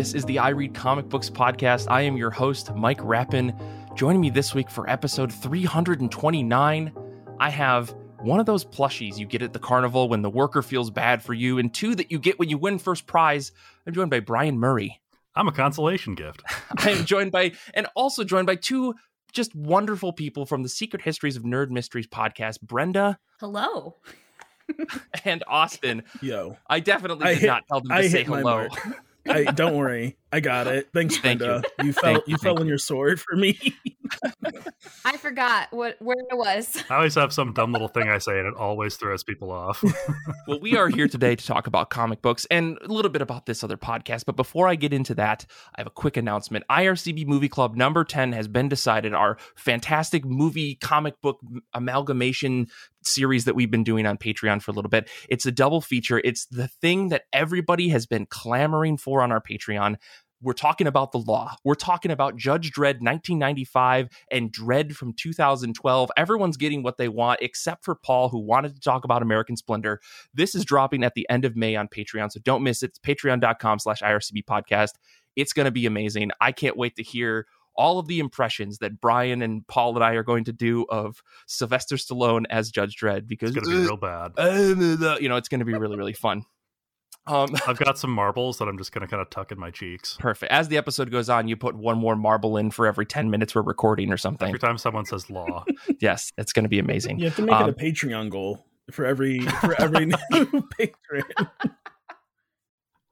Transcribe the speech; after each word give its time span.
This 0.00 0.14
is 0.14 0.24
the 0.24 0.38
I 0.38 0.48
Read 0.48 0.72
Comic 0.72 1.10
Books 1.10 1.28
podcast. 1.28 1.84
I 1.90 2.00
am 2.00 2.16
your 2.16 2.30
host, 2.30 2.74
Mike 2.74 3.00
Rappin. 3.02 3.54
Joining 3.94 4.22
me 4.22 4.30
this 4.30 4.54
week 4.54 4.70
for 4.70 4.88
episode 4.88 5.30
329, 5.30 6.92
I 7.38 7.50
have 7.50 7.94
one 8.20 8.40
of 8.40 8.46
those 8.46 8.64
plushies 8.64 9.18
you 9.18 9.26
get 9.26 9.42
at 9.42 9.52
the 9.52 9.58
carnival 9.58 10.08
when 10.08 10.22
the 10.22 10.30
worker 10.30 10.62
feels 10.62 10.90
bad 10.90 11.22
for 11.22 11.34
you, 11.34 11.58
and 11.58 11.74
two 11.74 11.94
that 11.96 12.10
you 12.10 12.18
get 12.18 12.38
when 12.38 12.48
you 12.48 12.56
win 12.56 12.78
first 12.78 13.06
prize. 13.06 13.52
I'm 13.86 13.92
joined 13.92 14.10
by 14.10 14.20
Brian 14.20 14.58
Murray. 14.58 15.02
I'm 15.34 15.48
a 15.48 15.52
consolation 15.52 16.14
gift. 16.14 16.42
I 16.78 16.92
am 16.92 17.04
joined 17.04 17.30
by, 17.30 17.52
and 17.74 17.86
also 17.94 18.24
joined 18.24 18.46
by 18.46 18.54
two 18.54 18.94
just 19.34 19.54
wonderful 19.54 20.14
people 20.14 20.46
from 20.46 20.62
the 20.62 20.70
Secret 20.70 21.02
Histories 21.02 21.36
of 21.36 21.42
Nerd 21.42 21.68
Mysteries 21.68 22.06
podcast, 22.06 22.62
Brenda. 22.62 23.18
Hello. 23.38 23.96
and 25.26 25.44
Austin. 25.46 26.04
Yo. 26.22 26.56
I 26.70 26.80
definitely 26.80 27.26
did 27.26 27.30
I 27.30 27.34
hit- 27.34 27.46
not 27.48 27.66
tell 27.68 27.80
them 27.80 27.90
to 27.90 27.94
I 27.96 28.08
say 28.08 28.24
hello. 28.24 28.66
mark. 29.26 29.48
I 29.48 29.50
don't 29.50 29.76
worry. 29.76 30.16
I 30.32 30.40
got 30.40 30.66
it. 30.68 30.88
Thanks, 30.94 31.16
Thank 31.16 31.40
Brenda. 31.40 31.62
You, 31.82 31.92
fell 31.92 32.02
Thank 32.02 32.28
you, 32.28 32.32
you 32.32 32.38
fell 32.38 32.60
on 32.60 32.66
your 32.66 32.78
sword 32.78 33.20
for 33.20 33.36
me. 33.36 33.58
I 35.04 35.16
forgot 35.16 35.68
what 35.72 35.96
where 36.00 36.16
it 36.18 36.36
was. 36.36 36.82
I 36.90 36.96
always 36.96 37.14
have 37.14 37.32
some 37.32 37.52
dumb 37.52 37.72
little 37.72 37.88
thing 37.88 38.08
I 38.08 38.18
say, 38.18 38.38
and 38.38 38.46
it 38.46 38.54
always 38.54 38.96
throws 38.96 39.24
people 39.24 39.50
off. 39.50 39.82
well, 40.48 40.60
we 40.60 40.76
are 40.76 40.88
here 40.88 41.08
today 41.08 41.34
to 41.34 41.46
talk 41.46 41.66
about 41.66 41.90
comic 41.90 42.22
books 42.22 42.46
and 42.50 42.78
a 42.82 42.88
little 42.88 43.10
bit 43.10 43.22
about 43.22 43.46
this 43.46 43.64
other 43.64 43.76
podcast. 43.76 44.24
But 44.24 44.36
before 44.36 44.68
I 44.68 44.74
get 44.74 44.92
into 44.92 45.14
that, 45.16 45.46
I 45.74 45.80
have 45.80 45.86
a 45.86 45.90
quick 45.90 46.16
announcement. 46.16 46.64
IRCB 46.70 47.26
Movie 47.26 47.48
Club 47.48 47.76
number 47.76 48.04
10 48.04 48.32
has 48.32 48.46
been 48.46 48.68
decided. 48.68 49.14
Our 49.14 49.36
fantastic 49.56 50.24
movie 50.24 50.76
comic 50.76 51.20
book 51.20 51.40
amalgamation 51.74 52.68
series 53.02 53.44
that 53.44 53.54
we've 53.54 53.70
been 53.70 53.84
doing 53.84 54.06
on 54.06 54.18
Patreon 54.18 54.62
for 54.62 54.70
a 54.70 54.74
little 54.74 54.88
bit. 54.88 55.08
It's 55.28 55.46
a 55.46 55.52
double 55.52 55.80
feature. 55.80 56.20
It's 56.24 56.46
the 56.46 56.68
thing 56.68 57.08
that 57.08 57.22
everybody 57.32 57.88
has 57.88 58.06
been 58.06 58.26
clamoring 58.26 58.96
for 58.96 59.22
on 59.22 59.32
our 59.32 59.40
Patreon. 59.40 59.96
We're 60.42 60.52
talking 60.54 60.86
about 60.86 61.12
the 61.12 61.18
law. 61.18 61.54
We're 61.64 61.74
talking 61.74 62.10
about 62.10 62.36
Judge 62.36 62.72
Dredd 62.72 63.02
1995 63.02 64.08
and 64.30 64.50
Dredd 64.50 64.94
from 64.94 65.12
2012. 65.12 66.10
Everyone's 66.16 66.56
getting 66.56 66.82
what 66.82 66.96
they 66.96 67.08
want 67.08 67.40
except 67.42 67.84
for 67.84 67.94
Paul, 67.94 68.30
who 68.30 68.38
wanted 68.38 68.74
to 68.74 68.80
talk 68.80 69.04
about 69.04 69.20
American 69.20 69.56
Splendor. 69.56 70.00
This 70.32 70.54
is 70.54 70.64
dropping 70.64 71.04
at 71.04 71.12
the 71.14 71.28
end 71.28 71.44
of 71.44 71.56
May 71.56 71.76
on 71.76 71.88
Patreon, 71.88 72.32
so 72.32 72.40
don't 72.42 72.62
miss 72.62 72.82
it. 72.82 72.90
It's 72.90 72.98
patreon.com 72.98 73.80
slash 73.80 74.00
IRCB 74.00 74.44
podcast. 74.44 74.92
It's 75.36 75.52
going 75.52 75.66
to 75.66 75.70
be 75.70 75.84
amazing. 75.84 76.30
I 76.40 76.52
can't 76.52 76.76
wait 76.76 76.96
to 76.96 77.02
hear 77.02 77.46
all 77.80 77.98
of 77.98 78.06
the 78.06 78.18
impressions 78.20 78.78
that 78.78 79.00
Brian 79.00 79.40
and 79.42 79.66
Paul 79.66 79.94
and 79.96 80.04
I 80.04 80.12
are 80.12 80.22
going 80.22 80.44
to 80.44 80.52
do 80.52 80.84
of 80.90 81.22
Sylvester 81.46 81.96
Stallone 81.96 82.44
as 82.50 82.70
Judge 82.70 82.94
Dredd 82.96 83.26
because 83.26 83.56
It's 83.56 83.58
going 83.66 83.74
to 83.76 83.82
be 83.82 83.86
real 83.88 83.96
bad. 83.96 84.32
uh, 84.38 85.16
you 85.18 85.28
know, 85.28 85.36
it's 85.36 85.48
going 85.48 85.60
to 85.60 85.64
be 85.64 85.72
really, 85.74 85.96
really 85.96 86.12
fun. 86.12 86.44
Um, 87.26 87.48
I've 87.66 87.78
got 87.78 87.98
some 87.98 88.10
marbles 88.10 88.58
that 88.58 88.68
I'm 88.68 88.78
just 88.78 88.92
going 88.92 89.02
to 89.02 89.08
kind 89.08 89.20
of 89.20 89.30
tuck 89.30 89.50
in 89.52 89.58
my 89.58 89.70
cheeks. 89.70 90.16
perfect. 90.20 90.52
As 90.52 90.68
the 90.68 90.76
episode 90.78 91.10
goes 91.10 91.28
on, 91.28 91.48
you 91.48 91.56
put 91.56 91.74
one 91.74 91.98
more 91.98 92.16
marble 92.16 92.56
in 92.56 92.70
for 92.70 92.86
every 92.86 93.06
10 93.06 93.30
minutes 93.30 93.54
we're 93.54 93.62
recording 93.62 94.12
or 94.12 94.16
something. 94.16 94.48
Every 94.48 94.58
time 94.60 94.78
someone 94.78 95.04
says 95.06 95.28
law, 95.30 95.64
Yes, 96.00 96.32
it's 96.38 96.52
going 96.52 96.64
to 96.64 96.68
be 96.68 96.78
amazing. 96.78 97.18
You 97.18 97.26
have 97.26 97.36
to 97.36 97.42
make 97.42 97.54
Um, 97.54 97.68
it 97.68 97.72
a 97.72 97.74
Patreon 97.74 98.30
goal 98.30 98.64
for 98.90 99.04
every 99.06 99.40
for 99.60 99.80
every 99.80 100.06
new 100.06 100.16
patron. 100.78 101.24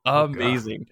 Oh, 0.04 0.24
amazing. 0.24 0.86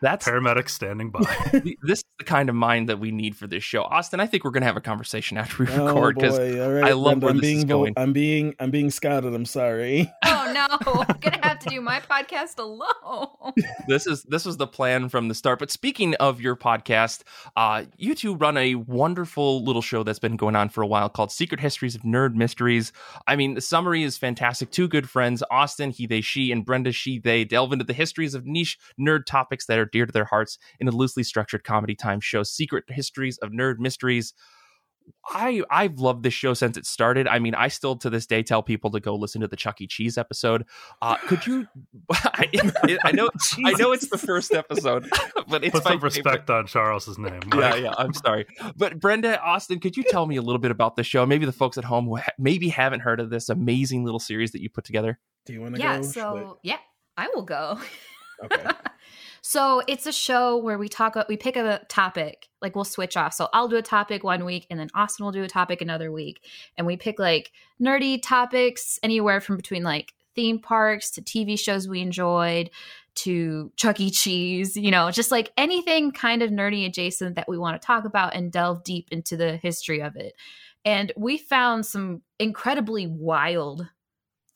That's 0.00 0.26
paramedics 0.26 0.70
standing 0.70 1.10
by. 1.10 1.20
this 1.82 1.98
is 1.98 2.04
the 2.18 2.24
kind 2.24 2.48
of 2.48 2.54
mind 2.54 2.88
that 2.88 3.00
we 3.00 3.10
need 3.10 3.36
for 3.36 3.46
this 3.46 3.64
show. 3.64 3.82
Austin, 3.82 4.20
I 4.20 4.26
think 4.26 4.44
we're 4.44 4.50
going 4.50 4.62
to 4.62 4.66
have 4.66 4.76
a 4.76 4.80
conversation 4.80 5.36
after 5.36 5.64
we 5.64 5.70
Oh 5.70 5.86
record 5.86 6.16
because 6.16 6.38
boy! 6.38 6.62
All 6.62 6.72
right, 6.72 6.84
I 6.84 6.92
love 6.92 7.20
Brenda, 7.20 7.26
where 7.26 7.30
I'm 7.30 7.40
this 7.40 7.48
is 7.48 7.54
being 7.54 7.66
vo- 7.66 7.78
going. 7.78 7.94
I'm 7.96 8.12
being 8.12 8.54
I'm 8.60 8.70
being 8.70 8.90
scouted. 8.90 9.34
I'm 9.34 9.44
sorry. 9.44 10.12
Oh 10.40 10.52
no, 10.52 11.04
I'm 11.08 11.18
gonna 11.20 11.46
have 11.46 11.58
to 11.60 11.68
do 11.68 11.80
my 11.80 12.00
podcast 12.00 12.58
alone. 12.58 13.52
this 13.88 14.06
is 14.06 14.22
this 14.24 14.44
was 14.44 14.56
the 14.56 14.66
plan 14.66 15.08
from 15.08 15.28
the 15.28 15.34
start. 15.34 15.58
But 15.58 15.70
speaking 15.70 16.14
of 16.16 16.40
your 16.40 16.56
podcast, 16.56 17.22
uh, 17.56 17.84
you 17.96 18.14
two 18.14 18.34
run 18.34 18.56
a 18.56 18.74
wonderful 18.76 19.62
little 19.64 19.82
show 19.82 20.02
that's 20.02 20.18
been 20.18 20.36
going 20.36 20.56
on 20.56 20.68
for 20.68 20.82
a 20.82 20.86
while 20.86 21.08
called 21.08 21.32
Secret 21.32 21.60
Histories 21.60 21.94
of 21.94 22.02
Nerd 22.02 22.34
Mysteries. 22.34 22.92
I 23.26 23.36
mean, 23.36 23.54
the 23.54 23.60
summary 23.60 24.04
is 24.04 24.16
fantastic. 24.16 24.70
Two 24.70 24.88
good 24.88 25.08
friends, 25.08 25.42
Austin, 25.50 25.90
he, 25.90 26.06
they, 26.06 26.20
she, 26.20 26.50
and 26.50 26.64
Brenda, 26.64 26.92
she, 26.92 27.18
they, 27.18 27.44
delve 27.44 27.72
into 27.72 27.84
the 27.84 27.92
histories 27.92 28.34
of 28.34 28.46
niche 28.46 28.78
nerd 28.98 29.26
topics 29.26 29.66
that 29.66 29.78
are 29.78 29.87
dear 29.92 30.06
to 30.06 30.12
their 30.12 30.24
hearts 30.24 30.58
in 30.80 30.88
a 30.88 30.90
loosely 30.90 31.22
structured 31.22 31.64
comedy 31.64 31.94
time 31.94 32.20
show, 32.20 32.42
Secret 32.42 32.84
Histories 32.88 33.38
of 33.38 33.50
Nerd 33.50 33.78
Mysteries. 33.78 34.34
I 35.30 35.62
I've 35.70 35.98
loved 35.98 36.22
this 36.22 36.34
show 36.34 36.54
since 36.54 36.76
it 36.76 36.86
started. 36.86 37.28
I 37.28 37.38
mean, 37.38 37.54
I 37.54 37.68
still 37.68 37.96
to 37.96 38.10
this 38.10 38.26
day 38.26 38.42
tell 38.42 38.62
people 38.62 38.90
to 38.92 39.00
go 39.00 39.14
listen 39.14 39.40
to 39.40 39.48
the 39.48 39.56
Chuck 39.56 39.80
E. 39.80 39.86
Cheese 39.86 40.18
episode. 40.18 40.64
Uh, 41.02 41.16
could 41.16 41.46
you? 41.46 41.66
I, 42.10 42.48
I 43.04 43.12
know 43.12 43.30
I 43.64 43.72
know 43.72 43.92
it's 43.92 44.08
the 44.08 44.18
first 44.18 44.54
episode, 44.54 45.08
but 45.48 45.64
it's 45.64 45.72
Put 45.72 45.84
some 45.84 46.00
respect 46.00 46.50
on 46.50 46.66
Charles's 46.66 47.18
name. 47.18 47.40
favorite. 47.42 47.60
Yeah, 47.60 47.74
yeah. 47.76 47.94
I'm 47.96 48.14
sorry, 48.14 48.46
but 48.76 49.00
Brenda 49.00 49.40
Austin, 49.40 49.80
could 49.80 49.96
you 49.96 50.04
tell 50.04 50.26
me 50.26 50.36
a 50.36 50.42
little 50.42 50.60
bit 50.60 50.70
about 50.70 50.96
the 50.96 51.04
show? 51.04 51.26
Maybe 51.26 51.46
the 51.46 51.52
folks 51.52 51.78
at 51.78 51.84
home 51.84 52.06
who 52.06 52.16
ha- 52.16 52.32
maybe 52.38 52.68
haven't 52.68 53.00
heard 53.00 53.20
of 53.20 53.30
this 53.30 53.48
amazing 53.48 54.04
little 54.04 54.20
series 54.20 54.52
that 54.52 54.62
you 54.62 54.70
put 54.70 54.84
together. 54.84 55.18
Do 55.46 55.52
you 55.52 55.60
want 55.60 55.76
to 55.76 55.80
yeah, 55.80 55.96
go? 55.98 56.02
so 56.02 56.58
yeah, 56.62 56.78
I 57.16 57.28
will 57.34 57.42
go. 57.42 57.78
Okay. 58.44 58.70
So 59.50 59.80
it's 59.88 60.04
a 60.04 60.12
show 60.12 60.58
where 60.58 60.76
we 60.76 60.90
talk, 60.90 61.16
we 61.26 61.38
pick 61.38 61.56
a 61.56 61.80
topic, 61.88 62.50
like 62.60 62.74
we'll 62.74 62.84
switch 62.84 63.16
off. 63.16 63.32
So 63.32 63.48
I'll 63.54 63.66
do 63.66 63.76
a 63.76 63.82
topic 63.82 64.22
one 64.22 64.44
week, 64.44 64.66
and 64.68 64.78
then 64.78 64.90
Austin 64.94 65.24
will 65.24 65.32
do 65.32 65.42
a 65.42 65.48
topic 65.48 65.80
another 65.80 66.12
week, 66.12 66.44
and 66.76 66.86
we 66.86 66.98
pick 66.98 67.18
like 67.18 67.50
nerdy 67.82 68.20
topics, 68.22 68.98
anywhere 69.02 69.40
from 69.40 69.56
between 69.56 69.84
like 69.84 70.12
theme 70.34 70.58
parks 70.58 71.10
to 71.12 71.22
TV 71.22 71.58
shows 71.58 71.88
we 71.88 72.02
enjoyed 72.02 72.68
to 73.14 73.72
Chuck 73.76 73.98
E. 74.00 74.10
Cheese, 74.10 74.76
you 74.76 74.90
know, 74.90 75.10
just 75.10 75.30
like 75.30 75.50
anything 75.56 76.12
kind 76.12 76.42
of 76.42 76.50
nerdy 76.50 76.84
adjacent 76.84 77.36
that 77.36 77.48
we 77.48 77.56
want 77.56 77.80
to 77.80 77.86
talk 77.86 78.04
about 78.04 78.34
and 78.34 78.52
delve 78.52 78.84
deep 78.84 79.08
into 79.10 79.34
the 79.34 79.56
history 79.56 80.02
of 80.02 80.14
it. 80.14 80.34
And 80.84 81.10
we 81.16 81.38
found 81.38 81.86
some 81.86 82.20
incredibly 82.38 83.06
wild 83.06 83.88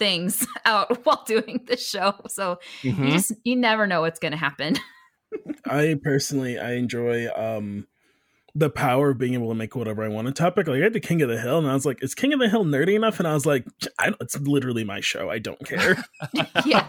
things 0.02 0.44
out 0.64 1.04
while 1.06 1.22
doing 1.26 1.64
the 1.66 1.76
show. 1.76 2.14
So 2.28 2.58
Mhm. 2.82 3.04
you 3.06 3.10
just 3.12 3.32
you 3.44 3.54
never 3.56 3.86
know 3.86 4.00
what's 4.00 4.18
going 4.18 4.32
to 4.32 4.38
happen. 4.38 4.76
I 5.66 5.96
personally 6.02 6.58
I 6.58 6.72
enjoy 6.72 7.28
um 7.34 7.86
the 8.54 8.68
power 8.68 9.10
of 9.10 9.18
being 9.18 9.32
able 9.32 9.48
to 9.48 9.54
make 9.54 9.74
whatever 9.74 10.02
I 10.04 10.08
want 10.08 10.28
a 10.28 10.32
topic. 10.32 10.66
Like 10.66 10.80
I 10.80 10.84
had 10.84 10.92
the 10.92 11.00
King 11.00 11.22
of 11.22 11.30
the 11.30 11.41
Hill, 11.41 11.56
and 11.58 11.66
I 11.66 11.72
was 11.72 11.86
like, 11.86 12.02
"Is 12.02 12.14
King 12.14 12.34
of 12.34 12.38
the 12.41 12.50
Hill 12.50 12.64
nerdy 12.66 12.94
enough?" 12.94 13.18
And 13.18 13.26
I 13.26 13.32
was 13.32 13.46
like, 13.46 13.64
I 13.98 14.06
don't, 14.10 14.20
"It's 14.20 14.38
literally 14.38 14.84
my 14.84 15.00
show. 15.00 15.30
I 15.30 15.38
don't 15.38 15.58
care." 15.64 15.96
yeah. 16.66 16.84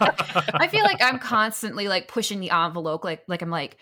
I 0.56 0.68
feel 0.68 0.84
like 0.84 1.02
I'm 1.02 1.20
constantly 1.20 1.88
like 1.88 2.10
pushing 2.10 2.42
the 2.42 2.50
envelope 2.50 3.06
like 3.06 3.24
like 3.30 3.42
I'm 3.42 3.50
like 3.50 3.78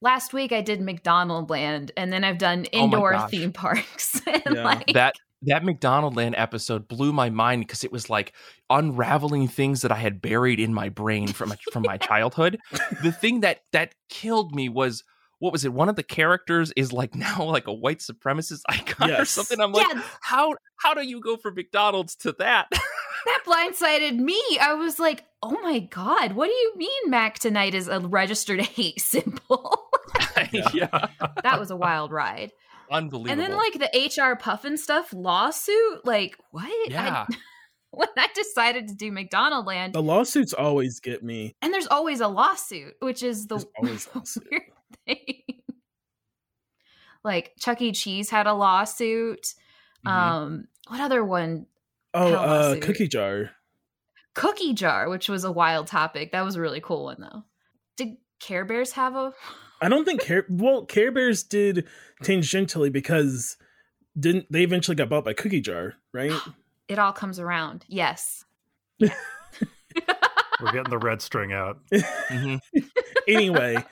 last 0.00 0.32
week 0.34 0.52
I 0.52 0.60
did 0.60 0.80
McDonald 0.80 1.50
Land 1.50 1.90
and 1.96 2.12
then 2.12 2.22
I've 2.22 2.38
done 2.38 2.66
Oh 2.72 2.78
indoor 2.84 3.12
gosh. 3.12 3.30
theme 3.30 3.52
parks. 3.52 4.20
and 4.26 4.42
Yeah. 4.54 4.64
like 4.64 4.86
that 4.92 5.14
that 5.42 5.62
McDonaldland 5.62 6.34
episode 6.36 6.88
blew 6.88 7.12
my 7.12 7.30
mind 7.30 7.62
because 7.62 7.84
it 7.84 7.92
was 7.92 8.08
like 8.10 8.32
unraveling 8.70 9.48
things 9.48 9.82
that 9.82 9.92
I 9.92 9.96
had 9.96 10.22
buried 10.22 10.60
in 10.60 10.72
my 10.74 10.88
brain 10.88 11.28
from 11.28 11.54
from 11.72 11.82
my 11.82 11.96
childhood. 11.98 12.58
The 13.02 13.12
thing 13.12 13.40
that 13.40 13.60
that 13.72 13.94
killed 14.08 14.54
me 14.54 14.68
was 14.68 15.04
what 15.38 15.52
was 15.52 15.64
it? 15.64 15.72
One 15.72 15.88
of 15.88 15.96
the 15.96 16.02
characters 16.02 16.72
is 16.76 16.92
like 16.92 17.14
now 17.14 17.44
like 17.44 17.66
a 17.66 17.72
white 17.72 17.98
supremacist 17.98 18.62
icon 18.68 19.10
or 19.10 19.24
something. 19.24 19.60
I'm 19.60 19.72
like, 19.72 19.86
yeah, 19.92 20.02
how 20.20 20.54
how 20.76 20.94
do 20.94 21.02
you 21.02 21.20
go 21.20 21.36
from 21.36 21.54
McDonald's 21.54 22.16
to 22.16 22.32
that? 22.38 22.68
that 23.26 23.42
blindsided 23.44 24.16
me. 24.16 24.40
I 24.60 24.74
was 24.74 24.98
like, 24.98 25.24
"Oh 25.42 25.58
my 25.62 25.80
god, 25.80 26.32
what 26.32 26.46
do 26.46 26.52
you 26.52 26.72
mean 26.76 27.10
Mac 27.10 27.38
tonight 27.38 27.74
is 27.74 27.88
a 27.88 28.00
registered 28.00 28.60
hate 28.62 29.00
symbol?" 29.00 29.90
yeah, 30.52 31.08
that 31.42 31.58
was 31.58 31.70
a 31.70 31.76
wild 31.76 32.12
ride. 32.12 32.52
Unbelievable. 32.90 33.30
And 33.32 33.40
then 33.40 33.56
like 33.56 33.74
the 33.78 33.90
H.R. 33.96 34.36
Pufnstuf 34.36 35.06
lawsuit, 35.12 36.04
like 36.04 36.36
what? 36.50 36.64
I- 36.64 36.86
yeah, 36.90 37.26
when 37.90 38.08
I 38.16 38.28
decided 38.34 38.88
to 38.88 38.94
do 38.94 39.10
McDonald 39.12 39.66
Land, 39.66 39.92
the 39.94 40.02
lawsuits 40.02 40.52
always 40.52 41.00
get 41.00 41.22
me. 41.22 41.54
and 41.62 41.72
there's 41.74 41.86
always 41.88 42.20
a 42.20 42.28
lawsuit, 42.28 42.94
which 43.00 43.22
is 43.22 43.46
the 43.46 43.64
always 43.78 44.08
a 44.14 44.18
lawsuit. 44.18 44.44
weird 44.50 44.62
thing. 45.06 45.42
like 47.24 47.52
Chuck 47.58 47.80
E. 47.82 47.92
Cheese 47.92 48.30
had 48.30 48.46
a 48.46 48.54
lawsuit. 48.54 49.54
Mhm. 50.06 50.10
Um, 50.10 50.68
what 50.88 51.00
other 51.00 51.24
one? 51.24 51.66
Oh, 52.14 52.28
Hell, 52.30 52.38
uh, 52.38 52.46
lawsuit. 52.46 52.82
cookie 52.82 53.08
jar. 53.08 53.50
Cookie 54.34 54.74
Jar, 54.74 55.08
which 55.08 55.30
was 55.30 55.44
a 55.44 55.50
wild 55.50 55.86
topic. 55.86 56.32
That 56.32 56.44
was 56.44 56.56
a 56.56 56.60
really 56.60 56.80
cool 56.82 57.04
one 57.04 57.16
though. 57.20 57.42
Did 57.96 58.18
Care 58.38 58.66
Bears 58.66 58.92
have 58.92 59.16
a? 59.16 59.32
I 59.80 59.88
don't 59.88 60.04
think 60.04 60.20
Care 60.22 60.46
well 60.48 60.84
Care 60.84 61.12
Bears 61.12 61.42
did 61.42 61.86
tangentially 62.22 62.90
because 62.92 63.56
didn't 64.18 64.46
they 64.50 64.62
eventually 64.62 64.94
got 64.94 65.08
bought 65.08 65.24
by 65.24 65.32
Cookie 65.34 65.60
Jar, 65.60 65.94
right? 66.12 66.32
It 66.88 67.00
all 67.00 67.12
comes 67.12 67.40
around. 67.40 67.84
Yes. 67.88 68.44
We're 69.00 69.10
getting 70.72 70.88
the 70.88 70.98
red 70.98 71.20
string 71.20 71.52
out. 71.52 71.80
Mhm. 71.92 72.60
anyway, 73.26 73.84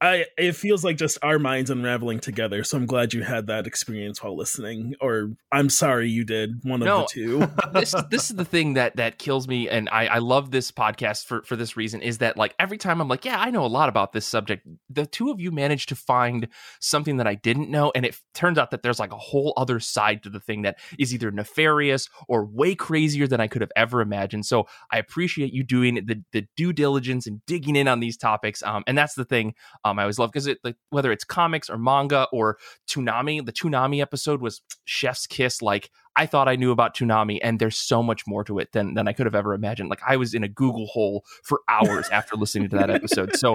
I 0.00 0.26
it 0.36 0.54
feels 0.54 0.84
like 0.84 0.96
just 0.96 1.18
our 1.22 1.38
minds 1.40 1.70
unraveling 1.70 2.20
together. 2.20 2.62
So 2.62 2.76
I'm 2.76 2.86
glad 2.86 3.12
you 3.12 3.22
had 3.22 3.48
that 3.48 3.66
experience 3.66 4.22
while 4.22 4.36
listening. 4.36 4.94
Or 5.00 5.32
I'm 5.50 5.68
sorry 5.70 6.08
you 6.08 6.24
did 6.24 6.60
one 6.62 6.78
No. 6.80 7.02
of 7.02 7.08
the 7.08 7.14
two. 7.14 7.48
this 7.72 7.94
this 8.08 8.30
is 8.30 8.36
the 8.36 8.44
thing 8.44 8.74
that 8.74 8.94
that 8.94 9.18
kills 9.18 9.48
me 9.48 9.68
and 9.68 9.88
I, 9.90 10.06
I 10.06 10.18
love 10.18 10.52
this 10.52 10.70
podcast 10.70 11.26
for 11.26 11.42
for 11.42 11.56
this 11.56 11.76
reason 11.76 12.00
is 12.00 12.18
that 12.18 12.36
like 12.36 12.54
every 12.60 12.78
time 12.78 13.00
I'm 13.00 13.08
like 13.08 13.24
yeah 13.24 13.40
I 13.40 13.50
know 13.50 13.64
a 13.64 13.66
lot 13.66 13.88
about 13.88 14.12
this 14.12 14.24
subject 14.24 14.68
the 14.88 15.04
two 15.04 15.30
of 15.30 15.40
you 15.40 15.50
managed 15.50 15.88
to 15.88 15.96
find 15.96 16.46
something 16.80 17.16
that 17.16 17.26
I 17.26 17.34
didn't 17.34 17.68
know 17.68 17.90
and 17.96 18.06
it 18.06 18.16
turns 18.34 18.56
out 18.58 18.70
that 18.70 18.84
there's 18.84 19.00
like 19.00 19.12
a 19.12 19.18
whole 19.18 19.52
other 19.56 19.80
side 19.80 20.22
to 20.22 20.30
the 20.30 20.38
thing 20.40 20.62
that 20.62 20.78
is 20.96 21.12
either 21.12 21.32
nefarious 21.32 22.08
or 22.28 22.44
way 22.44 22.76
crazier 22.76 23.26
than 23.26 23.40
I 23.40 23.48
could 23.48 23.62
have 23.62 23.72
ever 23.74 24.00
imagined 24.00 24.46
so 24.46 24.68
I 24.92 24.98
appreciate 24.98 25.52
you 25.52 25.64
doing 25.64 25.96
the 26.06 26.22
the 26.30 26.46
due 26.56 26.72
diligence 26.72 27.26
and 27.26 27.44
digging 27.46 27.74
in 27.74 27.88
on 27.88 27.98
these 27.98 28.16
topics 28.16 28.62
um 28.62 28.84
and 28.86 28.96
that's 28.96 29.14
the 29.14 29.24
thing 29.24 29.54
um 29.84 29.87
I 29.96 30.02
always 30.02 30.18
love 30.18 30.32
because 30.32 30.48
it 30.48 30.58
like 30.64 30.76
whether 30.90 31.12
it's 31.12 31.22
comics 31.22 31.70
or 31.70 31.78
manga 31.78 32.26
or 32.32 32.58
Toonami 32.88 33.46
the 33.46 33.52
Toonami 33.52 34.02
episode 34.02 34.40
was 34.42 34.60
chef's 34.84 35.26
kiss 35.26 35.62
like 35.62 35.90
I 36.18 36.26
thought 36.26 36.48
I 36.48 36.56
knew 36.56 36.72
about 36.72 36.96
Toonami, 36.96 37.38
and 37.44 37.60
there's 37.60 37.76
so 37.76 38.02
much 38.02 38.26
more 38.26 38.42
to 38.42 38.58
it 38.58 38.72
than 38.72 38.94
than 38.94 39.06
I 39.06 39.12
could 39.12 39.26
have 39.26 39.36
ever 39.36 39.54
imagined. 39.54 39.88
Like 39.88 40.02
I 40.06 40.16
was 40.16 40.34
in 40.34 40.42
a 40.42 40.48
Google 40.48 40.86
hole 40.86 41.24
for 41.44 41.60
hours 41.68 42.08
after 42.08 42.34
listening 42.34 42.68
to 42.70 42.76
that 42.76 42.90
episode. 42.90 43.36
So 43.36 43.54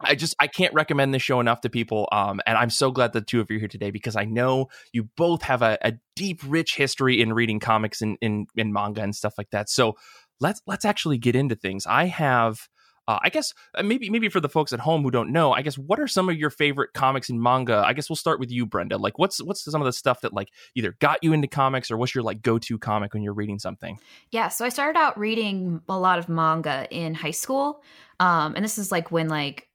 I 0.00 0.14
just 0.14 0.36
I 0.38 0.46
can't 0.46 0.72
recommend 0.72 1.12
this 1.12 1.22
show 1.22 1.40
enough 1.40 1.60
to 1.62 1.68
people. 1.68 2.08
Um, 2.12 2.40
and 2.46 2.56
I'm 2.56 2.70
so 2.70 2.92
glad 2.92 3.12
the 3.12 3.20
two 3.20 3.40
of 3.40 3.50
you 3.50 3.56
are 3.56 3.58
here 3.58 3.68
today 3.68 3.90
because 3.90 4.14
I 4.14 4.24
know 4.24 4.68
you 4.92 5.08
both 5.16 5.42
have 5.42 5.60
a, 5.62 5.76
a 5.82 5.94
deep, 6.14 6.40
rich 6.46 6.76
history 6.76 7.20
in 7.20 7.32
reading 7.32 7.58
comics 7.58 8.00
and 8.00 8.16
in, 8.20 8.46
in 8.54 8.72
manga 8.72 9.02
and 9.02 9.14
stuff 9.14 9.34
like 9.36 9.50
that. 9.50 9.68
So 9.68 9.96
let's 10.40 10.62
let's 10.66 10.84
actually 10.84 11.18
get 11.18 11.34
into 11.34 11.56
things. 11.56 11.86
I 11.86 12.06
have. 12.06 12.68
Uh, 13.08 13.18
I 13.22 13.30
guess 13.30 13.54
uh, 13.74 13.82
maybe 13.82 14.10
maybe 14.10 14.28
for 14.28 14.38
the 14.38 14.50
folks 14.50 14.74
at 14.74 14.80
home 14.80 15.02
who 15.02 15.10
don't 15.10 15.32
know, 15.32 15.52
I 15.52 15.62
guess 15.62 15.78
what 15.78 15.98
are 15.98 16.06
some 16.06 16.28
of 16.28 16.36
your 16.36 16.50
favorite 16.50 16.92
comics 16.92 17.30
and 17.30 17.42
manga? 17.42 17.82
I 17.84 17.94
guess 17.94 18.10
we'll 18.10 18.16
start 18.16 18.38
with 18.38 18.50
you, 18.50 18.66
Brenda. 18.66 18.98
Like, 18.98 19.18
what's 19.18 19.42
what's 19.42 19.64
some 19.64 19.80
of 19.80 19.86
the 19.86 19.94
stuff 19.94 20.20
that 20.20 20.34
like 20.34 20.50
either 20.74 20.94
got 21.00 21.18
you 21.22 21.32
into 21.32 21.48
comics 21.48 21.90
or 21.90 21.96
what's 21.96 22.14
your 22.14 22.22
like 22.22 22.42
go 22.42 22.58
to 22.58 22.78
comic 22.78 23.14
when 23.14 23.22
you're 23.22 23.32
reading 23.32 23.58
something? 23.58 23.98
Yeah, 24.30 24.48
so 24.48 24.66
I 24.66 24.68
started 24.68 24.98
out 24.98 25.18
reading 25.18 25.80
a 25.88 25.98
lot 25.98 26.18
of 26.18 26.28
manga 26.28 26.86
in 26.90 27.14
high 27.14 27.30
school. 27.30 27.82
Um, 28.20 28.54
and 28.54 28.62
this 28.62 28.76
is 28.76 28.92
like 28.92 29.10
when 29.10 29.28
like 29.28 29.68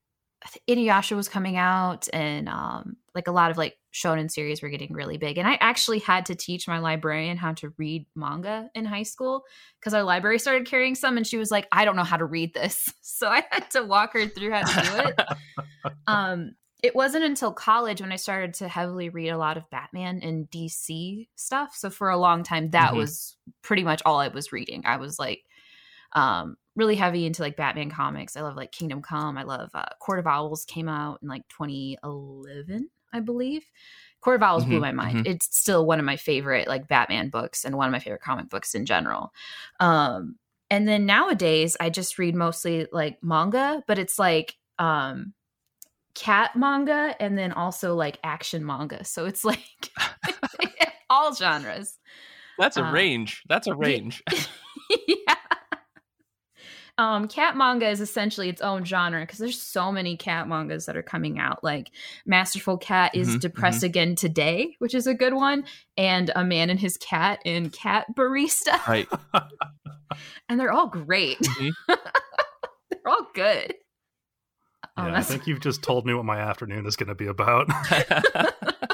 Inuyasha 0.70 1.16
was 1.16 1.28
coming 1.28 1.58
out 1.58 2.08
and 2.14 2.48
um 2.48 2.98
like 3.16 3.28
a 3.28 3.32
lot 3.32 3.50
of 3.50 3.58
like 3.58 3.76
shonen 3.94 4.30
series 4.30 4.62
were 4.62 4.70
getting 4.70 4.92
really 4.92 5.18
big. 5.18 5.38
And 5.38 5.48
I 5.48 5.58
actually 5.62 6.00
had 6.00 6.26
to 6.26 6.36
teach 6.36 6.68
my 6.68 6.80
librarian 6.80 7.38
how 7.38 7.54
to 7.54 7.74
read 7.78 8.08
manga 8.16 8.70
in 8.74 8.86
high 8.86 9.04
school 9.04 9.44
because 9.80 9.94
our 9.94 10.04
library 10.04 10.40
started 10.40 10.66
carrying 10.68 10.96
some 10.96 11.16
and 11.16 11.28
she 11.28 11.38
was 11.38 11.52
like, 11.52 11.68
I 11.72 11.86
don't 11.86 11.96
know 11.96 12.04
how 12.04 12.18
to 12.18 12.26
read 12.26 12.54
this. 12.54 12.92
So 13.02 13.28
I 13.30 13.46
had 13.52 13.70
to 13.72 13.84
walk 13.84 14.14
her 14.14 14.28
through 14.28 14.52
how 14.52 14.64
to 14.64 14.82
do 14.82 14.96
it. 14.96 15.94
um 16.08 16.56
it 16.82 16.94
wasn't 16.94 17.24
until 17.24 17.54
college 17.54 18.02
when 18.02 18.12
I 18.12 18.18
started 18.18 18.56
to 18.56 18.68
heavily 18.68 19.08
read 19.08 19.30
a 19.30 19.38
lot 19.38 19.56
of 19.56 19.70
Batman 19.70 20.20
and 20.22 20.50
DC 20.50 21.30
stuff. 21.36 21.74
So 21.76 21.90
for 21.90 22.10
a 22.10 22.18
long 22.18 22.44
time, 22.44 22.72
that 22.72 22.92
Mhm. 22.92 22.98
was 22.98 23.38
pretty 23.62 23.84
much 23.84 24.02
all 24.06 24.20
I 24.20 24.28
was 24.28 24.52
reading. 24.52 24.84
I 24.86 24.98
was 24.98 25.18
like, 25.18 25.44
um, 26.12 26.58
really 26.76 26.96
heavy 26.96 27.26
into 27.26 27.42
like 27.42 27.56
Batman 27.56 27.90
comics. 27.90 28.36
I 28.36 28.42
love 28.42 28.58
like 28.58 28.74
Kingdom 28.74 29.02
Come. 29.02 29.38
I 29.38 29.44
love 29.44 29.70
uh, 29.74 29.86
Court 30.00 30.20
of 30.20 30.28
Owls 30.28 30.66
came 30.66 30.90
out 30.90 31.20
in 31.22 31.30
like 31.30 31.48
2011, 31.48 32.90
I 33.14 33.20
believe. 33.22 33.64
Court 34.22 34.38
of 34.38 34.44
Owls 34.44 34.66
blew 34.66 34.80
Mhm, 34.80 34.82
my 34.82 34.92
mind. 34.92 35.22
It's 35.26 35.56
still 35.58 35.86
one 35.86 36.00
of 36.00 36.06
my 36.06 36.16
favorite 36.18 36.68
like 36.68 36.88
Batman 36.88 37.30
books 37.30 37.66
and 37.66 37.78
one 37.78 37.88
of 37.88 37.92
my 37.92 38.00
favorite 38.00 38.22
comic 38.22 38.50
books 38.50 38.74
in 38.76 38.86
general. 38.86 39.34
Um, 39.80 40.38
and 40.70 40.88
then 40.88 41.06
nowadays, 41.06 41.78
I 41.80 41.90
just 41.90 42.18
read 42.18 42.36
mostly 42.36 42.88
like 42.92 43.22
manga, 43.24 43.84
but 43.88 44.00
it's 44.00 44.18
like 44.18 44.56
um 44.80 45.34
cat 46.16 46.56
manga 46.56 47.16
and 47.20 47.38
then 47.38 47.52
also 47.52 47.96
like 47.96 48.20
action 48.24 48.66
manga. 48.66 49.04
So 49.04 49.26
it's 49.26 49.44
like 49.46 49.92
all 51.10 51.34
genres. 51.36 52.00
That's 52.58 52.78
a 52.78 52.84
Uh, 52.84 52.92
range. 52.92 53.44
That's 53.48 53.68
a 53.68 53.76
range. 53.76 54.24
yeah. 57.04 57.16
Um, 57.16 57.28
cat 57.28 57.56
manga 57.58 57.90
is 57.90 58.02
essentially 58.02 58.50
its 58.50 58.62
own 58.62 58.86
genre 58.86 59.22
because 59.22 59.40
there's 59.40 59.62
so 59.62 59.92
many 59.92 60.16
cat 60.18 60.48
mangas 60.48 60.86
that 60.86 60.96
are 60.98 61.04
coming 61.04 61.40
out. 61.40 61.64
Like 61.64 61.92
Masterful 62.26 62.78
Cat 62.78 63.14
is 63.16 63.36
Mhm, 63.36 63.40
depressed 63.42 63.84
again 63.84 64.16
today, 64.16 64.76
which 64.80 64.94
is 64.94 65.06
a 65.08 65.14
good 65.14 65.34
one, 65.34 65.66
and 65.98 66.32
A 66.36 66.44
Man 66.44 66.70
and 66.70 66.80
His 66.80 66.98
Cat 66.98 67.40
and 67.46 67.72
Cat 67.72 68.06
Barista, 68.16 68.86
right. 68.88 69.08
and 70.50 70.60
they're 70.60 70.72
all 70.72 70.88
great. 70.88 71.38
Mhm. 71.42 71.72
they're 71.88 73.08
all 73.08 73.28
good. 73.34 73.74
Um, 74.96 75.08
Yeah, 75.08 75.18
I 75.18 75.24
think 75.24 75.48
you've 75.48 75.60
just 75.60 75.82
told 75.82 76.06
me 76.06 76.14
what 76.14 76.26
my 76.26 76.38
afternoon 76.40 76.86
is 76.86 76.96
going 76.96 77.08
to 77.10 77.16
be 77.16 77.26
about. 77.28 77.68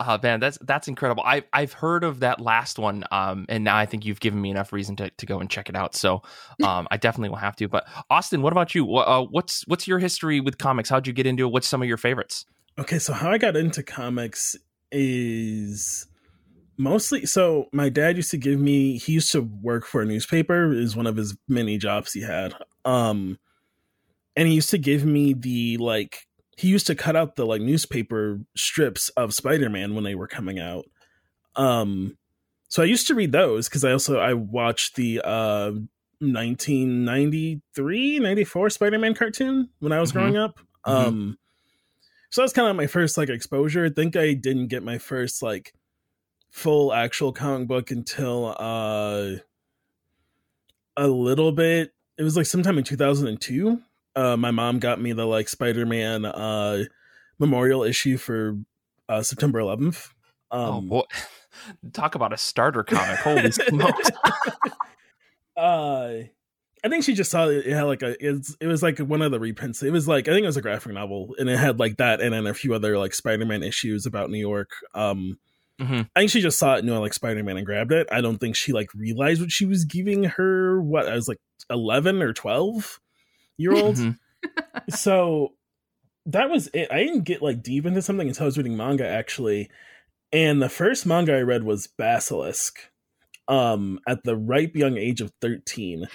uh, 0.00 0.18
man, 0.22 0.38
that's 0.38 0.58
that's 0.62 0.86
incredible. 0.86 1.22
I've 1.26 1.44
I've 1.52 1.72
heard 1.72 2.04
of 2.04 2.20
that 2.20 2.40
last 2.40 2.78
one, 2.78 3.04
um, 3.10 3.46
and 3.48 3.64
now 3.64 3.76
I 3.76 3.86
think 3.86 4.04
you've 4.04 4.20
given 4.20 4.40
me 4.40 4.50
enough 4.50 4.72
reason 4.72 4.94
to, 4.96 5.10
to 5.10 5.26
go 5.26 5.40
and 5.40 5.50
check 5.50 5.68
it 5.68 5.74
out. 5.74 5.96
So, 5.96 6.22
um, 6.62 6.86
I 6.90 6.96
definitely 6.96 7.30
will 7.30 7.36
have 7.36 7.56
to. 7.56 7.68
But 7.68 7.86
Austin, 8.08 8.42
what 8.42 8.52
about 8.52 8.74
you? 8.74 8.96
Uh, 8.96 9.22
what's 9.22 9.66
what's 9.66 9.88
your 9.88 9.98
history 9.98 10.40
with 10.40 10.58
comics? 10.58 10.88
How'd 10.88 11.06
you 11.06 11.12
get 11.12 11.26
into 11.26 11.46
it? 11.46 11.52
What's 11.52 11.66
some 11.66 11.82
of 11.82 11.88
your 11.88 11.96
favorites? 11.96 12.46
Okay, 12.78 13.00
so 13.00 13.12
how 13.12 13.30
I 13.30 13.38
got 13.38 13.56
into 13.56 13.82
comics 13.82 14.56
is 14.92 16.06
mostly 16.76 17.26
so 17.26 17.68
my 17.72 17.88
dad 17.88 18.16
used 18.16 18.30
to 18.30 18.38
give 18.38 18.60
me 18.60 18.98
he 18.98 19.12
used 19.12 19.32
to 19.32 19.40
work 19.40 19.84
for 19.84 20.00
a 20.00 20.04
newspaper 20.06 20.72
is 20.72 20.94
one 20.94 21.08
of 21.08 21.16
his 21.16 21.36
many 21.48 21.76
jobs 21.76 22.12
he 22.12 22.22
had. 22.22 22.54
Um 22.84 23.36
and 24.36 24.46
he 24.46 24.54
used 24.54 24.70
to 24.70 24.78
give 24.78 25.04
me 25.04 25.32
the 25.32 25.76
like 25.78 26.27
he 26.58 26.66
used 26.68 26.86
to 26.88 26.94
cut 26.96 27.14
out 27.16 27.36
the 27.36 27.46
like 27.46 27.62
newspaper 27.62 28.40
strips 28.56 29.08
of 29.10 29.32
Spider-Man 29.32 29.94
when 29.94 30.02
they 30.04 30.14
were 30.16 30.26
coming 30.26 30.58
out. 30.58 30.86
Um 31.56 32.18
so 32.68 32.82
I 32.82 32.86
used 32.86 33.06
to 33.06 33.14
read 33.14 33.32
those 33.32 33.68
cuz 33.68 33.84
I 33.84 33.92
also 33.92 34.18
I 34.18 34.34
watched 34.34 34.96
the 34.96 35.20
uh 35.24 35.70
1993 36.20 38.18
94 38.18 38.70
Spider-Man 38.70 39.14
cartoon 39.14 39.68
when 39.78 39.92
I 39.92 40.00
was 40.00 40.10
Mhm. 40.10 40.14
growing 40.14 40.36
up. 40.36 40.58
Mhm. 40.86 40.92
Um 41.06 41.38
so 42.30 42.42
that's 42.42 42.52
kind 42.52 42.68
of 42.68 42.76
my 42.76 42.86
first 42.86 43.16
like 43.16 43.28
exposure. 43.30 43.86
I 43.86 43.90
think 43.90 44.16
I 44.16 44.34
didn't 44.34 44.66
get 44.68 44.82
my 44.82 44.98
first 44.98 45.42
like 45.42 45.74
full 46.50 46.92
actual 46.92 47.32
comic 47.32 47.68
book 47.68 47.90
until 47.90 48.54
uh 48.58 49.36
a 50.96 51.06
little 51.08 51.52
bit. 51.52 51.94
It 52.18 52.24
was 52.24 52.36
like 52.36 52.46
sometime 52.46 52.76
in 52.78 52.84
2002. 52.84 53.80
Uh 54.18 54.36
my 54.36 54.50
mom 54.50 54.78
got 54.80 55.00
me 55.00 55.12
the 55.12 55.24
like 55.26 55.48
Spider-Man 55.48 56.24
uh 56.24 56.84
memorial 57.38 57.84
issue 57.84 58.16
for 58.16 58.56
uh 59.08 59.22
September 59.22 59.60
11th. 59.60 60.08
oh 60.50 60.78
Um 60.78 60.88
boy, 60.88 61.02
talk 61.92 62.14
about 62.16 62.32
a 62.32 62.36
starter 62.36 62.82
comic! 62.82 63.18
Holy 63.20 63.50
smokes! 63.68 64.10
uh 65.56 66.12
I 66.84 66.88
think 66.88 67.02
she 67.04 67.14
just 67.14 67.30
saw 67.30 67.48
it, 67.48 67.66
it 67.66 67.74
had 67.74 67.82
like 67.84 68.02
a 68.02 68.16
it's, 68.24 68.56
it 68.60 68.66
was 68.66 68.82
like 68.82 68.98
one 68.98 69.20
of 69.22 69.32
the 69.32 69.40
reprints. 69.40 69.82
It 69.82 69.90
was 69.92 70.06
like 70.06 70.28
I 70.28 70.32
think 70.32 70.44
it 70.44 70.46
was 70.48 70.56
a 70.56 70.62
graphic 70.62 70.92
novel 70.92 71.34
and 71.38 71.48
it 71.48 71.58
had 71.58 71.78
like 71.78 71.96
that 71.96 72.20
and 72.20 72.32
then 72.32 72.46
a 72.46 72.54
few 72.54 72.74
other 72.74 72.98
like 72.98 73.14
Spider-Man 73.14 73.62
issues 73.62 74.06
about 74.06 74.30
New 74.30 74.38
York. 74.40 74.70
Um 74.94 75.38
Mhm. 75.80 76.08
I 76.16 76.20
think 76.20 76.30
she 76.32 76.40
just 76.40 76.58
saw 76.58 76.74
it, 76.74 76.84
knew 76.84 76.92
I 76.92 76.98
like 76.98 77.14
Spider 77.14 77.44
Man 77.44 77.56
and 77.56 77.64
grabbed 77.64 77.92
it. 77.92 78.08
I 78.10 78.20
don't 78.20 78.38
think 78.38 78.56
she 78.56 78.72
like 78.72 78.92
realized 78.94 79.40
what 79.40 79.52
she 79.52 79.64
was 79.64 79.84
giving 79.84 80.24
her. 80.24 80.82
What 80.82 81.06
I 81.06 81.14
was 81.14 81.28
like 81.28 81.38
eleven 81.70 82.20
or 82.20 82.32
twelve 82.32 82.98
year 83.58 83.74
old. 83.74 83.96
Mhm. 83.96 84.18
so 84.90 85.52
that 86.26 86.48
was 86.50 86.68
it. 86.74 86.88
I 86.90 86.98
didn't 87.04 87.24
get 87.24 87.42
like 87.42 87.62
deep 87.62 87.84
into 87.86 88.00
something 88.02 88.28
until 88.28 88.44
I 88.44 88.46
was 88.46 88.56
reading 88.56 88.76
manga 88.76 89.06
actually. 89.06 89.68
And 90.32 90.60
the 90.62 90.68
first 90.68 91.06
manga 91.06 91.34
I 91.34 91.40
read 91.40 91.64
was 91.64 91.86
Basilisk. 91.86 92.78
Um, 93.48 93.98
at 94.06 94.24
the 94.24 94.36
ripe 94.36 94.76
young 94.76 94.98
age 94.98 95.22
of 95.22 95.32
thirteen. 95.40 96.06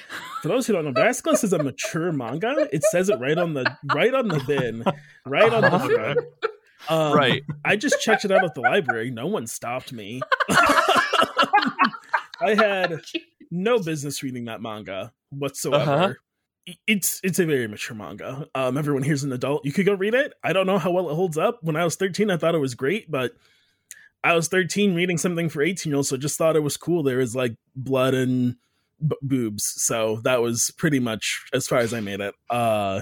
For 0.43 0.49
those 0.49 0.67
who 0.67 0.73
don't 0.73 0.85
know, 0.85 0.91
Basilisk 0.93 1.43
is 1.43 1.51
a 1.51 1.57
mature 1.63 2.11
manga. 2.11 2.67
It 2.71 2.83
says 2.83 3.09
it 3.09 3.19
right 3.19 3.37
on 3.39 3.55
the 3.55 3.65
right 3.93 4.13
on 4.13 4.27
the 4.27 4.39
bin, 4.45 4.83
right 5.25 5.51
on 5.51 5.61
the 5.63 5.73
Uh-huh. 5.73 5.87
front. 5.89 6.19
Um, 6.89 7.13
right. 7.13 7.41
I 7.65 7.75
just 7.75 7.99
checked 8.01 8.23
it 8.25 8.31
out 8.31 8.43
at 8.43 8.53
the 8.53 8.61
library. 8.61 9.09
No 9.09 9.25
one 9.25 9.47
stopped 9.47 9.91
me. 9.91 10.21
I 12.41 12.55
had 12.55 13.01
no 13.51 13.79
business 13.79 14.21
reading 14.21 14.45
that 14.45 14.61
manga 14.61 15.13
whatsoever. 15.31 16.17
It's 16.87 17.19
it's 17.23 17.39
a 17.39 17.45
very 17.45 17.67
mature 17.67 17.95
manga. 17.95 18.47
Um, 18.55 18.77
everyone 18.77 19.03
here's 19.03 19.23
an 19.23 19.33
adult. 19.33 19.65
You 19.65 19.73
could 19.73 19.85
go 19.85 19.93
read 19.93 20.13
it. 20.13 20.33
I 20.43 20.53
don't 20.53 20.65
know 20.65 20.77
how 20.77 20.91
well 20.91 21.09
it 21.09 21.15
holds 21.15 21.37
up. 21.37 21.59
When 21.61 21.75
I 21.75 21.83
was 21.83 21.95
13, 21.95 22.31
I 22.31 22.37
thought 22.37 22.55
it 22.55 22.59
was 22.59 22.75
great, 22.75 23.11
but 23.11 23.33
I 24.23 24.33
was 24.33 24.47
13 24.47 24.95
reading 24.95 25.17
something 25.17 25.49
for 25.49 25.61
18 25.61 25.89
year 25.89 25.97
olds, 25.97 26.09
so 26.09 26.17
just 26.17 26.37
thought 26.37 26.55
it 26.55 26.61
was 26.63 26.77
cool. 26.77 27.03
There 27.03 27.17
was 27.17 27.35
like 27.35 27.55
blood 27.75 28.13
and 28.13 28.55
b- 29.05 29.17
boobs, 29.21 29.65
so 29.65 30.21
that 30.23 30.41
was 30.41 30.71
pretty 30.77 30.99
much 30.99 31.43
as 31.53 31.67
far 31.67 31.79
as 31.79 31.93
I 31.93 31.99
made 31.99 32.21
it. 32.21 32.33
Uh, 32.49 33.01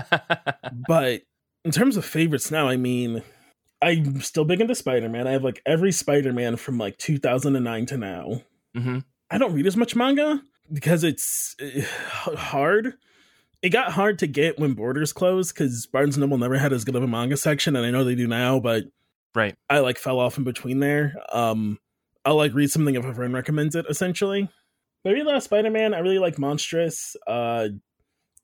but 0.88 1.22
in 1.64 1.72
terms 1.72 1.98
of 1.98 2.04
favorites 2.06 2.50
now, 2.50 2.68
I 2.68 2.76
mean, 2.78 3.22
I'm 3.82 4.22
still 4.22 4.46
big 4.46 4.62
into 4.62 4.74
Spider 4.74 5.10
Man. 5.10 5.26
I 5.26 5.32
have 5.32 5.44
like 5.44 5.60
every 5.66 5.92
Spider 5.92 6.32
Man 6.32 6.56
from 6.56 6.78
like 6.78 6.96
2009 6.96 7.86
to 7.86 7.96
now. 7.98 8.42
hmm 8.74 8.98
I 9.28 9.38
don't 9.38 9.54
read 9.54 9.66
as 9.66 9.76
much 9.76 9.96
manga 9.96 10.40
because 10.72 11.04
it's 11.04 11.56
uh, 11.60 12.34
hard. 12.36 12.94
it 13.62 13.70
got 13.70 13.92
hard 13.92 14.18
to 14.20 14.26
get 14.26 14.58
when 14.58 14.74
Borders 14.74 15.12
closed 15.12 15.54
because 15.54 15.86
Barnes 15.86 16.16
Noble 16.18 16.38
never 16.38 16.58
had 16.58 16.72
as 16.72 16.84
good 16.84 16.94
of 16.96 17.02
a 17.02 17.06
manga 17.06 17.36
section, 17.36 17.76
and 17.76 17.84
I 17.86 17.90
know 17.90 18.04
they 18.04 18.14
do 18.14 18.26
now, 18.26 18.60
but 18.60 18.84
Right. 19.34 19.54
I 19.68 19.80
like 19.80 19.98
fell 19.98 20.18
off 20.18 20.38
in 20.38 20.44
between 20.44 20.80
there. 20.80 21.14
Um, 21.30 21.78
I'll 22.24 22.36
like 22.36 22.54
read 22.54 22.70
something 22.70 22.94
if 22.94 23.04
a 23.04 23.14
friend 23.14 23.34
recommends 23.34 23.74
it, 23.74 23.84
essentially. 23.88 24.48
But 25.04 25.10
I 25.10 25.12
really 25.12 25.40
Spider 25.40 25.70
Man. 25.70 25.92
I 25.94 25.98
really 25.98 26.18
like 26.18 26.36
Monstress. 26.36 27.14
Uh, 27.26 27.68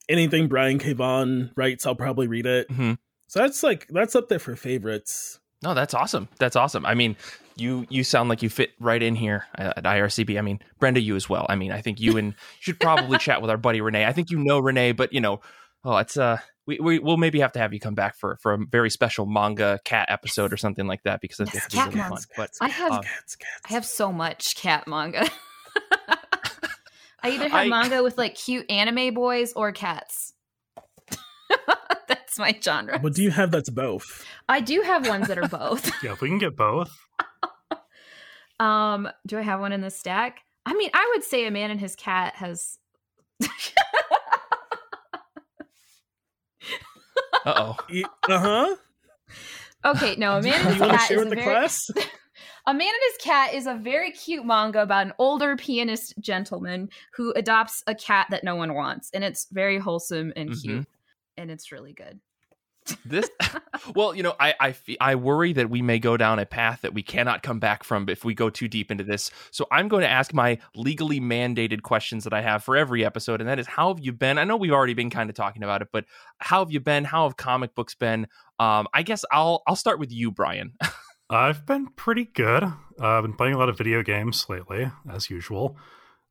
anything 0.08 0.48
Brian 0.48 0.78
K. 0.78 0.92
Vaughan 0.92 1.50
writes, 1.56 1.86
I'll 1.86 1.94
probably 1.94 2.26
read 2.26 2.44
it. 2.46 2.68
Mhm. 2.68 2.98
So 3.26 3.40
that's 3.40 3.62
like 3.62 3.86
that's 3.88 4.14
up 4.14 4.28
there 4.28 4.38
for 4.38 4.54
favorites. 4.54 5.40
No, 5.62 5.72
that's 5.74 5.94
awesome. 5.94 6.28
That's 6.38 6.56
awesome. 6.56 6.84
I 6.84 6.94
mean, 6.94 7.16
you 7.56 7.86
you 7.90 8.04
sound 8.04 8.28
like 8.28 8.42
you 8.42 8.48
fit 8.50 8.70
right 8.80 9.02
in 9.02 9.14
here 9.14 9.44
at 9.54 9.78
at 9.78 9.84
IRCB. 9.84 10.38
I 10.38 10.42
mean, 10.42 10.60
Brenda, 10.78 11.00
you 11.00 11.16
as 11.16 11.28
well. 11.28 11.46
I 11.48 11.56
mean, 11.56 11.72
I 11.72 11.80
think 11.80 12.00
you 12.00 12.16
and 12.16 12.34
should 12.60 12.78
probably 12.80 13.18
chat 13.18 13.40
with 13.42 13.50
our 13.50 13.56
buddy 13.56 13.80
Renee. 13.80 14.04
I 14.04 14.12
think 14.12 14.30
you 14.30 14.38
know 14.38 14.58
Renee, 14.58 14.92
but 14.92 15.12
you 15.12 15.20
know, 15.20 15.40
oh, 15.84 15.96
it's 15.98 16.16
uh, 16.16 16.38
we, 16.66 16.78
we 16.80 16.98
we'll 16.98 17.16
maybe 17.16 17.40
have 17.40 17.52
to 17.52 17.58
have 17.58 17.72
you 17.72 17.80
come 17.80 17.94
back 17.94 18.16
for 18.16 18.36
for 18.42 18.52
a 18.54 18.58
very 18.70 18.90
special 18.90 19.26
manga 19.26 19.80
cat 19.84 20.06
episode 20.10 20.52
or 20.52 20.56
something 20.56 20.86
like 20.86 21.02
that 21.04 21.20
because 21.20 21.38
Yes, 21.40 21.52
that'd 21.54 21.70
be 21.70 21.76
cat 21.76 21.86
really 21.88 22.00
fun. 22.00 22.10
manga. 22.10 22.26
But 22.36 22.50
I 22.60 22.68
have 22.68 22.92
Um, 22.92 23.02
Cats, 23.02 23.36
cats. 23.36 23.60
I 23.68 23.72
have 23.74 23.84
so 23.86 24.12
much 24.12 24.56
cat 24.56 24.86
manga. 24.86 25.28
I 27.24 27.30
either 27.30 27.48
have 27.48 27.52
I- 27.66 27.68
manga 27.68 28.02
with 28.02 28.18
like 28.18 28.34
cute 28.34 28.68
anime 28.70 29.14
boys 29.14 29.52
or 29.54 29.72
cats. 29.72 30.32
That's 32.08 32.38
my 32.38 32.58
genre. 32.62 32.98
What 32.98 33.14
do 33.14 33.22
you 33.22 33.30
have 33.30 33.50
that's 33.50 33.68
both? 33.70 34.24
I 34.48 34.60
do 34.60 34.80
have 34.80 35.06
ones 35.06 35.28
that 35.28 35.36
are 35.38 35.48
both. 35.48 35.90
Yeah, 36.02 36.12
if 36.12 36.20
we 36.22 36.28
can 36.28 36.38
get 36.38 36.56
both. 36.56 36.90
Um, 38.60 39.08
do 39.26 39.38
I 39.38 39.42
have 39.42 39.60
one 39.60 39.72
in 39.72 39.80
the 39.80 39.90
stack? 39.90 40.40
I 40.66 40.74
mean, 40.74 40.90
I 40.94 41.10
would 41.14 41.24
say 41.24 41.46
a 41.46 41.50
man 41.50 41.70
and 41.70 41.80
his 41.80 41.96
cat 41.96 42.34
has. 42.36 42.78
uh 47.44 47.46
oh, 47.46 47.76
Uh 48.28 48.38
huh. 48.38 48.76
okay, 49.84 50.16
no, 50.16 50.36
a 50.36 50.42
man 50.42 50.60
and 50.60 50.70
his 50.70 50.80
want 50.80 50.92
to 50.92 50.98
cat 50.98 51.08
share 51.08 51.16
is 51.18 51.24
with 51.24 51.26
a 51.26 51.30
the 51.30 51.36
very 51.36 51.56
class? 51.56 51.90
A 52.64 52.72
Man 52.72 52.86
and 52.86 52.96
His 53.12 53.24
Cat 53.24 53.54
is 53.54 53.66
a 53.66 53.74
very 53.74 54.12
cute 54.12 54.46
manga 54.46 54.82
about 54.82 55.06
an 55.06 55.12
older 55.18 55.56
pianist 55.56 56.14
gentleman 56.20 56.90
who 57.14 57.32
adopts 57.32 57.82
a 57.88 57.94
cat 57.94 58.28
that 58.30 58.44
no 58.44 58.54
one 58.54 58.74
wants, 58.74 59.10
and 59.12 59.24
it's 59.24 59.48
very 59.50 59.78
wholesome 59.78 60.32
and 60.36 60.50
Mhm. 60.50 60.60
cute, 60.62 60.88
and 61.36 61.50
it's 61.50 61.72
really 61.72 61.92
good. 61.92 62.20
This. 63.04 63.28
well, 63.94 64.14
you 64.14 64.22
know, 64.22 64.34
I 64.38 64.54
I 64.60 64.74
I 65.00 65.14
worry 65.14 65.52
that 65.54 65.70
we 65.70 65.82
may 65.82 65.98
go 65.98 66.16
down 66.16 66.38
a 66.38 66.46
path 66.46 66.82
that 66.82 66.94
we 66.94 67.02
cannot 67.02 67.42
come 67.42 67.58
back 67.58 67.84
from 67.84 68.08
if 68.08 68.24
we 68.24 68.34
go 68.34 68.50
too 68.50 68.68
deep 68.68 68.90
into 68.90 69.04
this. 69.04 69.30
So 69.50 69.66
I'm 69.70 69.88
going 69.88 70.02
to 70.02 70.08
ask 70.08 70.32
my 70.32 70.58
legally 70.74 71.20
mandated 71.20 71.82
questions 71.82 72.24
that 72.24 72.32
I 72.32 72.42
have 72.42 72.62
for 72.64 72.76
every 72.76 73.04
episode, 73.04 73.40
and 73.40 73.48
that 73.48 73.58
is, 73.58 73.66
how 73.66 73.88
have 73.88 74.04
you 74.04 74.12
been? 74.12 74.38
I 74.38 74.44
know 74.44 74.56
we've 74.56 74.72
already 74.72 74.94
been 74.94 75.10
kind 75.10 75.30
of 75.30 75.36
talking 75.36 75.62
about 75.62 75.82
it, 75.82 75.88
but 75.92 76.04
how 76.38 76.60
have 76.60 76.70
you 76.70 76.80
been? 76.80 77.04
How 77.04 77.24
have 77.24 77.36
comic 77.36 77.74
books 77.74 77.94
been? 77.94 78.26
Um, 78.58 78.86
I 78.92 79.02
guess 79.02 79.24
I'll 79.32 79.62
I'll 79.66 79.76
start 79.76 79.98
with 79.98 80.12
you, 80.12 80.30
Brian. 80.30 80.74
I've 81.30 81.64
been 81.64 81.88
pretty 81.96 82.26
good. 82.26 82.62
Uh, 82.62 82.72
I've 83.00 83.22
been 83.22 83.32
playing 83.32 83.54
a 83.54 83.58
lot 83.58 83.68
of 83.68 83.78
video 83.78 84.02
games 84.02 84.46
lately, 84.48 84.90
as 85.10 85.30
usual. 85.30 85.78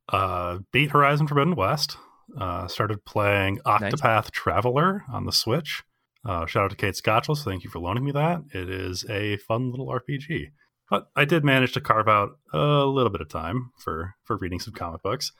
Uh, 0.09 0.59
beat 0.71 0.91
Horizon 0.91 1.27
Forbidden 1.27 1.55
West. 1.55 1.97
Uh, 2.37 2.67
started 2.67 3.03
playing 3.03 3.59
Octopath 3.65 4.31
Traveler 4.31 5.03
on 5.11 5.25
the 5.25 5.31
Switch. 5.31 5.83
Uh, 6.23 6.45
shout 6.45 6.65
out 6.65 6.69
to 6.71 6.75
Kate 6.75 6.95
Scotchell. 6.95 7.35
Thank 7.35 7.63
you 7.63 7.69
for 7.69 7.79
loaning 7.79 8.05
me 8.05 8.11
that. 8.11 8.41
It 8.53 8.69
is 8.69 9.05
a 9.09 9.37
fun 9.37 9.71
little 9.71 9.87
RPG. 9.87 10.51
But 10.89 11.07
I 11.15 11.25
did 11.25 11.43
manage 11.45 11.71
to 11.73 11.81
carve 11.81 12.07
out 12.07 12.31
a 12.53 12.85
little 12.85 13.09
bit 13.09 13.21
of 13.21 13.29
time 13.29 13.71
for 13.77 14.15
for 14.23 14.37
reading 14.37 14.59
some 14.59 14.73
comic 14.73 15.01
books. 15.01 15.31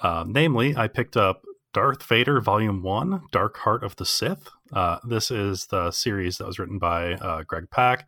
Uh, 0.00 0.24
namely, 0.26 0.76
I 0.76 0.88
picked 0.88 1.16
up 1.16 1.42
Darth 1.72 2.02
Vader 2.04 2.40
Volume 2.40 2.82
One: 2.82 3.22
Dark 3.32 3.56
Heart 3.58 3.82
of 3.82 3.96
the 3.96 4.06
Sith. 4.06 4.48
Uh, 4.72 4.98
this 5.06 5.30
is 5.30 5.66
the 5.66 5.90
series 5.90 6.38
that 6.38 6.46
was 6.46 6.58
written 6.58 6.78
by 6.78 7.14
uh, 7.14 7.42
Greg 7.42 7.70
Pak 7.70 8.06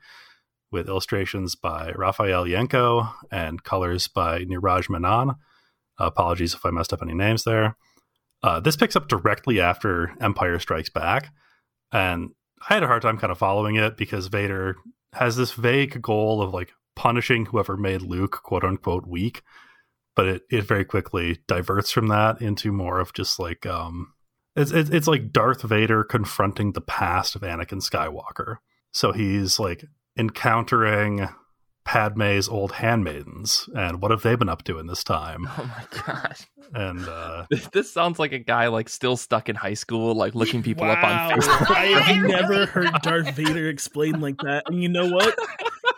with 0.70 0.88
illustrations 0.88 1.54
by 1.54 1.92
Raffaele 1.92 2.44
Ienco 2.44 3.12
and 3.30 3.62
colors 3.62 4.08
by 4.08 4.44
Neeraj 4.44 4.88
Menon. 4.88 5.34
apologies 5.98 6.54
if 6.54 6.64
I 6.64 6.70
messed 6.70 6.92
up 6.92 7.02
any 7.02 7.14
names 7.14 7.44
there. 7.44 7.76
Uh, 8.42 8.60
this 8.60 8.76
picks 8.76 8.96
up 8.96 9.08
directly 9.08 9.60
after 9.60 10.14
Empire 10.20 10.58
Strikes 10.58 10.90
Back, 10.90 11.32
and 11.92 12.30
I 12.68 12.74
had 12.74 12.82
a 12.82 12.86
hard 12.86 13.02
time 13.02 13.18
kind 13.18 13.30
of 13.30 13.38
following 13.38 13.76
it 13.76 13.96
because 13.96 14.26
Vader 14.28 14.76
has 15.12 15.36
this 15.36 15.52
vague 15.52 16.00
goal 16.02 16.42
of 16.42 16.52
like 16.52 16.72
punishing 16.94 17.46
whoever 17.46 17.76
made 17.76 18.02
Luke 18.02 18.42
quote 18.42 18.64
unquote 18.64 19.06
weak, 19.06 19.42
but 20.14 20.26
it, 20.26 20.42
it 20.50 20.64
very 20.64 20.84
quickly 20.84 21.38
diverts 21.46 21.90
from 21.90 22.08
that 22.08 22.40
into 22.40 22.72
more 22.72 22.98
of 22.98 23.12
just 23.12 23.38
like 23.38 23.66
um, 23.66 24.12
it's, 24.56 24.72
it's 24.72 24.90
it's 24.90 25.06
like 25.06 25.32
Darth 25.32 25.62
Vader 25.62 26.02
confronting 26.02 26.72
the 26.72 26.80
past 26.80 27.36
of 27.36 27.42
Anakin 27.42 27.82
Skywalker. 27.82 28.56
So 28.92 29.12
he's 29.12 29.60
like 29.60 29.84
encountering 30.18 31.28
Padme's 31.86 32.48
old 32.48 32.72
handmaidens 32.72 33.68
and 33.76 34.02
what 34.02 34.10
have 34.10 34.22
they 34.22 34.34
been 34.34 34.48
up 34.48 34.64
to 34.64 34.78
in 34.78 34.86
this 34.88 35.04
time? 35.04 35.48
oh 35.58 35.64
my 35.64 36.02
gosh, 36.04 36.46
And 36.74 37.06
uh 37.08 37.46
this, 37.50 37.66
this 37.68 37.92
sounds 37.92 38.18
like 38.18 38.32
a 38.32 38.38
guy 38.40 38.66
like 38.66 38.88
still 38.88 39.16
stuck 39.16 39.48
in 39.48 39.54
high 39.56 39.74
school, 39.74 40.14
like 40.14 40.34
looking 40.34 40.62
people 40.64 40.84
up 40.90 41.02
on 41.02 41.10
Wow. 41.10 41.30
Facebook. 41.36 41.70
I 41.76 41.84
have 41.86 42.24
never 42.28 42.66
heard 42.66 42.90
Darth 43.02 43.34
Vader 43.36 43.68
explained 43.68 44.20
like 44.20 44.36
that. 44.38 44.64
And 44.66 44.82
you 44.82 44.88
know 44.88 45.06
what? 45.08 45.34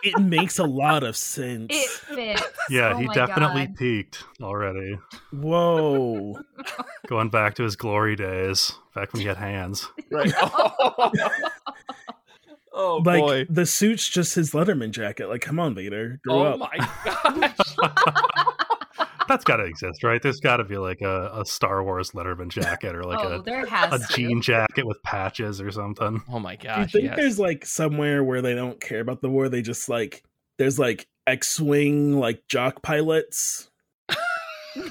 It 0.03 0.17
makes 0.21 0.59
a 0.59 0.63
lot 0.63 1.03
of 1.03 1.17
sense. 1.17 1.67
It 1.71 1.89
fits. 1.89 2.43
yeah, 2.69 2.93
Oh 2.93 2.97
he 2.97 3.07
definitely 3.07 3.65
God. 3.67 3.75
peaked 3.75 4.23
already. 4.41 4.97
Whoa. 5.33 6.39
Going 7.07 7.29
back 7.29 7.55
to 7.55 7.63
his 7.63 7.75
glory 7.75 8.15
days, 8.15 8.71
back 8.95 9.11
when 9.11 9.21
he 9.21 9.27
had 9.27 9.37
hands. 9.37 9.89
Right. 10.11 10.31
oh 10.39 11.11
Oh, 12.73 13.01
like 13.03 13.21
boy. 13.21 13.45
the 13.49 13.65
suit's 13.65 14.07
just 14.07 14.35
his 14.35 14.51
Letterman 14.51 14.91
jacket. 14.91 15.27
Like, 15.29 15.41
come 15.41 15.59
on, 15.59 15.75
Vader. 15.75 16.19
Grow 16.23 16.39
Oh 16.39 16.53
up. 16.53 16.59
my 16.59 16.77
gosh. 17.05 18.75
That's 19.27 19.43
got 19.43 19.57
to 19.57 19.65
exist, 19.65 20.03
right? 20.03 20.21
There's 20.21 20.39
got 20.39 20.57
to 20.57 20.63
be 20.63 20.77
like 20.77 21.01
a, 21.01 21.31
a 21.33 21.45
Star 21.45 21.83
Wars 21.83 22.11
Letterman 22.11 22.49
jacket 22.49 22.95
or 22.95 23.03
like 23.03 23.19
oh, 23.21 23.43
a, 23.45 23.95
a 23.95 23.99
jean 24.09 24.41
jacket 24.41 24.87
with 24.87 25.01
patches 25.03 25.61
or 25.61 25.71
something. 25.71 26.21
Oh 26.31 26.39
my 26.39 26.55
gosh. 26.55 26.91
Do 26.91 26.97
you 26.97 27.01
think 27.03 27.03
yes. 27.11 27.15
there's 27.15 27.39
like 27.39 27.65
somewhere 27.65 28.23
where 28.23 28.41
they 28.41 28.55
don't 28.55 28.81
care 28.81 29.01
about 29.01 29.21
the 29.21 29.29
war? 29.29 29.47
They 29.47 29.61
just 29.61 29.87
like 29.87 30.23
there's 30.57 30.79
like 30.79 31.07
X-wing 31.27 32.19
like 32.19 32.41
jock 32.47 32.81
pilots. 32.81 33.69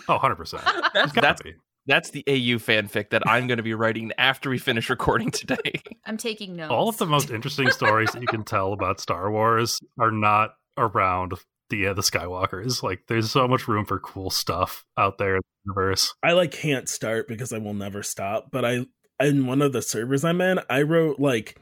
Oh, 0.08 0.18
100%. 0.18 0.50
That's, 0.64 0.92
There's 0.92 1.12
gotta 1.12 1.20
that's 1.20 1.42
be. 1.42 1.54
That's 1.88 2.10
the 2.10 2.22
AU 2.28 2.60
fanfic 2.60 3.10
that 3.10 3.26
I'm 3.26 3.46
going 3.46 3.56
to 3.56 3.62
be 3.62 3.74
writing 3.74 4.12
after 4.18 4.50
we 4.50 4.58
finish 4.58 4.90
recording 4.90 5.30
today. 5.30 5.82
I'm 6.06 6.18
taking 6.18 6.54
notes. 6.54 6.70
All 6.70 6.88
of 6.88 6.98
the 6.98 7.06
most 7.06 7.30
interesting 7.30 7.70
stories 7.70 8.12
that 8.12 8.22
you 8.22 8.28
can 8.28 8.44
tell 8.44 8.72
about 8.72 9.00
Star 9.00 9.30
Wars 9.30 9.80
are 9.98 10.12
not 10.12 10.54
around 10.76 11.32
the 11.70 11.88
uh, 11.88 11.94
the 11.94 12.02
Skywalkers. 12.02 12.82
Like, 12.82 13.04
there's 13.08 13.30
so 13.30 13.48
much 13.48 13.66
room 13.66 13.86
for 13.86 13.98
cool 13.98 14.30
stuff 14.30 14.84
out 14.96 15.18
there 15.18 15.36
in 15.36 15.40
the 15.42 15.72
universe. 15.72 16.14
I 16.22 16.32
like 16.32 16.52
can't 16.52 16.88
start 16.88 17.26
because 17.26 17.52
I 17.52 17.58
will 17.58 17.74
never 17.74 18.02
stop. 18.02 18.50
But 18.52 18.64
I 18.64 18.86
in 19.20 19.46
one 19.46 19.62
of 19.62 19.72
the 19.72 19.82
servers 19.82 20.24
I'm 20.24 20.40
in, 20.40 20.60
I 20.70 20.82
wrote 20.82 21.18
like 21.18 21.58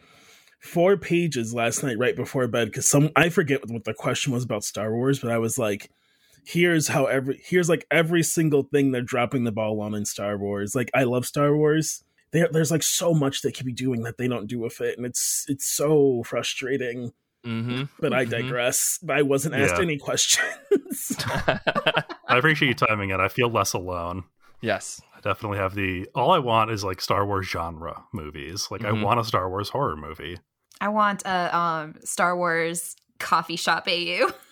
four 0.61 0.97
pages 0.97 1.55
last 1.55 1.83
night 1.83 1.99
right 1.99 2.17
before 2.17 2.49
bed 2.49 2.69
because 2.69 2.87
some 2.87 3.11
I 3.17 3.29
forget 3.29 3.69
what 3.69 3.85
the 3.85 3.95
question 3.95 4.33
was 4.33 4.45
about 4.45 4.65
Star 4.65 4.93
Wars, 4.93 5.21
but 5.21 5.31
I 5.31 5.39
was 5.39 5.57
like, 5.57 5.91
here's 6.47 6.87
how 6.89 7.07
every 7.07 7.41
here's 7.45 7.69
like 7.69 7.85
every 7.91 8.23
single 8.23 8.63
thing 8.63 8.93
they're 8.93 9.03
dropping 9.03 9.43
the 9.45 9.53
ball 9.53 9.81
on 9.81 9.95
in 9.95 10.05
Star 10.05 10.39
Wars. 10.39 10.75
Like 10.75 10.91
I 10.95 11.03
love 11.05 11.27
Star 11.27 11.57
Wars. 11.57 12.05
There, 12.33 12.49
there's 12.51 12.71
like 12.71 12.83
so 12.83 13.13
much 13.15 13.43
they 13.43 13.53
could 13.53 13.67
be 13.67 13.73
doing 13.73 14.03
that 14.03 14.17
they 14.19 14.29
don't 14.29 14.47
do 14.47 14.59
with 14.61 14.81
it, 14.81 14.97
and 14.97 15.07
it's 15.07 15.45
it's 15.49 15.67
so 15.67 16.23
frustrating. 16.25 17.13
Mm-hmm. 17.45 17.85
But 18.01 18.13
I 18.13 18.25
Mhm. 18.25 18.31
digress. 18.31 18.99
I 19.09 19.23
wasn't 19.23 19.55
asked 19.55 19.77
Yeah. 19.77 19.83
any 19.83 19.99
questions. 19.99 21.13
I 21.27 22.03
appreciate 22.39 22.69
you 22.69 22.75
timing 22.75 23.11
it. 23.11 23.21
I 23.21 23.29
feel 23.29 23.49
less 23.51 23.73
alone. 23.73 24.25
yes. 24.61 25.01
I 25.17 25.21
definitely 25.21 25.59
have 25.59 25.75
the. 25.75 26.09
All 26.15 26.31
I 26.33 26.39
want 26.39 26.71
is 26.71 26.85
like 26.85 27.01
Star 27.01 27.25
Wars 27.27 27.47
genre 27.47 28.05
movies. 28.13 28.69
Like, 28.71 28.83
Mhm. 28.83 28.87
I 29.01 29.03
want 29.03 29.19
a 29.21 29.25
Star 29.25 29.49
Wars 29.49 29.69
horror 29.71 29.97
movie. 29.97 30.39
I 30.81 30.89
want 30.89 31.23
a 31.25 31.57
um, 31.57 31.95
Star 32.05 32.37
Wars 32.37 32.95
coffee 33.19 33.57
shop 33.57 33.87
AU. 33.89 34.29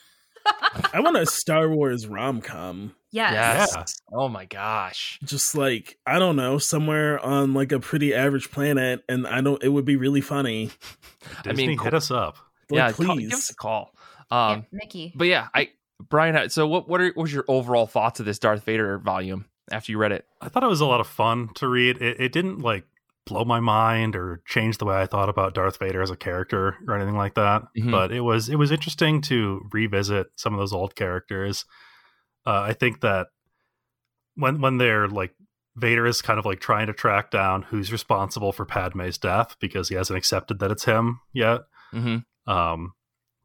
I 0.93 1.01
want 1.01 1.17
a 1.17 1.27
Star 1.27 1.69
Wars 1.69 2.07
rom 2.07 2.41
com. 2.41 2.95
Yes. 3.11 3.71
Yes. 3.77 4.01
Oh 4.13 4.29
my 4.29 4.45
gosh. 4.45 5.19
just 5.25 5.55
like 5.57 5.97
I 6.07 6.19
don't 6.19 6.37
know, 6.37 6.59
somewhere 6.59 7.25
on 7.25 7.55
like 7.55 7.73
a 7.73 7.81
pretty 7.81 8.13
average 8.15 8.51
planet, 8.51 9.03
and 9.09 9.27
I 9.27 9.41
don't. 9.41 9.63
It 9.63 9.69
would 9.69 9.85
be 9.85 9.97
really 9.97 10.21
funny. 10.21 10.71
I 11.45 11.53
mean, 11.53 11.79
hit 11.79 11.95
us 11.95 12.11
up. 12.11 12.37
Like, 12.71 12.77
yeah, 12.79 12.93
call- 12.93 13.15
please. 13.17 13.29
give 13.31 13.39
us 13.39 13.51
a 13.51 13.55
call. 13.55 13.95
Yeah, 14.31 14.47
Um, 14.49 14.67
Mickey. 14.73 15.13
but 15.15 15.27
yeah, 15.29 15.49
I 15.55 15.71
Brian. 16.09 16.49
So 16.51 16.67
what? 16.67 16.89
What, 16.89 17.01
are, 17.01 17.07
what 17.09 17.23
was 17.23 17.33
your 17.33 17.45
overall 17.49 17.87
thoughts 17.87 18.21
of 18.21 18.27
this 18.27 18.39
Darth 18.39 18.65
Vader 18.65 18.99
volume 18.99 19.45
after 19.71 19.93
you 19.93 19.99
read 19.99 20.13
it? 20.13 20.27
I 20.41 20.49
thought 20.49 20.65
it 20.65 20.69
was 20.69 20.81
a 20.81 20.87
lot 20.87 21.01
of 21.01 21.07
fun 21.07 21.51
to 21.57 21.69
read. 21.69 22.03
It, 22.03 22.21
it 22.21 22.33
didn't 22.33 22.61
like 22.61 22.85
blow 23.27 23.45
my 23.45 23.61
mind 23.61 24.15
or 24.17 24.43
change 24.47 24.79
the 24.79 24.85
way 24.85 24.97
I 24.97 25.07
thought 25.07 25.29
about 25.29 25.55
Darth 25.55 25.79
Vader 25.79 26.03
as 26.03 26.11
a 26.11 26.17
character 26.17 26.77
or 26.87 26.95
anything 26.95 27.17
like 27.17 27.35
that. 27.35 27.63
Mhm. 27.77 27.91
But 27.91 28.13
it 28.13 28.21
was 28.21 28.49
it 28.49 28.57
was 28.57 28.71
interesting 28.71 29.21
to 29.23 29.67
revisit 29.73 30.29
some 30.37 30.53
of 30.53 30.61
those 30.61 30.73
old 30.73 30.95
characters. 30.95 31.65
Uh, 32.47 32.61
I 32.61 32.73
think 32.75 33.01
that 33.01 33.29
when 34.35 34.61
when 34.61 34.79
they're 34.79 35.09
like 35.09 35.35
Vader 35.77 36.07
is 36.07 36.23
kind 36.23 36.39
of 36.39 36.45
like 36.45 36.61
trying 36.61 36.87
to 36.87 36.93
track 36.93 37.31
down 37.31 37.63
who's 37.63 37.91
responsible 37.91 38.53
for 38.53 38.65
Padme's 38.65 39.19
death 39.19 39.57
because 39.59 39.89
he 39.89 39.95
hasn't 39.97 40.17
accepted 40.17 40.61
that 40.61 40.71
it's 40.71 40.85
him 40.85 41.21
yet. 41.33 41.63
Mm-hmm. 41.93 42.51
Um, 42.51 42.93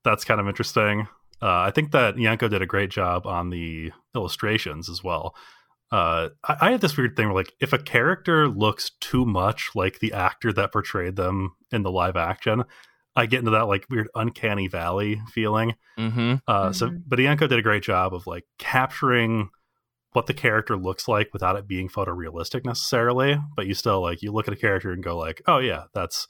that's 0.03 0.25
kind 0.25 0.39
of 0.39 0.47
interesting. 0.47 1.07
Uh, 1.41 1.61
I 1.61 1.71
think 1.71 1.91
that 1.91 2.15
Ienco 2.15 2.49
did 2.49 2.61
a 2.61 2.67
great 2.67 2.89
job 2.91 3.25
on 3.25 3.49
the 3.49 3.91
illustrations 4.13 4.89
as 4.89 5.03
well. 5.03 5.35
Uh, 5.91 6.29
I, 6.43 6.57
I 6.61 6.71
have 6.71 6.81
this 6.81 6.95
weird 6.97 7.15
thing 7.15 7.25
where, 7.27 7.35
like, 7.35 7.53
if 7.59 7.73
a 7.73 7.79
character 7.79 8.47
looks 8.47 8.91
too 8.99 9.25
much 9.25 9.69
like 9.75 9.99
the 9.99 10.13
actor 10.13 10.53
that 10.53 10.71
portrayed 10.71 11.15
them 11.15 11.55
in 11.71 11.83
the 11.83 11.91
live 11.91 12.15
action, 12.15 12.63
I 13.15 13.25
get 13.25 13.39
into 13.39 13.51
that 13.51 13.63
like 13.67 13.85
weird 13.89 14.07
uncanny 14.15 14.67
valley 14.67 15.21
feeling. 15.31 15.75
Mm-hmm. 15.97 16.35
Uh, 16.47 16.71
So, 16.71 16.89
Mhm. 16.89 17.03
but 17.07 17.19
Ienco 17.19 17.49
did 17.49 17.59
a 17.59 17.63
great 17.63 17.83
job 17.83 18.13
of 18.13 18.27
like 18.27 18.45
capturing 18.59 19.49
what 20.13 20.25
the 20.27 20.33
character 20.33 20.77
looks 20.77 21.07
like 21.07 21.33
without 21.33 21.55
it 21.55 21.67
being 21.67 21.89
photorealistic 21.89 22.65
necessarily. 22.65 23.37
But 23.55 23.67
you 23.67 23.73
still 23.73 24.01
like 24.01 24.21
you 24.21 24.31
look 24.31 24.47
at 24.47 24.53
a 24.53 24.57
character 24.57 24.91
and 24.91 25.03
go 25.03 25.17
like, 25.17 25.41
oh 25.47 25.57
yeah, 25.57 25.85
that's 25.93 26.27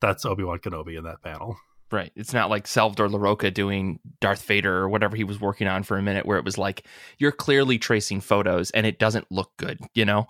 that's 0.00 0.24
Obi 0.24 0.42
Wan 0.42 0.58
Kenobi 0.58 0.98
in 0.98 1.04
that 1.04 1.22
panel. 1.22 1.56
Right. 1.92 2.10
It's 2.16 2.32
not 2.32 2.48
like 2.50 2.66
Salvador 2.66 3.06
Larroca 3.08 3.52
doing 3.52 4.00
Darth 4.20 4.42
Vader 4.42 4.78
or 4.78 4.88
whatever 4.88 5.14
he 5.14 5.24
was 5.24 5.38
working 5.40 5.68
on 5.68 5.82
for 5.82 5.98
a 5.98 6.02
minute, 6.02 6.24
where 6.26 6.38
it 6.38 6.44
was 6.44 6.56
like 6.58 6.84
you're 7.18 7.30
clearly 7.32 7.78
tracing 7.78 8.20
photos 8.22 8.70
and 8.72 8.86
it 8.86 8.98
doesn't 8.98 9.30
look 9.30 9.52
good. 9.58 9.78
You 9.94 10.06
know. 10.06 10.26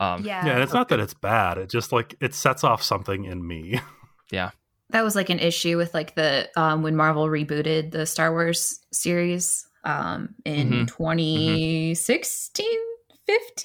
Um, 0.00 0.24
yeah. 0.24 0.44
Yeah, 0.44 0.52
and 0.54 0.62
it's 0.62 0.72
not 0.74 0.88
that 0.88 0.98
it's 1.00 1.14
bad. 1.14 1.56
It 1.56 1.70
just 1.70 1.92
like 1.92 2.16
it 2.20 2.34
sets 2.34 2.64
off 2.64 2.82
something 2.82 3.24
in 3.24 3.46
me. 3.46 3.80
Yeah. 4.32 4.50
That 4.90 5.04
was 5.04 5.14
like 5.14 5.28
an 5.30 5.38
issue 5.38 5.76
with 5.76 5.92
like 5.94 6.14
the 6.14 6.48
um 6.56 6.82
when 6.82 6.96
Marvel 6.96 7.26
rebooted 7.26 7.90
the 7.92 8.06
Star 8.06 8.32
Wars 8.32 8.80
series 8.90 9.66
um 9.84 10.34
in 10.44 10.70
Mhm. 10.70 10.86
2016 10.88 12.66
15 13.26 13.64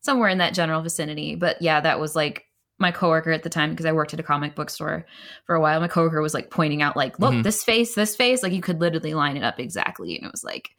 somewhere 0.00 0.28
in 0.28 0.38
that 0.38 0.54
general 0.54 0.80
vicinity 0.80 1.34
but 1.34 1.60
yeah 1.60 1.80
that 1.80 1.98
was 2.00 2.14
like 2.14 2.44
my 2.84 2.92
coworker 2.92 3.32
at 3.32 3.42
the 3.42 3.50
time 3.50 3.70
because 3.70 3.86
I 3.86 3.92
worked 3.92 4.14
at 4.14 4.20
a 4.20 4.22
comic 4.32 4.54
book 4.54 4.70
store 4.70 5.04
for 5.46 5.54
a 5.56 5.60
while 5.60 5.80
my 5.80 5.88
coworker 5.88 6.20
was 6.22 6.34
like 6.34 6.50
pointing 6.50 6.82
out 6.82 6.96
like 6.96 7.18
look 7.18 7.34
Mhm. 7.34 7.42
this 7.42 7.64
face 7.64 7.94
this 7.94 8.14
face 8.14 8.42
like 8.42 8.52
you 8.52 8.60
could 8.62 8.80
literally 8.80 9.14
line 9.14 9.36
it 9.36 9.42
up 9.42 9.58
exactly 9.58 10.16
and 10.16 10.24
it 10.26 10.30
was 10.32 10.44
like 10.44 10.70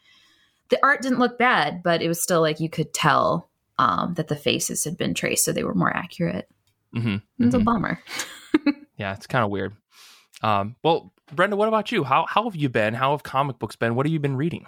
the 0.69 0.79
art 0.83 1.01
didn't 1.01 1.19
look 1.19 1.37
bad 1.37 1.81
but 1.83 2.01
it 2.01 2.07
was 2.07 2.21
still 2.21 2.41
like 2.41 2.59
you 2.59 2.69
could 2.69 2.93
tell 2.93 3.49
um 3.77 4.13
that 4.15 4.27
the 4.29 4.35
faces 4.35 4.83
had 4.85 4.97
been 4.97 5.13
traced 5.13 5.43
so 5.45 5.51
they 5.51 5.63
were 5.63 5.75
more 5.75 5.95
accurate 5.95 6.47
mhm, 6.95 7.21
it's 7.39 7.55
a 7.55 7.59
mhm. 7.59 7.65
bummer 7.65 7.99
Yeah, 8.97 9.13
it's 9.13 9.27
kind 9.27 9.43
of 9.43 9.51
weird. 9.51 9.75
Um, 10.41 10.75
well, 10.81 11.11
Brenda, 11.33 11.57
what 11.57 11.67
about 11.67 11.91
you? 11.91 12.05
How 12.05 12.25
how 12.29 12.45
have 12.45 12.55
you 12.55 12.69
been? 12.69 12.93
How 12.93 13.11
have 13.11 13.23
comic 13.23 13.59
books 13.59 13.75
been? 13.75 13.93
What 13.95 14.05
have 14.05 14.13
you 14.13 14.21
been 14.21 14.37
reading? 14.37 14.65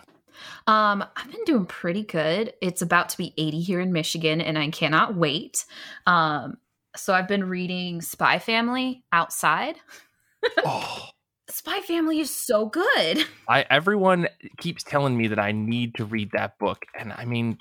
Um, 0.68 1.04
I've 1.16 1.32
been 1.32 1.44
doing 1.46 1.66
pretty 1.66 2.04
good. 2.04 2.54
It's 2.62 2.82
about 2.82 3.08
to 3.10 3.18
be 3.18 3.34
80 3.38 3.62
here 3.62 3.80
in 3.80 3.94
Michigan, 3.94 4.42
and 4.42 4.58
I 4.58 4.70
cannot 4.70 5.16
wait. 5.16 5.64
Um, 6.06 6.58
so 6.98 7.14
I've 7.14 7.28
been 7.28 7.44
reading 7.48 8.02
Spy 8.02 8.40
Family 8.40 9.04
outside. 9.12 9.78
oh, 10.66 11.10
Spy 11.50 11.80
Family 11.82 12.20
is 12.20 12.30
so 12.34 12.66
good. 12.68 13.26
I 13.50 13.66
everyone 13.70 14.28
keeps 14.60 14.84
telling 14.84 15.18
me 15.18 15.28
that 15.28 15.40
I 15.40 15.52
need 15.52 15.96
to 15.96 16.06
read 16.06 16.32
that 16.34 16.58
book, 16.60 16.86
and 17.00 17.14
I 17.14 17.26
mean, 17.26 17.58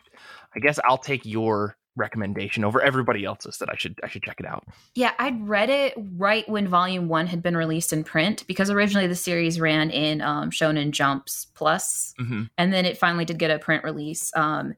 I 0.54 0.58
guess 0.60 0.78
I'll 0.84 0.98
take 0.98 1.24
your 1.24 1.76
recommendation 1.98 2.62
over 2.62 2.82
everybody 2.82 3.24
else's 3.24 3.56
that 3.56 3.70
I 3.70 3.76
should 3.76 3.98
I 4.04 4.08
should 4.08 4.22
check 4.22 4.36
it 4.38 4.44
out. 4.46 4.64
Yeah, 4.94 5.12
I'd 5.18 5.48
read 5.48 5.70
it 5.70 5.94
right 6.18 6.46
when 6.48 6.68
Volume 6.68 7.08
One 7.08 7.26
had 7.26 7.42
been 7.42 7.56
released 7.56 7.92
in 7.92 8.04
print 8.04 8.44
because 8.46 8.70
originally 8.70 9.06
the 9.06 9.14
series 9.14 9.58
ran 9.60 9.90
in 9.90 10.20
um, 10.20 10.50
Shonen 10.50 10.90
Jumps 10.90 11.46
Plus, 11.54 12.12
Mm-hmm. 12.20 12.42
and 12.58 12.72
then 12.72 12.84
it 12.84 12.98
finally 12.98 13.24
did 13.24 13.38
get 13.38 13.50
a 13.50 13.58
print 13.58 13.82
release. 13.84 14.30
Um, 14.36 14.74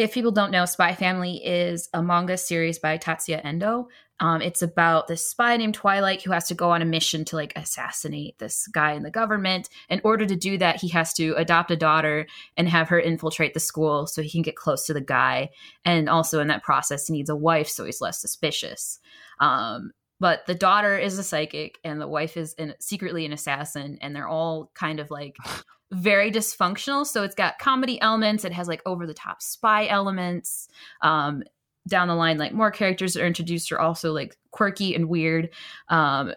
if 0.00 0.14
people 0.14 0.32
don't 0.32 0.50
know, 0.50 0.64
Spy 0.64 0.94
Family 0.94 1.44
is 1.44 1.90
a 1.92 2.02
manga 2.02 2.38
series 2.38 2.78
by 2.78 2.96
Tatsuya 2.96 3.44
Endo. 3.44 3.88
Um, 4.18 4.40
it's 4.40 4.62
about 4.62 5.08
this 5.08 5.26
spy 5.26 5.58
named 5.58 5.74
Twilight 5.74 6.22
who 6.22 6.30
has 6.30 6.48
to 6.48 6.54
go 6.54 6.70
on 6.70 6.80
a 6.80 6.86
mission 6.86 7.22
to 7.26 7.36
like 7.36 7.52
assassinate 7.54 8.38
this 8.38 8.66
guy 8.68 8.92
in 8.92 9.02
the 9.02 9.10
government. 9.10 9.68
In 9.90 10.00
order 10.02 10.24
to 10.24 10.36
do 10.36 10.56
that, 10.56 10.80
he 10.80 10.88
has 10.88 11.12
to 11.14 11.34
adopt 11.36 11.70
a 11.70 11.76
daughter 11.76 12.26
and 12.56 12.66
have 12.66 12.88
her 12.88 12.98
infiltrate 12.98 13.52
the 13.52 13.60
school 13.60 14.06
so 14.06 14.22
he 14.22 14.30
can 14.30 14.40
get 14.40 14.56
close 14.56 14.86
to 14.86 14.94
the 14.94 15.02
guy. 15.02 15.50
And 15.84 16.08
also 16.08 16.40
in 16.40 16.48
that 16.48 16.62
process, 16.62 17.06
he 17.06 17.12
needs 17.12 17.28
a 17.28 17.36
wife 17.36 17.68
so 17.68 17.84
he's 17.84 18.00
less 18.00 18.20
suspicious. 18.20 19.00
Um, 19.38 19.92
but 20.20 20.46
the 20.46 20.54
daughter 20.54 20.96
is 20.96 21.18
a 21.18 21.24
psychic 21.24 21.78
and 21.82 22.00
the 22.00 22.06
wife 22.06 22.36
is 22.36 22.54
an, 22.58 22.74
secretly 22.78 23.24
an 23.24 23.32
assassin, 23.32 23.98
and 24.00 24.14
they're 24.14 24.28
all 24.28 24.70
kind 24.74 25.00
of 25.00 25.10
like 25.10 25.36
very 25.90 26.30
dysfunctional. 26.30 27.06
So 27.06 27.24
it's 27.24 27.34
got 27.34 27.58
comedy 27.58 28.00
elements. 28.00 28.44
It 28.44 28.52
has 28.52 28.68
like 28.68 28.82
over 28.86 29.06
the 29.06 29.14
top 29.14 29.42
spy 29.42 29.88
elements. 29.88 30.68
Um, 31.02 31.42
down 31.88 32.08
the 32.08 32.14
line, 32.14 32.38
like 32.38 32.52
more 32.52 32.70
characters 32.70 33.14
that 33.14 33.22
are 33.22 33.26
introduced 33.26 33.72
are 33.72 33.80
also 33.80 34.12
like 34.12 34.36
quirky 34.50 34.94
and 34.94 35.08
weird. 35.08 35.50
Um, 35.88 36.34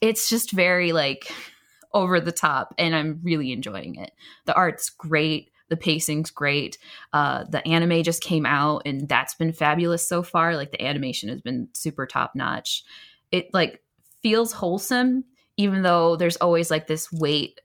it's 0.00 0.28
just 0.28 0.50
very 0.50 0.92
like 0.92 1.30
over 1.92 2.20
the 2.20 2.32
top, 2.32 2.74
and 2.78 2.94
I'm 2.94 3.20
really 3.22 3.52
enjoying 3.52 3.96
it. 3.96 4.10
The 4.46 4.54
art's 4.54 4.90
great. 4.90 5.50
The 5.68 5.76
pacing's 5.76 6.30
great. 6.30 6.78
Uh, 7.12 7.44
the 7.44 7.66
anime 7.66 8.02
just 8.02 8.22
came 8.22 8.46
out, 8.46 8.82
and 8.86 9.08
that's 9.08 9.34
been 9.34 9.52
fabulous 9.52 10.06
so 10.06 10.22
far. 10.22 10.56
Like 10.56 10.70
the 10.70 10.82
animation 10.82 11.28
has 11.28 11.42
been 11.42 11.68
super 11.74 12.06
top 12.06 12.32
notch. 12.34 12.84
It 13.32 13.48
like 13.52 13.82
feels 14.22 14.52
wholesome, 14.52 15.24
even 15.56 15.82
though 15.82 16.16
there's 16.16 16.36
always 16.36 16.70
like 16.70 16.86
this 16.86 17.10
weight 17.12 17.60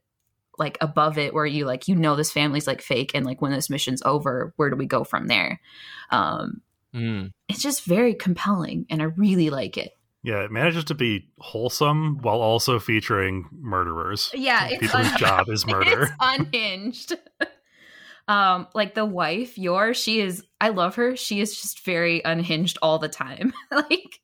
like 0.56 0.78
above 0.80 1.18
it 1.18 1.34
where 1.34 1.44
you 1.46 1.64
like 1.64 1.88
you 1.88 1.96
know 1.96 2.14
this 2.14 2.30
family's 2.30 2.66
like 2.68 2.80
fake 2.80 3.10
and 3.12 3.26
like 3.26 3.42
when 3.42 3.50
this 3.50 3.68
mission's 3.68 4.00
over 4.04 4.52
where 4.56 4.70
do 4.70 4.76
we 4.76 4.86
go 4.86 5.02
from 5.04 5.26
there 5.26 5.60
um 6.10 6.60
Mm. 6.94 7.32
it's 7.48 7.60
just 7.60 7.84
very 7.84 8.14
compelling 8.14 8.86
and 8.88 9.02
i 9.02 9.06
really 9.06 9.50
like 9.50 9.76
it 9.76 9.90
Yeah, 10.22 10.44
it 10.44 10.52
manages 10.52 10.84
to 10.84 10.94
be 10.94 11.28
wholesome 11.40 12.18
while 12.22 12.40
also 12.40 12.78
featuring 12.78 13.46
murderers. 13.50 14.30
yeah 14.32 14.68
it's, 14.68 14.78
People 14.78 15.00
whose 15.00 15.10
un- 15.10 15.18
job 15.18 15.48
is 15.48 15.64
it's 15.66 15.72
murder. 15.72 16.14
unhinged 16.20 17.14
um 18.28 18.68
like 18.74 18.94
the 18.94 19.04
wife 19.04 19.58
your 19.58 19.92
she 19.92 20.20
is 20.20 20.44
i 20.60 20.68
love 20.68 20.94
her 20.94 21.16
she 21.16 21.40
is 21.40 21.60
just 21.60 21.84
very 21.84 22.22
unhinged 22.24 22.78
all 22.80 23.00
the 23.00 23.08
time 23.08 23.52
like 23.72 24.20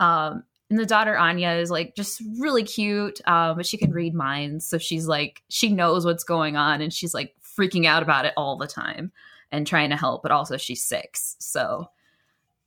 um 0.00 0.42
and 0.70 0.78
the 0.78 0.86
daughter 0.86 1.16
anya 1.16 1.50
is 1.52 1.70
like 1.70 1.94
just 1.94 2.20
really 2.38 2.62
cute 2.64 3.20
um 3.26 3.56
but 3.56 3.66
she 3.66 3.76
can 3.76 3.92
read 3.92 4.14
minds. 4.14 4.66
So 4.66 4.78
she's 4.78 5.06
like 5.06 5.42
she 5.48 5.70
knows 5.70 6.04
what's 6.04 6.24
going 6.24 6.56
on 6.56 6.80
and 6.80 6.92
she's 6.92 7.14
like 7.14 7.34
freaking 7.58 7.86
out 7.86 8.02
about 8.02 8.24
it 8.26 8.34
all 8.36 8.56
the 8.58 8.66
time 8.66 9.12
and 9.52 9.66
trying 9.66 9.90
to 9.90 9.96
help 9.96 10.22
but 10.22 10.32
also 10.32 10.56
she's 10.56 10.84
six 10.84 11.36
so 11.38 11.88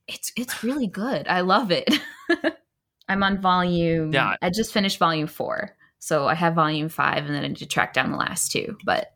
it's 0.08 0.32
it's 0.36 0.64
really 0.64 0.86
good. 0.88 1.28
I 1.28 1.42
love 1.42 1.70
it. 1.70 1.88
I'm 3.08 3.22
on 3.22 3.40
volume 3.40 4.12
Yeah. 4.12 4.34
i 4.42 4.50
just 4.50 4.72
finished 4.72 4.98
volume 4.98 5.26
four. 5.26 5.76
So 5.98 6.26
i 6.26 6.34
have 6.34 6.54
volume 6.54 6.88
five 6.88 7.26
and 7.26 7.34
then 7.34 7.44
i 7.44 7.48
need 7.48 7.58
to 7.58 7.66
track 7.66 7.92
down 7.92 8.10
the 8.10 8.16
last 8.18 8.50
two 8.52 8.76
but 8.84 9.12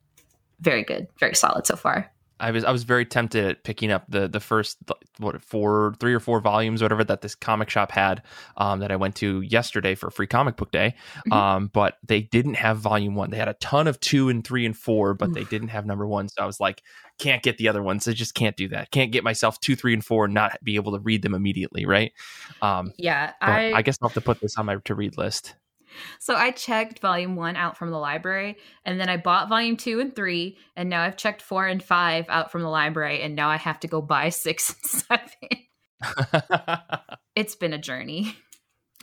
very 0.61 0.83
good 0.85 1.09
very 1.18 1.35
solid 1.35 1.66
so 1.66 1.77
far 1.77 2.11
I 2.44 2.50
was 2.50 2.62
I 2.62 2.70
was 2.70 2.85
very 2.85 3.07
tempted 3.07 3.44
at 3.44 3.64
picking 3.64 3.90
up 3.90 4.04
the 4.09 4.28
the 4.28 4.40
first 4.40 4.76
what 5.18 5.42
four 5.42 5.94
three 5.98 6.12
or 6.12 6.20
four 6.20 6.40
volumes 6.40 6.83
whatever 6.83 7.02
that 7.04 7.22
this 7.22 7.35
comic 7.35 7.70
shop 7.70 7.90
had 7.90 8.22
um, 8.59 8.80
that 8.80 8.92
I 8.92 8.96
went 8.96 9.14
to 9.16 9.40
yesterday 9.40 9.94
for 9.94 10.11
free 10.11 10.26
comic 10.26 10.57
book 10.57 10.70
day, 10.70 10.94
Mhm. 11.26 11.33
um, 11.33 11.70
but 11.72 11.96
they 12.07 12.20
didn't 12.20 12.54
have 12.54 12.78
volume 12.78 13.14
one. 13.14 13.30
They 13.30 13.38
had 13.38 13.48
a 13.48 13.54
ton 13.54 13.87
of 13.87 13.98
two 14.00 14.28
and 14.28 14.46
three 14.46 14.66
and 14.66 14.76
four, 14.76 15.14
but 15.14 15.33
they 15.33 15.44
didn't 15.44 15.68
have 15.68 15.87
number 15.87 16.07
one. 16.07 16.28
So 16.28 16.42
I 16.42 16.46
was 16.46 16.61
like, 16.61 16.83
can't 17.18 17.42
get 17.42 17.57
the 17.57 17.68
other 17.68 17.83
ones. 17.83 18.07
I 18.07 18.12
just 18.12 18.35
can't 18.35 18.57
do 18.57 18.68
that. 18.68 18.90
Can't 18.90 19.11
get 19.11 19.24
myself 19.24 19.59
two, 19.61 19.74
three, 19.74 19.94
and 19.94 20.04
four 20.04 20.26
and 20.26 20.35
not 20.35 20.62
be 20.62 20.76
able 20.76 20.92
to 20.92 20.98
read 20.98 21.22
them 21.22 21.35
immediately, 21.35 21.87
right? 21.87 22.12
Um, 22.61 22.92
yeah 22.98 23.33
i 23.40 23.72
I 23.72 23.83
guess 23.83 23.96
I'll 24.02 24.09
have 24.11 24.14
to 24.14 24.20
put 24.20 24.40
this 24.40 24.59
on 24.59 24.66
my 24.66 24.76
to 24.85 24.94
read 24.94 25.16
list. 25.16 25.54
So 26.18 26.35
I 26.35 26.50
checked 26.50 26.98
volume 27.00 27.37
one 27.37 27.57
out 27.57 27.76
from 27.76 27.90
the 27.90 27.98
library, 27.98 28.57
and 28.85 28.98
then 29.00 29.09
I 29.09 29.16
bought 29.16 29.48
volume 29.48 29.76
two 29.76 30.00
and 30.00 30.14
three, 30.14 30.57
and 30.76 30.88
now 30.88 31.02
I've 31.02 31.16
checked 31.16 31.42
four 31.42 31.66
and 31.66 31.83
five 31.83 32.26
out 32.28 32.50
from 32.52 32.62
the 32.62 32.68
library, 32.68 33.22
and 33.22 33.35
now 33.35 33.48
I 33.48 33.57
have 33.57 33.80
to 33.80 33.88
go 33.88 34.00
buy 34.02 34.28
six 34.30 34.70
and 34.70 35.20
seven. 36.02 36.28
It's 37.37 37.57
been 37.57 37.72
a 37.72 37.78
journey. 37.78 38.37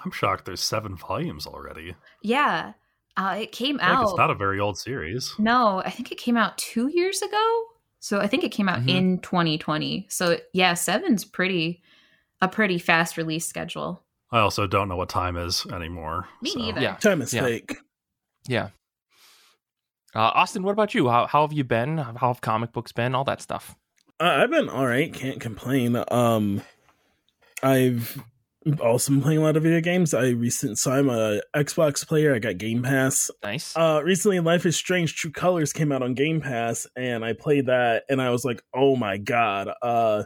I'm 0.06 0.12
shocked 0.12 0.46
there's 0.46 0.62
seven 0.62 0.96
volumes 0.96 1.46
already. 1.46 1.96
Yeah, 2.24 2.74
uh, 3.18 3.38
it 3.42 3.52
came 3.52 3.78
I 3.82 3.88
feel 3.88 3.90
like 3.90 3.98
out. 4.00 4.04
it's 4.10 4.18
not 4.18 4.32
a 4.32 4.36
very 4.36 4.60
old 4.60 4.78
series. 4.78 5.34
no, 5.38 5.80
I 5.86 5.90
think 5.90 6.12
it 6.12 6.18
came 6.18 6.38
out 6.38 6.58
two 6.58 6.88
years 6.88 7.22
ago. 7.22 7.64
So 8.00 8.20
I 8.20 8.28
think 8.28 8.44
it 8.44 8.54
came 8.54 8.70
out 8.70 8.80
Mhm. 8.80 8.90
in 8.90 9.20
2020. 9.20 10.08
So 10.10 10.40
yeah, 10.54 10.74
seven's 10.76 11.26
pretty 11.26 11.84
a 12.42 12.48
pretty 12.48 12.80
fast 12.80 13.18
release 13.18 13.46
schedule. 13.46 14.02
I 14.32 14.40
also 14.40 14.66
don't 14.68 14.88
know 14.88 14.96
what 14.96 15.10
time 15.10 15.36
is 15.38 15.66
anymore. 15.72 16.28
Me 16.42 16.52
so- 16.52 16.60
neither. 16.60 16.82
Yeah. 16.82 16.96
Time 16.96 17.22
is 17.22 17.34
Yeah. 17.34 17.42
fake. 17.44 17.76
yeah. 18.48 18.70
Uh, 20.14 20.20
Austin, 20.36 20.64
what 20.64 20.72
about 20.72 20.94
you? 20.94 21.08
How 21.10 21.26
how 21.26 21.42
have 21.42 21.54
you 21.54 21.64
been? 21.64 21.98
How 21.98 22.28
have 22.34 22.42
comic 22.42 22.74
books 22.74 22.92
been? 22.92 23.16
All 23.16 23.24
that 23.26 23.42
stuff. 23.42 23.76
Uh, 24.20 24.26
I've 24.44 24.52
been 24.52 24.68
all 24.70 24.86
right. 24.86 25.14
Can't 25.14 25.40
complain. 25.40 26.02
Um, 26.12 26.62
I've 27.64 28.22
also 28.82 29.12
been 29.14 29.22
playing 29.22 29.40
a 29.40 29.42
lot 29.42 29.56
of 29.56 29.64
video 29.64 29.80
games. 29.82 30.14
I 30.14 30.30
recent 30.30 30.78
so 30.80 30.92
I'm 30.92 31.10
a 31.10 31.42
Xbox 31.56 32.06
player. 32.06 32.36
I 32.36 32.40
got 32.40 32.58
Game 32.58 32.84
Pass. 32.84 33.32
Nice. 33.42 33.76
Uh, 33.76 34.02
recently, 34.04 34.40
Life 34.42 34.66
is 34.66 34.76
Strange: 34.76 35.16
True 35.16 35.32
Colors 35.32 35.72
came 35.72 35.92
out 35.94 36.04
on 36.04 36.14
Game 36.14 36.42
Pass, 36.42 36.88
and 36.98 37.24
I 37.24 37.32
played 37.34 37.68
that, 37.68 38.04
and 38.10 38.22
I 38.22 38.32
was 38.32 38.44
like, 38.44 38.62
"Oh 38.74 38.96
my 38.98 39.18
god!" 39.18 39.70
Uh, 39.82 40.24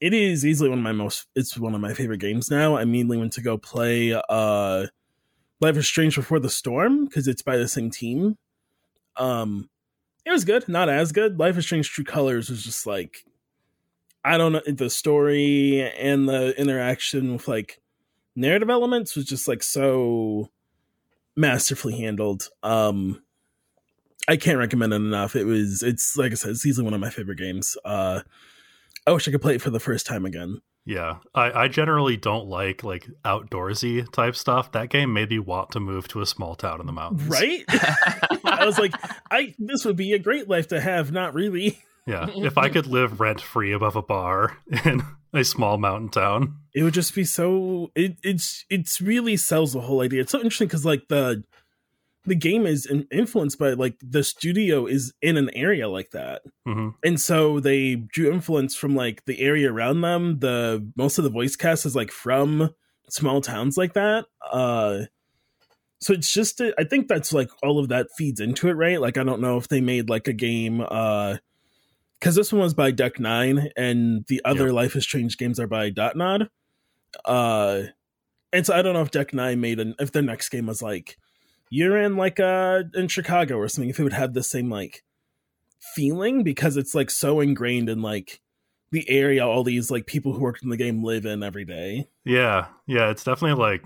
it 0.00 0.12
is 0.12 0.44
easily 0.44 0.68
one 0.68 0.78
of 0.78 0.84
my 0.84 0.92
most 0.92 1.26
it's 1.34 1.56
one 1.58 1.74
of 1.74 1.80
my 1.80 1.94
favorite 1.94 2.20
games 2.20 2.50
now. 2.50 2.76
I 2.76 2.82
immediately 2.82 3.18
went 3.18 3.32
to 3.34 3.40
go 3.40 3.56
play 3.56 4.12
uh 4.28 4.86
Life 5.60 5.76
is 5.78 5.86
Strange 5.86 6.16
Before 6.16 6.38
the 6.38 6.50
Storm 6.50 7.06
because 7.06 7.26
it's 7.26 7.42
by 7.42 7.56
the 7.56 7.68
same 7.68 7.90
team. 7.90 8.36
Um 9.16 9.70
it 10.24 10.30
was 10.30 10.44
good, 10.44 10.68
not 10.68 10.88
as 10.88 11.12
good. 11.12 11.38
Life 11.38 11.56
is 11.56 11.64
Strange 11.64 11.90
True 11.90 12.04
Colors 12.04 12.50
was 12.50 12.62
just 12.62 12.86
like 12.86 13.24
I 14.24 14.36
don't 14.38 14.52
know 14.52 14.62
the 14.66 14.90
story 14.90 15.82
and 15.98 16.28
the 16.28 16.58
interaction 16.60 17.32
with 17.32 17.48
like 17.48 17.80
narrative 18.34 18.68
elements 18.68 19.16
was 19.16 19.24
just 19.24 19.48
like 19.48 19.62
so 19.62 20.50
masterfully 21.36 21.98
handled. 21.98 22.48
Um 22.62 23.22
I 24.28 24.36
can't 24.36 24.58
recommend 24.58 24.92
it 24.92 24.96
enough. 24.96 25.36
It 25.36 25.44
was 25.44 25.82
it's 25.82 26.16
like 26.16 26.32
I 26.32 26.34
said, 26.34 26.50
it's 26.50 26.66
easily 26.66 26.84
one 26.84 26.94
of 26.94 27.00
my 27.00 27.10
favorite 27.10 27.38
games. 27.38 27.78
Uh 27.84 28.20
I 29.06 29.12
wish 29.12 29.28
I 29.28 29.30
could 29.30 29.42
play 29.42 29.54
it 29.54 29.62
for 29.62 29.70
the 29.70 29.80
first 29.80 30.06
time 30.06 30.24
again. 30.24 30.60
Yeah, 30.84 31.16
I, 31.34 31.64
I 31.64 31.68
generally 31.68 32.16
don't 32.16 32.46
like 32.46 32.84
like 32.84 33.08
outdoorsy 33.24 34.10
type 34.12 34.36
stuff. 34.36 34.72
That 34.72 34.88
game 34.88 35.12
made 35.12 35.30
me 35.30 35.40
want 35.40 35.72
to 35.72 35.80
move 35.80 36.06
to 36.08 36.20
a 36.20 36.26
small 36.26 36.54
town 36.54 36.80
in 36.80 36.86
the 36.86 36.92
mountains. 36.92 37.28
Right? 37.28 37.64
I 38.44 38.64
was 38.64 38.78
like, 38.78 38.94
I 39.30 39.54
this 39.58 39.84
would 39.84 39.96
be 39.96 40.12
a 40.12 40.18
great 40.18 40.48
life 40.48 40.68
to 40.68 40.80
have. 40.80 41.10
Not 41.10 41.34
really. 41.34 41.80
Yeah, 42.06 42.28
if 42.36 42.56
I 42.56 42.68
could 42.68 42.86
live 42.86 43.18
rent 43.18 43.40
free 43.40 43.72
above 43.72 43.96
a 43.96 44.02
bar 44.02 44.56
in 44.84 45.02
a 45.32 45.42
small 45.42 45.76
mountain 45.76 46.08
town, 46.08 46.58
it 46.72 46.84
would 46.84 46.94
just 46.94 47.14
be 47.16 47.24
so. 47.24 47.90
It 47.96 48.18
it's 48.22 48.64
it's 48.70 49.00
really 49.00 49.36
sells 49.36 49.72
the 49.72 49.80
whole 49.80 50.02
idea. 50.02 50.20
It's 50.20 50.30
so 50.30 50.38
interesting 50.38 50.68
because 50.68 50.84
like 50.84 51.08
the 51.08 51.42
the 52.26 52.34
game 52.34 52.66
is 52.66 52.86
influenced 53.10 53.58
by 53.58 53.70
like 53.70 53.96
the 54.02 54.24
studio 54.24 54.86
is 54.86 55.12
in 55.22 55.36
an 55.36 55.50
area 55.54 55.88
like 55.88 56.10
that. 56.10 56.42
Mm-hmm. 56.66 56.88
and 57.04 57.20
so 57.20 57.60
they 57.60 57.94
drew 57.94 58.32
influence 58.32 58.74
from 58.74 58.94
like 58.94 59.24
the 59.24 59.40
area 59.40 59.72
around 59.72 60.00
them. 60.00 60.40
The 60.40 60.90
most 60.96 61.18
of 61.18 61.24
the 61.24 61.30
voice 61.30 61.56
cast 61.56 61.86
is 61.86 61.96
like 61.96 62.10
from 62.10 62.74
small 63.08 63.40
towns 63.40 63.76
like 63.76 63.94
that. 63.94 64.26
Uh 64.50 65.02
so 65.98 66.12
it's 66.12 66.30
just 66.30 66.60
i 66.60 66.84
think 66.84 67.08
that's 67.08 67.32
like 67.32 67.48
all 67.62 67.78
of 67.78 67.88
that 67.88 68.08
feeds 68.16 68.38
into 68.38 68.68
it 68.68 68.74
right? 68.74 69.00
Like 69.00 69.16
i 69.16 69.24
don't 69.24 69.40
know 69.40 69.56
if 69.56 69.68
they 69.68 69.80
made 69.80 70.10
like 70.10 70.28
a 70.28 70.32
game 70.32 70.84
uh 70.86 71.36
because 72.20 72.34
this 72.34 72.52
one 72.52 72.62
was 72.62 72.74
by 72.74 72.90
deck 72.90 73.20
nine 73.20 73.70
and 73.76 74.24
the 74.28 74.40
other 74.44 74.72
life 74.72 74.96
is 74.96 75.04
strange 75.04 75.36
games 75.36 75.60
are 75.60 75.66
by 75.66 75.90
Dontnod 75.90 76.48
uh 77.24 77.82
and 78.52 78.66
so 78.66 78.74
i 78.74 78.82
don't 78.82 78.94
know 78.94 79.02
if 79.02 79.10
deck 79.10 79.32
nine 79.32 79.60
made 79.60 79.80
an 79.80 79.94
if 79.98 80.12
their 80.12 80.22
next 80.22 80.48
game 80.50 80.66
was 80.66 80.82
like 80.82 81.16
you're 81.70 81.96
in 81.96 82.16
like 82.16 82.38
uh 82.40 82.82
in 82.94 83.08
Chicago 83.08 83.56
or 83.56 83.68
something 83.68 83.90
if 83.90 83.98
it 83.98 84.04
would 84.04 84.12
have 84.12 84.34
the 84.34 84.42
same 84.42 84.70
like 84.70 85.02
feeling 85.94 86.42
because 86.42 86.76
it's 86.76 86.94
like 86.94 87.10
so 87.10 87.40
ingrained 87.40 87.88
in 87.88 88.02
like 88.02 88.40
the 88.92 89.08
area 89.10 89.46
all 89.46 89.64
these 89.64 89.90
like 89.90 90.06
people 90.06 90.32
who 90.32 90.40
worked 90.40 90.62
in 90.62 90.70
the 90.70 90.76
game 90.76 91.02
live 91.02 91.26
in 91.26 91.42
every 91.42 91.64
day. 91.64 92.08
Yeah. 92.24 92.66
Yeah, 92.86 93.10
it's 93.10 93.24
definitely 93.24 93.60
like 93.62 93.84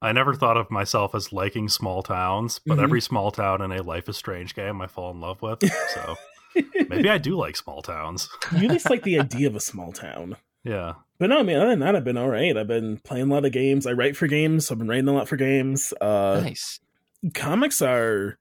I 0.00 0.12
never 0.12 0.34
thought 0.34 0.56
of 0.56 0.70
myself 0.70 1.14
as 1.14 1.32
liking 1.32 1.68
small 1.68 2.02
towns, 2.02 2.58
but 2.58 2.74
mm-hmm. 2.74 2.84
every 2.84 3.00
small 3.00 3.30
town 3.30 3.62
in 3.62 3.70
a 3.70 3.82
Life 3.82 4.08
is 4.08 4.16
Strange 4.16 4.54
game 4.54 4.80
I 4.80 4.88
fall 4.88 5.12
in 5.12 5.20
love 5.20 5.42
with. 5.42 5.62
So 5.94 6.16
maybe 6.88 7.08
I 7.08 7.18
do 7.18 7.36
like 7.36 7.56
small 7.56 7.82
towns. 7.82 8.28
you 8.56 8.68
just 8.68 8.90
like 8.90 9.04
the 9.04 9.18
idea 9.20 9.46
of 9.46 9.54
a 9.54 9.60
small 9.60 9.92
town. 9.92 10.36
Yeah. 10.64 10.94
But 11.18 11.30
no, 11.30 11.38
I 11.38 11.42
mean, 11.44 11.56
other 11.56 11.70
than 11.70 11.80
that, 11.80 11.94
I've 11.94 12.04
been 12.04 12.16
all 12.16 12.28
right. 12.28 12.56
I've 12.56 12.66
been 12.66 12.98
playing 12.98 13.30
a 13.30 13.34
lot 13.34 13.44
of 13.44 13.52
games. 13.52 13.86
I 13.86 13.92
write 13.92 14.16
for 14.16 14.26
games, 14.26 14.66
so 14.66 14.74
I've 14.74 14.78
been 14.78 14.88
writing 14.88 15.08
a 15.08 15.12
lot 15.12 15.28
for 15.28 15.36
games. 15.36 15.92
Uh, 16.00 16.40
nice 16.42 16.80
comics 17.34 17.80
are 17.80 18.38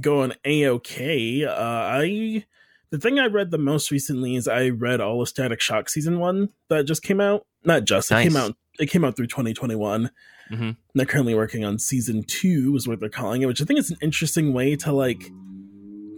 going 0.00 0.32
a 0.44 0.66
okay. 0.68 1.44
Uh, 1.44 1.54
I 1.54 2.44
the 2.90 2.98
thing 2.98 3.18
I 3.18 3.26
read 3.26 3.50
the 3.50 3.58
most 3.58 3.90
recently 3.90 4.36
is 4.36 4.48
I 4.48 4.68
read 4.68 5.00
all 5.00 5.22
of 5.22 5.28
Static 5.28 5.60
Shock 5.60 5.88
season 5.88 6.18
one 6.18 6.50
that 6.68 6.86
just 6.86 7.02
came 7.02 7.20
out. 7.20 7.46
Not 7.64 7.84
just 7.84 8.10
nice. 8.10 8.26
it 8.26 8.28
came 8.28 8.36
out. 8.36 8.56
It 8.78 8.86
came 8.86 9.04
out 9.04 9.16
through 9.16 9.28
2021. 9.28 10.10
Mm-hmm. 10.50 10.70
They're 10.94 11.06
currently 11.06 11.34
working 11.34 11.64
on 11.64 11.78
season 11.78 12.24
two, 12.24 12.74
is 12.76 12.88
what 12.88 12.98
they're 12.98 13.08
calling 13.08 13.42
it, 13.42 13.46
which 13.46 13.62
I 13.62 13.64
think 13.64 13.78
is 13.78 13.90
an 13.90 13.98
interesting 14.02 14.52
way 14.52 14.74
to 14.76 14.92
like 14.92 15.30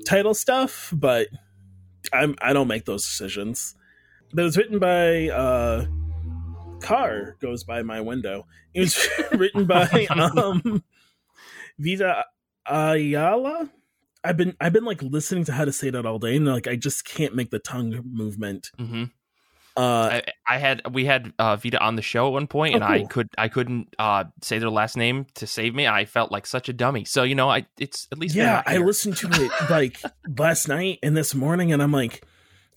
title 0.06 0.34
stuff. 0.34 0.92
But 0.96 1.28
I'm 2.12 2.36
I 2.40 2.52
don't 2.52 2.68
make 2.68 2.86
those 2.86 3.04
decisions. 3.04 3.74
But 4.32 4.42
it 4.42 4.44
was 4.44 4.56
written 4.56 4.78
by 4.78 5.28
uh, 5.28 5.86
car 6.80 7.36
goes 7.40 7.64
by 7.64 7.82
my 7.82 8.00
window. 8.00 8.46
It 8.72 8.80
was 8.80 9.08
written 9.32 9.66
by 9.66 10.06
um 10.10 10.82
Vita 11.78 12.24
Ayala. 12.66 13.70
I've 14.24 14.36
been 14.36 14.56
I've 14.60 14.72
been 14.72 14.84
like 14.84 15.02
listening 15.02 15.44
to 15.44 15.52
how 15.52 15.64
to 15.64 15.72
say 15.72 15.90
that 15.90 16.06
all 16.06 16.18
day, 16.18 16.36
and 16.36 16.46
like 16.46 16.68
I 16.68 16.76
just 16.76 17.04
can't 17.04 17.34
make 17.34 17.50
the 17.50 17.58
tongue 17.58 18.02
movement. 18.04 18.70
Mm-hmm. 18.78 19.04
Uh, 19.74 20.20
I, 20.20 20.22
I, 20.46 20.58
had 20.58 20.82
we 20.92 21.06
had 21.06 21.32
uh, 21.38 21.56
Vita 21.56 21.80
on 21.80 21.96
the 21.96 22.02
show 22.02 22.26
at 22.26 22.32
one 22.32 22.46
point, 22.46 22.74
and 22.74 22.84
oh, 22.84 22.86
cool. 22.86 22.94
I 22.94 23.04
could 23.04 23.28
I 23.38 23.48
couldn't 23.48 23.94
uh, 23.98 24.24
say 24.42 24.58
their 24.58 24.70
last 24.70 24.96
name 24.96 25.26
to 25.36 25.46
save 25.46 25.74
me. 25.74 25.86
I 25.86 26.04
felt 26.04 26.30
like 26.30 26.46
such 26.46 26.68
a 26.68 26.72
dummy. 26.72 27.04
So 27.04 27.22
you 27.22 27.34
know, 27.34 27.48
I 27.50 27.66
it's 27.78 28.06
at 28.12 28.18
least 28.18 28.34
yeah. 28.34 28.62
I 28.66 28.76
listened 28.76 29.16
to 29.18 29.28
it 29.32 29.50
like 29.70 30.00
last 30.38 30.68
night 30.68 30.98
and 31.02 31.16
this 31.16 31.34
morning, 31.34 31.72
and 31.72 31.82
I'm 31.82 31.92
like, 31.92 32.24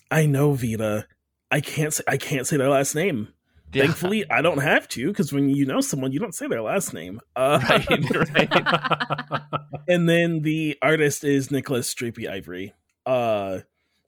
I 0.09 0.25
know 0.25 0.53
Vita. 0.53 1.05
I 1.51 1.59
can't 1.61 1.93
say 1.93 2.03
I 2.07 2.17
can't 2.17 2.47
say 2.47 2.57
their 2.57 2.69
last 2.69 2.95
name. 2.95 3.27
Yeah. 3.73 3.83
Thankfully, 3.83 4.29
I 4.29 4.41
don't 4.41 4.59
have 4.59 4.87
to 4.89 5.07
because 5.07 5.33
when 5.33 5.49
you 5.49 5.65
know 5.65 5.81
someone, 5.81 6.11
you 6.11 6.19
don't 6.19 6.35
say 6.35 6.47
their 6.47 6.61
last 6.61 6.93
name. 6.93 7.19
Uh, 7.35 7.59
right, 7.69 8.33
right. 8.33 9.41
and 9.87 10.07
then 10.07 10.41
the 10.43 10.77
artist 10.81 11.23
is 11.23 11.51
Nikolas 11.51 11.93
Draper-Ivey, 11.93 12.73
uh, 13.05 13.59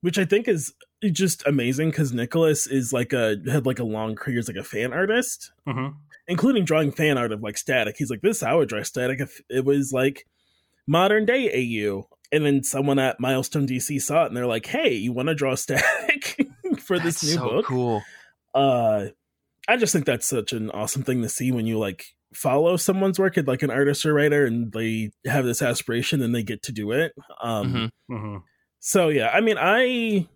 which 0.02 0.18
I 0.18 0.26
think 0.26 0.48
is 0.48 0.74
just 1.12 1.46
amazing 1.46 1.90
because 1.90 2.14
Nikolas 2.14 2.68
is 2.68 2.94
like 2.94 3.14
a 3.14 3.38
had 3.50 3.66
like 3.66 3.80
a 3.80 3.84
long 3.84 4.16
career 4.16 4.40
as 4.40 4.48
like 4.48 4.58
a 4.58 4.64
fan 4.64 4.94
artist, 4.94 5.52
mm-hmm. 5.68 5.98
including 6.28 6.66
drawing 6.66 6.92
fan 6.92 7.18
art 7.18 7.32
of 7.32 7.44
like 7.44 7.58
Static. 7.58 7.96
He's 7.98 8.10
like, 8.10 8.22
this 8.22 8.44
I 8.44 8.54
would 8.54 8.70
draw 8.70 8.82
Static 8.84 9.20
if 9.20 9.42
it 9.50 9.66
was 9.66 9.92
like 9.92 10.26
modern 10.88 11.26
day 11.26 11.50
AU. 11.52 12.08
And 12.30 12.46
then 12.46 12.64
someone 12.64 13.00
at 13.00 13.20
Milestone 13.22 13.68
DC 13.68 14.02
saw 14.02 14.24
it 14.24 14.28
and 14.28 14.38
they're 14.38 14.46
like, 14.46 14.66
"Hey, 14.66 14.94
you 14.94 15.14
want 15.14 15.30
to 15.30 15.36
draw 15.36 15.56
Static 15.56 16.46
for 16.80 17.00
this 17.00 17.22
That's 17.22 17.24
new 17.24 17.34
so 17.36 17.50
book?" 17.50 17.66
Cool. 17.66 18.04
Uh, 18.54 19.06
I 19.68 19.78
just 19.78 19.94
think 19.94 20.06
that's 20.06 20.28
such 20.28 20.54
an 20.54 20.70
awesome 20.72 21.04
thing 21.04 21.22
to 21.22 21.30
see 21.30 21.52
when 21.52 21.66
you 21.66 21.78
like 21.78 22.06
follow 22.34 22.78
someone's 22.78 23.20
work 23.20 23.38
like 23.46 23.64
an 23.64 23.72
artist 23.72 24.06
or 24.06 24.14
writer 24.14 24.46
and 24.46 24.72
they 24.72 25.12
have 25.26 25.46
this 25.46 25.62
aspiration 25.62 26.22
and 26.22 26.34
they 26.34 26.44
get 26.44 26.64
to 26.64 26.72
do 26.72 26.92
it. 26.92 27.14
Um, 27.42 27.92
mm-hmm. 28.08 28.16
Mm-hmm. 28.16 28.38
So 28.80 29.10
yeah, 29.10 29.30
I 29.34 29.42
mean, 29.42 29.58
I 29.60 30.28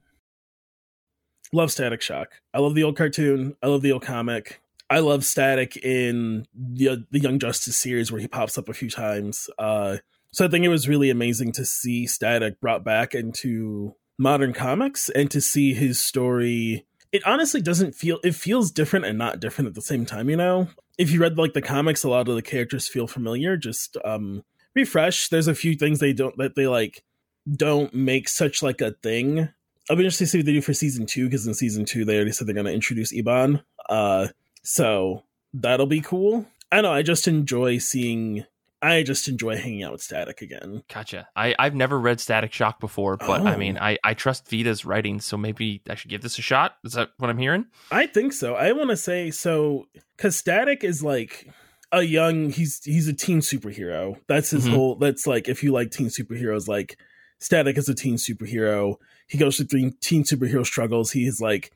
love 1.54 1.72
Static 1.72 2.02
Shock. 2.02 2.30
I 2.54 2.60
love 2.60 2.76
the 2.76 2.84
old 2.84 2.98
cartoon. 2.98 3.56
I 3.62 3.68
love 3.68 3.82
the 3.82 3.92
old 3.92 4.04
comic. 4.04 4.62
I 4.90 5.00
love 5.00 5.24
Static 5.24 5.78
in 5.78 6.46
the 6.54 7.06
the 7.12 7.20
Young 7.20 7.40
Justice 7.40 7.78
series 7.78 8.12
where 8.12 8.20
he 8.20 8.28
pops 8.28 8.58
up 8.58 8.68
a 8.68 8.74
few 8.74 8.90
times. 8.90 9.50
Uh, 9.58 9.98
so 10.34 10.46
I 10.46 10.48
think 10.50 10.66
it 10.66 10.70
was 10.70 10.90
really 10.90 11.10
amazing 11.10 11.52
to 11.54 11.66
see 11.66 12.08
Static 12.08 12.60
brought 12.60 12.84
back 12.84 13.14
into 13.16 13.96
modern 14.18 14.54
comics 14.54 15.10
and 15.10 15.32
to 15.32 15.42
see 15.42 15.74
his 15.74 16.00
story 16.00 16.86
it 17.12 17.26
honestly 17.26 17.62
doesn't 17.62 17.96
feel 17.96 18.20
it 18.24 18.36
feels 18.36 18.72
different 18.72 19.06
and 19.06 19.18
not 19.18 19.40
different 19.40 19.68
at 19.68 19.76
the 19.76 19.82
same 19.82 20.06
time 20.06 20.30
you 20.30 20.38
know? 20.38 20.68
If 20.98 21.12
you 21.12 21.20
read 21.20 21.38
like 21.38 21.54
the 21.54 21.62
comics 21.62 22.04
a 22.04 22.10
lot 22.10 22.28
of 22.28 22.36
the 22.36 22.42
characters 22.42 22.88
feel 22.88 23.08
familiar 23.08 23.58
just 23.58 23.98
um 24.06 24.44
refresh. 24.76 25.30
There's 25.30 25.48
a 25.48 25.56
few 25.56 25.76
things 25.76 26.00
they 26.00 26.14
don't 26.14 26.38
that 26.38 26.56
they 26.56 26.68
like 26.68 27.04
don't 27.52 27.94
make 27.94 28.30
such 28.30 28.62
like 28.62 28.82
a 28.82 28.92
thing. 28.92 29.50
I'll 29.90 29.96
be 29.96 30.04
interested 30.04 30.26
to 30.26 30.32
see 30.32 30.38
what 30.40 30.46
they 30.46 30.54
do 30.54 30.62
for 30.62 30.74
season 30.74 31.06
two 31.06 31.26
because 31.26 31.46
in 31.48 31.54
season 31.54 31.86
two 31.86 32.06
they 32.06 32.16
already 32.16 32.32
said 32.32 32.48
they're 32.48 32.54
going 32.54 32.66
to 32.66 32.74
introduce 32.74 33.14
Ebon 33.14 33.62
uh 33.90 34.28
so 34.64 35.24
that'll 35.54 35.88
be 35.88 36.02
cool. 36.02 36.46
I 36.72 36.82
know 36.82 36.94
i 36.94 37.02
just 37.02 37.28
enjoy 37.28 37.80
seeing 37.80 38.46
I 38.82 39.04
just 39.04 39.28
enjoy 39.28 39.58
hanging 39.58 39.84
out 39.84 39.92
with 39.92 40.02
Static 40.02 40.42
again. 40.42 40.84
Gotcha. 40.92 41.28
I, 41.36 41.54
I've 41.60 41.76
never 41.76 42.00
read 42.00 42.20
Static 42.20 42.52
Shock 42.52 42.80
before, 42.80 43.18
but 43.18 43.42
oh. 43.42 43.48
I 43.48 43.56
mean, 43.56 43.78
I, 43.78 43.98
I 44.04 44.16
trust 44.16 44.50
Vita's 44.50 44.86
writing, 44.86 45.20
so 45.20 45.38
maybe 45.38 45.84
I 45.88 45.96
should 45.96 46.10
give 46.10 46.22
this 46.22 46.40
a 46.40 46.42
shot. 46.42 46.78
Is 46.84 46.94
that 46.94 47.12
what 47.18 47.30
I'm 47.30 47.38
hearing? 47.38 47.66
I 47.92 48.08
think 48.08 48.34
so. 48.34 48.56
I 48.56 48.72
want 48.72 48.90
to 48.90 48.98
say 48.98 49.30
so 49.30 49.88
because 50.18 50.36
Static 50.36 50.84
is 50.84 51.04
like 51.04 51.48
a 51.92 52.02
young. 52.02 52.50
He's 52.50 52.84
he's 52.84 53.08
a 53.08 53.14
teen 53.14 53.42
superhero. 53.42 54.16
That's 54.28 54.50
his 54.50 54.66
mm-hmm. 54.66 54.76
whole. 54.76 54.96
That's 54.96 55.28
like 55.28 55.48
if 55.48 55.64
you 55.64 55.72
like 55.72 55.92
teen 55.92 56.08
superheroes, 56.08 56.68
like 56.68 56.98
Static 57.40 57.78
is 57.78 57.88
a 57.88 57.94
teen 57.94 58.16
superhero. 58.16 58.96
He 59.28 59.38
goes 59.38 59.58
through 59.58 59.92
teen 60.02 60.24
superhero 60.24 60.66
struggles. 60.66 61.12
He's 61.12 61.40
like 61.40 61.72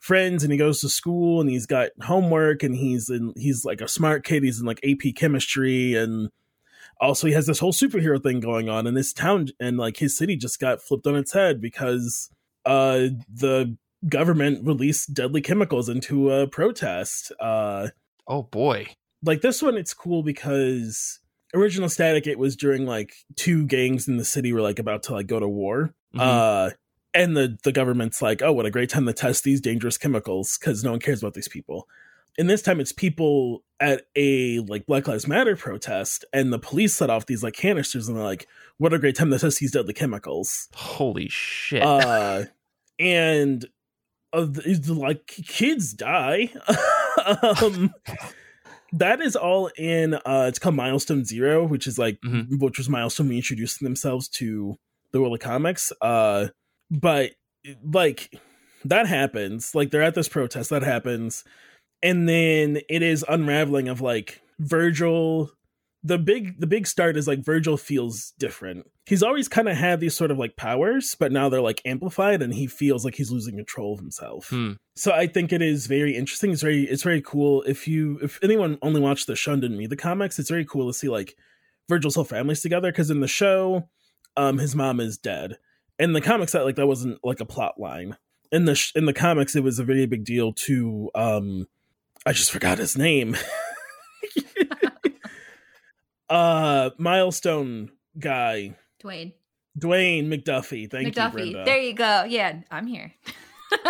friends 0.00 0.42
and 0.42 0.52
he 0.52 0.58
goes 0.58 0.80
to 0.80 0.88
school 0.88 1.40
and 1.40 1.48
he's 1.48 1.64
got 1.64 1.90
homework 2.02 2.64
and 2.64 2.74
he's 2.74 3.08
in 3.08 3.32
he's 3.36 3.64
like 3.64 3.80
a 3.80 3.86
smart 3.86 4.24
kid 4.24 4.42
he's 4.42 4.58
in 4.58 4.66
like 4.66 4.80
ap 4.84 5.14
chemistry 5.14 5.94
and 5.94 6.28
also 7.02 7.26
he 7.26 7.32
has 7.34 7.46
this 7.46 7.58
whole 7.58 7.72
superhero 7.72 8.22
thing 8.22 8.40
going 8.40 8.68
on 8.68 8.86
in 8.86 8.94
this 8.94 9.12
town 9.12 9.48
and 9.60 9.76
like 9.76 9.98
his 9.98 10.16
city 10.16 10.36
just 10.36 10.60
got 10.60 10.80
flipped 10.80 11.06
on 11.06 11.16
its 11.16 11.32
head 11.32 11.60
because 11.60 12.30
uh 12.64 13.08
the 13.28 13.76
government 14.08 14.66
released 14.66 15.12
deadly 15.12 15.40
chemicals 15.40 15.88
into 15.88 16.30
a 16.30 16.46
protest 16.46 17.32
uh 17.40 17.88
oh 18.26 18.42
boy 18.42 18.86
like 19.24 19.42
this 19.42 19.60
one 19.60 19.76
it's 19.76 19.92
cool 19.92 20.22
because 20.22 21.20
original 21.54 21.88
static 21.88 22.26
it 22.26 22.38
was 22.38 22.56
during 22.56 22.86
like 22.86 23.14
two 23.36 23.66
gangs 23.66 24.08
in 24.08 24.16
the 24.16 24.24
city 24.24 24.52
were 24.52 24.62
like 24.62 24.78
about 24.78 25.02
to 25.02 25.12
like 25.12 25.26
go 25.26 25.38
to 25.38 25.48
war 25.48 25.94
mm-hmm. 26.14 26.20
uh 26.20 26.70
and 27.14 27.36
the 27.36 27.58
the 27.62 27.72
government's 27.72 28.22
like, 28.22 28.42
oh, 28.42 28.52
what 28.52 28.66
a 28.66 28.70
great 28.70 28.88
time 28.88 29.06
to 29.06 29.12
test 29.12 29.44
these 29.44 29.60
dangerous 29.60 29.98
chemicals 29.98 30.58
because 30.58 30.82
no 30.82 30.92
one 30.92 31.00
cares 31.00 31.22
about 31.22 31.34
these 31.34 31.48
people. 31.48 31.88
And 32.38 32.48
this 32.48 32.62
time 32.62 32.80
it's 32.80 32.92
people 32.92 33.62
at 33.78 34.06
a 34.16 34.60
like 34.60 34.86
Black 34.86 35.06
Lives 35.06 35.26
Matter 35.26 35.56
protest, 35.56 36.24
and 36.32 36.52
the 36.52 36.58
police 36.58 36.94
set 36.94 37.10
off 37.10 37.26
these 37.26 37.42
like 37.42 37.54
canisters, 37.54 38.08
and 38.08 38.16
they're 38.16 38.24
like, 38.24 38.46
"What 38.78 38.94
a 38.94 38.98
great 38.98 39.16
time 39.16 39.30
to 39.30 39.38
test 39.38 39.60
these 39.60 39.72
deadly 39.72 39.92
chemicals!" 39.92 40.68
Holy 40.74 41.28
shit! 41.28 41.82
Uh, 41.82 42.44
and 42.98 43.66
uh, 44.32 44.46
like 44.88 45.26
kids 45.26 45.92
die. 45.92 46.52
um, 47.42 47.92
that 48.92 49.20
is 49.20 49.36
all 49.36 49.68
in. 49.76 50.14
Uh, 50.14 50.46
it's 50.48 50.58
called 50.58 50.76
Milestone 50.76 51.24
Zero, 51.24 51.66
which 51.66 51.86
is 51.86 51.98
like 51.98 52.20
mm-hmm. 52.20 52.58
which 52.58 52.78
was 52.78 52.88
Milestone 52.88 53.32
introducing 53.32 53.84
themselves 53.84 54.28
to 54.28 54.76
the 55.10 55.20
world 55.20 55.34
of 55.34 55.40
comics. 55.40 55.92
Uh, 56.00 56.48
but 56.90 57.32
like 57.84 58.34
that 58.84 59.06
happens. 59.06 59.74
Like 59.74 59.90
they're 59.90 60.02
at 60.02 60.14
this 60.14 60.28
protest. 60.28 60.70
That 60.70 60.82
happens 60.82 61.44
and 62.02 62.28
then 62.28 62.80
it 62.88 63.02
is 63.02 63.24
unraveling 63.28 63.88
of 63.88 64.00
like 64.00 64.40
Virgil 64.58 65.50
the 66.04 66.18
big 66.18 66.58
the 66.58 66.66
big 66.66 66.86
start 66.86 67.16
is 67.16 67.28
like 67.28 67.44
Virgil 67.44 67.76
feels 67.76 68.32
different. 68.38 68.90
He's 69.06 69.22
always 69.22 69.48
kind 69.48 69.68
of 69.68 69.76
had 69.76 70.00
these 70.00 70.14
sort 70.14 70.30
of 70.30 70.38
like 70.38 70.56
powers, 70.56 71.14
but 71.18 71.32
now 71.32 71.48
they're 71.48 71.60
like 71.60 71.80
amplified 71.84 72.42
and 72.42 72.54
he 72.54 72.66
feels 72.66 73.04
like 73.04 73.14
he's 73.14 73.30
losing 73.30 73.56
control 73.56 73.94
of 73.94 74.00
himself. 74.00 74.48
Hmm. 74.48 74.72
So 74.96 75.12
I 75.12 75.26
think 75.26 75.52
it 75.52 75.62
is 75.62 75.86
very 75.86 76.16
interesting. 76.16 76.50
It's 76.50 76.62
very 76.62 76.84
it's 76.84 77.04
very 77.04 77.22
cool 77.22 77.62
if 77.62 77.86
you 77.86 78.18
if 78.20 78.38
anyone 78.42 78.78
only 78.82 79.00
watched 79.00 79.26
the 79.26 79.36
show 79.36 79.52
and 79.52 79.62
didn't 79.62 79.78
read 79.78 79.90
the 79.90 79.96
comics, 79.96 80.38
it's 80.38 80.50
very 80.50 80.64
cool 80.64 80.88
to 80.88 80.96
see 80.96 81.08
like 81.08 81.36
Virgil's 81.88 82.16
whole 82.16 82.24
family's 82.24 82.62
together 82.62 82.90
because 82.90 83.10
in 83.10 83.20
the 83.20 83.28
show 83.28 83.88
um 84.36 84.58
his 84.58 84.74
mom 84.74 84.98
is 84.98 85.18
dead. 85.18 85.58
In 85.98 86.14
the 86.14 86.20
comics 86.20 86.52
that 86.52 86.64
like 86.64 86.76
that 86.76 86.86
wasn't 86.86 87.18
like 87.22 87.40
a 87.40 87.46
plot 87.46 87.78
line. 87.78 88.16
In 88.50 88.64
the 88.64 88.74
sh- 88.74 88.92
in 88.96 89.06
the 89.06 89.12
comics 89.12 89.54
it 89.54 89.62
was 89.62 89.78
a 89.78 89.84
very 89.84 90.06
big 90.06 90.24
deal 90.24 90.52
to 90.52 91.10
um 91.14 91.66
I 92.24 92.32
just 92.32 92.50
forgot 92.52 92.78
his 92.78 92.96
name. 92.96 93.36
uh 96.28 96.90
milestone 96.98 97.90
guy. 98.18 98.76
Dwayne. 99.02 99.32
Dwayne 99.78 100.28
McDuffie. 100.28 100.90
Thank 100.90 101.14
McDuffie. 101.14 101.46
you. 101.46 101.52
Brenda. 101.52 101.64
There 101.64 101.80
you 101.80 101.94
go. 101.94 102.24
Yeah, 102.24 102.60
I'm 102.70 102.86
here. 102.86 103.12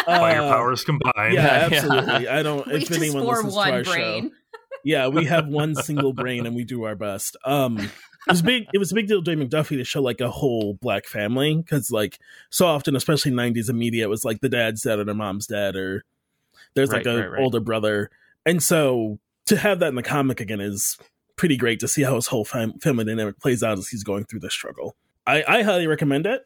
By 0.06 0.34
your 0.34 0.44
uh, 0.44 0.48
powers 0.48 0.84
combined. 0.84 1.12
Yeah, 1.34 1.68
absolutely. 1.70 2.28
I 2.28 2.42
don't 2.42 2.70
if 2.70 2.90
anyone 2.90 3.24
listens 3.24 3.54
to 3.54 3.60
our 3.60 3.82
brain. 3.82 4.30
show. 4.30 4.36
Yeah, 4.84 5.08
we 5.08 5.26
have 5.26 5.48
one 5.48 5.74
single 5.74 6.12
brain 6.12 6.46
and 6.46 6.56
we 6.56 6.64
do 6.64 6.84
our 6.84 6.96
best. 6.96 7.36
Um 7.44 7.78
it 7.78 7.90
was 8.30 8.42
big 8.42 8.66
it 8.72 8.78
was 8.78 8.92
a 8.92 8.94
big 8.94 9.08
deal 9.08 9.22
to 9.22 9.30
Dwayne 9.30 9.46
McDuffie 9.46 9.76
to 9.76 9.84
show 9.84 10.00
like 10.00 10.20
a 10.20 10.30
whole 10.30 10.74
black 10.74 11.06
family 11.06 11.56
because 11.56 11.90
like 11.90 12.18
so 12.50 12.66
often 12.66 12.96
especially 12.96 13.32
90s 13.32 13.68
in 13.68 13.76
media 13.76 14.04
it 14.04 14.08
was 14.08 14.24
like 14.24 14.40
the 14.40 14.48
dad's 14.48 14.82
dead 14.82 14.98
or 14.98 15.04
the 15.04 15.14
mom's 15.14 15.46
dead 15.46 15.76
or 15.76 16.04
there's 16.74 16.90
right, 16.90 17.04
like 17.04 17.06
an 17.06 17.20
right, 17.20 17.30
right. 17.32 17.42
older 17.42 17.60
brother 17.60 18.10
and 18.46 18.62
so 18.62 19.18
to 19.46 19.56
have 19.56 19.80
that 19.80 19.88
in 19.88 19.94
the 19.94 20.02
comic 20.02 20.40
again 20.40 20.60
is 20.60 20.98
pretty 21.36 21.56
great 21.56 21.80
to 21.80 21.88
see 21.88 22.02
how 22.02 22.14
his 22.14 22.28
whole 22.28 22.44
fam- 22.44 22.78
family 22.78 23.04
dynamic 23.04 23.38
plays 23.40 23.62
out 23.62 23.78
as 23.78 23.88
he's 23.88 24.04
going 24.04 24.24
through 24.24 24.40
this 24.40 24.52
struggle. 24.52 24.96
I, 25.26 25.44
I 25.46 25.62
highly 25.62 25.86
recommend 25.86 26.26
it. 26.26 26.42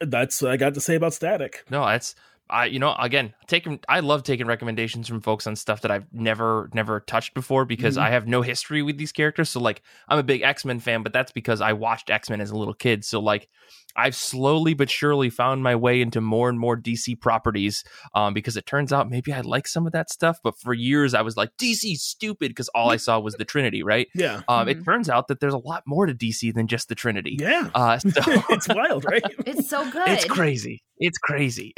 That's 0.00 0.40
what 0.40 0.50
I 0.50 0.56
got 0.56 0.74
to 0.74 0.80
say 0.80 0.94
about 0.94 1.14
Static. 1.14 1.64
No, 1.70 1.84
that's 1.84 2.14
I 2.50 2.66
you 2.66 2.78
know 2.78 2.94
again 2.98 3.34
taking 3.46 3.80
I 3.88 4.00
love 4.00 4.22
taking 4.22 4.46
recommendations 4.46 5.08
from 5.08 5.20
folks 5.20 5.46
on 5.46 5.56
stuff 5.56 5.80
that 5.82 5.90
I've 5.90 6.12
never 6.12 6.70
never 6.74 7.00
touched 7.00 7.34
before 7.34 7.64
because 7.64 7.96
mm-hmm. 7.96 8.06
I 8.06 8.10
have 8.10 8.26
no 8.26 8.42
history 8.42 8.82
with 8.82 8.98
these 8.98 9.12
characters. 9.12 9.48
So 9.50 9.60
like 9.60 9.82
I'm 10.08 10.18
a 10.18 10.22
big 10.22 10.42
X 10.42 10.64
Men 10.64 10.78
fan, 10.78 11.02
but 11.02 11.12
that's 11.12 11.32
because 11.32 11.60
I 11.60 11.72
watched 11.72 12.10
X 12.10 12.28
Men 12.30 12.40
as 12.40 12.50
a 12.50 12.56
little 12.56 12.74
kid. 12.74 13.04
So 13.04 13.20
like 13.20 13.48
I've 13.96 14.14
slowly 14.14 14.74
but 14.74 14.90
surely 14.90 15.30
found 15.30 15.62
my 15.62 15.76
way 15.76 16.00
into 16.00 16.20
more 16.20 16.48
and 16.48 16.58
more 16.58 16.76
DC 16.76 17.20
properties 17.20 17.84
um, 18.14 18.34
because 18.34 18.56
it 18.56 18.66
turns 18.66 18.92
out 18.92 19.10
maybe 19.10 19.32
I 19.32 19.40
like 19.40 19.66
some 19.66 19.86
of 19.86 19.92
that 19.92 20.10
stuff. 20.10 20.38
But 20.42 20.58
for 20.58 20.74
years, 20.74 21.14
I 21.14 21.22
was 21.22 21.36
like, 21.36 21.50
DC 21.58 21.96
stupid 21.96 22.48
because 22.50 22.68
all 22.70 22.90
I 22.90 22.96
saw 22.96 23.18
was 23.20 23.34
the 23.34 23.44
Trinity, 23.44 23.82
right? 23.82 24.08
Yeah. 24.14 24.42
Um, 24.48 24.66
mm-hmm. 24.66 24.68
It 24.68 24.84
turns 24.84 25.08
out 25.08 25.28
that 25.28 25.40
there's 25.40 25.54
a 25.54 25.58
lot 25.58 25.82
more 25.86 26.06
to 26.06 26.14
DC 26.14 26.52
than 26.54 26.66
just 26.66 26.88
the 26.88 26.94
Trinity. 26.94 27.36
Yeah. 27.38 27.70
Uh, 27.74 27.98
so 27.98 28.10
it's 28.50 28.68
wild, 28.68 29.04
right? 29.04 29.22
it's 29.46 29.68
so 29.68 29.88
good. 29.90 30.08
It's 30.08 30.24
crazy. 30.24 30.82
It's 30.98 31.18
crazy. 31.18 31.74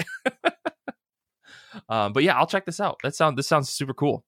um, 1.89 2.13
but 2.13 2.23
yeah, 2.23 2.37
I'll 2.37 2.47
check 2.47 2.67
this 2.67 2.81
out. 2.81 2.99
That 3.03 3.15
sound 3.15 3.39
this 3.39 3.49
sounds 3.49 3.71
super 3.71 3.95
cool 3.95 4.25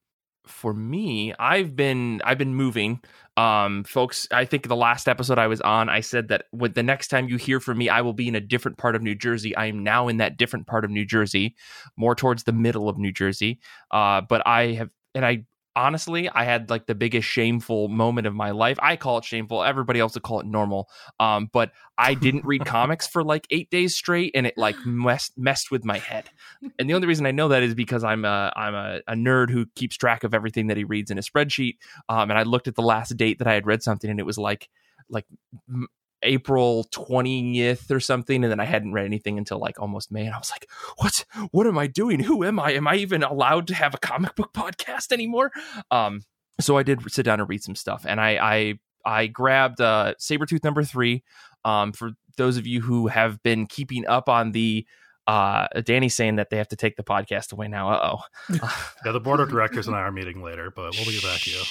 for 0.46 0.72
me, 0.72 1.34
I've 1.38 1.76
been 1.76 2.20
I've 2.24 2.38
been 2.38 2.54
moving. 2.54 3.00
Um, 3.36 3.84
folks, 3.84 4.26
I 4.30 4.46
think 4.46 4.66
the 4.66 4.76
last 4.76 5.08
episode 5.08 5.38
I 5.38 5.46
was 5.46 5.60
on, 5.60 5.88
I 5.88 6.00
said 6.00 6.28
that 6.28 6.44
with 6.52 6.74
the 6.74 6.82
next 6.82 7.08
time 7.08 7.28
you 7.28 7.36
hear 7.36 7.60
from 7.60 7.78
me, 7.78 7.88
I 7.88 8.00
will 8.00 8.14
be 8.14 8.28
in 8.28 8.34
a 8.34 8.40
different 8.40 8.78
part 8.78 8.96
of 8.96 9.02
New 9.02 9.14
Jersey. 9.14 9.54
I 9.56 9.66
am 9.66 9.82
now 9.82 10.08
in 10.08 10.16
that 10.18 10.38
different 10.38 10.66
part 10.66 10.84
of 10.84 10.90
New 10.90 11.04
Jersey, 11.04 11.54
more 11.96 12.14
towards 12.14 12.44
the 12.44 12.52
middle 12.52 12.88
of 12.88 12.96
New 12.96 13.12
Jersey. 13.12 13.60
Uh, 13.90 14.22
but 14.22 14.46
I 14.46 14.72
have 14.72 14.90
and 15.14 15.24
I 15.24 15.44
honestly, 15.76 16.28
I 16.30 16.44
had 16.44 16.70
like 16.70 16.86
the 16.86 16.94
biggest 16.94 17.28
shameful 17.28 17.88
moment 17.88 18.26
of 18.26 18.34
my 18.34 18.50
life. 18.50 18.78
I 18.82 18.96
call 18.96 19.18
it 19.18 19.24
shameful. 19.24 19.62
Everybody 19.62 20.00
else 20.00 20.14
would 20.14 20.22
call 20.22 20.40
it 20.40 20.46
normal. 20.46 20.88
Um, 21.20 21.50
but 21.52 21.70
I 21.98 22.14
didn't 22.14 22.44
read 22.44 22.64
comics 22.66 23.06
for 23.06 23.22
like 23.22 23.46
eight 23.50 23.70
days 23.70 23.94
straight, 23.94 24.32
and 24.34 24.46
it 24.46 24.56
like 24.56 24.76
messed 24.84 25.36
messed 25.36 25.70
with 25.70 25.84
my 25.84 25.98
head. 25.98 26.30
And 26.78 26.88
the 26.88 26.94
only 26.94 27.06
reason 27.06 27.26
I 27.26 27.30
know 27.30 27.48
that 27.48 27.62
is 27.62 27.74
because 27.74 28.02
I'm 28.02 28.24
a 28.24 28.52
I'm 28.56 28.74
a, 28.74 29.00
a 29.06 29.14
nerd 29.14 29.50
who 29.50 29.66
keeps 29.76 29.96
track 29.96 30.24
of 30.24 30.34
everything 30.34 30.68
that 30.68 30.78
he 30.78 30.84
reads 30.84 31.10
in 31.10 31.18
a 31.18 31.22
spreadsheet. 31.22 31.76
Um, 32.08 32.30
and 32.30 32.38
I 32.38 32.42
looked 32.42 32.66
at 32.66 32.74
the 32.74 32.82
last 32.82 33.16
date 33.16 33.38
that 33.38 33.46
I 33.46 33.54
had 33.54 33.66
read 33.66 33.82
something, 33.82 34.10
and 34.10 34.18
it 34.18 34.26
was 34.26 34.38
like 34.38 34.68
like 35.10 35.26
April 36.22 36.86
20th 36.92 37.90
or 37.90 38.00
something. 38.00 38.42
And 38.42 38.50
then 38.50 38.60
I 38.60 38.64
hadn't 38.64 38.92
read 38.92 39.04
anything 39.04 39.38
until 39.38 39.58
like 39.58 39.80
almost 39.80 40.10
May. 40.10 40.26
And 40.26 40.34
I 40.34 40.38
was 40.38 40.50
like, 40.50 40.68
what, 40.96 41.24
what 41.50 41.66
am 41.66 41.78
I 41.78 41.86
doing? 41.86 42.20
Who 42.20 42.44
am 42.44 42.58
I? 42.58 42.72
Am 42.72 42.88
I 42.88 42.96
even 42.96 43.22
allowed 43.22 43.66
to 43.68 43.74
have 43.74 43.94
a 43.94 43.98
comic 43.98 44.34
book 44.34 44.52
podcast 44.54 45.12
anymore? 45.12 45.50
Um, 45.90 46.22
so 46.60 46.78
I 46.78 46.82
did 46.82 47.10
sit 47.10 47.24
down 47.24 47.40
and 47.40 47.48
read 47.48 47.62
some 47.62 47.74
stuff 47.76 48.04
and 48.08 48.20
I, 48.20 48.38
I, 48.40 48.74
I 49.04 49.26
grabbed 49.28 49.80
uh, 49.80 50.14
Sabretooth 50.20 50.64
number 50.64 50.82
three. 50.82 51.22
Um, 51.64 51.92
for 51.92 52.12
those 52.36 52.56
of 52.56 52.66
you 52.66 52.80
who 52.80 53.08
have 53.08 53.42
been 53.42 53.66
keeping 53.66 54.06
up 54.06 54.28
on 54.28 54.52
the 54.52 54.86
uh, 55.26 55.66
Danny's 55.84 56.14
saying 56.14 56.36
that 56.36 56.50
they 56.50 56.56
have 56.56 56.68
to 56.68 56.76
take 56.76 56.94
the 56.94 57.02
podcast 57.02 57.52
away 57.52 57.66
now. 57.66 57.90
Uh 57.90 58.12
oh. 58.12 58.54
yeah, 59.04 59.12
the 59.12 59.18
board 59.18 59.40
of 59.40 59.48
directors 59.48 59.88
and 59.88 59.96
I 59.96 60.00
are 60.00 60.12
meeting 60.12 60.40
later, 60.40 60.70
but 60.70 60.94
we'll 60.94 61.06
be 61.06 61.20
back 61.20 61.40
to 61.40 61.50
you 61.50 61.62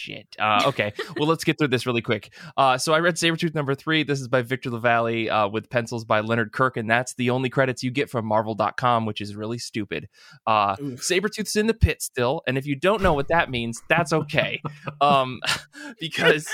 shit. 0.00 0.36
Uh, 0.38 0.62
okay, 0.66 0.92
well, 1.16 1.28
let's 1.28 1.44
get 1.44 1.58
through 1.58 1.68
this 1.68 1.86
really 1.86 2.02
quick. 2.02 2.32
Uh, 2.56 2.78
so 2.78 2.92
I 2.92 3.00
read 3.00 3.16
Sabretooth 3.16 3.54
number 3.54 3.74
three. 3.74 4.02
This 4.02 4.20
is 4.20 4.28
by 4.28 4.42
Victor 4.42 4.70
LaValle 4.70 5.28
uh, 5.28 5.48
with 5.48 5.68
pencils 5.68 6.04
by 6.04 6.20
Leonard 6.20 6.52
Kirk, 6.52 6.76
and 6.76 6.90
that's 6.90 7.14
the 7.14 7.30
only 7.30 7.50
credits 7.50 7.82
you 7.82 7.90
get 7.90 8.08
from 8.08 8.24
Marvel.com, 8.26 9.06
which 9.06 9.20
is 9.20 9.36
really 9.36 9.58
stupid. 9.58 10.08
Uh, 10.46 10.76
Sabretooth's 10.76 11.56
in 11.56 11.66
the 11.66 11.74
pit 11.74 12.02
still, 12.02 12.42
and 12.46 12.56
if 12.56 12.66
you 12.66 12.74
don't 12.74 13.02
know 13.02 13.12
what 13.12 13.28
that 13.28 13.50
means, 13.50 13.82
that's 13.88 14.12
okay. 14.12 14.62
um, 15.00 15.40
because 16.00 16.48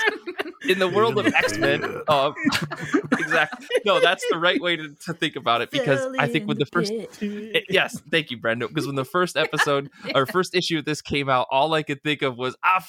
in 0.67 0.79
the 0.79 0.87
world 0.87 1.17
of 1.17 1.27
X 1.27 1.57
Men, 1.57 2.01
uh, 2.07 2.31
exactly. 3.13 3.67
No, 3.85 3.99
that's 3.99 4.23
the 4.29 4.37
right 4.37 4.61
way 4.61 4.75
to, 4.75 4.89
to 5.05 5.13
think 5.13 5.35
about 5.35 5.61
it 5.61 5.71
because 5.71 6.05
I 6.19 6.27
think 6.27 6.47
when 6.47 6.57
the 6.57 6.65
first, 6.65 6.91
it, 6.91 7.65
yes, 7.69 8.01
thank 8.11 8.31
you, 8.31 8.37
Brenda, 8.37 8.67
because 8.67 8.85
when 8.85 8.95
the 8.95 9.05
first 9.05 9.37
episode 9.37 9.89
or 10.13 10.25
first 10.25 10.55
issue 10.55 10.79
of 10.79 10.85
this 10.85 11.01
came 11.01 11.29
out, 11.29 11.47
all 11.51 11.73
I 11.73 11.83
could 11.83 12.03
think 12.03 12.21
of 12.21 12.37
was 12.37 12.55
I 12.63 12.79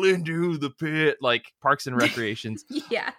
fell 0.00 0.14
into 0.14 0.58
the 0.58 0.70
pit, 0.70 1.18
like 1.20 1.52
Parks 1.62 1.86
and 1.86 1.96
Recreations. 2.00 2.64
yeah. 2.90 3.10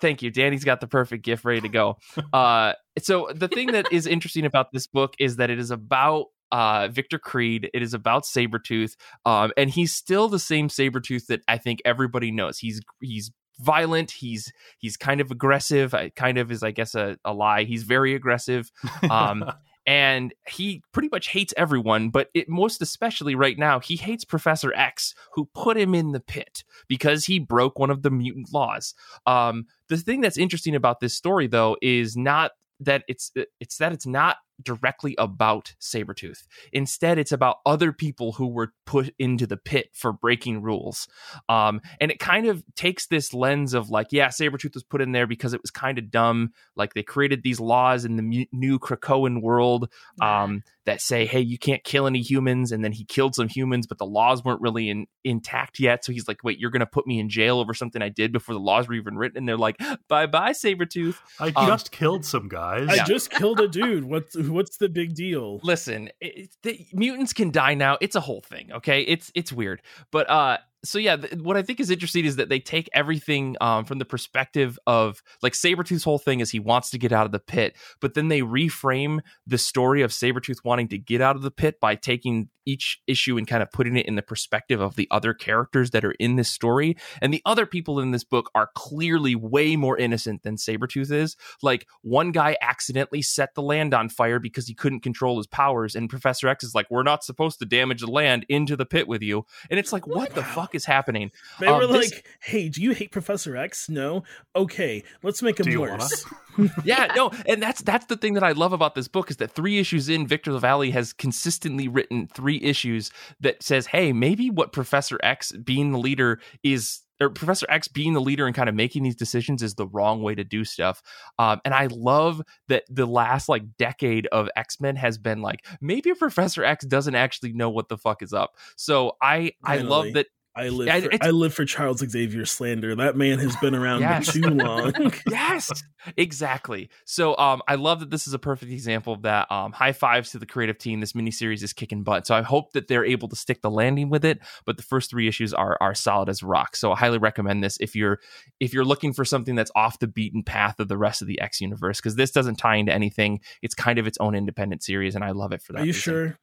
Thank 0.00 0.22
you. 0.22 0.30
Danny's 0.30 0.64
got 0.64 0.80
the 0.80 0.88
perfect 0.88 1.24
gift 1.24 1.44
ready 1.44 1.60
to 1.60 1.68
go. 1.68 1.98
Uh, 2.32 2.74
so 2.98 3.30
the 3.34 3.48
thing 3.48 3.72
that 3.72 3.90
is 3.92 4.06
interesting 4.06 4.44
about 4.44 4.72
this 4.72 4.86
book 4.86 5.14
is 5.18 5.36
that 5.36 5.50
it 5.50 5.58
is 5.58 5.70
about 5.70 6.26
uh, 6.50 6.88
Victor 6.88 7.18
Creed. 7.18 7.70
It 7.72 7.82
is 7.82 7.94
about 7.94 8.24
Sabretooth. 8.24 8.96
Um, 9.24 9.52
and 9.56 9.70
he's 9.70 9.94
still 9.94 10.28
the 10.28 10.38
same 10.38 10.68
Sabretooth 10.68 11.26
that 11.26 11.40
I 11.48 11.58
think 11.58 11.80
everybody 11.84 12.30
knows. 12.30 12.58
He's 12.58 12.80
he's 13.00 13.30
violent 13.60 14.12
he's 14.12 14.52
he's 14.78 14.96
kind 14.96 15.20
of 15.20 15.32
aggressive 15.32 15.92
kind 16.14 16.38
of 16.38 16.52
is 16.52 16.62
i 16.62 16.70
guess 16.70 16.94
a, 16.94 17.18
a 17.24 17.32
lie 17.32 17.64
he's 17.64 17.82
very 17.82 18.14
aggressive 18.14 18.70
um 19.10 19.44
and 19.88 20.34
he 20.46 20.82
pretty 20.92 21.08
much 21.10 21.28
hates 21.28 21.54
everyone 21.56 22.10
but 22.10 22.28
it 22.34 22.46
most 22.46 22.82
especially 22.82 23.34
right 23.34 23.58
now 23.58 23.80
he 23.80 23.96
hates 23.96 24.22
professor 24.22 24.70
x 24.74 25.14
who 25.32 25.48
put 25.54 25.78
him 25.78 25.94
in 25.94 26.12
the 26.12 26.20
pit 26.20 26.62
because 26.88 27.24
he 27.24 27.38
broke 27.38 27.78
one 27.78 27.90
of 27.90 28.02
the 28.02 28.10
mutant 28.10 28.52
laws. 28.52 28.94
Um, 29.26 29.64
the 29.88 29.96
thing 29.96 30.20
that's 30.20 30.38
interesting 30.38 30.74
about 30.74 31.00
this 31.00 31.14
story 31.14 31.46
though 31.46 31.76
is 31.80 32.16
not 32.16 32.52
that 32.80 33.02
it's 33.08 33.32
it's 33.60 33.78
that 33.78 33.92
it's 33.92 34.06
not 34.06 34.36
directly 34.62 35.14
about 35.18 35.74
Sabretooth. 35.80 36.46
Instead, 36.72 37.18
it's 37.18 37.32
about 37.32 37.58
other 37.64 37.92
people 37.92 38.32
who 38.32 38.48
were 38.48 38.72
put 38.86 39.14
into 39.18 39.46
the 39.46 39.56
pit 39.56 39.90
for 39.92 40.12
breaking 40.12 40.62
rules. 40.62 41.08
Um, 41.48 41.80
and 42.00 42.10
it 42.10 42.18
kind 42.18 42.46
of 42.46 42.64
takes 42.74 43.06
this 43.06 43.32
lens 43.32 43.74
of 43.74 43.90
like, 43.90 44.08
yeah, 44.10 44.28
Sabretooth 44.28 44.74
was 44.74 44.82
put 44.82 45.00
in 45.00 45.12
there 45.12 45.26
because 45.26 45.54
it 45.54 45.62
was 45.62 45.70
kind 45.70 45.98
of 45.98 46.10
dumb. 46.10 46.52
Like 46.76 46.94
they 46.94 47.02
created 47.02 47.42
these 47.42 47.60
laws 47.60 48.04
in 48.04 48.16
the 48.16 48.46
new 48.52 48.78
Krakoan 48.78 49.42
world 49.42 49.90
um, 50.20 50.62
that 50.86 51.00
say, 51.00 51.26
hey, 51.26 51.40
you 51.40 51.58
can't 51.58 51.84
kill 51.84 52.06
any 52.06 52.22
humans. 52.22 52.72
And 52.72 52.82
then 52.82 52.92
he 52.92 53.04
killed 53.04 53.34
some 53.34 53.48
humans, 53.48 53.86
but 53.86 53.98
the 53.98 54.06
laws 54.06 54.42
weren't 54.42 54.60
really 54.60 54.88
in, 54.88 55.06
intact 55.22 55.78
yet. 55.78 56.04
So 56.04 56.12
he's 56.12 56.26
like, 56.26 56.42
wait, 56.42 56.58
you're 56.58 56.70
going 56.70 56.80
to 56.80 56.86
put 56.86 57.06
me 57.06 57.18
in 57.18 57.28
jail 57.28 57.58
over 57.58 57.74
something 57.74 58.00
I 58.00 58.08
did 58.08 58.32
before 58.32 58.54
the 58.54 58.60
laws 58.60 58.88
were 58.88 58.94
even 58.94 59.16
written? 59.16 59.38
And 59.38 59.48
they're 59.48 59.56
like, 59.58 59.76
bye 60.08 60.26
bye, 60.26 60.52
Sabretooth. 60.52 61.16
I 61.38 61.52
um, 61.54 61.66
just 61.66 61.92
killed 61.92 62.24
some 62.24 62.48
guys. 62.48 62.88
I 62.88 63.04
just 63.04 63.30
killed 63.30 63.60
a 63.60 63.68
dude. 63.68 64.04
What's, 64.04 64.34
what's 64.54 64.76
the 64.76 64.88
big 64.88 65.14
deal? 65.14 65.60
Listen, 65.62 66.10
it, 66.20 66.50
the, 66.62 66.86
mutants 66.92 67.32
can 67.32 67.50
die 67.50 67.74
now. 67.74 67.98
It's 68.00 68.16
a 68.16 68.20
whole 68.20 68.40
thing. 68.40 68.72
Okay. 68.72 69.02
It's, 69.02 69.30
it's 69.34 69.52
weird. 69.52 69.82
But, 70.10 70.28
uh, 70.30 70.58
so 70.84 70.98
yeah, 70.98 71.16
th- 71.16 71.34
what 71.42 71.56
I 71.56 71.62
think 71.62 71.80
is 71.80 71.90
interesting 71.90 72.24
is 72.24 72.36
that 72.36 72.48
they 72.48 72.60
take 72.60 72.88
everything 72.92 73.56
um, 73.60 73.84
from 73.84 73.98
the 73.98 74.04
perspective 74.04 74.78
of 74.86 75.22
like 75.42 75.52
Sabretooth's 75.52 76.04
whole 76.04 76.18
thing 76.18 76.40
is 76.40 76.50
he 76.50 76.60
wants 76.60 76.90
to 76.90 76.98
get 76.98 77.12
out 77.12 77.26
of 77.26 77.32
the 77.32 77.38
pit, 77.38 77.76
but 78.00 78.14
then 78.14 78.28
they 78.28 78.40
reframe 78.42 79.20
the 79.46 79.58
story 79.58 80.02
of 80.02 80.10
Sabretooth 80.10 80.64
wanting 80.64 80.88
to 80.88 80.98
get 80.98 81.20
out 81.20 81.36
of 81.36 81.42
the 81.42 81.50
pit 81.50 81.80
by 81.80 81.94
taking 81.94 82.48
each 82.68 83.00
issue 83.06 83.38
and 83.38 83.48
kind 83.48 83.62
of 83.62 83.72
putting 83.72 83.96
it 83.96 84.06
in 84.06 84.14
the 84.14 84.22
perspective 84.22 84.78
of 84.78 84.94
the 84.94 85.08
other 85.10 85.32
characters 85.32 85.90
that 85.90 86.04
are 86.04 86.12
in 86.12 86.36
this 86.36 86.50
story. 86.50 86.96
And 87.22 87.32
the 87.32 87.40
other 87.46 87.64
people 87.64 87.98
in 87.98 88.10
this 88.10 88.24
book 88.24 88.50
are 88.54 88.70
clearly 88.74 89.34
way 89.34 89.74
more 89.74 89.96
innocent 89.96 90.42
than 90.42 90.56
Sabretooth 90.56 91.10
is. 91.10 91.34
Like 91.62 91.86
one 92.02 92.30
guy 92.30 92.56
accidentally 92.60 93.22
set 93.22 93.54
the 93.54 93.62
land 93.62 93.94
on 93.94 94.10
fire 94.10 94.38
because 94.38 94.66
he 94.66 94.74
couldn't 94.74 95.00
control 95.00 95.38
his 95.38 95.46
powers, 95.46 95.94
and 95.94 96.10
Professor 96.10 96.46
X 96.46 96.62
is 96.62 96.74
like, 96.74 96.86
We're 96.90 97.02
not 97.02 97.24
supposed 97.24 97.58
to 97.60 97.64
damage 97.64 98.02
the 98.02 98.10
land 98.10 98.44
into 98.48 98.76
the 98.76 98.86
pit 98.86 99.08
with 99.08 99.22
you. 99.22 99.46
And 99.70 99.80
it's 99.80 99.92
like, 99.92 100.06
what 100.06 100.34
the 100.34 100.42
fuck 100.42 100.74
is 100.78 100.86
happening? 100.86 101.30
They 101.60 101.66
um, 101.66 101.80
were 101.80 101.86
this- 101.86 102.12
like, 102.12 102.26
"Hey, 102.40 102.68
do 102.70 102.80
you 102.80 102.92
hate 102.92 103.10
Professor 103.12 103.56
X? 103.56 103.90
No. 103.90 104.24
Okay, 104.56 105.04
let's 105.22 105.42
make 105.42 105.60
him 105.60 105.78
worse." 105.78 106.24
yeah, 106.84 107.12
no, 107.14 107.30
and 107.46 107.62
that's 107.62 107.82
that's 107.82 108.06
the 108.06 108.16
thing 108.16 108.34
that 108.34 108.44
I 108.44 108.52
love 108.52 108.72
about 108.72 108.94
this 108.94 109.08
book 109.08 109.30
is 109.30 109.36
that 109.38 109.52
three 109.52 109.78
issues 109.78 110.08
in, 110.08 110.26
Victor 110.26 110.52
LaValle 110.52 110.90
has 110.90 111.12
consistently 111.12 111.88
written 111.88 112.26
three 112.26 112.60
issues 112.62 113.10
that 113.40 113.62
says, 113.62 113.86
"Hey, 113.86 114.12
maybe 114.12 114.50
what 114.50 114.72
Professor 114.72 115.18
X 115.22 115.52
being 115.52 115.92
the 115.92 115.98
leader 115.98 116.40
is." 116.62 117.00
Or 117.20 117.30
Professor 117.30 117.66
X 117.68 117.88
being 117.88 118.12
the 118.12 118.20
leader 118.20 118.46
and 118.46 118.54
kind 118.54 118.68
of 118.68 118.76
making 118.76 119.02
these 119.02 119.16
decisions 119.16 119.60
is 119.60 119.74
the 119.74 119.88
wrong 119.88 120.22
way 120.22 120.36
to 120.36 120.44
do 120.44 120.64
stuff. 120.64 121.02
Um, 121.36 121.60
and 121.64 121.74
I 121.74 121.88
love 121.90 122.40
that 122.68 122.84
the 122.88 123.06
last 123.06 123.48
like 123.48 123.76
decade 123.76 124.28
of 124.28 124.48
X 124.54 124.80
Men 124.80 124.94
has 124.94 125.18
been 125.18 125.42
like 125.42 125.66
maybe 125.80 126.14
Professor 126.14 126.62
X 126.62 126.86
doesn't 126.86 127.16
actually 127.16 127.54
know 127.54 127.70
what 127.70 127.88
the 127.88 127.98
fuck 127.98 128.22
is 128.22 128.32
up. 128.32 128.52
So 128.76 129.16
I 129.20 129.50
I 129.64 129.78
love 129.78 130.12
that 130.12 130.28
I 130.58 130.70
live 130.70 130.86
yeah, 130.88 131.00
for, 131.00 131.10
I 131.20 131.30
live 131.30 131.54
for 131.54 131.64
Charles 131.64 131.98
Xavier 132.00 132.44
slander. 132.44 132.96
That 132.96 133.16
man 133.16 133.38
has 133.38 133.54
been 133.56 133.76
around 133.76 134.00
yes. 134.00 134.32
too 134.32 134.42
long. 134.42 134.92
yes, 135.30 135.70
exactly. 136.16 136.90
So 137.04 137.36
um, 137.36 137.62
I 137.68 137.76
love 137.76 138.00
that 138.00 138.10
this 138.10 138.26
is 138.26 138.34
a 138.34 138.40
perfect 138.40 138.72
example 138.72 139.12
of 139.12 139.22
that. 139.22 139.50
Um, 139.52 139.70
high 139.70 139.92
fives 139.92 140.32
to 140.32 140.38
the 140.38 140.46
creative 140.46 140.76
team. 140.76 140.98
This 140.98 141.12
miniseries 141.12 141.62
is 141.62 141.72
kicking 141.72 142.02
butt. 142.02 142.26
So 142.26 142.34
I 142.34 142.42
hope 142.42 142.72
that 142.72 142.88
they're 142.88 143.04
able 143.04 143.28
to 143.28 143.36
stick 143.36 143.62
the 143.62 143.70
landing 143.70 144.10
with 144.10 144.24
it. 144.24 144.40
But 144.66 144.76
the 144.76 144.82
first 144.82 145.10
three 145.10 145.28
issues 145.28 145.54
are 145.54 145.78
are 145.80 145.94
solid 145.94 146.28
as 146.28 146.42
rock. 146.42 146.74
So 146.74 146.90
I 146.90 146.96
highly 146.96 147.18
recommend 147.18 147.62
this 147.62 147.78
if 147.80 147.94
you're 147.94 148.18
if 148.58 148.74
you're 148.74 148.84
looking 148.84 149.12
for 149.12 149.24
something 149.24 149.54
that's 149.54 149.70
off 149.76 150.00
the 150.00 150.08
beaten 150.08 150.42
path 150.42 150.80
of 150.80 150.88
the 150.88 150.98
rest 150.98 151.22
of 151.22 151.28
the 151.28 151.40
X 151.40 151.60
universe 151.60 151.98
because 151.98 152.16
this 152.16 152.32
doesn't 152.32 152.56
tie 152.56 152.76
into 152.76 152.92
anything. 152.92 153.40
It's 153.62 153.74
kind 153.74 154.00
of 154.00 154.08
its 154.08 154.18
own 154.18 154.34
independent 154.34 154.82
series, 154.82 155.14
and 155.14 155.22
I 155.22 155.30
love 155.30 155.52
it 155.52 155.62
for 155.62 155.72
that. 155.74 155.82
Are 155.82 155.84
you 155.84 155.92
reason. 155.92 156.00
sure? 156.00 156.38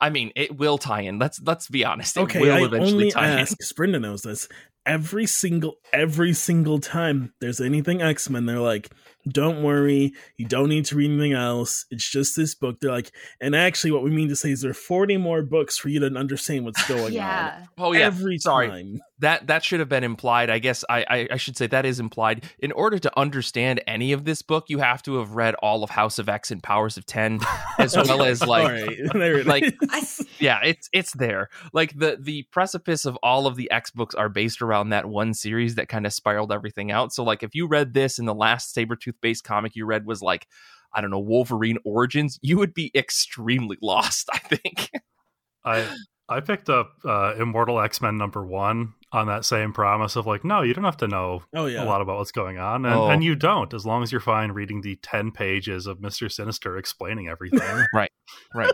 I 0.00 0.10
mean, 0.10 0.32
it 0.36 0.56
will 0.56 0.78
tie 0.78 1.02
in. 1.02 1.18
Let's 1.18 1.40
let's 1.42 1.68
be 1.68 1.84
honest. 1.84 2.16
It 2.16 2.20
okay, 2.20 2.40
will 2.40 2.52
I 2.52 2.60
eventually 2.62 2.92
only 2.92 3.10
tie 3.10 3.28
ask. 3.28 3.52
in. 3.60 3.66
Brenda 3.76 4.00
knows 4.00 4.22
this. 4.22 4.48
Every 4.90 5.26
single 5.26 5.76
every 5.92 6.32
single 6.32 6.80
time 6.80 7.32
there's 7.40 7.60
anything 7.60 8.02
X 8.02 8.28
Men, 8.28 8.46
they're 8.46 8.58
like, 8.58 8.90
"Don't 9.28 9.62
worry, 9.62 10.12
you 10.36 10.46
don't 10.46 10.68
need 10.68 10.84
to 10.86 10.96
read 10.96 11.12
anything 11.12 11.32
else. 11.32 11.86
It's 11.92 12.10
just 12.10 12.34
this 12.34 12.56
book." 12.56 12.80
They're 12.80 12.90
like, 12.90 13.12
and 13.40 13.54
actually, 13.54 13.92
what 13.92 14.02
we 14.02 14.10
mean 14.10 14.28
to 14.30 14.36
say 14.36 14.50
is 14.50 14.62
there 14.62 14.72
are 14.72 14.74
40 14.74 15.16
more 15.16 15.42
books 15.42 15.78
for 15.78 15.90
you 15.90 16.00
to 16.00 16.06
understand 16.06 16.64
what's 16.64 16.84
going 16.88 17.12
yeah. 17.12 17.66
on. 17.78 17.86
Oh 17.86 17.92
yeah, 17.92 18.00
every 18.00 18.38
Sorry. 18.38 18.68
time 18.68 19.00
that 19.20 19.46
that 19.46 19.62
should 19.62 19.80
have 19.80 19.88
been 19.88 20.04
implied. 20.04 20.50
I 20.50 20.58
guess 20.58 20.84
I, 20.88 21.04
I, 21.08 21.28
I 21.32 21.36
should 21.36 21.56
say 21.56 21.66
that 21.68 21.86
is 21.86 22.00
implied. 22.00 22.44
In 22.58 22.72
order 22.72 22.98
to 22.98 23.18
understand 23.18 23.82
any 23.86 24.12
of 24.12 24.24
this 24.24 24.42
book, 24.42 24.64
you 24.68 24.78
have 24.78 25.02
to 25.04 25.18
have 25.18 25.32
read 25.32 25.54
all 25.56 25.84
of 25.84 25.90
House 25.90 26.18
of 26.18 26.28
X 26.28 26.50
and 26.50 26.62
Powers 26.62 26.96
of 26.96 27.06
Ten, 27.06 27.40
as 27.78 27.96
well 27.96 28.22
as 28.22 28.44
like 28.46 28.68
right. 29.14 29.46
like 29.46 29.64
it 29.64 30.26
yeah, 30.38 30.60
it's 30.64 30.88
it's 30.92 31.12
there. 31.12 31.50
Like 31.72 31.96
the 31.98 32.16
the 32.18 32.44
precipice 32.50 33.04
of 33.04 33.16
all 33.22 33.46
of 33.46 33.56
the 33.56 33.70
X 33.70 33.90
books 33.90 34.14
are 34.14 34.28
based 34.28 34.62
around 34.62 34.79
that 34.88 35.06
one 35.06 35.34
series 35.34 35.74
that 35.74 35.88
kind 35.88 36.06
of 36.06 36.12
spiraled 36.12 36.52
everything 36.52 36.90
out. 36.90 37.12
So 37.12 37.22
like 37.22 37.42
if 37.42 37.54
you 37.54 37.66
read 37.66 37.92
this 37.92 38.18
and 38.18 38.26
the 38.26 38.34
last 38.34 38.74
Sabretooth 38.74 39.14
based 39.20 39.44
comic 39.44 39.76
you 39.76 39.84
read 39.84 40.06
was 40.06 40.22
like 40.22 40.46
I 40.92 41.00
don't 41.00 41.10
know 41.10 41.20
Wolverine 41.20 41.78
Origins, 41.84 42.38
you 42.42 42.56
would 42.58 42.74
be 42.74 42.90
extremely 42.94 43.76
lost. 43.82 44.28
I 44.32 44.38
think. 44.38 44.90
I 45.64 45.86
I 46.30 46.40
picked 46.40 46.70
up 46.70 46.92
uh, 47.04 47.34
Immortal 47.38 47.80
X 47.80 48.00
Men 48.00 48.16
number 48.16 48.46
one 48.46 48.94
on 49.12 49.26
that 49.26 49.44
same 49.44 49.72
promise 49.72 50.14
of 50.14 50.26
like, 50.26 50.44
no, 50.44 50.62
you 50.62 50.72
don't 50.72 50.84
have 50.84 50.96
to 50.98 51.08
know 51.08 51.42
oh, 51.54 51.66
yeah. 51.66 51.82
a 51.82 51.84
lot 51.84 52.00
about 52.00 52.18
what's 52.18 52.30
going 52.30 52.58
on, 52.58 52.86
and, 52.86 52.94
oh. 52.94 53.08
and 53.08 53.24
you 53.24 53.34
don't 53.34 53.74
as 53.74 53.84
long 53.84 54.04
as 54.04 54.12
you're 54.12 54.20
fine 54.20 54.52
reading 54.52 54.80
the 54.80 54.96
ten 55.02 55.32
pages 55.32 55.86
of 55.86 56.00
Mister 56.00 56.28
Sinister 56.28 56.78
explaining 56.78 57.28
everything. 57.28 57.84
right, 57.94 58.12
right. 58.54 58.72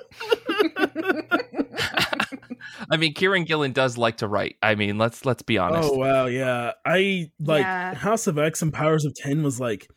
I 2.90 2.96
mean, 2.96 3.14
Kieron 3.14 3.46
Gillen 3.46 3.72
does 3.72 3.98
like 3.98 4.18
to 4.18 4.28
write. 4.28 4.56
I 4.62 4.74
mean, 4.74 4.98
let's 4.98 5.24
let's 5.24 5.42
be 5.42 5.58
oh, 5.58 5.64
honest. 5.64 5.90
Oh 5.92 5.96
wow, 5.96 6.26
yeah. 6.26 6.72
I 6.84 7.30
like 7.40 7.62
yeah. 7.62 7.94
House 7.94 8.26
of 8.26 8.38
X 8.38 8.62
and 8.62 8.72
Powers 8.72 9.04
of 9.04 9.14
Ten 9.14 9.42
was 9.42 9.60
like 9.60 9.88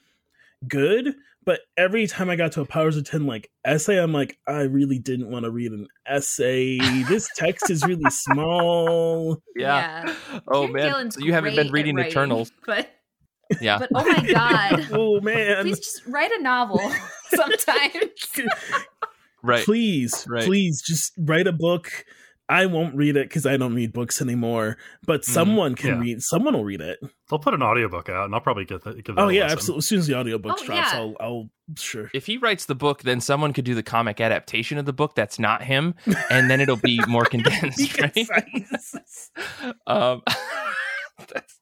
good, 0.67 1.15
but 1.49 1.61
every 1.77 2.05
time 2.05 2.29
I 2.29 2.35
got 2.35 2.51
to 2.51 2.61
a 2.61 2.65
Powers 2.65 2.97
of 2.97 3.05
10 3.05 3.25
like 3.25 3.49
essay, 3.65 3.97
I'm 3.97 4.13
like, 4.13 4.37
I 4.47 4.61
really 4.61 4.99
didn't 4.99 5.31
want 5.31 5.45
to 5.45 5.51
read 5.51 5.71
an 5.71 5.87
essay. 6.05 6.77
This 7.05 7.27
text 7.35 7.71
is 7.71 7.83
really 7.83 8.03
small. 8.11 9.41
Yeah. 9.55 10.05
yeah. 10.05 10.39
Oh 10.47 10.67
Kieran 10.67 10.73
man. 10.73 10.89
Gillen's 10.89 11.15
so 11.15 11.21
you 11.21 11.33
haven't 11.33 11.55
been 11.55 11.71
reading 11.71 11.95
writing, 11.95 12.11
Eternals. 12.11 12.51
But 12.67 12.91
yeah. 13.61 13.79
But 13.79 13.89
oh 13.95 14.05
my 14.05 14.31
god. 14.31 14.89
oh 14.91 15.21
man. 15.21 15.63
Please 15.63 15.79
just 15.79 16.05
write 16.05 16.31
a 16.31 16.39
novel 16.39 16.81
sometimes. 17.29 18.41
right. 19.41 19.65
Please, 19.65 20.27
right. 20.29 20.45
please 20.45 20.83
just 20.83 21.13
write 21.17 21.47
a 21.47 21.51
book 21.51 22.05
I 22.49 22.65
won't 22.65 22.95
read 22.95 23.15
it 23.15 23.29
because 23.29 23.45
I 23.45 23.57
don't 23.57 23.75
read 23.75 23.93
books 23.93 24.21
anymore. 24.21 24.77
But 25.05 25.21
mm-hmm. 25.21 25.31
someone 25.31 25.75
can 25.75 25.89
yeah. 25.89 25.99
read. 25.99 26.23
Someone 26.23 26.55
will 26.55 26.65
read 26.65 26.81
it. 26.81 26.99
They'll 27.29 27.39
put 27.39 27.53
an 27.53 27.61
audiobook 27.61 28.09
out, 28.09 28.25
and 28.25 28.33
I'll 28.33 28.41
probably 28.41 28.65
get 28.65 28.83
that. 28.83 29.01
oh 29.17 29.29
yeah, 29.29 29.43
absolutely. 29.43 29.79
As 29.79 29.85
soon 29.85 29.99
as 29.99 30.07
the 30.07 30.15
audiobook 30.15 30.57
oh, 30.59 30.65
drops, 30.65 30.91
yeah. 30.91 30.99
I'll, 30.99 31.15
I'll 31.19 31.49
sure. 31.77 32.09
If 32.13 32.25
he 32.25 32.37
writes 32.37 32.65
the 32.65 32.75
book, 32.75 33.03
then 33.03 33.21
someone 33.21 33.53
could 33.53 33.65
do 33.65 33.75
the 33.75 33.83
comic 33.83 34.19
adaptation 34.19 34.79
of 34.79 34.85
the 34.85 34.93
book. 34.93 35.13
That's 35.13 35.37
not 35.37 35.63
him, 35.63 35.93
and 36.31 36.49
then 36.49 36.59
it'll 36.59 36.75
be 36.75 36.99
more 37.07 37.25
condensed. 37.25 37.99
right? 38.01 38.17
um, 39.87 40.23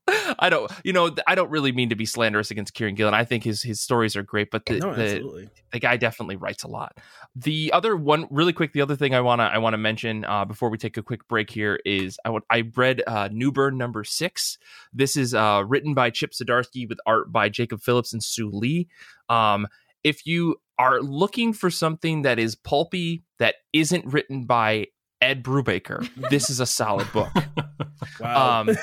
I 0.39 0.50
don't, 0.50 0.72
you 0.84 0.93
know, 0.93 1.12
I 1.28 1.36
don't 1.36 1.50
really 1.50 1.72
mean 1.72 1.89
to 1.89 1.96
be 1.96 2.06
slanderous 2.06 2.52
against 2.52 2.74
Kieron 2.74 2.96
Gillen. 2.96 3.13
I 3.13 3.24
think 3.24 3.43
his 3.43 3.62
his 3.62 3.82
stories 3.82 4.15
are 4.15 4.24
great, 4.24 4.52
but 4.52 4.65
the, 4.65 4.80
no, 4.80 4.93
the, 4.93 5.50
the, 5.72 5.80
guy 5.80 5.98
definitely 5.98 6.36
writes 6.36 6.63
a 6.63 6.67
lot. 6.67 6.98
The 7.36 7.72
other 7.74 7.96
one, 7.96 8.28
really 8.30 8.54
quick, 8.54 8.74
the 8.74 8.82
other 8.82 8.96
thing 8.96 9.13
I 9.13 9.22
wanna 9.22 9.43
I 9.43 9.58
wanna 9.58 9.78
mention 9.78 10.26
uh, 10.26 10.46
before 10.46 10.70
we 10.70 10.78
take 10.78 10.98
a 10.98 11.04
quick 11.04 11.28
break 11.28 11.50
here 11.50 11.80
is 11.86 12.20
I, 12.26 12.30
w- 12.30 12.46
I 12.50 12.72
read 12.76 13.04
uh, 13.06 13.30
Newburn 13.32 13.78
number 13.78 14.04
six. 14.04 14.58
This 14.93 15.17
is 15.17 15.34
uh, 15.34 15.63
written 15.67 15.93
by 15.93 16.10
Chip 16.10 16.32
Zdarsky 16.32 16.88
with 16.88 17.00
art 17.06 17.32
by 17.32 17.50
Jacob 17.50 17.82
Phillips 17.82 18.13
and 18.13 18.24
Sue 18.24 18.50
Lee. 18.52 18.88
Um, 19.30 19.67
if 20.04 20.26
you 20.26 20.58
are 20.80 21.02
looking 21.02 21.54
for 21.54 21.70
something 21.70 22.22
that 22.22 22.39
is 22.39 22.56
pulpy 22.56 23.24
that 23.39 23.56
isn't 23.74 24.06
written 24.06 24.46
by 24.46 24.88
Ed 25.22 25.43
Brubaker, 25.43 26.08
this 26.30 26.50
is 26.50 26.60
a 26.60 26.65
solid 26.65 27.12
book. 27.12 27.32
wow. 28.20 28.62
Um, 28.62 28.78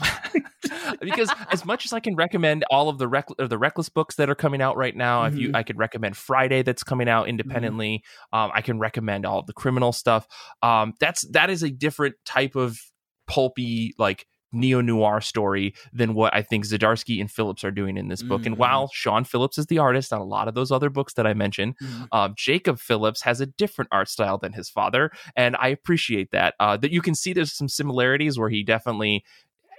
because 1.00 1.30
as 1.50 1.64
much 1.64 1.84
as 1.84 1.92
I 1.92 2.00
can 2.00 2.16
recommend 2.16 2.64
all 2.70 2.88
of 2.88 2.98
the 2.98 3.08
rec- 3.08 3.28
the 3.38 3.58
reckless 3.58 3.88
books 3.88 4.16
that 4.16 4.30
are 4.30 4.34
coming 4.34 4.60
out 4.60 4.76
right 4.76 4.96
now, 4.96 5.22
mm-hmm. 5.22 5.34
if 5.34 5.40
you 5.40 5.48
mm-hmm. 5.48 5.56
I 5.56 5.62
could 5.62 5.78
recommend 5.78 6.16
Friday 6.16 6.62
that's 6.62 6.82
coming 6.82 7.08
out 7.08 7.22
mm-hmm. 7.22 7.30
independently. 7.30 8.02
Mm-hmm. 8.32 8.38
Um, 8.38 8.50
I 8.54 8.62
can 8.62 8.78
recommend 8.78 9.26
all 9.26 9.42
the 9.42 9.52
criminal 9.52 9.92
stuff. 9.92 10.26
Um, 10.62 10.94
that's 11.00 11.26
that 11.32 11.50
is 11.50 11.62
a 11.62 11.70
different 11.70 12.16
type 12.24 12.56
of 12.56 12.78
pulpy 13.26 13.94
like 13.98 14.26
neo 14.52 14.80
noir 14.80 15.20
story 15.20 15.74
than 15.92 16.14
what 16.14 16.34
I 16.34 16.42
think 16.42 16.64
Zdarsky 16.64 17.20
and 17.20 17.30
Phillips 17.30 17.64
are 17.64 17.70
doing 17.70 17.96
in 17.96 18.08
this 18.08 18.22
book. 18.22 18.42
Mm-hmm. 18.42 18.52
And 18.52 18.58
while 18.58 18.88
Sean 18.92 19.24
Phillips 19.24 19.58
is 19.58 19.66
the 19.66 19.78
artist 19.78 20.12
on 20.12 20.20
a 20.20 20.24
lot 20.24 20.48
of 20.48 20.54
those 20.54 20.72
other 20.72 20.90
books 20.90 21.14
that 21.14 21.26
I 21.26 21.34
mentioned, 21.34 21.76
mm-hmm. 21.78 22.04
uh, 22.12 22.30
Jacob 22.36 22.78
Phillips 22.78 23.22
has 23.22 23.40
a 23.40 23.46
different 23.46 23.88
art 23.92 24.08
style 24.08 24.38
than 24.38 24.52
his 24.52 24.68
father, 24.68 25.10
and 25.36 25.56
I 25.56 25.68
appreciate 25.68 26.30
that. 26.32 26.54
Uh, 26.58 26.76
that 26.78 26.90
you 26.90 27.02
can 27.02 27.14
see 27.14 27.32
there's 27.32 27.52
some 27.52 27.68
similarities 27.68 28.38
where 28.38 28.48
he 28.48 28.62
definitely 28.62 29.24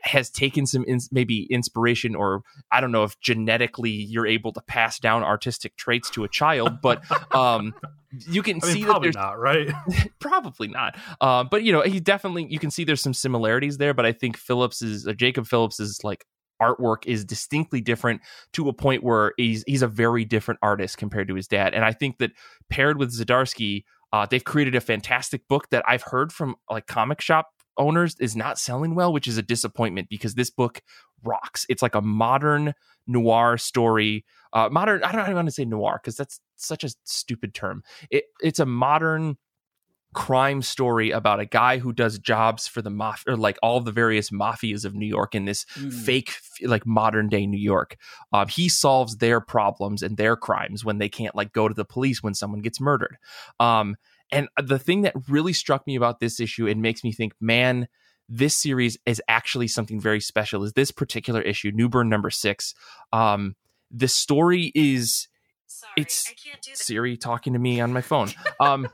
has 0.04 0.30
taken 0.30 0.66
some 0.66 0.86
maybe 1.12 1.48
inspiration 1.50 2.16
or 2.16 2.42
I 2.72 2.82
don't 2.82 2.92
know 2.92 3.04
if 3.04 3.20
genetically 3.20 3.92
you're 3.92 4.28
able 4.28 4.54
to 4.54 4.62
pass 4.62 5.00
down 5.00 5.24
artistic 5.24 5.76
traits 5.78 6.10
to 6.12 6.24
a 6.24 6.30
child, 6.30 6.80
but 6.82 7.04
um, 7.36 7.74
you 8.12 8.42
can 8.42 8.60
I 8.64 8.66
mean, 8.66 8.74
see 8.74 8.82
that 8.82 8.90
probably 8.90 9.08
there's 9.08 9.16
not 9.16 9.40
right. 9.40 9.70
probably 10.20 10.68
not. 10.68 10.98
Uh, 11.20 11.44
but 11.44 11.64
you 11.64 11.72
know, 11.72 11.82
he 11.82 12.00
definitely 12.00 12.48
you 12.50 12.60
can 12.60 12.72
see 12.72 12.84
there's 12.84 13.02
some 13.02 13.14
similarities 13.14 13.78
there. 13.78 13.94
But 13.94 14.06
I 14.06 14.12
think 14.12 14.38
Phillips 14.38 14.82
is 14.82 15.08
uh, 15.08 15.14
Jacob 15.14 15.48
Phillips 15.48 15.80
is 15.80 16.04
like 16.04 16.26
artwork 16.62 17.06
is 17.06 17.24
distinctly 17.24 17.82
different 17.82 18.22
to 18.54 18.68
a 18.70 18.74
point 18.74 19.04
where 19.04 19.34
he's 19.38 19.64
he's 19.68 19.82
a 19.82 19.88
very 19.88 20.26
different 20.26 20.60
artist 20.64 20.98
compared 20.98 21.28
to 21.28 21.36
his 21.36 21.48
dad. 21.48 21.74
And 21.74 21.84
I 21.84 21.94
think 21.94 22.18
that 22.20 22.32
paired 22.70 22.98
with 22.98 23.14
Zdarsky, 23.14 23.84
uh, 24.14 24.26
they've 24.30 24.44
created 24.44 24.76
a 24.76 24.82
fantastic 24.82 25.48
book 25.48 25.70
that 25.70 25.84
I've 25.88 26.04
heard 26.04 26.32
from 26.32 26.56
like 26.70 26.88
comic 26.88 27.22
shop 27.22 27.50
owners 27.78 28.16
is 28.20 28.36
not 28.36 28.60
selling 28.60 28.96
well, 28.96 29.12
which 29.14 29.28
is 29.28 29.38
a 29.38 29.42
disappointment 29.42 30.10
because 30.10 30.36
this 30.36 30.50
book 30.50 30.82
rocks. 31.24 31.66
It's 31.70 31.82
like 31.82 31.96
a 31.96 32.02
modern 32.02 32.74
noir 33.06 33.58
story. 33.58 34.26
Uh, 34.54 34.70
modern, 34.72 35.04
I 35.04 35.12
don't, 35.12 35.26
don't 35.26 35.36
want 35.36 35.48
to 35.48 35.54
say 35.54 35.66
noir 35.66 36.00
because 36.02 36.16
that's 36.16 36.40
such 36.56 36.84
a 36.84 36.90
stupid 37.04 37.54
term. 37.54 37.84
It, 38.10 38.26
it's 38.42 38.60
a 38.60 38.66
modern 38.66 39.38
crime 40.14 40.62
story 40.62 41.12
about 41.12 41.40
a 41.40 41.46
guy 41.46 41.78
who 41.78 41.94
does 41.94 42.18
jobs 42.18 42.66
for 42.66 42.82
the 42.82 42.90
mafia 42.90 43.34
or 43.34 43.38
like 43.38 43.58
all 43.62 43.80
the 43.82 43.92
various 43.92 44.30
mafias 44.30 44.86
of 44.86 44.96
New 44.96 45.06
York 45.06 45.36
in 45.36 45.46
this 45.46 45.66
mm. 45.76 45.94
fake 45.94 46.34
like 46.64 46.86
modern 46.86 47.30
day 47.30 47.46
New 47.46 47.60
York. 47.60 47.98
Um, 48.32 48.48
he 48.48 48.70
solves 48.70 49.18
their 49.18 49.40
problems 49.40 50.02
and 50.02 50.18
their 50.18 50.36
crimes 50.36 50.84
when 50.84 50.98
they 50.98 51.10
can't 51.10 51.36
like 51.36 51.54
go 51.54 51.68
to 51.68 51.74
the 51.74 51.86
police 51.86 52.24
when 52.24 52.34
someone 52.34 52.62
gets 52.62 52.80
murdered. 52.80 53.18
Um, 53.60 53.96
and 54.32 54.48
the 54.62 54.80
thing 54.80 55.02
that 55.02 55.14
really 55.28 55.54
struck 55.54 55.86
me 55.88 55.96
about 55.96 56.20
this 56.20 56.40
issue 56.40 56.68
and 56.68 56.82
makes 56.82 57.04
me 57.04 57.12
think, 57.12 57.34
man, 57.40 57.88
this 58.30 58.58
series 58.58 58.98
is 59.06 59.22
actually 59.28 59.68
something 59.68 60.00
very 60.00 60.20
special. 60.20 60.64
Is 60.64 60.74
this 60.74 60.92
particular 60.92 61.42
issue, 61.42 61.72
Newburn 61.74 62.10
number 62.10 62.30
six? 62.30 62.74
Um, 63.14 63.56
the 63.90 64.08
story 64.08 64.72
is 64.76 65.28
Sorry, 65.66 65.92
it's 65.98 66.34
Siri 66.74 67.18
talking 67.18 67.54
to 67.54 67.60
me 67.60 67.80
on 67.80 67.94
my 67.94 68.02
phone. 68.02 68.30
Um, 68.60 68.90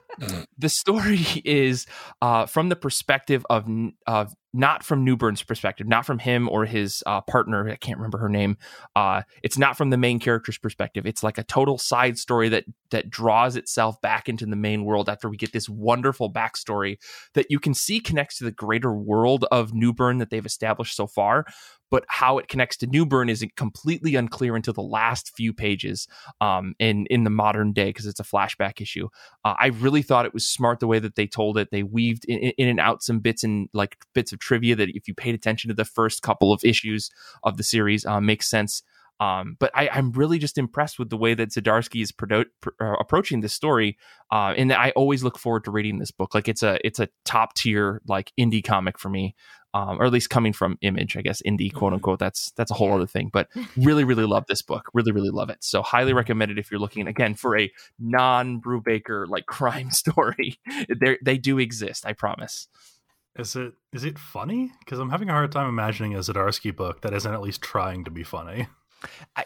the 0.58 0.70
story 0.70 1.22
is 1.46 1.86
uh, 2.22 2.46
from 2.46 2.70
the 2.70 2.76
perspective 2.76 3.46
of 3.50 3.68
of 4.08 4.34
not 4.54 4.84
from 4.84 5.04
Newburn's 5.04 5.42
perspective, 5.42 5.88
not 5.88 6.06
from 6.06 6.20
him 6.20 6.48
or 6.48 6.66
his 6.66 7.02
uh, 7.08 7.22
partner. 7.22 7.68
I 7.68 7.76
can't 7.76 7.98
remember 7.98 8.20
her 8.20 8.30
name. 8.30 8.58
Uh, 8.96 9.24
it's 9.42 9.58
not 9.58 9.76
from 9.76 9.90
the 9.90 9.98
main 9.98 10.20
character's 10.20 10.60
perspective. 10.60 11.08
It's 11.08 11.24
like 11.24 11.40
a 11.40 11.44
total 11.44 11.80
side 11.80 12.20
story 12.20 12.50
that 12.50 12.66
that 12.92 13.10
draws 13.10 13.56
itself 13.56 14.00
back 14.02 14.30
into 14.30 14.46
the 14.46 14.56
main 14.56 14.86
world 14.86 15.10
after 15.10 15.28
we 15.28 15.38
get 15.38 15.54
this 15.54 15.68
wonderful 15.68 16.32
backstory 16.32 16.98
that 17.34 17.48
you 17.50 17.60
can 17.60 17.74
see 17.74 18.00
connects 18.00 18.38
to 18.38 18.44
the 18.44 18.52
greater 18.52 18.94
world 18.94 19.46
of 19.52 19.74
Newburn 19.74 20.20
that 20.20 20.30
they've 20.30 20.46
established 20.46 20.96
so 20.96 21.08
far. 21.08 21.46
But 21.90 22.06
how 22.08 22.38
it 22.38 22.48
connects 22.48 22.78
to 22.78 22.88
Newburn 22.88 23.30
is 23.30 23.46
completely 23.56 24.16
unclear 24.16 24.56
until 24.56 24.74
the 24.74 24.82
last 24.82 25.36
few 25.36 25.54
pages 25.54 26.08
um, 26.42 26.76
in 26.78 27.08
in 27.08 27.24
the 27.24 27.30
modern 27.32 27.74
day 27.74 27.86
because 27.86 28.06
it's 28.06 28.20
a 28.20 28.24
flashback 28.24 28.82
issue. 28.82 29.10
Uh, 29.44 29.56
I 29.60 29.68
really 29.68 30.03
thought 30.04 30.26
it 30.26 30.34
was 30.34 30.48
smart 30.48 30.80
the 30.80 30.88
way 30.88 31.00
that 31.00 31.16
they 31.16 31.26
told 31.26 31.58
it. 31.58 31.72
They 31.72 31.84
weaved 31.84 32.26
in, 32.26 32.38
in 32.38 32.68
and 32.68 32.80
out 32.80 33.02
some 33.02 33.20
bits 33.20 33.44
and 33.44 33.70
like 33.74 33.98
bits 34.14 34.32
of 34.32 34.40
trivia 34.40 34.76
that 34.76 34.90
if 34.90 35.08
you 35.08 35.16
paid 35.16 35.34
attention 35.34 35.70
to 35.70 35.74
the 35.74 35.86
first 35.86 36.22
couple 36.22 36.54
of 36.54 36.64
issues 36.64 37.10
of 37.44 37.58
the 37.58 37.64
series 37.64 38.06
uh, 38.06 38.22
makes 38.22 38.50
sense. 38.50 38.84
Um, 39.20 39.56
but 39.60 39.72
I, 39.74 39.98
am 39.98 40.12
really 40.12 40.38
just 40.38 40.58
impressed 40.58 41.00
with 41.00 41.10
the 41.10 41.18
way 41.18 41.34
that 41.34 41.50
Zdarsky 41.50 42.02
is 42.02 42.12
produ- 42.12 42.48
pr- 42.62 42.72
uh, 42.82 42.96
approaching 43.00 43.42
this 43.42 43.54
story, 43.54 43.98
uh, 44.32 44.54
and 44.58 44.74
I 44.74 44.92
always 44.96 45.24
look 45.24 45.38
forward 45.38 45.64
to 45.66 45.72
reading 45.72 46.00
this 46.00 46.12
book. 46.12 46.34
Like 46.34 46.50
it's 46.50 46.64
a 46.64 46.80
it's 46.86 47.00
a 47.00 47.08
top 47.24 47.54
tier 47.54 48.02
like 48.08 48.34
indie 48.40 48.64
comic 48.64 48.98
for 49.00 49.10
me, 49.10 49.36
um, 49.74 50.00
or 50.00 50.06
at 50.06 50.14
least 50.14 50.30
coming 50.30 50.54
from 50.54 50.78
Image, 50.82 51.18
I 51.18 51.22
guess 51.22 51.42
indie 51.42 51.74
quote 51.74 51.90
mm-hmm. 51.90 51.96
unquote. 51.96 52.20
That's 52.20 52.52
that's 52.52 52.72
a 52.72 52.76
whole 52.76 52.94
other 52.94 53.08
thing. 53.08 53.30
But 53.32 53.50
really, 53.78 54.04
really 54.04 54.26
love 54.26 54.46
this 54.48 54.62
book. 54.62 54.90
Really, 54.94 55.12
really 55.12 55.30
love 55.30 55.50
it. 55.50 55.64
So 55.64 55.82
highly 55.82 56.14
recommend 56.14 56.52
it 56.52 56.60
if 56.60 56.70
you're 56.70 56.80
looking 56.80 57.08
again 57.08 57.36
for 57.36 57.58
a 57.58 57.72
non 58.00 58.62
Brubaker 58.62 59.28
like 59.28 59.46
crime 59.48 59.92
story. 59.92 60.60
they 60.90 61.18
they 61.24 61.38
do 61.38 61.60
exist. 61.60 62.06
I 62.06 62.14
promise. 62.14 62.68
Is 63.36 63.56
it 63.56 63.74
is 63.92 64.04
it 64.04 64.20
funny? 64.20 64.72
Because 64.80 65.00
I'm 65.00 65.10
having 65.10 65.30
a 65.30 65.34
hard 65.34 65.52
time 65.52 65.68
imagining 65.68 66.14
a 66.16 66.20
Zdarsky 66.20 66.76
book 66.76 67.02
that 67.02 67.14
isn't 67.14 67.34
at 67.34 67.42
least 67.42 67.62
trying 67.62 68.04
to 68.04 68.12
be 68.12 68.24
funny. 68.24 68.68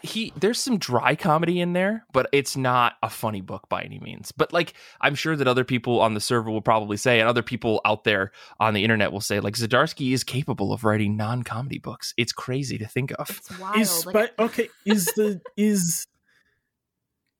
He 0.02 0.32
there's 0.36 0.58
some 0.60 0.78
dry 0.78 1.14
comedy 1.14 1.60
in 1.60 1.72
there, 1.72 2.04
but 2.12 2.28
it's 2.32 2.56
not 2.56 2.94
a 3.02 3.10
funny 3.10 3.40
book 3.40 3.68
by 3.68 3.82
any 3.82 3.98
means. 3.98 4.32
But 4.32 4.52
like 4.52 4.74
I'm 5.00 5.14
sure 5.14 5.36
that 5.36 5.48
other 5.48 5.64
people 5.64 6.00
on 6.00 6.14
the 6.14 6.20
server 6.20 6.50
will 6.50 6.62
probably 6.62 6.96
say, 6.96 7.20
and 7.20 7.28
other 7.28 7.42
people 7.42 7.80
out 7.84 8.04
there 8.04 8.32
on 8.60 8.74
the 8.74 8.84
internet 8.84 9.12
will 9.12 9.20
say, 9.20 9.40
like 9.40 9.54
Zdarsky 9.54 10.12
is 10.12 10.24
capable 10.24 10.72
of 10.72 10.84
writing 10.84 11.16
non-comedy 11.16 11.78
books. 11.78 12.14
It's 12.16 12.32
crazy 12.32 12.78
to 12.78 12.86
think 12.86 13.12
of. 13.18 13.30
It's 13.30 13.58
wild. 13.58 13.78
Is, 13.78 14.06
like, 14.06 14.38
okay, 14.38 14.68
is 14.84 15.06
the 15.16 15.40
is 15.56 16.06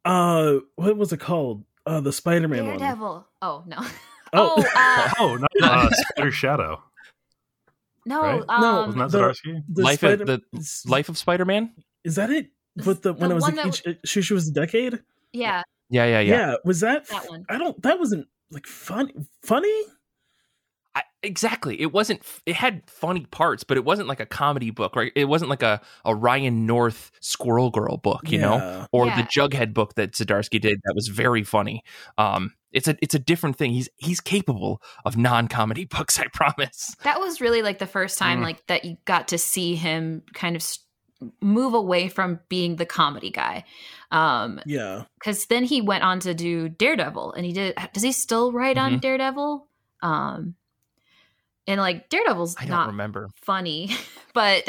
uh 0.04 0.56
what 0.76 0.96
was 0.96 1.12
it 1.12 1.20
called? 1.20 1.64
Uh 1.86 2.00
the 2.00 2.12
Spider-Man 2.12 2.64
Daredevil. 2.64 3.12
one. 3.12 3.24
Oh 3.42 3.64
no. 3.66 3.78
Oh, 4.32 4.54
oh, 4.58 4.64
uh, 4.76 5.10
oh, 5.18 5.36
not 5.36 5.50
uh, 5.62 5.90
Spider 5.90 6.30
Shadow. 6.30 6.82
No, 8.04 8.22
right? 8.22 8.42
um, 8.48 8.60
no, 8.60 8.86
wasn't 8.86 9.12
that 9.12 9.36
the, 9.44 9.62
the 9.68 9.82
life 9.82 9.98
Spider- 10.00 10.22
of 10.22 10.26
the 10.26 10.42
life 10.86 11.08
of 11.08 11.18
Spider 11.18 11.44
Man. 11.44 11.72
Is 12.04 12.16
that 12.16 12.30
it? 12.30 12.50
But 12.84 13.02
the, 13.02 13.12
when 13.12 13.30
it 13.30 13.34
was 13.34 13.42
like 13.42 13.66
each, 13.66 13.82
was, 13.84 14.24
she, 14.24 14.34
was 14.34 14.48
a 14.48 14.52
decade. 14.52 15.00
Yeah. 15.32 15.62
Yeah, 15.90 16.04
yeah, 16.06 16.20
yeah. 16.20 16.36
Yeah, 16.36 16.54
was 16.64 16.80
that? 16.80 17.08
That 17.08 17.28
one. 17.28 17.44
I 17.48 17.58
don't. 17.58 17.80
That 17.82 17.98
wasn't 17.98 18.28
like 18.50 18.66
funny. 18.66 19.12
Funny. 19.42 19.82
I, 20.94 21.02
exactly. 21.22 21.80
It 21.80 21.92
wasn't. 21.92 22.22
It 22.46 22.54
had 22.54 22.82
funny 22.88 23.26
parts, 23.30 23.64
but 23.64 23.76
it 23.76 23.84
wasn't 23.84 24.06
like 24.08 24.20
a 24.20 24.26
comedy 24.26 24.70
book, 24.70 24.96
right? 24.96 25.12
It 25.16 25.24
wasn't 25.24 25.48
like 25.48 25.62
a, 25.62 25.80
a 26.04 26.14
Ryan 26.14 26.66
North 26.66 27.10
Squirrel 27.20 27.70
Girl 27.70 27.96
book, 27.96 28.30
you 28.30 28.38
yeah. 28.38 28.44
know, 28.46 28.86
or 28.92 29.06
yeah. 29.06 29.16
the 29.16 29.22
Jughead 29.22 29.72
book 29.72 29.94
that 29.94 30.12
Zdarsky 30.12 30.60
did 30.60 30.78
that 30.84 30.94
was 30.94 31.08
very 31.08 31.42
funny. 31.42 31.82
Um, 32.18 32.52
it's 32.72 32.86
a 32.86 32.96
it's 33.00 33.14
a 33.14 33.18
different 33.18 33.56
thing. 33.56 33.72
He's 33.72 33.88
he's 33.96 34.20
capable 34.20 34.82
of 35.04 35.16
non 35.16 35.48
comedy 35.48 35.84
books. 35.90 36.18
I 36.18 36.26
promise. 36.32 36.94
That 37.02 37.18
was 37.20 37.40
really 37.40 37.62
like 37.62 37.78
the 37.78 37.86
first 37.86 38.18
time 38.18 38.40
mm. 38.40 38.44
like 38.44 38.66
that 38.66 38.84
you 38.84 38.96
got 39.04 39.28
to 39.28 39.38
see 39.38 39.74
him 39.74 40.22
kind 40.34 40.54
of 40.56 40.62
move 41.40 41.74
away 41.74 42.08
from 42.08 42.40
being 42.48 42.76
the 42.76 42.86
comedy 42.86 43.30
guy. 43.30 43.64
Um, 44.10 44.60
yeah, 44.66 45.04
because 45.18 45.46
then 45.46 45.64
he 45.64 45.80
went 45.80 46.04
on 46.04 46.20
to 46.20 46.34
do 46.34 46.68
Daredevil, 46.68 47.32
and 47.32 47.44
he 47.44 47.52
did. 47.52 47.76
Does 47.92 48.02
he 48.02 48.12
still 48.12 48.52
write 48.52 48.76
mm-hmm. 48.76 48.94
on 48.94 49.00
Daredevil? 49.00 49.66
Um, 50.02 50.54
and 51.66 51.80
like 51.80 52.08
Daredevil's 52.08 52.56
I 52.58 52.62
don't 52.62 52.70
not 52.70 52.86
remember 52.88 53.28
funny, 53.42 53.90
but 54.34 54.64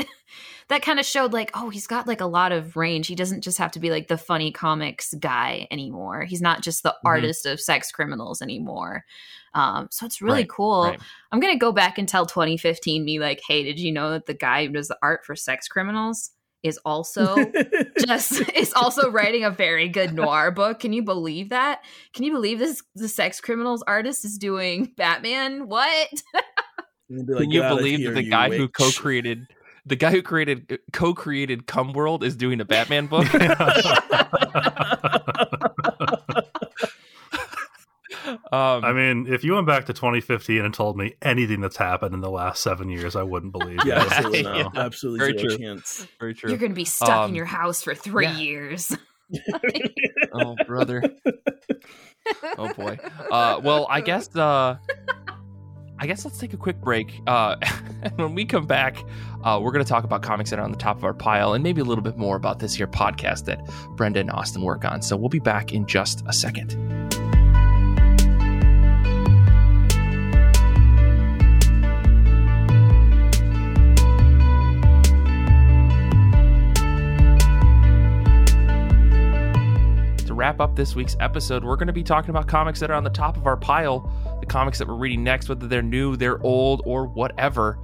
that 0.68 0.82
kind 0.82 1.00
of 1.00 1.06
showed 1.06 1.34
like, 1.34 1.52
oh, 1.56 1.70
he's 1.70 1.88
got 1.88 2.08
like 2.08 2.22
a 2.22 2.26
lot 2.26 2.52
of 2.52 2.76
range. 2.76 3.08
He 3.08 3.16
doesn't 3.16 3.42
just 3.42 3.58
have 3.58 3.72
to 3.72 3.80
be 3.80 3.90
like 3.90 4.08
the 4.08 4.18
funny 4.18 4.52
comics 4.52 5.14
guy 5.16 5.68
anymore. 5.72 6.26
He's 6.26 6.42
not 6.42 6.62
just 6.62 6.84
the 6.84 6.90
mm-hmm. 6.90 7.08
artist 7.08 7.46
of 7.46 7.60
sex 7.60 7.92
criminals 7.92 8.42
anymore. 8.42 9.06
Um, 9.54 9.88
so 9.90 10.06
it's 10.06 10.22
really 10.22 10.42
right, 10.42 10.50
cool. 10.50 10.84
Right. 10.84 11.00
I'm 11.32 11.40
gonna 11.40 11.58
go 11.58 11.72
back 11.72 11.98
and 11.98 12.08
tell 12.08 12.26
2015 12.26 13.04
me 13.04 13.20
like, 13.20 13.42
hey, 13.48 13.64
did 13.64 13.80
you 13.80 13.92
know 13.92 14.12
that 14.12 14.26
the 14.26 14.34
guy 14.34 14.66
who 14.66 14.74
does 14.74 14.90
the 14.90 14.98
art 15.02 15.26
for 15.26 15.36
sex 15.36 15.68
criminals 15.68 16.32
is 16.64 16.80
also 16.86 17.36
just 18.06 18.42
is 18.56 18.74
also 18.74 19.10
writing 19.10 19.44
a 19.44 19.50
very 19.50 19.88
good 19.88 20.14
noir 20.14 20.52
book. 20.52 20.80
Can 20.80 20.94
you 20.94 21.04
believe 21.04 21.50
that? 21.50 21.84
Can 22.14 22.26
you 22.26 22.32
believe 22.32 22.60
this 22.60 22.84
the 22.96 23.08
sex 23.08 23.42
criminals 23.42 23.84
artist 23.88 24.26
is 24.26 24.38
doing 24.38 24.92
Batman? 24.98 25.68
What? 25.68 26.10
Like, 27.10 27.40
Can 27.40 27.52
you 27.52 27.62
believe 27.62 28.06
that 28.06 28.16
the 28.16 28.30
guy 28.30 28.56
who 28.56 28.68
co-created 28.68 29.48
the 29.86 29.96
guy 29.96 30.12
who 30.12 30.22
created 30.22 30.72
uh, 30.72 30.78
co-created 30.94 31.66
Cum 31.66 31.94
World 31.94 32.24
is 32.24 32.36
doing 32.36 32.62
a 32.62 32.66
Batman 32.66 33.08
book? 33.08 33.26
Um, 38.52 38.84
I 38.84 38.94
mean, 38.94 39.28
if 39.32 39.44
you 39.44 39.54
went 39.54 39.68
back 39.68 39.86
to 39.86 39.94
2015 39.94 40.66
and 40.66 40.74
told 40.74 40.98
me 40.98 41.14
anything 41.22 41.62
that's 41.62 41.78
happened 41.78 42.16
in 42.16 42.22
the 42.22 42.32
last 42.32 42.64
seven 42.64 42.90
years, 42.90 43.16
I 43.16 43.22
wouldn't 43.22 43.52
believe 43.52 43.80
yeah, 43.86 44.00
absolutely 44.00 44.44
no. 44.44 44.56
yeah. 44.56 44.68
Absolutely 44.76 45.20
Very 45.20 45.34
true. 45.34 45.58
chance. 45.58 46.08
Very 46.20 46.34
true. 46.34 46.50
You're 46.50 46.60
going 46.60 46.72
to 46.72 46.76
be 46.76 46.86
stuck 46.86 47.10
um, 47.10 47.30
in 47.30 47.36
your 47.36 47.46
house 47.46 47.84
for 47.84 47.94
three 47.94 48.26
yeah. 48.26 48.38
years. 48.38 48.98
oh, 50.34 50.56
brother. 50.66 51.04
Oh, 52.58 52.74
boy. 52.74 52.98
Uh, 53.30 53.62
well, 53.64 53.86
I 53.88 54.02
guess 54.02 54.36
uh, 54.36 54.78
I 56.00 56.08
guess 56.08 56.24
let's 56.24 56.38
take 56.38 56.54
a 56.54 56.58
quick 56.58 56.80
break. 56.82 57.22
Uh, 57.28 57.58
and 58.02 58.18
when 58.18 58.34
we 58.34 58.46
come 58.46 58.66
back, 58.66 58.98
uh, 59.44 59.60
we're 59.62 59.72
going 59.72 59.84
to 59.84 59.90
talk 59.90 60.06
about 60.06 60.22
comics 60.22 60.50
that 60.50 60.60
are 60.60 60.64
on 60.64 60.72
the 60.72 60.78
top 60.78 60.98
of 60.98 61.04
our 61.04 61.14
pile 61.14 61.54
and 61.54 61.64
maybe 61.64 61.82
a 61.82 61.86
little 61.86 62.04
bit 62.04 62.18
more 62.18 62.36
about 62.36 62.60
this 62.60 62.74
here 62.74 62.88
podcast 62.88 63.46
that 63.46 63.60
Brenda 63.96 64.22
and 64.22 64.32
Austin 64.32 64.62
work 64.62 64.86
on. 64.86 65.02
So 65.02 65.18
we'll 65.18 65.30
be 65.30 65.40
back 65.40 65.74
in 65.74 65.86
just 65.86 66.24
a 66.26 66.34
second. 66.34 66.76
Wrap 80.40 80.62
up 80.62 80.74
this 80.74 80.96
week's 80.96 81.18
episode, 81.20 81.66
we're 81.66 81.76
going 81.76 81.88
to 81.88 81.94
be 81.94 82.02
talking 82.02 82.30
about 82.30 82.48
comics 82.48 82.80
that 82.80 82.90
are 82.90 82.94
on 82.94 83.04
the 83.04 83.10
top 83.10 83.36
of 83.36 83.46
our 83.46 83.58
pile, 83.58 84.10
the 84.40 84.46
comics 84.46 84.78
that 84.78 84.88
we're 84.88 84.96
reading 84.96 85.22
next, 85.22 85.50
whether 85.50 85.68
they're 85.68 85.82
new, 85.82 86.16
they're 86.16 86.42
old, 86.42 86.82
or 86.86 87.08
whatever. 87.08 87.78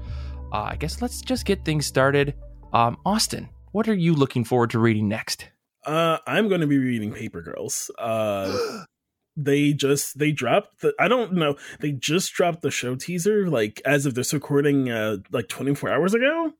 uh, 0.53 0.61
I 0.61 0.77
guess 0.77 1.01
let's 1.01 1.19
just 1.19 1.43
get 1.43 1.65
things 1.65 1.85
started. 1.85 2.33
Um, 2.71 2.95
Austin, 3.05 3.49
what 3.73 3.89
are 3.89 3.93
you 3.93 4.13
looking 4.15 4.45
forward 4.45 4.69
to 4.69 4.79
reading 4.79 5.09
next? 5.09 5.49
Uh, 5.85 6.19
I'm 6.25 6.47
going 6.47 6.61
to 6.61 6.67
be 6.67 6.77
reading 6.77 7.11
Paper 7.11 7.41
Girls. 7.41 7.91
Uh, 7.99 8.83
they 9.35 9.73
just 9.73 10.17
they 10.17 10.31
dropped 10.31 10.79
the 10.79 10.93
I 10.97 11.09
don't 11.09 11.33
know 11.33 11.57
they 11.81 11.91
just 11.91 12.31
dropped 12.31 12.61
the 12.61 12.71
show 12.71 12.95
teaser 12.95 13.49
like 13.49 13.81
as 13.83 14.05
of 14.05 14.13
this 14.13 14.33
recording 14.33 14.89
uh 14.89 15.17
like 15.29 15.49
24 15.49 15.89
hours 15.89 16.13
ago. 16.13 16.53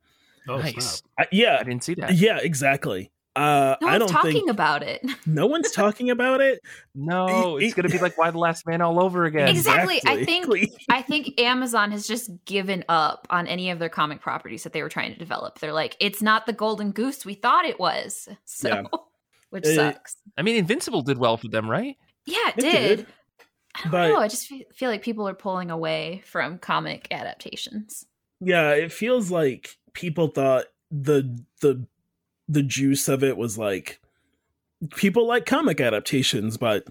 Oh, 0.49 0.57
nice. 0.57 1.01
I, 1.17 1.27
yeah, 1.31 1.57
I 1.61 1.63
didn't 1.63 1.85
see 1.85 1.93
that. 1.93 2.15
yeah, 2.15 2.37
exactly. 2.41 3.13
Uh, 3.35 3.75
No 3.81 3.87
I 3.87 3.91
one's 3.91 3.99
don't 3.99 4.09
talking 4.09 4.31
think 4.31 4.49
about 4.49 4.81
it. 4.81 5.05
no 5.25 5.45
one's 5.47 5.71
talking 5.73 6.09
about 6.09 6.39
it. 6.41 6.61
No, 6.93 7.57
it's 7.57 7.73
gonna 7.73 7.89
be 7.89 7.97
like 7.99 8.17
Y 8.17 8.31
the 8.31 8.37
Last 8.37 8.65
Man 8.65 8.81
all 8.81 9.03
over 9.03 9.25
again. 9.25 9.49
Exactly. 9.49 9.99
I 10.05 10.23
think- 10.23 10.47
I 10.89 11.01
think 11.01 11.39
Amazon 11.41 11.91
has 11.91 12.07
just 12.07 12.31
given 12.45 12.85
up 12.87 13.27
on 13.29 13.47
any 13.47 13.69
of 13.71 13.79
their 13.79 13.89
comic 13.89 14.21
properties 14.21 14.63
that 14.63 14.71
they 14.73 14.81
were 14.81 14.89
trying 14.89 15.11
to 15.11 15.19
develop. 15.19 15.59
They're 15.59 15.73
like, 15.73 15.97
it's 15.99 16.21
not 16.21 16.45
the 16.45 16.53
golden 16.53 16.91
goose 16.91 17.25
we 17.25 17.33
thought 17.33 17.65
it 17.65 17.79
was. 17.79 18.29
So, 18.45 18.69
Yeah. 18.69 18.83
which 19.49 19.65
Uh, 19.65 19.75
sucks. 19.75 20.15
I 20.37 20.41
mean, 20.41 20.55
Invincible 20.55 21.01
did 21.01 21.17
well 21.17 21.35
for 21.37 21.47
them, 21.49 21.69
right? 21.69 21.97
Yeah, 22.25 22.37
it 22.55 22.57
It 22.57 22.61
did. 22.61 22.97
did, 22.97 23.07
I 23.75 23.81
don't 23.83 23.91
but- 23.91 24.07
know. 24.09 24.19
I 24.19 24.27
just 24.29 24.47
feel 24.47 24.89
like 24.89 25.01
people 25.03 25.27
are 25.27 25.33
pulling 25.35 25.71
away 25.71 26.23
from 26.25 26.57
comic 26.57 27.07
adaptations. 27.11 28.05
Yeah, 28.39 28.71
it 28.71 28.91
feels 28.93 29.29
like 29.29 29.75
people 29.93 30.27
thought 30.27 30.65
the 30.91 31.37
the 31.61 31.85
the 32.47 32.63
juice 32.63 33.07
of 33.07 33.23
it 33.23 33.37
was 33.37 33.57
like 33.57 33.99
people 34.95 35.27
like 35.27 35.45
comic 35.45 35.79
adaptations, 35.81 36.57
but 36.57 36.85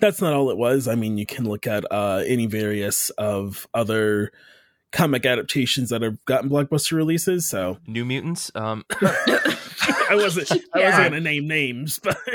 that's 0.00 0.20
not 0.20 0.32
all 0.34 0.50
it 0.50 0.56
was. 0.56 0.88
I 0.88 0.94
mean, 0.94 1.18
you 1.18 1.26
can 1.26 1.48
look 1.48 1.66
at 1.66 1.84
uh 1.90 2.22
any 2.26 2.46
various 2.46 3.10
of 3.10 3.66
other 3.74 4.30
comic 4.92 5.26
adaptations 5.26 5.90
that 5.90 6.00
have 6.02 6.24
gotten 6.24 6.48
blockbuster 6.48 6.92
releases, 6.92 7.48
so 7.48 7.78
New 7.86 8.04
Mutants. 8.04 8.50
Um, 8.54 8.84
I 9.02 10.10
wasn't 10.12 10.50
I 10.74 10.80
wasn't 10.80 11.04
gonna 11.10 11.20
name 11.20 11.46
names, 11.48 11.98
but 12.02 12.16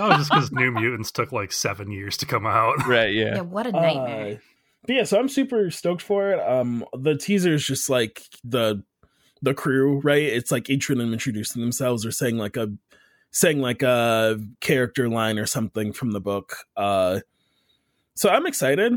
Oh, 0.00 0.16
just 0.16 0.30
because 0.30 0.52
New 0.52 0.70
Mutants 0.70 1.10
took 1.10 1.32
like 1.32 1.50
seven 1.52 1.90
years 1.90 2.16
to 2.18 2.26
come 2.26 2.46
out. 2.46 2.74
right. 2.86 3.12
Yeah, 3.12 3.36
Yeah. 3.36 3.40
what 3.40 3.66
a 3.66 3.72
nightmare. 3.72 4.34
Uh, 4.34 4.38
but 4.86 4.94
yeah, 4.94 5.02
so 5.04 5.18
I'm 5.18 5.28
super 5.28 5.70
stoked 5.70 6.02
for 6.02 6.30
it. 6.32 6.40
Um, 6.40 6.84
the 6.96 7.16
teaser 7.16 7.52
is 7.52 7.66
just 7.66 7.90
like 7.90 8.22
the 8.44 8.82
the 9.42 9.54
crew, 9.54 10.00
right? 10.00 10.22
It's 10.22 10.50
like 10.50 10.68
each 10.70 10.90
of 10.90 10.98
them 10.98 11.12
introducing 11.12 11.62
themselves 11.62 12.04
or 12.04 12.10
saying 12.10 12.38
like 12.38 12.56
a 12.56 12.72
saying 13.30 13.60
like 13.60 13.82
a 13.82 14.40
character 14.60 15.08
line 15.08 15.38
or 15.38 15.46
something 15.46 15.92
from 15.92 16.12
the 16.12 16.20
book. 16.20 16.56
Uh, 16.76 17.20
so 18.14 18.28
I'm 18.30 18.46
excited. 18.46 18.94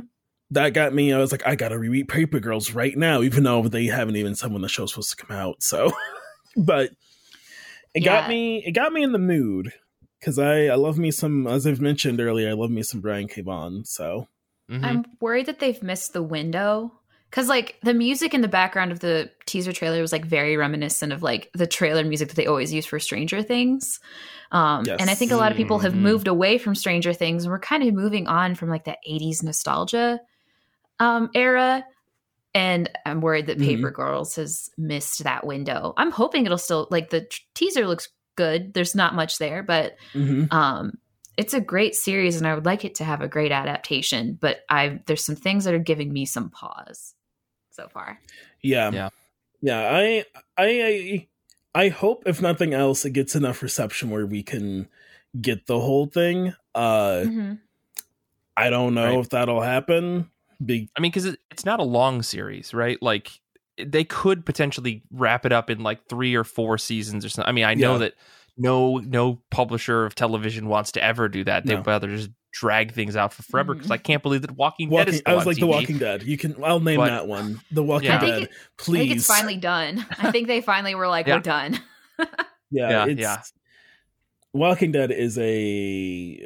That 0.51 0.73
got 0.73 0.93
me. 0.93 1.13
I 1.13 1.17
was 1.17 1.31
like, 1.31 1.45
I 1.47 1.55
gotta 1.55 1.79
reread 1.79 2.09
Paper 2.09 2.39
Girls 2.39 2.71
right 2.71 2.97
now, 2.97 3.21
even 3.21 3.43
though 3.43 3.67
they 3.67 3.85
haven't 3.85 4.17
even 4.17 4.35
said 4.35 4.51
when 4.51 4.61
the 4.61 4.67
show's 4.67 4.91
supposed 4.91 5.17
to 5.17 5.25
come 5.25 5.35
out. 5.35 5.63
So, 5.63 5.91
but 6.57 6.91
it 7.93 8.01
got 8.01 8.27
me. 8.27 8.63
It 8.65 8.71
got 8.71 8.91
me 8.91 9.03
in 9.03 9.11
the 9.11 9.19
mood 9.19 9.71
because 10.19 10.37
I 10.39 10.65
I 10.65 10.75
love 10.75 10.97
me 10.97 11.11
some. 11.11 11.47
As 11.47 11.65
I've 11.65 11.79
mentioned 11.81 12.19
earlier, 12.19 12.49
I 12.49 12.53
love 12.53 12.71
me 12.71 12.83
some 12.83 12.99
Brian 13.01 13.27
K. 13.27 13.41
Vaughan. 13.41 13.85
So. 13.85 14.27
Mhm. 14.69 14.85
I'm 14.85 15.05
worried 15.19 15.47
that 15.47 15.59
they've 15.59 15.83
missed 15.83 16.13
the 16.13 16.23
window 16.23 16.93
because 17.31 17.47
like 17.47 17.77
the 17.81 17.93
music 17.93 18.33
in 18.33 18.41
the 18.41 18.49
background 18.49 18.91
of 18.91 18.99
the 18.99 19.31
teaser 19.45 19.71
trailer 19.71 20.01
was 20.01 20.11
like 20.11 20.25
very 20.25 20.57
reminiscent 20.57 21.13
of 21.13 21.23
like 21.23 21.49
the 21.53 21.65
trailer 21.65 22.03
music 22.03 22.27
that 22.27 22.35
they 22.35 22.45
always 22.45 22.73
use 22.73 22.85
for 22.85 22.99
Stranger 22.99 23.41
Things. 23.41 24.01
Um, 24.51 24.83
Yes. 24.85 24.97
And 24.99 25.09
I 25.09 25.15
think 25.15 25.31
a 25.31 25.37
lot 25.37 25.49
of 25.49 25.57
people 25.57 25.79
have 25.79 25.95
moved 25.95 26.27
away 26.27 26.57
from 26.57 26.75
Stranger 26.75 27.13
Things 27.13 27.45
and 27.45 27.51
we're 27.51 27.59
kind 27.59 27.83
of 27.83 27.93
moving 27.93 28.27
on 28.27 28.53
from 28.53 28.69
like 28.69 28.83
that 28.83 28.97
80s 29.09 29.43
nostalgia 29.43 30.19
um, 30.99 31.29
era. 31.33 31.85
And 32.53 32.89
I'm 33.05 33.21
worried 33.21 33.47
that. 33.47 33.59
Paper 33.59 33.91
Girls 33.91 34.35
has 34.35 34.69
missed 34.77 35.23
that 35.23 35.47
window. 35.47 35.93
I'm 35.95 36.11
hoping 36.11 36.45
it'll 36.45 36.57
still 36.57 36.89
like 36.91 37.11
the 37.11 37.21
t- 37.21 37.43
teaser 37.55 37.87
looks 37.87 38.09
good. 38.35 38.73
There's 38.73 38.93
not 38.93 39.15
much 39.15 39.37
there, 39.37 39.63
but 39.63 39.95
mhm. 40.13 40.51
um 40.51 40.97
it's 41.37 41.53
a 41.53 41.61
great 41.61 41.95
series 41.95 42.35
and 42.35 42.45
i 42.45 42.53
would 42.53 42.65
like 42.65 42.83
it 42.83 42.95
to 42.95 43.05
have 43.05 43.21
a 43.21 43.27
great 43.27 43.53
adaptation 43.53 44.37
but 44.39 44.59
i 44.69 44.99
there's 45.05 45.23
some 45.25 45.35
things 45.35 45.63
that 45.63 45.73
are 45.73 45.79
giving 45.79 46.11
me 46.11 46.25
some 46.25 46.49
pause 46.49 47.15
so 47.71 47.87
far 47.87 48.19
Yeah. 48.61 48.91
Yeah. 48.91 49.09
Yeah. 49.61 49.79
I, 49.89 50.25
I, 50.57 50.65
I, 50.65 51.27
I 51.73 51.87
hope 51.89 52.23
if 52.25 52.41
nothing 52.41 52.73
else, 52.73 53.05
it 53.05 53.11
gets 53.11 53.35
enough 53.35 53.61
reception 53.63 54.09
where 54.09 54.25
we 54.25 54.43
can 54.43 54.87
get 55.39 55.67
the 55.67 55.79
whole 55.79 56.05
thing. 56.07 56.53
Uh, 56.75 57.23
Mhm. 57.25 57.59
I 58.57 58.69
don't 58.69 58.93
know 58.93 59.15
Right. 59.15 59.19
if 59.19 59.29
that'll 59.29 59.61
happen. 59.61 60.29
Be- 60.63 60.89
I 60.97 61.01
mean, 61.01 61.11
because 61.11 61.25
it, 61.25 61.39
it's 61.49 61.65
not 61.65 61.79
a 61.79 61.83
long 61.83 62.21
series, 62.21 62.73
right? 62.73 63.01
Like 63.01 63.31
they 63.83 64.03
could 64.03 64.45
potentially 64.45 65.01
wrap 65.11 65.45
it 65.45 65.51
up 65.53 65.69
in 65.69 65.81
like 65.81 66.05
three 66.07 66.35
or 66.35 66.43
four 66.43 66.77
seasons 66.77 67.23
or 67.25 67.29
something. 67.29 67.47
I 67.49 67.53
mean, 67.53 67.63
I 67.63 67.73
know 67.73 67.93
Yeah. 67.93 67.97
that 67.99 68.13
no 68.57 68.97
no 68.97 69.41
publisher 69.49 70.05
of 70.05 70.13
television 70.13 70.67
wants 70.67 70.91
to 70.93 71.03
ever 71.03 71.29
do 71.29 71.43
that. 71.45 71.65
They'd 71.65 71.75
No. 71.75 71.83
rather 71.83 72.07
just 72.09 72.29
drag 72.51 72.93
things 72.93 73.15
out 73.15 73.33
for 73.33 73.43
forever. 73.43 73.73
Because. 73.73 73.91
I 73.91 73.97
can't 73.97 74.21
believe 74.23 74.41
that 74.43 74.51
Walking, 74.51 74.89
Dead 74.89 75.07
is 75.09 75.15
Walking, 75.15 75.19
still 75.19 75.31
I 75.31 75.35
was 75.35 75.43
on 75.43 75.47
like 75.51 75.59
The 75.59 75.67
Walking 75.67 75.97
Dead. 75.97 76.23
You 76.23 76.37
can. 76.37 76.55
I'll 76.63 76.79
name 76.79 76.97
But- 76.97 77.07
that 77.09 77.27
one. 77.27 77.61
The 77.71 77.83
Walking 77.83 78.09
Yeah. 78.09 78.17
I 78.17 78.19
think 78.19 78.31
Dead. 78.33 78.43
it- 78.43 78.49
Please. 78.77 78.97
i 78.97 78.99
think 79.07 79.17
it's 79.17 79.27
finally 79.27 79.57
done 79.57 80.05
i 80.19 80.31
think 80.31 80.47
they 80.47 80.61
finally 80.61 80.95
were 80.95 81.07
like 81.07 81.27
Yeah. 81.27 81.35
we're 81.35 81.41
done 81.41 81.79
Yeah, 82.73 82.89
Yeah, 82.89 83.05
it's, 83.07 83.21
yeah. 83.21 83.41
Walking 84.53 84.91
Dead 84.91 85.11
is 85.11 85.37
a. 85.37 86.39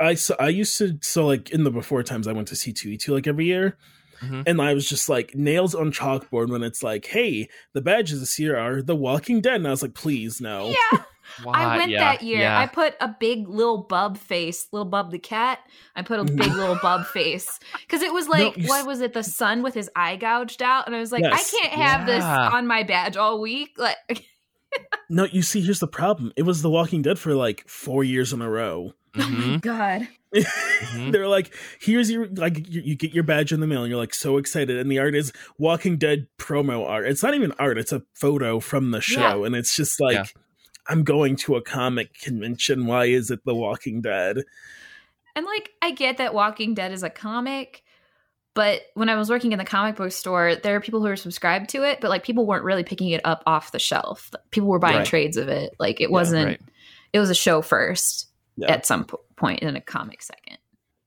I 0.00 0.14
so 0.14 0.34
I 0.40 0.48
used 0.48 0.76
to 0.78 0.98
so 1.02 1.26
like 1.26 1.50
in 1.50 1.64
the 1.64 1.70
before 1.70 2.02
times 2.02 2.26
I 2.26 2.32
went 2.32 2.48
to 2.48 2.56
C 2.56 2.72
two 2.72 2.90
E 2.90 2.96
two 2.96 3.14
like 3.14 3.26
every 3.26 3.46
year, 3.46 3.76
Mhm. 4.22 4.42
and 4.46 4.60
I 4.60 4.74
was 4.74 4.88
just 4.88 5.08
like 5.08 5.34
nails 5.34 5.74
on 5.74 5.92
chalkboard 5.92 6.48
when 6.50 6.62
it's 6.62 6.82
like, 6.82 7.06
hey, 7.06 7.48
the 7.72 7.80
badges 7.80 8.20
this 8.20 8.38
year 8.38 8.58
are 8.58 8.82
The 8.82 8.96
Walking 8.96 9.40
Dead, 9.40 9.54
and 9.56 9.66
I 9.66 9.70
was 9.70 9.82
like, 9.82 9.94
please 9.94 10.40
no. 10.40 10.68
yeah 10.92 11.02
Why? 11.42 11.54
i 11.54 11.76
went 11.76 11.90
Yeah, 11.90 12.00
that 12.12 12.22
year 12.22 12.40
yeah. 12.40 12.58
i 12.58 12.66
put 12.66 12.94
a 13.00 13.08
big 13.08 13.48
little 13.48 13.78
bub 13.78 14.16
face 14.18 14.68
little 14.72 14.84
bub 14.88 15.10
the 15.10 15.18
cat 15.18 15.58
i 15.96 16.02
put 16.02 16.20
a 16.20 16.24
big 16.24 16.52
little 16.52 16.78
bub 16.82 17.06
face 17.12 17.58
because 17.80 18.02
it 18.02 18.12
was 18.12 18.28
like 18.28 18.56
you 18.56 18.68
what 18.68 18.86
was 18.86 19.00
it 19.00 19.12
the 19.12 19.22
sun 19.24 19.62
with 19.62 19.74
his 19.74 19.90
eye 19.96 20.16
gouged 20.16 20.62
out 20.62 20.86
and 20.86 20.94
i 20.94 21.00
was 21.00 21.12
like 21.12 21.22
Yes. 21.22 21.52
i 21.54 21.58
can't 21.58 21.72
have 21.74 22.06
this 22.06 22.22
on 22.24 22.66
my 22.66 22.82
badge 22.82 23.16
all 23.16 23.40
week 23.40 23.70
like 23.78 23.96
No, 25.08 25.24
you 25.24 25.42
see, 25.42 25.60
here's 25.60 25.78
the 25.78 25.86
problem. 25.86 26.32
It 26.36 26.42
was 26.42 26.60
The 26.62 26.70
Walking 26.70 27.00
Dead 27.02 27.16
for 27.16 27.32
like 27.34 27.62
four 27.68 28.02
years 28.02 28.32
in 28.32 28.42
a 28.42 28.50
row. 28.50 28.92
Mhm. 29.14 29.60
god 29.60 30.08
Mhm. 30.34 31.12
They're 31.12 31.28
like, 31.28 31.54
here's 31.80 32.10
your 32.10 32.26
like 32.26 32.68
you, 32.68 32.82
you 32.84 32.96
get 32.96 33.14
your 33.14 33.22
badge 33.22 33.52
in 33.52 33.60
the 33.60 33.68
mail, 33.68 33.82
and 33.84 33.90
you're 33.90 34.00
like 34.00 34.14
so 34.14 34.36
excited, 34.36 34.76
and 34.76 34.90
the 34.90 34.98
art 34.98 35.14
is 35.14 35.32
Walking 35.58 35.96
Dead 35.96 36.26
promo 36.40 36.84
art. 36.88 37.06
It's 37.06 37.22
not 37.22 37.34
even 37.34 37.52
art; 37.60 37.78
it's 37.78 37.92
a 37.92 38.02
photo 38.14 38.58
from 38.58 38.90
the 38.90 39.00
show, 39.00 39.44
and 39.44 39.54
it's 39.54 39.76
just 39.76 40.00
like, 40.00 40.14
Yeah. 40.16 40.24
I'm 40.86 41.02
going 41.04 41.36
to 41.36 41.56
a 41.56 41.62
comic 41.62 42.14
convention. 42.18 42.86
Why 42.86 43.06
is 43.06 43.30
it 43.30 43.44
The 43.44 43.54
Walking 43.54 44.00
Dead? 44.02 44.38
And 45.36 45.46
like, 45.46 45.70
I 45.82 45.90
get 45.92 46.18
that 46.18 46.34
Walking 46.34 46.74
Dead 46.74 46.92
is 46.92 47.02
a 47.02 47.10
comic, 47.10 47.82
but 48.54 48.82
when 48.94 49.08
I 49.08 49.16
was 49.16 49.30
working 49.30 49.52
in 49.52 49.58
the 49.58 49.64
comic 49.64 49.96
book 49.96 50.12
store, 50.12 50.54
there 50.54 50.76
are 50.76 50.80
people 50.80 51.00
who 51.00 51.06
are 51.06 51.16
subscribed 51.16 51.70
to 51.70 51.82
it, 51.82 52.00
but 52.00 52.08
like 52.10 52.22
people 52.24 52.46
weren't 52.46 52.64
really 52.64 52.84
picking 52.84 53.08
it 53.10 53.20
up 53.24 53.42
off 53.46 53.72
the 53.72 53.78
shelf. 53.80 54.30
People 54.50 54.68
were 54.68 54.78
buying 54.78 54.98
Right. 54.98 55.06
trades 55.06 55.36
of 55.36 55.48
it. 55.48 55.74
Like 55.78 56.00
it 56.00 56.10
wasn't. 56.10 56.46
right. 56.46 56.60
It 57.12 57.18
was 57.18 57.30
a 57.30 57.34
show 57.34 57.62
first 57.62 58.28
Yeah, 58.56 58.70
at 58.72 58.86
some 58.86 59.04
po- 59.04 59.20
point 59.36 59.62
and 59.62 59.76
a 59.76 59.80
comic 59.80 60.22
second. 60.22 60.58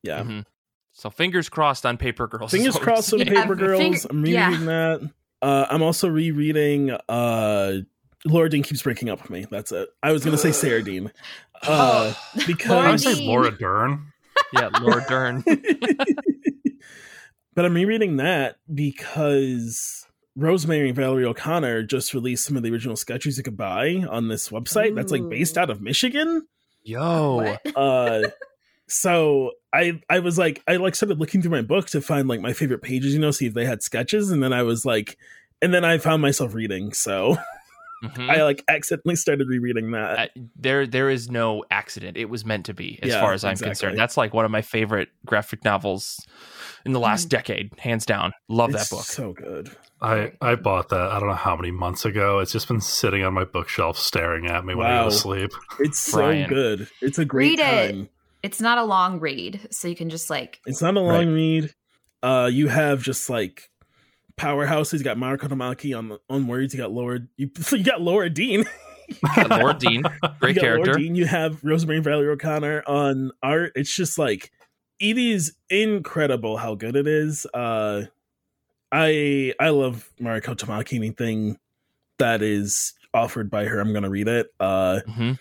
yeah. 0.04 0.24
Mhm. 0.24 0.46
So 0.94 1.10
fingers 1.12 1.48
crossed 1.48 1.86
on 1.86 1.98
Paper 1.98 2.28
Girls. 2.28 2.52
Fingers 2.52 2.76
crossed 2.80 3.14
on. 3.14 3.20
Yeah, 3.20 3.26
Paper 3.42 3.56
Girls. 3.56 3.80
finger- 3.80 4.00
I'm 4.10 4.26
yeah. 4.26 4.46
rereading 4.48 4.66
that. 4.66 5.12
Uh, 5.42 5.66
I'm 5.70 5.84
also 5.84 6.10
rereading. 6.10 6.92
Uh, 7.08 7.74
Laura 8.26 8.50
Dean 8.50 8.64
keeps 8.64 8.82
breaking 8.82 9.10
up 9.10 9.22
with 9.22 9.30
me. 9.30 9.46
That's 9.50 9.72
it. 9.72 9.90
I 10.02 10.12
was 10.12 10.26
gonna 10.26 10.38
say 10.38 10.52
Sarah 10.52 10.84
Dean, 10.84 11.12
uh, 11.64 12.14
I 12.14 12.44
because 12.46 12.70
Laura 12.70 12.92
would 12.92 13.00
say 13.00 13.16
Dean. 13.16 13.28
Laura 13.28 13.58
Dern. 13.58 14.14
yeah, 14.54 14.70
Laura 14.82 15.06
Dern. 15.08 15.44
but 17.54 17.66
I'm 17.66 17.74
rereading 17.74 18.18
that 18.18 18.58
because 18.74 20.06
Rosemary 20.36 20.90
and 20.90 20.96
Valero-O'Connell 20.96 21.84
just 21.84 22.14
released 22.14 22.46
some 22.46 22.58
of 22.58 22.64
the 22.64 22.72
original 22.72 22.96
sketches 22.96 23.38
you 23.38 23.44
could 23.44 23.58
buy 23.58 24.04
on 24.10 24.28
this 24.28 24.50
website 24.50 24.96
that's 24.96 25.12
like 25.12 25.28
based 25.30 25.58
out 25.58 25.70
of 25.70 25.82
Michigan. 25.82 26.48
Yo, 26.84 27.58
Uh, 27.76 28.30
so 28.88 29.52
I 29.74 30.02
I 30.10 30.20
was 30.20 30.38
like 30.38 30.64
I 30.68 30.78
like 30.78 30.96
started 30.96 31.20
looking 31.20 31.42
through 31.42 31.52
my 31.52 31.62
book 31.62 31.88
to 31.88 32.02
find 32.02 32.28
like 32.28 32.40
my 32.40 32.54
favorite 32.54 32.82
pages, 32.82 33.14
you 33.14 33.20
know, 33.20 33.32
see 33.32 33.48
if 33.48 33.54
they 33.54 33.66
had 33.66 33.84
sketches, 33.84 34.32
and 34.32 34.42
then 34.42 34.54
I 34.54 34.64
was 34.64 34.86
like, 34.86 35.18
and 35.62 35.74
then 35.74 35.84
I 35.84 35.98
found 35.98 36.22
myself 36.22 36.54
reading, 36.54 36.94
so 36.94 37.38
Mhm. 38.04 38.30
I 38.30 38.44
like 38.44 38.64
accidentally 38.68 39.16
started 39.16 39.48
rereading 39.48 39.92
that. 39.92 40.20
Uh, 40.20 40.28
there 40.56 40.86
there 40.86 41.10
is 41.10 41.30
no 41.32 41.64
accident. 41.72 42.16
It 42.18 42.26
was 42.30 42.46
meant 42.46 42.66
to 42.68 42.74
be, 42.74 43.00
as 43.02 43.10
Yeah, 43.10 43.22
far 43.22 43.34
as 43.34 43.44
I'm 43.44 43.54
exactly. 43.54 43.70
concerned. 43.72 43.98
That's 43.98 44.18
like 44.18 44.34
one 44.34 44.46
of 44.46 44.52
my 44.52 44.62
favorite 44.62 45.10
graphic 45.26 45.64
novels 45.66 46.20
in 46.86 46.92
the 46.94 47.00
last 47.00 47.28
Mm. 47.28 47.30
decade, 47.30 47.72
hands 47.80 48.06
down. 48.06 48.34
Love 48.50 48.70
It's 48.76 48.90
that 48.90 48.96
book. 48.96 49.06
so 49.06 49.34
good. 49.34 49.72
I, 50.00 50.32
I 50.42 50.54
bought 50.56 50.90
that 50.90 51.02
I 51.12 51.20
don't 51.20 51.28
know 51.30 51.34
how 51.36 51.56
many 51.56 51.72
months 51.72 52.06
ago. 52.06 52.38
It's 52.38 52.52
just 52.52 52.68
been 52.68 52.82
sitting 52.82 53.24
on 53.24 53.34
my 53.34 53.46
bookshelf 53.46 53.98
staring 53.98 54.46
at 54.46 54.64
me 54.64 54.76
when 54.76 54.86
I 54.86 55.04
go 55.04 55.10
to 55.10 55.16
sleep. 55.16 55.50
It's 55.80 56.12
Brian. 56.12 56.48
so 56.50 56.54
good. 56.56 56.88
It's 57.02 57.18
a 57.18 57.26
great 57.26 57.58
Read 57.58 57.60
it. 57.60 58.10
It's 58.44 58.62
not 58.62 58.78
a 58.78 58.84
long 58.84 59.20
read, 59.20 59.68
so 59.72 59.88
you 59.88 59.96
can 59.96 60.12
just 60.12 60.30
like 60.30 60.60
It's 60.68 60.82
not 60.84 60.96
a 60.96 61.00
long 61.00 61.30
read. 61.34 61.74
Uh, 62.22 62.48
you 62.54 62.68
have 62.68 63.02
just 63.02 63.28
like 63.30 63.72
powerhouse. 64.38 64.92
He's 64.92 65.04
got 65.04 65.18
Mariko 65.18 65.48
Tamaki 65.50 65.98
on 65.98 66.10
the, 66.10 66.20
on 66.30 66.48
words. 66.48 66.74
You 66.74 66.80
got 66.80 66.92
Laura. 66.92 67.20
You, 67.36 67.50
you 67.72 67.84
got 67.84 68.02
Laura 68.02 68.30
Dean. 68.30 68.66
Laura 69.50 69.74
Dean, 69.74 70.04
great 70.40 70.56
you 70.56 70.62
character. 70.62 70.92
Laura 70.92 71.00
Dean. 71.00 71.16
You 71.16 71.26
have 71.26 71.64
Rosemary 71.64 72.00
Valero-O'Connell 72.00 72.82
on 72.88 73.32
art. 73.42 73.74
It's 73.76 73.94
just 73.94 74.18
like 74.18 74.52
it 75.00 75.18
is 75.18 75.54
incredible 75.70 76.58
how 76.58 76.76
good 76.76 76.96
it 76.96 77.08
is. 77.08 77.46
Uh, 77.54 78.06
I 78.92 79.54
I 79.60 79.70
love 79.70 80.12
Mariko 80.20 80.56
Tamaki. 80.56 80.96
Anything 80.96 81.58
that 82.20 82.42
is 82.42 82.94
offered 83.14 83.50
by 83.50 83.66
her, 83.66 83.80
I'm 83.80 83.94
gonna 83.94 84.10
read 84.10 84.28
it. 84.28 84.54
Uh, 84.60 85.02
hmm 85.02 85.34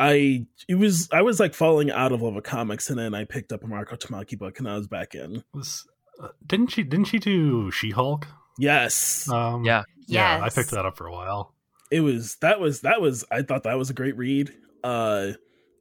I 0.00 0.46
it 0.66 0.76
was 0.76 1.10
I 1.12 1.20
was 1.20 1.38
like 1.38 1.52
falling 1.52 1.90
out 1.90 2.10
of 2.10 2.22
love 2.22 2.34
with 2.34 2.44
comics, 2.44 2.88
and 2.88 2.98
then 2.98 3.14
I 3.14 3.24
picked 3.24 3.52
up 3.52 3.62
a 3.62 3.66
Mariko 3.66 3.98
Tamaki 3.98 4.38
book, 4.38 4.58
and 4.58 4.66
I 4.66 4.74
was 4.76 4.88
back 4.88 5.14
in. 5.14 5.44
Was, 5.52 5.86
uh, 6.22 6.28
didn't 6.46 6.68
she? 6.68 6.82
Didn't 6.82 7.06
she 7.06 7.18
do 7.18 7.70
She 7.70 7.90
Hulk? 7.90 8.26
Yes, 8.58 9.28
Um, 9.28 9.64
Yeah. 9.64 9.84
yeah. 10.06 10.40
I 10.42 10.48
picked 10.50 10.70
that 10.72 10.84
up 10.84 10.96
for 10.96 11.06
a 11.06 11.12
while. 11.12 11.54
it 11.90 12.00
was 12.00 12.36
that 12.40 12.60
was 12.60 12.82
that 12.82 13.00
was 13.00 13.24
I 13.30 13.42
thought 13.42 13.62
that 13.64 13.76
was 13.78 13.90
a 13.90 13.94
great 13.94 14.16
read. 14.16 14.52
Uh, 14.84 15.32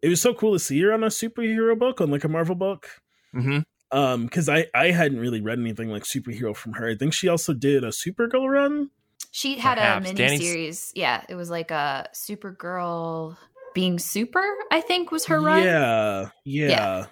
it 0.01 0.07
was 0.09 0.21
so 0.21 0.33
cool 0.33 0.53
to 0.53 0.59
see 0.59 0.79
her 0.81 0.93
on 0.93 1.03
a 1.03 1.07
superhero 1.07 1.77
book, 1.77 1.99
on 2.01 2.09
like 2.09 2.23
a 2.23 2.29
Marvel 2.29 2.55
book. 2.55 2.87
hmm 3.33 3.59
Um, 3.91 4.25
because 4.25 4.47
I 4.49 4.67
I 4.73 4.91
hadn't 4.91 5.19
really 5.19 5.41
read 5.41 5.59
anything 5.59 5.89
like 5.89 6.03
superhero 6.03 6.55
from 6.55 6.73
her. 6.73 6.87
I 6.89 6.95
think 6.95 7.13
she 7.13 7.27
also 7.27 7.53
did 7.53 7.83
a 7.83 7.89
Supergirl 7.89 8.47
run. 8.49 8.89
She 9.31 9.57
had 9.57 9.77
Perhaps. 9.77 9.99
a 9.99 10.03
mini 10.13 10.15
Danny's- 10.15 10.41
series. 10.41 10.91
Yeah, 10.95 11.23
it 11.29 11.35
was 11.35 11.49
like 11.49 11.69
a 11.71 12.07
Supergirl 12.15 13.35
being 13.75 13.99
super. 13.99 14.43
I 14.71 14.81
think 14.81 15.11
was 15.11 15.25
her 15.25 15.39
run. 15.41 15.63
Yeah, 15.63 16.29
yeah. 16.45 16.67
Yeah. 16.69 17.05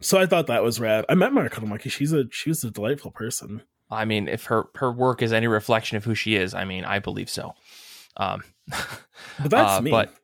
So 0.00 0.18
I 0.18 0.26
thought 0.26 0.46
that 0.46 0.62
was 0.62 0.80
rad. 0.80 1.04
I 1.08 1.14
met 1.14 1.32
Mariko 1.32 1.60
Tamaki. 1.60 1.90
She's 1.90 2.12
a 2.12 2.24
she's 2.30 2.62
a 2.64 2.70
delightful 2.70 3.10
person. 3.10 3.62
I 3.90 4.04
mean, 4.04 4.28
if 4.28 4.44
her 4.44 4.66
her 4.76 4.92
work 4.92 5.22
is 5.22 5.32
any 5.32 5.46
reflection 5.46 5.96
of 5.96 6.04
who 6.04 6.14
she 6.14 6.36
is, 6.36 6.54
I 6.54 6.64
mean, 6.64 6.84
I 6.84 6.98
believe 6.98 7.30
so. 7.30 7.54
Um, 8.16 8.44
But 9.40 9.50
that's 9.50 9.78
uh, 9.78 9.80
me. 9.80 9.90
But 9.90 10.14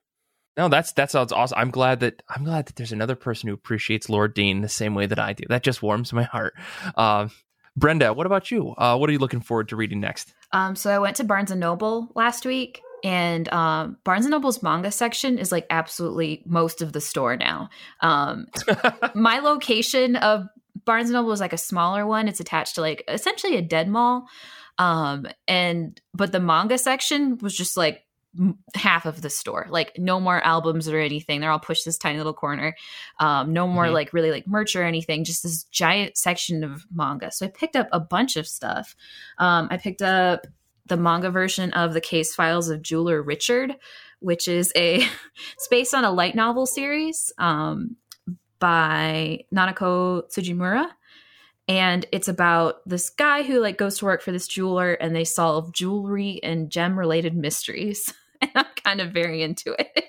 no, 0.56 0.68
that's 0.68 0.92
that 0.92 1.10
sounds 1.10 1.32
awesome. 1.32 1.58
I'm 1.58 1.70
glad 1.70 2.00
that 2.00 2.22
I'm 2.28 2.44
glad 2.44 2.66
that 2.66 2.76
there's 2.76 2.92
another 2.92 3.16
person 3.16 3.48
who 3.48 3.54
appreciates 3.54 4.08
Laura 4.08 4.32
Dean 4.32 4.60
the 4.60 4.68
same 4.68 4.94
way 4.94 5.06
that 5.06 5.18
I 5.18 5.32
do. 5.32 5.44
That 5.48 5.62
just 5.62 5.82
warms 5.82 6.12
my 6.12 6.22
heart. 6.22 6.54
Um, 6.96 7.30
Brenda, 7.76 8.12
what 8.12 8.26
about 8.26 8.50
you? 8.50 8.74
Uh, 8.78 8.96
what 8.96 9.10
are 9.10 9.12
you 9.12 9.18
looking 9.18 9.40
forward 9.40 9.68
to 9.70 9.76
reading 9.76 10.00
next? 10.00 10.32
Um, 10.52 10.76
so 10.76 10.90
I 10.90 10.98
went 10.98 11.16
to 11.16 11.24
Barnes 11.24 11.50
and 11.50 11.60
Noble 11.60 12.12
last 12.14 12.46
week, 12.46 12.80
and 13.04 13.52
um, 13.52 13.98
Barnes 14.02 14.24
and 14.24 14.30
Noble's 14.32 14.62
manga 14.62 14.90
section 14.90 15.38
is 15.38 15.52
like 15.52 15.66
absolutely 15.70 16.42
most 16.46 16.80
of 16.82 16.92
the 16.92 17.00
store 17.00 17.36
now. 17.36 17.68
Um, 18.00 18.46
my 19.14 19.38
location 19.40 20.16
of 20.16 20.46
Barnes 20.86 21.10
and 21.10 21.12
Noble 21.14 21.30
is 21.32 21.40
like 21.40 21.52
a 21.52 21.58
smaller 21.58 22.06
one. 22.06 22.26
It's 22.26 22.40
attached 22.40 22.74
to 22.76 22.80
like 22.80 23.04
essentially 23.06 23.56
a 23.56 23.62
dead 23.62 23.88
mall. 23.88 24.26
Um, 24.78 25.26
and 25.46 26.00
but 26.14 26.32
the 26.32 26.40
manga 26.40 26.78
section 26.78 27.38
was 27.38 27.54
just 27.56 27.76
like 27.76 28.02
m- 28.38 28.58
half 28.74 29.06
of 29.06 29.20
the 29.22 29.30
store. 29.30 29.66
Like 29.70 29.92
no 29.98 30.18
more 30.18 30.42
albums 30.42 30.88
or 30.88 30.98
anything. 30.98 31.40
They're 31.40 31.50
all 31.50 31.60
pushed 31.60 31.84
this 31.84 31.98
tiny 31.98 32.16
little 32.18 32.32
corner. 32.34 32.74
Um, 33.20 33.52
no 33.52 33.68
more 33.68 33.86
Mhm. 33.86 33.92
like 33.92 34.12
really 34.12 34.30
like 34.30 34.48
merch 34.48 34.74
or 34.74 34.82
anything. 34.82 35.24
Just 35.24 35.42
this 35.42 35.62
giant 35.64 36.16
section 36.16 36.64
of 36.64 36.84
manga. 36.92 37.30
So 37.30 37.46
I 37.46 37.50
picked 37.50 37.76
up 37.76 37.88
a 37.92 38.00
bunch 38.00 38.36
of 38.36 38.48
stuff. 38.48 38.96
Um, 39.38 39.68
I 39.70 39.76
picked 39.76 40.02
up 40.02 40.46
the 40.86 40.96
manga 40.96 41.30
version 41.30 41.72
of 41.72 41.94
the 41.94 42.00
Case 42.00 42.34
Files 42.34 42.68
of 42.68 42.82
Jeweler 42.82 43.22
Richard, 43.22 43.76
which 44.20 44.48
is 44.48 44.72
a 44.76 44.96
it's 45.54 45.68
based 45.68 45.94
on 45.94 46.04
a 46.04 46.10
light 46.10 46.34
novel 46.34 46.66
series 46.66 47.32
um, 47.38 47.96
by 48.58 49.44
Nanako 49.54 50.24
Tsujimura. 50.30 50.86
And 51.66 52.04
it's 52.12 52.28
about 52.28 52.86
this 52.86 53.08
guy 53.08 53.42
who 53.42 53.58
like 53.60 53.78
goes 53.78 53.98
to 53.98 54.04
work 54.04 54.20
for 54.20 54.32
this 54.32 54.46
jeweler 54.46 54.92
and 54.92 55.16
they 55.16 55.24
solve 55.24 55.72
jewelry 55.72 56.38
and 56.42 56.68
gem 56.70 56.98
related 56.98 57.34
mysteries. 57.36 58.12
And 58.42 58.50
I'm 58.56 58.66
kind 58.84 59.00
of 59.00 59.10
very 59.12 59.42
into 59.42 59.74
it. 59.78 60.04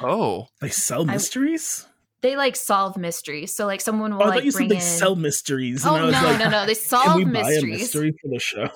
oh, 0.00 0.48
they 0.60 0.68
sell 0.68 1.08
I- 1.08 1.12
mysteries. 1.14 1.86
They 2.20 2.36
like 2.36 2.54
solve 2.56 2.98
mysteries. 2.98 3.54
So 3.54 3.64
like 3.66 3.80
someone 3.80 4.12
will 4.14 4.22
Oh, 4.22 4.24
I 4.24 4.28
like 4.28 4.38
thought 4.40 4.44
you 4.44 4.52
bring 4.52 4.64
said 4.68 4.70
they 4.72 4.76
in 4.76 4.82
sell 4.82 5.16
mysteries. 5.16 5.86
Oh 5.86 5.94
I 5.94 6.00
no, 6.00 6.06
like, 6.10 6.38
no, 6.40 6.50
no! 6.50 6.66
They 6.66 6.74
Can 6.74 6.82
solve 6.82 7.14
we 7.16 7.24
buy 7.24 7.40
a 7.40 7.44
mysteries. 7.44 7.78
mystery 7.80 8.14
for 8.20 8.28
the 8.28 8.38
show? 8.40 8.68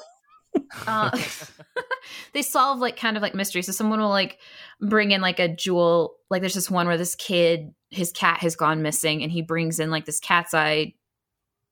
Uh, 0.86 1.16
they 2.32 2.42
solve 2.42 2.78
like 2.78 2.96
kind 2.96 3.16
of 3.16 3.22
like 3.22 3.34
mysteries. 3.34 3.66
So 3.66 3.72
someone 3.72 4.00
will 4.00 4.08
like 4.08 4.38
bring 4.80 5.10
in 5.12 5.20
like 5.20 5.38
a 5.38 5.48
jewel. 5.48 6.16
Like 6.30 6.40
there's 6.42 6.54
this 6.54 6.70
one 6.70 6.86
where 6.86 6.98
this 6.98 7.14
kid, 7.14 7.74
his 7.90 8.12
cat 8.12 8.38
has 8.38 8.56
gone 8.56 8.82
missing, 8.82 9.22
and 9.22 9.30
he 9.32 9.42
brings 9.42 9.80
in 9.80 9.90
like 9.90 10.04
this 10.04 10.20
cat's 10.20 10.54
eye. 10.54 10.94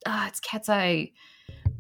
Uh, 0.07 0.27
it's 0.29 0.41
cat's 0.41 0.69
eye 0.69 1.13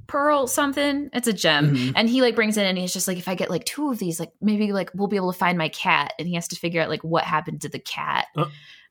pearl 0.06 0.46
something. 0.46 1.10
It's 1.12 1.28
a 1.28 1.34
gem, 1.34 1.76
Mhm. 1.76 1.92
and 1.94 2.08
he 2.08 2.22
like 2.22 2.34
brings 2.34 2.56
it 2.56 2.62
in, 2.62 2.68
and 2.68 2.78
he's 2.78 2.94
just 2.94 3.06
like, 3.06 3.18
if 3.18 3.28
I 3.28 3.34
get 3.34 3.50
like 3.50 3.66
two 3.66 3.90
of 3.90 3.98
these, 3.98 4.18
like 4.18 4.32
maybe 4.40 4.72
like 4.72 4.90
we'll 4.94 5.06
be 5.08 5.16
able 5.16 5.32
to 5.32 5.38
find 5.38 5.58
my 5.58 5.68
cat, 5.68 6.14
and 6.18 6.26
he 6.26 6.34
has 6.34 6.48
to 6.48 6.56
figure 6.56 6.80
out 6.80 6.88
like 6.88 7.04
what 7.04 7.24
happened 7.24 7.60
to 7.62 7.68
the 7.68 7.78
cat, 7.78 8.26
Uh. 8.36 8.46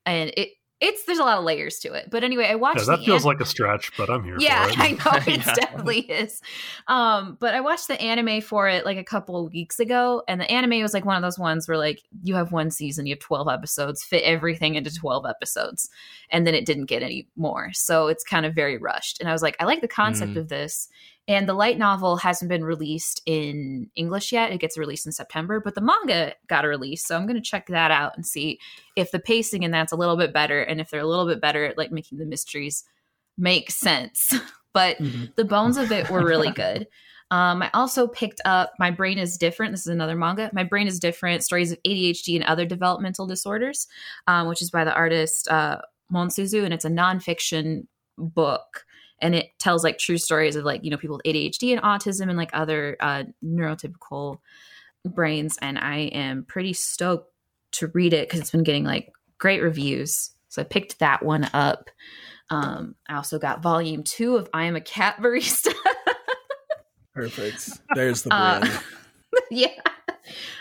and 0.05 0.31
it. 0.37 0.49
It's 0.79 1.05
there's 1.05 1.17
a 1.17 1.23
lot 1.23 1.39
of 1.39 1.43
layers 1.43 1.79
to 1.79 1.93
it, 1.93 2.09
but 2.11 2.23
anyway, 2.23 2.45
I 2.49 2.53
watched. 2.55 2.81
Yeah, 2.81 2.85
that 2.85 2.99
the 2.99 3.05
feels 3.05 3.23
an- 3.23 3.29
like 3.29 3.39
a 3.39 3.45
stretch, 3.45 3.91
but 3.97 4.11
I'm 4.11 4.23
here 4.23 4.37
yeah, 4.39 4.65
for 4.65 4.69
it. 4.73 4.79
I 4.79 4.89
know 4.91 5.17
it 5.33 5.37
Yeah. 5.45 5.53
definitely 5.55 5.99
is. 6.01 6.39
Um, 6.87 7.35
but 7.39 7.55
I 7.55 7.61
watched 7.61 7.87
the 7.87 7.99
anime 7.99 8.41
for 8.41 8.69
it 8.69 8.85
like 8.85 8.97
a 8.97 9.03
couple 9.03 9.43
of 9.43 9.51
weeks 9.51 9.79
ago, 9.79 10.21
and 10.27 10.39
the 10.39 10.49
anime 10.51 10.81
was 10.83 10.93
like 10.93 11.03
one 11.03 11.15
of 11.15 11.23
those 11.23 11.39
ones 11.39 11.67
where 11.67 11.77
like 11.79 12.03
you 12.23 12.35
have 12.35 12.51
one 12.51 12.69
season, 12.69 13.07
you 13.07 13.13
have 13.15 13.19
twelve 13.19 13.47
episodes, 13.47 14.03
fit 14.03 14.21
everything 14.23 14.75
into 14.75 14.93
twelve 14.93 15.25
episodes, 15.25 15.89
and 16.29 16.45
then 16.45 16.53
it 16.53 16.65
didn't 16.67 16.85
get 16.85 17.01
any 17.01 17.27
more. 17.35 17.71
So 17.73 18.07
it's 18.07 18.23
kind 18.23 18.45
of 18.45 18.53
very 18.53 18.77
rushed. 18.77 19.19
And 19.19 19.27
I 19.27 19.33
was 19.33 19.41
like, 19.41 19.55
I 19.59 19.65
like 19.65 19.81
the 19.81 19.87
concept 19.87 20.33
Mm. 20.33 20.37
of 20.37 20.49
this. 20.49 20.89
And 21.27 21.47
the 21.47 21.53
light 21.53 21.77
novel 21.77 22.15
hasn't 22.17 22.47
been 22.49 22.63
released 22.63 23.21
in 23.25 23.89
English 23.95 24.31
yet. 24.31 24.51
It 24.51 24.59
gets 24.59 24.77
released 24.77 25.05
in 25.05 25.11
September, 25.11 25.59
but 25.59 25.75
the 25.75 25.81
manga 25.81 26.33
got 26.47 26.63
a 26.63 26.69
release. 26.69 27.05
So 27.05 27.15
I'm 27.17 27.25
going 27.27 27.35
to 27.35 27.41
check 27.41 27.67
that 27.67 27.91
out 27.91 28.15
and 28.15 28.25
see 28.25 28.59
if 28.95 29.11
the 29.11 29.19
pacing 29.19 29.63
in 29.63 29.71
that's 29.71 29.91
a 29.91 29.97
little 29.97 30.15
bit 30.15 30.31
better 30.33 30.61
and 30.61 30.79
if 30.79 30.89
they're 30.89 31.01
a 31.01 31.05
little 31.07 31.27
bit 31.27 31.41
better 31.41 31.65
at 31.65 31.77
like 31.77 31.91
making 31.91 32.17
the 32.17 32.25
mysteries 32.25 32.83
make 33.37 33.71
sense. 33.71 34.33
But 34.73 34.99
Mhm. 34.99 35.33
the 35.35 35.45
bones 35.45 35.77
of 35.77 35.91
it 35.91 36.07
were 36.11 36.23
really 36.23 36.51
good. 36.65 36.87
Um, 37.31 37.63
I 37.63 37.71
also 37.73 38.07
picked 38.07 38.39
up 38.45 38.73
My 38.77 38.91
Brain 38.91 39.17
is 39.17 39.35
Different. 39.37 39.73
This 39.73 39.81
is 39.81 39.87
another 39.87 40.15
manga. 40.15 40.51
My 40.53 40.63
Brain 40.63 40.85
is 40.85 40.99
Different 40.99 41.43
Stories 41.43 41.71
of 41.71 41.79
ADHD 41.83 42.35
and 42.35 42.43
Other 42.43 42.63
Developmental 42.65 43.25
Disorders, 43.25 43.87
um, 44.27 44.47
which 44.47 44.61
is 44.61 44.69
by 44.69 44.83
the 44.83 44.93
artist 44.93 45.47
uh, 45.49 45.79
Monsuzu. 46.13 46.63
And 46.63 46.73
it's 46.75 46.85
a 46.85 46.89
nonfiction 46.91 47.87
book. 48.19 48.85
And 49.19 49.33
it 49.35 49.47
tells 49.59 49.83
like 49.83 49.97
true 49.97 50.17
stories 50.17 50.55
of 50.55 50.63
like, 50.65 50.83
you 50.83 50.91
know, 50.91 50.97
people 50.97 51.17
with 51.17 51.25
ADHD 51.33 51.71
and 51.73 51.81
autism 51.81 52.29
and 52.29 52.37
like 52.37 52.51
other 52.53 52.97
uh, 52.99 53.23
neurotypical 53.43 54.37
brains. 55.05 55.57
And 55.61 55.77
I 55.79 55.97
am 56.13 56.43
pretty 56.43 56.73
stoked 56.73 57.31
to 57.73 57.87
read 57.93 58.13
it 58.13 58.27
because 58.27 58.39
it's 58.39 58.51
been 58.51 58.63
getting 58.63 58.83
like 58.83 59.11
great 59.39 59.61
reviews. 59.61 60.31
So 60.49 60.61
I 60.61 60.65
picked 60.65 60.99
that 60.99 61.23
one 61.23 61.49
up. 61.53 61.89
Um, 62.49 62.95
I 63.09 63.15
also 63.15 63.39
got 63.39 63.61
volume 63.61 64.03
two 64.03 64.37
of 64.37 64.49
I 64.53 64.65
Am 64.65 64.75
a 64.75 64.81
Cat 64.81 65.17
Barista. 65.21 65.73
Perfect. 67.13 67.69
There's 67.95 68.21
the 68.23 68.33
Uh, 68.33 68.59
brand. 68.59 68.79
yeah. 69.51 69.67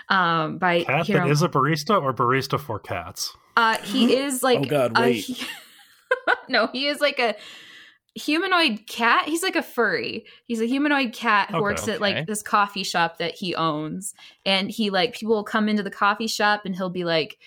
Um, 0.09 0.59
by 0.59 0.85
Cat 0.85 1.07
Hiro. 1.07 1.25
that 1.27 1.31
is 1.31 1.43
a 1.43 1.49
barista 1.49 2.01
or 2.01 2.13
barista 2.15 2.59
for 2.59 2.79
cats? 2.79 3.37
uh, 3.57 3.77
he 3.79 4.15
is 4.19 4.43
like. 4.43 4.61
Oh, 4.61 4.65
God, 4.65 4.93
a- 4.97 5.01
wait. 5.01 5.47
no, 6.49 6.69
he 6.73 6.87
is 6.87 7.01
like 7.01 7.19
a 7.19 7.35
humanoid 8.17 8.87
cat. 8.87 9.29
He's 9.29 9.43
like 9.43 9.57
a 9.57 9.63
furry. 9.63 10.27
He's 10.47 10.61
a 10.61 10.67
humanoid 10.67 11.13
cat 11.13 11.51
who 11.51 11.57
Okay, 11.57 11.63
works 11.63 11.87
at 11.87 11.97
okay. 11.97 11.99
like 11.99 12.27
this 12.27 12.43
coffee 12.43 12.83
shop 12.83 13.19
that 13.19 13.35
he 13.35 13.55
owns, 13.55 14.15
and 14.45 14.71
he 14.71 14.91
like 14.91 15.15
people 15.15 15.37
will 15.37 15.45
come 15.45 15.69
into 15.69 15.83
the 15.83 15.91
coffee 15.91 16.27
shop 16.27 16.63
and 16.65 16.75
he'll 16.75 16.91
be 16.91 17.05
like. 17.05 17.39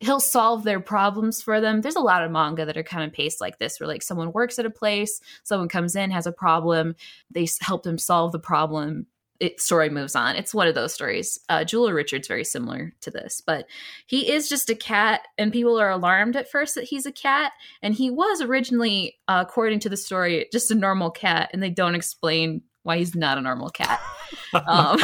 He'll 0.00 0.20
solve 0.20 0.62
their 0.62 0.78
problems 0.78 1.40
for 1.40 1.58
them. 1.58 1.80
There's 1.80 1.96
a 1.96 2.00
lot 2.00 2.22
of 2.22 2.30
manga 2.30 2.66
that 2.66 2.76
are 2.76 2.82
kind 2.82 3.02
of 3.08 3.14
paced 3.14 3.40
like 3.40 3.58
this, 3.58 3.80
where 3.80 3.86
like 3.86 4.02
someone 4.02 4.30
works 4.30 4.58
at 4.58 4.66
a 4.66 4.70
place, 4.70 5.22
someone 5.42 5.70
comes 5.70 5.96
in, 5.96 6.10
has 6.10 6.26
a 6.26 6.32
problem, 6.32 6.96
they 7.30 7.48
help 7.62 7.82
them 7.82 7.96
solve 7.96 8.32
the 8.32 8.38
problem. 8.38 9.06
It 9.40 9.60
story 9.60 9.90
moves 9.90 10.16
on. 10.16 10.36
It's 10.36 10.54
one 10.54 10.68
of 10.68 10.74
those 10.74 10.94
stories. 10.94 11.38
Uh, 11.48 11.64
Richards 11.72 12.28
very 12.28 12.44
similar 12.44 12.94
to 13.02 13.10
this, 13.10 13.40
but 13.40 13.66
he 14.06 14.30
is 14.30 14.48
just 14.48 14.70
a 14.70 14.74
cat, 14.74 15.22
and 15.38 15.52
people 15.52 15.78
are 15.80 15.90
alarmed 15.90 16.36
at 16.36 16.50
first 16.50 16.74
that 16.74 16.84
he's 16.84 17.06
a 17.06 17.12
cat. 17.12 17.52
And 17.82 17.94
he 17.94 18.10
was 18.10 18.40
originally, 18.40 19.16
uh, 19.28 19.44
according 19.46 19.80
to 19.80 19.88
the 19.88 19.96
story, 19.96 20.48
just 20.52 20.70
a 20.70 20.74
normal 20.74 21.10
cat, 21.10 21.50
and 21.52 21.62
they 21.62 21.70
don't 21.70 21.94
explain 21.94 22.62
why 22.82 22.98
he's 22.98 23.16
not 23.16 23.36
a 23.36 23.40
normal 23.40 23.70
cat. 23.70 24.00
Um, 24.54 24.98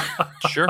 sure. 0.48 0.68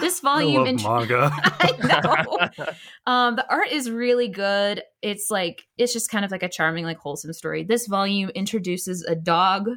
this 0.00 0.20
I 0.20 0.22
volume, 0.22 0.54
love 0.54 0.66
int- 0.68 0.82
manga. 0.82 1.30
I 1.34 2.48
know. 2.58 2.72
Um, 3.12 3.36
the 3.36 3.46
art 3.50 3.68
is 3.70 3.90
really 3.90 4.28
good. 4.28 4.82
It's 5.02 5.30
like 5.30 5.66
it's 5.76 5.92
just 5.92 6.10
kind 6.10 6.24
of 6.24 6.30
like 6.30 6.42
a 6.42 6.48
charming, 6.48 6.84
like 6.84 6.98
wholesome 6.98 7.32
story. 7.32 7.62
This 7.64 7.86
volume 7.86 8.30
introduces 8.30 9.04
a 9.04 9.14
dog 9.14 9.68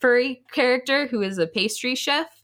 furry 0.00 0.42
character 0.52 1.06
who 1.06 1.22
is 1.22 1.38
a 1.38 1.46
pastry 1.46 1.94
chef. 1.94 2.41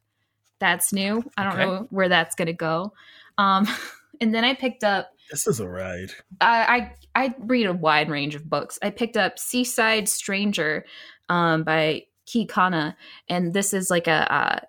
That's 0.60 0.92
new. 0.92 1.22
I 1.36 1.44
don't 1.44 1.52
Okay. 1.54 1.64
know 1.64 1.86
where 1.90 2.08
that's 2.08 2.34
gonna 2.34 2.52
go. 2.52 2.92
Um, 3.38 3.66
and 4.20 4.34
then 4.34 4.44
I 4.44 4.54
picked 4.54 4.84
up 4.84 5.10
This 5.30 5.46
is 5.46 5.60
a 5.60 5.68
ride. 5.68 6.10
I, 6.40 6.92
I 7.14 7.24
I 7.26 7.34
read 7.38 7.66
a 7.66 7.72
wide 7.72 8.10
range 8.10 8.34
of 8.34 8.48
books. 8.48 8.78
I 8.82 8.90
picked 8.90 9.16
up 9.16 9.38
Seaside 9.38 10.08
Stranger 10.08 10.84
um, 11.28 11.62
by 11.64 12.04
Kii 12.26 12.48
Kanna, 12.48 12.96
and 13.28 13.52
this 13.54 13.72
is 13.72 13.90
like 13.90 14.06
a, 14.06 14.62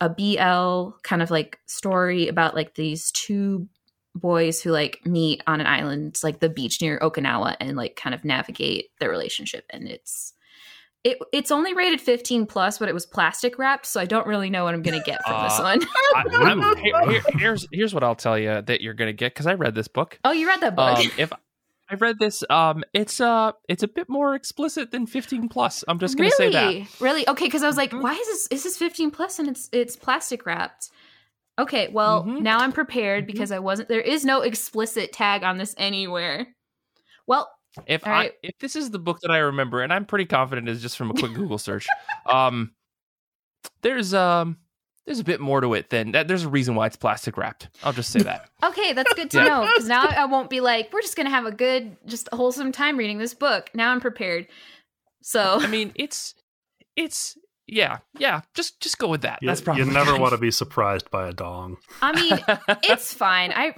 a 0.00 0.06
a 0.06 0.08
BL 0.08 0.96
kind 1.02 1.20
of 1.22 1.30
like 1.30 1.58
story 1.66 2.28
about 2.28 2.54
like 2.54 2.74
these 2.74 3.10
two 3.12 3.68
boys 4.14 4.60
who 4.62 4.70
like 4.70 5.00
meet 5.04 5.42
on 5.46 5.60
an 5.60 5.66
island, 5.66 6.18
like 6.24 6.40
the 6.40 6.48
beach 6.48 6.80
near 6.80 6.98
Okinawa, 7.00 7.56
and 7.60 7.76
like 7.76 7.96
kind 7.96 8.14
of 8.14 8.24
navigate 8.24 8.86
their 8.98 9.10
relationship. 9.10 9.64
And 9.70 9.86
it's 9.86 10.32
it 11.02 11.18
it's 11.32 11.50
only 11.50 11.72
rated 11.72 12.00
15 12.00 12.46
plus, 12.46 12.78
but 12.78 12.88
it 12.88 12.94
was 12.94 13.06
plastic 13.06 13.58
wrapped, 13.58 13.86
so 13.86 14.00
I 14.00 14.04
don't 14.04 14.26
really 14.26 14.50
know 14.50 14.64
what 14.64 14.74
I'm 14.74 14.82
gonna 14.82 15.02
get 15.02 15.22
from 15.24 15.34
uh, 15.36 15.48
this 15.48 15.58
one. 15.58 15.82
I, 16.14 16.24
I'm, 16.32 16.76
here, 16.76 17.22
here's 17.38 17.66
here's 17.72 17.94
what 17.94 18.04
I'll 18.04 18.14
tell 18.14 18.38
you 18.38 18.60
that 18.62 18.80
you're 18.80 18.94
gonna 18.94 19.12
get 19.12 19.32
because 19.32 19.46
I 19.46 19.54
read 19.54 19.74
this 19.74 19.88
book. 19.88 20.18
Oh, 20.24 20.32
you 20.32 20.46
read 20.46 20.60
that 20.60 20.76
book? 20.76 20.98
Um, 20.98 21.10
if 21.16 21.32
I 21.88 21.94
read 21.94 22.18
this, 22.18 22.44
um, 22.50 22.84
it's 22.92 23.20
uh, 23.20 23.52
it's 23.68 23.82
a 23.82 23.88
bit 23.88 24.08
more 24.08 24.34
explicit 24.34 24.90
than 24.90 25.06
15 25.06 25.48
plus. 25.48 25.84
I'm 25.88 25.98
just 25.98 26.18
gonna 26.18 26.30
really? 26.38 26.52
say 26.52 26.80
that. 26.82 27.00
Really? 27.00 27.28
Okay, 27.28 27.46
because 27.46 27.62
I 27.62 27.66
was 27.66 27.76
like, 27.76 27.90
mm-hmm. 27.90 28.02
why 28.02 28.14
is 28.14 28.26
this? 28.26 28.48
Is 28.48 28.62
this 28.64 28.76
15 28.76 29.10
plus 29.10 29.38
and 29.38 29.48
it's 29.48 29.70
it's 29.72 29.96
plastic 29.96 30.44
wrapped? 30.44 30.90
Okay, 31.58 31.88
well 31.88 32.24
mm-hmm. 32.24 32.42
now 32.42 32.58
I'm 32.58 32.72
prepared 32.72 33.24
mm-hmm. 33.24 33.32
because 33.32 33.52
I 33.52 33.58
wasn't. 33.58 33.88
There 33.88 34.00
is 34.00 34.24
no 34.24 34.42
explicit 34.42 35.12
tag 35.12 35.44
on 35.44 35.56
this 35.56 35.74
anywhere. 35.78 36.46
Well, 37.26 37.50
if 37.86 38.06
I 38.06 38.10
right. 38.10 38.32
if 38.42 38.58
this 38.58 38.76
is 38.76 38.90
the 38.90 38.98
book 38.98 39.20
that 39.22 39.30
I 39.30 39.38
remember, 39.38 39.82
and 39.82 39.92
I'm 39.92 40.04
pretty 40.04 40.26
confident 40.26 40.68
is 40.68 40.82
just 40.82 40.96
from 40.96 41.10
a 41.10 41.14
quick 41.14 41.34
Google 41.34 41.58
search, 41.58 41.86
um, 42.26 42.72
there's 43.82 44.12
um 44.14 44.58
there's 45.06 45.20
a 45.20 45.24
bit 45.24 45.40
more 45.40 45.60
to 45.60 45.74
it 45.74 45.90
than 45.90 46.12
that. 46.12 46.28
There's 46.28 46.44
a 46.44 46.48
reason 46.48 46.74
why 46.74 46.86
it's 46.86 46.96
plastic 46.96 47.36
wrapped. 47.36 47.68
I'll 47.82 47.92
just 47.92 48.10
say 48.10 48.20
that. 48.22 48.48
okay, 48.64 48.92
that's 48.92 49.12
good 49.14 49.30
to 49.32 49.38
yeah. 49.38 49.44
know 49.44 49.66
because 49.66 49.88
now 49.88 50.06
I 50.06 50.26
won't 50.26 50.50
be 50.50 50.60
like, 50.60 50.92
we're 50.92 51.02
just 51.02 51.16
gonna 51.16 51.30
have 51.30 51.46
a 51.46 51.52
good, 51.52 51.96
just 52.06 52.28
wholesome 52.32 52.72
time 52.72 52.96
reading 52.96 53.18
this 53.18 53.34
book. 53.34 53.70
Now 53.74 53.92
I'm 53.92 54.00
prepared. 54.00 54.46
So 55.22 55.58
I 55.60 55.66
mean, 55.66 55.92
it's 55.94 56.34
it's 56.96 57.36
yeah, 57.66 57.98
yeah. 58.18 58.40
Just 58.54 58.80
just 58.80 58.98
go 58.98 59.08
with 59.08 59.22
that. 59.22 59.38
You, 59.42 59.48
That's 59.48 59.60
probably 59.60 59.84
you 59.84 59.90
never 59.90 60.18
want 60.18 60.32
to 60.32 60.38
be 60.38 60.50
surprised 60.50 61.10
by 61.10 61.28
a 61.28 61.32
dong. 61.32 61.76
I 62.02 62.12
mean, 62.20 62.38
it's 62.82 63.14
fine. 63.14 63.52
I, 63.54 63.74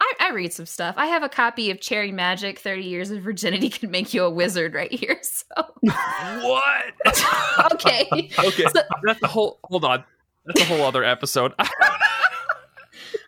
I 0.00 0.12
I 0.20 0.30
read 0.32 0.52
some 0.52 0.66
stuff. 0.66 0.94
I 0.98 1.06
have 1.06 1.22
a 1.22 1.28
copy 1.28 1.70
of 1.70 1.80
Cherry 1.80 2.12
Magic: 2.12 2.58
Thirty 2.58 2.84
Years 2.84 3.10
of 3.10 3.22
Virginity 3.22 3.68
Can 3.68 3.90
Make 3.90 4.14
You 4.14 4.24
a 4.24 4.30
Wizard 4.30 4.74
right 4.74 4.92
here. 4.92 5.20
So 5.30 5.44
what? 5.82 6.94
okay. 7.72 8.06
Okay. 8.12 8.64
So, 8.74 8.82
That's 9.02 9.22
a 9.22 9.26
whole. 9.26 9.58
Hold 9.64 9.84
on. 9.84 10.04
That's 10.46 10.60
a 10.60 10.64
whole 10.64 10.82
other 10.82 11.04
episode. 11.04 11.52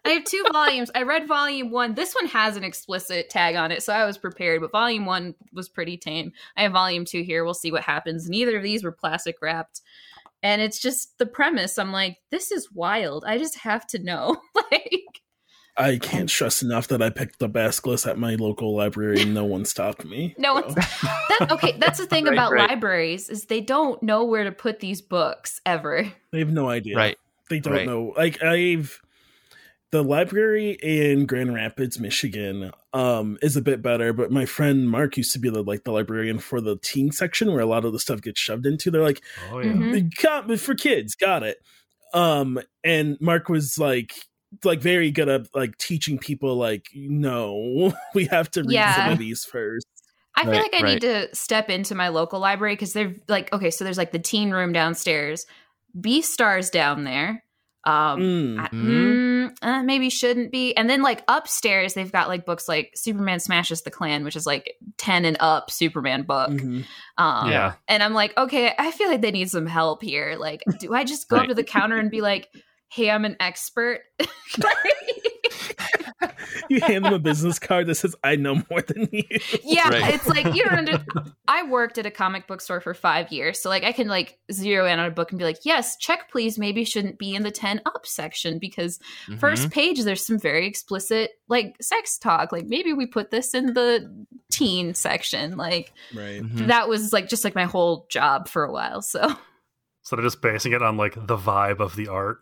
I 0.04 0.10
have 0.10 0.24
two 0.24 0.44
volumes. 0.52 0.90
I 0.94 1.02
read 1.02 1.28
volume 1.28 1.70
one. 1.70 1.94
This 1.94 2.14
one 2.14 2.26
has 2.26 2.56
an 2.56 2.64
explicit 2.64 3.30
tag 3.30 3.54
on 3.56 3.70
it, 3.70 3.82
so 3.82 3.92
I 3.92 4.04
was 4.04 4.18
prepared, 4.18 4.60
but 4.60 4.72
volume 4.72 5.06
one 5.06 5.34
was 5.52 5.68
pretty 5.68 5.96
tame. 5.96 6.32
I 6.56 6.62
have 6.62 6.72
volume 6.72 7.04
two 7.04 7.22
here. 7.22 7.44
We'll 7.44 7.54
see 7.54 7.72
what 7.72 7.82
happens. 7.82 8.28
Neither 8.28 8.56
of 8.56 8.62
these 8.62 8.82
were 8.84 8.92
plastic 8.92 9.36
wrapped. 9.40 9.80
And 10.42 10.60
it's 10.60 10.80
just 10.80 11.18
the 11.18 11.26
premise. 11.26 11.78
I'm 11.78 11.92
like, 11.92 12.18
this 12.30 12.50
is 12.50 12.72
wild. 12.72 13.24
I 13.24 13.38
just 13.38 13.56
have 13.58 13.86
to 13.88 13.98
know. 14.02 14.36
like 14.72 15.11
I 15.76 15.96
can't 15.96 16.28
stress 16.28 16.62
enough 16.62 16.88
that 16.88 17.00
I 17.00 17.08
picked 17.08 17.38
the 17.38 17.48
Basilisk 17.48 18.06
at 18.06 18.18
my 18.18 18.34
local 18.34 18.76
library 18.76 19.22
and 19.22 19.32
no 19.32 19.44
one 19.44 19.64
stopped 19.64 20.04
me. 20.04 20.34
no 20.38 20.54
one. 20.54 20.74
That, 21.38 21.52
okay, 21.52 21.72
that's 21.78 21.98
the 21.98 22.04
thing 22.04 22.26
right, 22.26 22.34
about 22.34 22.52
right. 22.52 22.68
libraries 22.68 23.30
is 23.30 23.46
they 23.46 23.62
don't 23.62 24.02
know 24.02 24.24
where 24.24 24.44
to 24.44 24.52
put 24.52 24.80
these 24.80 25.00
books 25.00 25.62
ever. 25.64 26.12
They 26.30 26.40
have 26.40 26.52
no 26.52 26.68
idea. 26.68 26.96
Right. 26.96 27.16
They 27.48 27.58
don't 27.58 27.72
right. 27.72 27.86
know. 27.86 28.12
Like 28.16 28.42
I've 28.42 29.00
the 29.92 30.02
library 30.02 30.78
in 30.82 31.26
Grand 31.26 31.54
Rapids, 31.54 32.00
Michigan, 32.00 32.72
um, 32.94 33.38
is 33.42 33.56
a 33.56 33.62
bit 33.62 33.82
better. 33.82 34.12
But 34.12 34.32
my 34.32 34.46
friend 34.46 34.90
Mark 34.90 35.18
used 35.18 35.32
to 35.34 35.38
be 35.38 35.50
the 35.50 35.62
like 35.62 35.84
the 35.84 35.92
librarian 35.92 36.38
for 36.38 36.60
the 36.60 36.78
teen 36.82 37.12
section 37.12 37.52
where 37.52 37.60
a 37.60 37.66
lot 37.66 37.84
of 37.84 37.92
the 37.92 37.98
stuff 37.98 38.22
gets 38.22 38.40
shoved 38.40 38.66
into. 38.66 38.90
They're 38.90 39.02
like, 39.02 39.22
oh 39.50 39.60
yeah, 39.60 39.72
mm-hmm. 39.72 40.54
for 40.56 40.74
kids, 40.74 41.14
got 41.14 41.42
it. 41.42 41.58
Um, 42.14 42.58
and 42.82 43.18
Mark 43.20 43.48
was 43.48 43.78
like, 43.78 44.14
like 44.64 44.80
very 44.80 45.10
good 45.10 45.28
at 45.28 45.54
like 45.54 45.78
teaching 45.78 46.18
people 46.18 46.56
like, 46.56 46.88
no, 46.94 47.92
we 48.14 48.26
have 48.26 48.50
to 48.52 48.62
read 48.62 48.72
yeah. 48.72 48.96
some 48.96 49.12
of 49.12 49.18
these 49.18 49.44
first. 49.44 49.86
I 50.34 50.44
feel 50.44 50.54
like 50.54 50.74
I 50.74 50.82
right. 50.82 50.94
need 50.94 51.00
to 51.02 51.34
step 51.34 51.68
into 51.68 51.94
my 51.94 52.08
local 52.08 52.40
library 52.40 52.74
because 52.74 52.94
they're 52.94 53.14
like, 53.28 53.52
okay, 53.52 53.70
so 53.70 53.84
there's 53.84 53.98
like 53.98 54.12
the 54.12 54.18
teen 54.18 54.50
room 54.50 54.72
downstairs, 54.72 55.46
Beastars 56.00 56.70
down 56.70 57.04
there 57.04 57.44
um 57.84 58.20
mm. 58.20 58.60
I, 58.60 58.68
mm, 58.68 59.56
uh, 59.60 59.82
maybe 59.82 60.08
shouldn't 60.08 60.52
be 60.52 60.72
and 60.76 60.88
then 60.88 61.02
like 61.02 61.24
upstairs 61.26 61.94
they've 61.94 62.12
got 62.12 62.28
like 62.28 62.46
books 62.46 62.68
like 62.68 62.92
superman 62.94 63.40
smashes 63.40 63.82
the 63.82 63.90
klan 63.90 64.22
which 64.22 64.36
is 64.36 64.46
like 64.46 64.76
10 64.98 65.24
and 65.24 65.36
up 65.40 65.68
superman 65.68 66.22
book 66.22 66.50
mm-hmm. 66.50 66.82
um 67.18 67.50
yeah 67.50 67.74
and 67.88 68.02
i'm 68.04 68.14
like 68.14 68.36
okay 68.38 68.72
i 68.78 68.92
feel 68.92 69.08
like 69.08 69.20
they 69.20 69.32
need 69.32 69.50
some 69.50 69.66
help 69.66 70.00
here 70.00 70.36
like 70.38 70.62
do 70.78 70.94
i 70.94 71.02
just 71.02 71.28
go 71.28 71.36
right. 71.36 71.42
up 71.42 71.48
to 71.48 71.54
the 71.54 71.64
counter 71.64 71.96
and 71.96 72.10
be 72.10 72.20
like 72.20 72.48
hey 72.92 73.10
i'm 73.10 73.24
an 73.24 73.36
expert 73.40 74.00
you 76.68 76.80
hand 76.80 77.04
them 77.04 77.12
a 77.12 77.18
business 77.18 77.58
card 77.58 77.86
that 77.86 77.94
says 77.96 78.14
"I 78.22 78.36
know 78.36 78.62
more 78.70 78.82
than 78.82 79.08
you." 79.12 79.24
Yeah, 79.62 79.88
right. 79.88 80.14
it's 80.14 80.26
like 80.26 80.54
you 80.54 80.64
don't. 80.64 80.78
Under- 80.78 81.04
I 81.48 81.64
worked 81.64 81.98
at 81.98 82.06
a 82.06 82.10
comic 82.10 82.46
book 82.46 82.60
store 82.60 82.80
for 82.80 82.94
five 82.94 83.30
years, 83.30 83.60
so 83.60 83.68
like 83.68 83.84
I 83.84 83.92
can 83.92 84.08
like 84.08 84.38
zero 84.50 84.86
in 84.86 84.98
on 84.98 85.06
a 85.06 85.10
book 85.10 85.30
and 85.30 85.38
be 85.38 85.44
like, 85.44 85.60
"Yes, 85.64 85.96
check 85.96 86.30
please." 86.30 86.58
Maybe 86.58 86.84
shouldn't 86.84 87.18
be 87.18 87.34
in 87.34 87.42
the 87.42 87.50
ten 87.50 87.80
up 87.86 88.06
section 88.06 88.58
because 88.58 88.98
mm-hmm. 89.26 89.36
first 89.36 89.70
page 89.70 90.02
there's 90.02 90.26
some 90.26 90.38
very 90.38 90.66
explicit 90.66 91.32
like 91.48 91.76
sex 91.80 92.18
talk. 92.18 92.52
Like 92.52 92.66
maybe 92.66 92.92
we 92.92 93.06
put 93.06 93.30
this 93.30 93.54
in 93.54 93.74
the 93.74 94.26
teen 94.50 94.94
section. 94.94 95.56
Like 95.56 95.92
right. 96.14 96.42
Mm-hmm. 96.42 96.66
that 96.66 96.88
was 96.88 97.12
like 97.12 97.28
just 97.28 97.44
like 97.44 97.54
my 97.54 97.64
whole 97.64 98.06
job 98.10 98.48
for 98.48 98.64
a 98.64 98.72
while. 98.72 99.02
So. 99.02 99.34
So 100.04 100.16
they're 100.16 100.24
just 100.24 100.42
basing 100.42 100.72
it 100.72 100.82
on 100.82 100.96
like 100.96 101.14
the 101.14 101.36
vibe 101.36 101.78
of 101.78 101.94
the 101.94 102.08
art. 102.08 102.38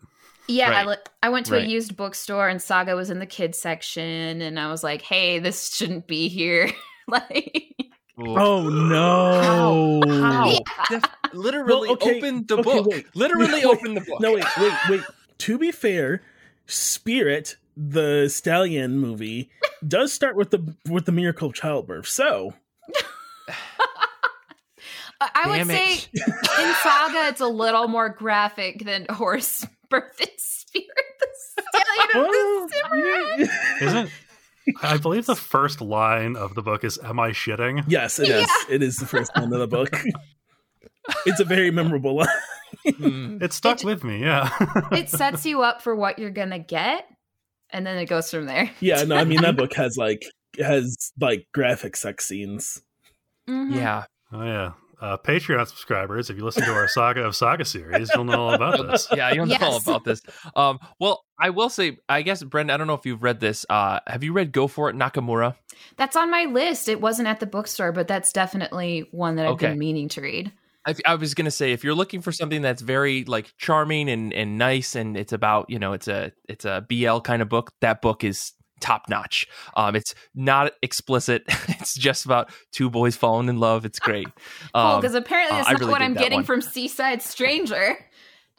Yeah, 0.51 0.85
right. 0.85 0.97
I, 1.23 1.27
I, 1.27 1.29
went 1.29 1.45
to 1.47 1.53
right. 1.53 1.65
a 1.65 1.69
used 1.69 1.95
bookstore 1.95 2.49
and 2.49 2.61
Saga 2.61 2.95
was 2.95 3.09
in 3.09 3.19
the 3.19 3.25
kids 3.25 3.57
section, 3.57 4.41
and 4.41 4.59
I 4.59 4.69
was 4.69 4.83
like, 4.83 5.01
"Hey, 5.01 5.39
this 5.39 5.73
shouldn't 5.73 6.07
be 6.07 6.27
here." 6.27 6.69
like, 7.07 7.73
oh 8.17 8.69
no! 8.69 10.01
How? 10.03 10.11
How? 10.11 10.59
Yeah. 10.91 11.01
Literally 11.33 11.87
well, 11.87 11.93
okay, 11.93 12.17
open 12.17 12.45
the 12.45 12.57
okay, 12.57 12.63
book. 12.63 12.87
Wait. 12.87 13.05
Literally 13.15 13.63
open 13.63 13.93
the 13.93 14.01
book. 14.01 14.19
No, 14.19 14.33
wait, 14.33 14.43
wait, 14.57 14.73
wait. 14.89 15.01
to 15.37 15.57
be 15.57 15.71
fair, 15.71 16.21
Spirit, 16.65 17.55
the 17.77 18.27
Stallion 18.27 18.97
movie, 18.97 19.49
does 19.87 20.11
start 20.11 20.35
with 20.35 20.49
the 20.49 20.75
with 20.89 21.05
the 21.05 21.13
miracle 21.13 21.47
of 21.47 21.53
childbirth. 21.53 22.07
So. 22.07 22.53
I 25.21 25.47
would 25.47 25.67
say 25.67 25.93
in 25.93 26.73
Saga, 26.81 27.27
it's 27.27 27.41
a 27.41 27.47
little 27.47 27.87
more 27.87 28.09
graphic 28.09 28.83
than 28.83 29.05
Horse 29.07 29.63
birth 29.91 30.19
in 30.19 30.27
spirit, 30.37 30.87
the 31.19 31.27
stallion 31.35 32.25
of 32.25 32.31
the 32.31 32.75
Cimarron. 32.75 33.49
Isn't 33.81 34.11
I 34.81 34.97
believe 34.97 35.25
the 35.25 35.35
first 35.35 35.81
line 35.81 36.35
of 36.35 36.55
the 36.55 36.61
book 36.61 36.83
is 36.83 36.99
"Am 37.03 37.19
I 37.19 37.31
shitting?" 37.31 37.83
Yes, 37.87 38.19
it 38.19 38.29
is. 38.29 38.47
Yeah. 38.47 38.75
It 38.75 38.83
is 38.83 38.97
the 38.97 39.05
first 39.05 39.35
line 39.35 39.51
of 39.53 39.59
the 39.59 39.67
book. 39.67 39.89
it's 41.25 41.39
a 41.39 41.45
very 41.45 41.71
memorable 41.71 42.17
line. 42.17 42.27
Mm. 42.87 43.43
it 43.43 43.53
stuck 43.53 43.81
it, 43.81 43.85
with 43.85 44.03
me. 44.03 44.21
Yeah, 44.21 44.49
it 44.91 45.09
sets 45.09 45.45
you 45.45 45.61
up 45.61 45.81
for 45.81 45.95
what 45.95 46.19
you're 46.19 46.31
gonna 46.31 46.59
get, 46.59 47.05
and 47.69 47.85
then 47.85 47.97
it 47.97 48.05
goes 48.05 48.31
from 48.31 48.45
there. 48.45 48.71
Yeah, 48.79 49.03
no, 49.03 49.17
I 49.17 49.23
mean 49.23 49.41
that 49.41 49.57
book 49.57 49.73
has 49.73 49.97
like 49.97 50.23
has 50.57 51.11
like 51.19 51.47
graphic 51.53 51.95
sex 51.97 52.25
scenes. 52.25 52.81
Mm-hmm. 53.49 53.73
Yeah. 53.73 54.05
Oh 54.31 54.43
yeah 54.43 54.71
uh, 55.01 55.17
Patreon 55.17 55.67
subscribers, 55.67 56.29
if 56.29 56.37
you 56.37 56.45
listen 56.45 56.63
to 56.63 56.71
our 56.71 56.87
Saga 56.87 57.23
of 57.23 57.35
Saga 57.35 57.65
series, 57.65 58.11
you'll 58.13 58.23
know 58.23 58.47
all 58.47 58.53
about 58.53 58.87
this. 58.87 59.07
yeah, 59.11 59.33
you'll 59.33 59.47
know 59.47 59.57
yes. 59.59 59.63
all 59.63 59.77
about 59.77 60.03
this. 60.03 60.21
Um, 60.55 60.79
well, 60.99 61.25
I 61.39 61.49
will 61.49 61.69
say, 61.69 61.97
I 62.07 62.21
guess, 62.21 62.43
Brendan, 62.43 62.73
I 62.73 62.77
don't 62.77 62.85
know 62.85 62.93
if 62.93 63.05
you've 63.05 63.23
read 63.23 63.39
this. 63.39 63.65
Uh, 63.67 63.99
have 64.05 64.23
you 64.23 64.31
read 64.31 64.51
Go 64.51 64.67
For 64.67 64.89
It 64.89 64.95
Nakamura? 64.95 65.55
That's 65.97 66.15
on 66.15 66.29
my 66.29 66.45
list. 66.45 66.87
It 66.87 67.01
wasn't 67.01 67.27
at 67.27 67.39
the 67.39 67.47
bookstore, 67.47 67.91
but 67.91 68.07
that's 68.07 68.31
definitely 68.31 69.07
one 69.11 69.35
that 69.37 69.47
I've 69.47 69.53
okay. 69.53 69.69
been 69.69 69.79
meaning 69.79 70.07
to 70.09 70.21
read. 70.21 70.51
I, 70.85 70.95
I, 71.05 71.15
was 71.15 71.35
gonna 71.35 71.51
say 71.51 71.73
if 71.73 71.83
you're 71.83 71.93
looking 71.93 72.21
for 72.21 72.31
something 72.31 72.63
that's 72.63 72.81
very 72.81 73.23
like 73.25 73.53
charming 73.57 74.09
and, 74.09 74.33
and 74.33 74.57
nice 74.57 74.95
and 74.95 75.15
it's 75.15 75.31
about 75.31 75.69
you 75.69 75.77
know 75.77 75.93
it's 75.93 76.07
a 76.07 76.31
it's 76.49 76.65
a 76.65 76.83
BL 76.89 77.19
kind 77.19 77.43
of 77.43 77.49
book 77.49 77.71
that 77.81 78.01
book 78.01 78.23
is 78.23 78.53
top 78.81 79.07
notch. 79.07 79.47
Um, 79.75 79.95
it's 79.95 80.13
not 80.35 80.73
explicit. 80.81 81.43
it's 81.69 81.95
just 81.95 82.25
about 82.25 82.51
two 82.71 82.89
boys 82.89 83.15
falling 83.15 83.47
in 83.47 83.57
love. 83.57 83.85
It's 83.85 83.99
great. 83.99 84.27
Um, 84.73 85.01
because 85.01 85.15
apparently 85.15 85.57
that's 85.57 85.67
uh, 85.67 85.71
not 85.71 85.79
really 85.79 85.91
what 85.91 86.01
I'm 86.01 86.13
getting 86.13 86.39
one. 86.39 86.45
from 86.45 86.61
Seaside 86.61 87.21
Stranger. 87.21 87.97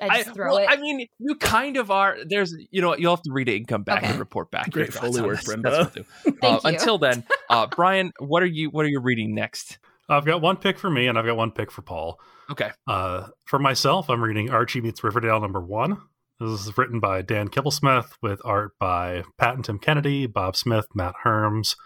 I, 0.00 0.06
I, 0.06 0.24
well, 0.36 0.58
it. 0.58 0.66
I 0.68 0.76
mean, 0.76 1.06
you 1.18 1.36
kind 1.36 1.76
of 1.76 1.90
are. 1.90 2.16
There's, 2.26 2.54
you 2.70 2.82
know, 2.82 2.96
you'll 2.96 3.14
have 3.14 3.22
to 3.22 3.32
read 3.32 3.48
it 3.48 3.56
and 3.56 3.68
come 3.68 3.82
back 3.82 4.02
okay. 4.02 4.10
and 4.10 4.18
report 4.18 4.50
back. 4.50 4.70
Great 4.70 4.92
fully 4.92 5.22
work, 5.22 5.42
Brenda. 5.44 5.92
uh, 6.42 6.60
until 6.64 6.98
then, 6.98 7.24
uh, 7.48 7.66
Brian, 7.66 8.12
what 8.18 8.42
are 8.42 8.46
you? 8.46 8.70
What 8.70 8.84
are 8.84 8.88
you 8.88 9.00
reading 9.00 9.34
next? 9.34 9.78
I've 10.08 10.24
got 10.24 10.42
one 10.42 10.56
pick 10.56 10.78
for 10.78 10.90
me, 10.90 11.06
and 11.06 11.18
I've 11.18 11.24
got 11.24 11.36
one 11.36 11.52
pick 11.52 11.70
for 11.70 11.82
Paul. 11.82 12.18
Okay. 12.50 12.70
Uh, 12.86 13.28
for 13.44 13.58
myself, 13.58 14.10
I'm 14.10 14.22
reading 14.22 14.50
Archie 14.50 14.80
meets 14.80 15.04
Riverdale 15.04 15.40
number 15.40 15.60
one. 15.60 15.98
This 16.42 16.66
is 16.66 16.76
written 16.76 16.98
by 16.98 17.22
Dan 17.22 17.48
Kibblesmith 17.48 18.14
with 18.20 18.40
art 18.44 18.72
by 18.80 19.22
Pat 19.38 19.54
and 19.54 19.64
Tim 19.64 19.78
Kennedy, 19.78 20.26
Bob 20.26 20.56
Smith, 20.56 20.86
Matt 20.92 21.14
Herms, 21.24 21.76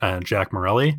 and 0.00 0.24
Jack 0.24 0.50
Morelli. 0.50 0.96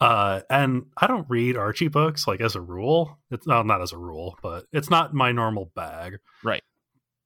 Uh, 0.00 0.40
and 0.48 0.86
I 0.96 1.06
don't 1.06 1.28
read 1.28 1.58
Archie 1.58 1.88
books 1.88 2.26
like 2.26 2.40
as 2.40 2.54
a 2.54 2.62
rule. 2.62 3.18
It's 3.30 3.46
well, 3.46 3.62
not 3.62 3.82
as 3.82 3.92
a 3.92 3.98
rule, 3.98 4.38
but 4.42 4.64
it's 4.72 4.88
not 4.88 5.12
my 5.12 5.32
normal 5.32 5.70
bag. 5.76 6.16
Right. 6.42 6.62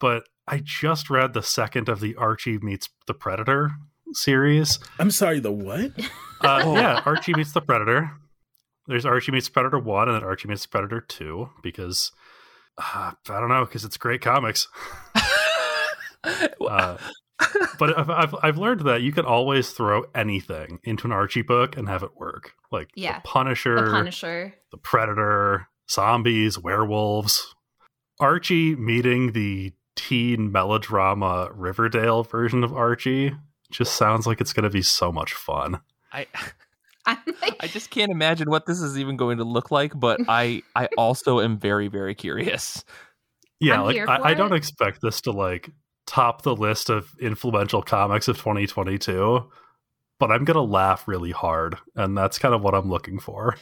But 0.01 0.24
I 0.49 0.61
just 0.64 1.11
read 1.11 1.33
the 1.33 1.45
second 1.45 1.89
of 1.89 2.01
the 2.01 2.16
Archie 2.16 2.59
meets 2.59 2.89
the 3.07 3.14
Predator 3.14 3.70
series. 4.14 4.80
I'm 4.99 5.12
sorry, 5.12 5.39
the 5.39 5.53
what? 5.53 5.93
Uh, 6.45 6.72
yeah, 6.74 7.01
Archie 7.07 7.35
meets 7.35 7.53
the 7.53 7.61
Predator. 7.61 8.11
There's 8.89 9.07
Archie 9.07 9.30
meets 9.30 9.49
Predator 9.49 9.78
one, 9.78 10.09
and 10.09 10.16
then 10.16 10.24
Archie 10.24 10.49
meets 10.49 10.66
Predator 10.66 11.01
two 11.01 11.51
because 11.62 12.11
uh, 12.79 13.12
I 13.29 13.41
don't 13.41 13.49
know 13.49 13.64
because 13.64 13.85
it's 13.85 13.97
great 13.97 14.20
comics. 14.20 14.68
uh, 16.68 16.97
but 17.79 17.99
I've, 17.99 18.11
I've, 18.11 18.35
I've 18.43 18.59
learned 18.59 18.83
that 18.83 19.03
you 19.03 19.12
can 19.12 19.25
always 19.25 19.70
throw 19.70 20.05
anything 20.14 20.79
into 20.85 21.07
an 21.07 21.12
Archie 21.12 21.43
book 21.43 21.77
and 21.77 21.89
have 21.89 22.03
it 22.03 22.16
work. 22.16 22.53
Like 22.70 22.91
Yeah. 22.95 23.16
the 23.18 23.23
Punisher, 23.29 23.85
The 23.85 23.91
Punisher. 23.91 24.55
the 24.70 24.79
Predator, 24.79 25.68
zombies, 25.91 26.59
werewolves. 26.59 27.55
Archie 28.20 28.77
meeting 28.77 29.33
the 29.33 29.73
teen 29.97 30.53
melodrama 30.53 31.51
Riverdale 31.53 32.23
version 32.23 32.62
of 32.64 32.73
Archie 32.73 33.33
just 33.70 33.97
sounds 33.97 34.27
like 34.27 34.41
it's 34.41 34.53
going 34.53 34.64
to 34.64 34.70
be 34.70 34.83
so 34.83 35.11
much 35.11 35.33
fun. 35.35 35.81
I 36.12 36.27
like, 37.07 37.57
I 37.61 37.66
just 37.66 37.90
can't 37.90 38.11
imagine 38.11 38.50
what 38.50 38.66
this 38.66 38.80
is 38.80 38.98
even 38.98 39.16
going 39.16 39.38
to 39.38 39.44
look 39.44 39.70
like, 39.70 39.92
but 39.98 40.20
I 40.28 40.62
I 40.74 40.88
also 40.96 41.40
am 41.40 41.59
very 41.59 41.88
very 41.88 42.14
curious. 42.14 42.84
Yeah, 43.61 43.80
I'm 43.80 43.86
like 43.86 44.09
I, 44.09 44.30
I 44.30 44.34
don't 44.34 44.55
expect 44.55 45.00
this 45.03 45.20
to 45.22 45.32
like 45.32 45.70
top 46.07 46.42
the 46.42 46.57
list 46.57 46.90
of 46.90 47.11
influential 47.20 47.82
comics 47.82 48.28
of 48.28 48.36
2022, 48.36 49.50
but 50.18 50.30
I'm 50.30 50.44
gonna 50.44 50.62
laugh 50.62 51.07
really 51.07 51.30
hard, 51.30 51.76
and 51.94 52.16
that's 52.16 52.38
kind 52.38 52.55
of 52.55 52.62
what 52.62 52.74
I'm 52.74 52.90
looking 52.90 53.18
for. 53.18 53.57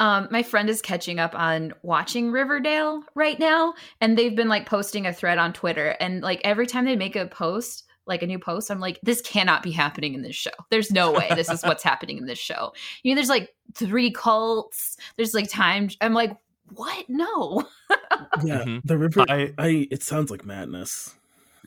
Um, 0.00 0.28
my 0.30 0.44
friend 0.44 0.70
is 0.70 0.80
catching 0.80 1.18
up 1.18 1.34
on 1.34 1.72
watching 1.82 2.30
Riverdale 2.30 3.02
right 3.16 3.38
now, 3.38 3.74
and 4.00 4.16
they've 4.16 4.36
been 4.36 4.48
like 4.48 4.66
posting 4.66 5.06
a 5.06 5.12
thread 5.12 5.38
on 5.38 5.52
Twitter, 5.52 5.96
and 5.98 6.22
like 6.22 6.40
every 6.44 6.66
time 6.66 6.84
they 6.84 6.96
make 6.96 7.16
a 7.16 7.26
post, 7.26 7.87
like 8.08 8.22
a 8.22 8.26
new 8.26 8.38
post, 8.38 8.70
I'm 8.70 8.80
like, 8.80 8.98
this 9.02 9.20
cannot 9.20 9.62
be 9.62 9.70
happening 9.70 10.14
in 10.14 10.22
this 10.22 10.34
show. 10.36 10.50
There's 10.70 10.90
no 10.90 11.12
way 11.12 11.28
this 11.34 11.50
is 11.50 11.62
what's 11.62 11.82
happening 11.90 12.18
in 12.18 12.26
this 12.26 12.38
show. 12.38 12.72
You 13.02 13.12
know, 13.12 13.16
there's 13.16 13.28
like 13.28 13.54
three 13.74 14.10
cults. 14.10 14.96
There's 15.16 15.34
like 15.34 15.48
time. 15.50 15.90
I'm 16.00 16.14
like, 16.14 16.36
what? 16.74 17.04
No. 17.08 17.66
Yeah, 18.44 18.62
Mhm. 18.64 18.80
the 18.84 18.98
river. 18.98 19.24
I 19.28 19.52
I. 19.58 19.88
It 19.90 20.02
sounds 20.02 20.30
like 20.30 20.44
madness. 20.44 21.14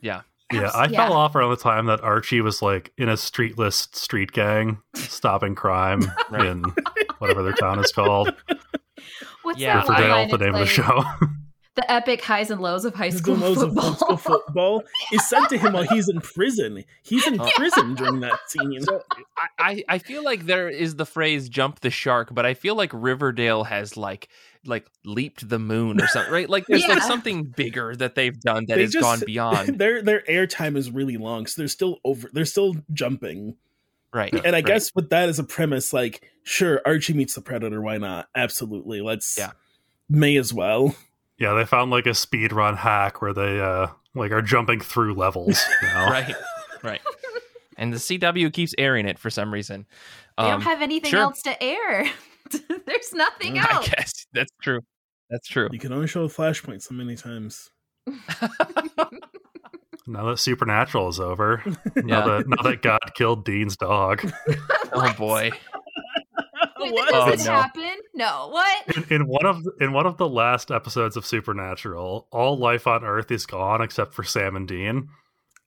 Yeah. 0.01 0.21
yeah, 0.53 0.69
I 0.73 0.87
yeah. 0.87 1.05
fell 1.05 1.13
off 1.13 1.33
around 1.35 1.49
the 1.51 1.55
time 1.57 1.85
that 1.87 2.01
Archie 2.01 2.41
was 2.41 2.61
like 2.61 2.91
in 2.97 3.09
a 3.09 3.13
streetless 3.13 3.93
street 3.95 4.31
gang 4.31 4.79
stopping 4.95 5.55
crime 5.55 6.01
in 6.33 6.63
whatever 7.19 7.41
their 7.43 7.53
town 7.53 7.79
is 7.79 7.91
called. 7.91 8.33
What's 9.43 9.59
Yeah, 9.59 9.77
that 9.81 9.89
Riverdale, 9.89 10.15
line? 10.15 10.27
the 10.29 10.35
It's 10.35 10.43
name 10.43 10.53
of 10.55 10.59
the 10.59 10.65
show. 10.65 11.03
The 11.75 11.89
epic 11.89 12.21
highs 12.21 12.51
and 12.51 12.59
lows 12.59 12.83
of 12.83 12.93
high 12.95 13.11
The 13.11 13.17
school 13.17 13.35
lows 13.35 13.61
of 13.61 13.69
football. 13.73 13.91
high 13.91 13.95
school 13.97 14.17
football 14.17 14.83
is 15.13 15.29
sent 15.29 15.47
to 15.49 15.57
him 15.57 15.71
while 15.71 15.83
he's 15.87 16.09
in 16.09 16.19
prison. 16.19 16.83
He's 17.01 17.25
in 17.25 17.37
prison 17.55 17.95
during 17.95 18.19
that 18.19 18.37
scene. 18.49 18.81
So 18.81 19.01
I, 19.37 19.47
I 19.57 19.83
I 19.87 19.97
feel 19.99 20.21
like 20.21 20.45
there 20.45 20.67
is 20.67 20.97
the 20.97 21.05
phrase 21.05 21.47
"jump 21.47 21.79
the 21.79 21.89
shark," 21.89 22.33
but 22.33 22.45
I 22.45 22.55
feel 22.55 22.75
like 22.75 22.91
Riverdale 22.93 23.63
has 23.63 23.95
like 23.95 24.27
like 24.65 24.85
leaped 25.05 25.47
the 25.47 25.59
moon 25.59 26.01
or 26.01 26.07
something, 26.07 26.33
right? 26.33 26.49
Like 26.49 26.65
there's 26.67 26.85
like 26.87 27.01
something 27.03 27.45
bigger 27.45 27.95
that 27.95 28.15
they've 28.15 28.37
done 28.37 28.65
that 28.67 28.75
They 28.75 28.81
has 28.81 28.91
just- 28.91 29.03
gone 29.03 29.21
beyond. 29.25 29.77
their 29.79 30.01
their 30.01 30.23
airtime 30.29 30.75
is 30.75 30.91
really 30.91 31.15
long, 31.15 31.45
so 31.47 31.61
they're 31.61 31.69
still 31.69 31.99
over. 32.03 32.29
They're 32.33 32.43
still 32.43 32.75
jumping. 32.91 33.55
right. 34.13 34.33
And 34.33 34.47
I 34.47 34.51
right. 34.59 34.65
guess 34.65 34.93
with 34.93 35.09
that 35.11 35.29
as 35.29 35.39
a 35.39 35.43
premise, 35.45 35.93
like, 35.93 36.29
sure, 36.43 36.81
Archie 36.85 37.13
meets 37.13 37.35
the 37.35 37.41
Predator. 37.41 37.81
Why 37.81 37.97
not? 37.97 38.27
Absolutely. 38.35 38.99
Let's. 38.99 39.37
Yeah. 39.37 39.51
May 40.09 40.35
as 40.35 40.53
well. 40.53 40.95
Yeah, 41.41 41.53
they 41.53 41.65
found 41.65 41.91
like 41.91 42.05
a 42.05 42.13
speed 42.13 42.53
run 42.53 42.77
hack 42.77 43.21
where 43.21 43.33
they 43.33 43.59
uh 43.59 43.87
like 44.15 44.31
are 44.31 44.41
jumping 44.41 44.79
through 44.79 45.15
levels 45.15 45.61
now. 45.81 46.09
right, 46.09 46.35
right. 46.83 47.01
And 47.77 47.91
the 47.91 47.97
CW 47.97 48.53
keeps 48.53 48.75
airing 48.77 49.07
it 49.07 49.17
for 49.19 49.29
some 49.29 49.51
reason. 49.53 49.85
They 50.37 50.43
Um, 50.43 50.51
don't 50.51 50.61
have 50.61 50.81
anything 50.81 51.09
sure. 51.11 51.21
else 51.21 51.41
to 51.43 51.61
air. 51.63 52.09
There's 52.85 53.13
nothing 53.13 53.55
Mm, 53.55 53.65
I 53.65 53.73
else. 53.75 53.89
guess 53.89 54.25
that's 54.33 54.51
true. 54.61 54.81
That's 55.29 55.47
true. 55.47 55.69
You 55.71 55.79
can 55.79 55.91
only 55.93 56.07
show 56.07 56.27
Flashpoint 56.27 56.81
so 56.81 56.93
many 56.93 57.15
times. 57.15 57.69
Now 60.07 60.25
that 60.25 60.39
Supernatural 60.39 61.07
is 61.09 61.19
over, 61.19 61.61
Yeah. 61.95 62.01
now 62.03 62.27
that 62.27 62.47
now 62.47 62.61
that 62.63 62.81
God 62.81 62.99
killed 63.15 63.45
Dean's 63.45 63.77
dog. 63.77 64.29
Oh 64.93 65.13
boy. 65.17 65.51
Wait, 66.81 66.93
What? 66.93 67.13
Oh, 67.13 67.29
doesn't 67.29 67.45
no. 67.51 67.59
happen. 67.59 67.97
No, 68.13 68.49
what? 68.51 68.97
In, 68.97 69.05
in 69.21 69.27
one 69.27 69.45
of 69.45 69.63
in 69.79 69.93
one 69.93 70.05
of 70.05 70.17
the 70.17 70.27
last 70.27 70.71
episodes 70.71 71.15
of 71.17 71.25
Supernatural, 71.25 72.27
all 72.31 72.57
life 72.57 72.87
on 72.87 73.03
Earth 73.03 73.31
is 73.31 73.45
gone 73.45 73.81
except 73.81 74.13
for 74.13 74.23
Sam 74.23 74.55
and 74.55 74.67
Dean, 74.67 75.07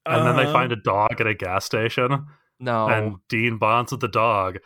and 0.07 0.27
then 0.27 0.37
they 0.37 0.47
Uh, 0.47 0.53
find 0.53 0.73
a 0.73 0.77
dog 0.77 1.21
at 1.21 1.27
a 1.27 1.35
gas 1.35 1.65
station, 1.65 2.27
No. 2.61 2.89
and 2.89 3.17
Dean 3.29 3.59
bonds 3.59 3.93
with 3.93 4.01
the 4.01 4.09
dog, 4.09 4.59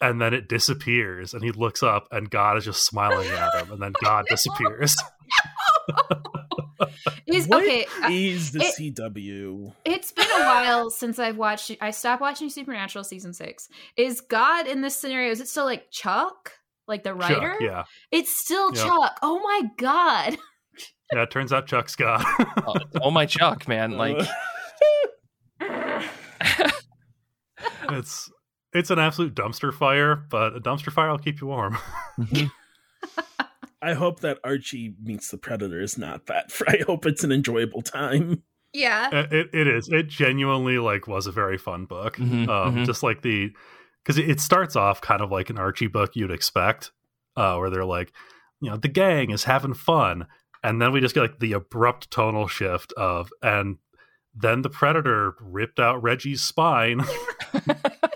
and 0.00 0.20
then 0.20 0.32
it 0.34 0.48
disappears, 0.48 1.34
and 1.34 1.42
he 1.42 1.50
looks 1.52 1.82
up, 1.82 2.06
and 2.10 2.30
God 2.30 2.56
is 2.58 2.64
just 2.64 2.84
smiling 2.86 3.28
at 3.28 3.54
him, 3.62 3.72
and 3.72 3.82
then 3.82 3.92
God 4.02 4.26
disappears. 4.30 4.96
Is 7.26 7.46
What 7.48 7.62
okay. 7.62 7.86
is 8.10 8.52
the 8.52 8.60
it- 8.60 8.94
CW? 8.96 9.72
It's 9.84 10.12
been 10.12 10.26
a 10.30 10.40
while 10.44 10.90
since 10.90 11.18
I've 11.18 11.36
watched. 11.36 11.70
I 11.80 11.90
stopped 11.90 12.20
watching 12.20 12.48
Supernatural 12.50 13.04
season 13.04 13.32
six. 13.32 13.68
Is 13.96 14.20
God 14.20 14.66
in 14.66 14.80
this 14.82 14.96
scenario? 14.96 15.30
Is 15.30 15.40
it 15.40 15.48
still 15.48 15.64
like 15.64 15.90
Chuck, 15.90 16.52
like 16.88 17.02
the 17.04 17.10
Chuck, 17.10 17.20
writer? 17.20 17.56
yeah, 17.60 17.84
It's 18.10 18.36
still 18.36 18.72
Yeah. 18.74 18.84
Chuck. 18.84 19.18
Oh 19.22 19.40
my 19.40 19.62
god. 19.78 20.36
yeah. 21.12 21.22
It 21.22 21.30
turns 21.30 21.52
out 21.52 21.66
Chuck's 21.66 21.96
God. 21.96 22.24
oh, 22.66 22.74
oh 23.02 23.10
my 23.10 23.26
Chuck, 23.26 23.66
man! 23.68 23.92
Like 23.98 24.26
it's 27.90 28.30
it's 28.72 28.90
an 28.90 28.98
absolute 28.98 29.34
dumpster 29.34 29.72
fire, 29.72 30.16
but 30.16 30.54
a 30.56 30.60
dumpster 30.60 30.92
fire 30.92 31.10
will 31.10 31.18
keep 31.18 31.40
you 31.40 31.46
warm. 31.46 31.78
Mm-hmm. 32.18 32.46
I 33.86 33.94
hope 33.94 34.18
that 34.20 34.40
Archie 34.42 34.94
meets 35.00 35.30
the 35.30 35.38
Predator 35.38 35.80
is 35.80 35.96
not 35.96 36.26
that. 36.26 36.50
I 36.66 36.78
hope 36.84 37.06
it's 37.06 37.22
an 37.22 37.30
enjoyable 37.30 37.82
time. 37.82 38.42
yeah. 38.72 39.08
It, 39.12 39.32
it, 39.32 39.50
it 39.52 39.68
is. 39.68 39.88
It 39.88 40.08
genuinely 40.08 40.78
like 40.78 41.06
was 41.06 41.28
a 41.28 41.32
very 41.32 41.56
fun 41.56 41.84
book. 41.84 42.16
Mhm, 42.16 42.48
um, 42.48 42.76
mhm. 42.76 42.84
Just 42.86 43.04
like 43.04 43.22
the 43.22 43.52
because 44.02 44.18
it, 44.18 44.28
it 44.28 44.40
starts 44.40 44.74
off 44.74 45.00
kind 45.00 45.22
of 45.22 45.30
like 45.30 45.50
an 45.50 45.58
Archie 45.58 45.86
book 45.86 46.16
you'd 46.16 46.32
expect, 46.32 46.90
uh, 47.36 47.56
where 47.58 47.70
they're 47.70 47.84
like, 47.84 48.12
you 48.60 48.70
know, 48.70 48.76
the 48.76 48.88
gang 48.88 49.30
is 49.30 49.44
having 49.44 49.74
fun, 49.74 50.26
and 50.64 50.82
then 50.82 50.90
we 50.90 51.00
just 51.00 51.14
get 51.14 51.20
like 51.20 51.38
the 51.38 51.52
abrupt 51.52 52.10
tonal 52.10 52.48
shift 52.48 52.92
of 52.94 53.32
and 53.40 53.78
then 54.34 54.62
the 54.62 54.68
predator 54.68 55.34
ripped 55.40 55.78
out 55.78 56.02
Reggie's 56.02 56.42
spine. 56.42 57.02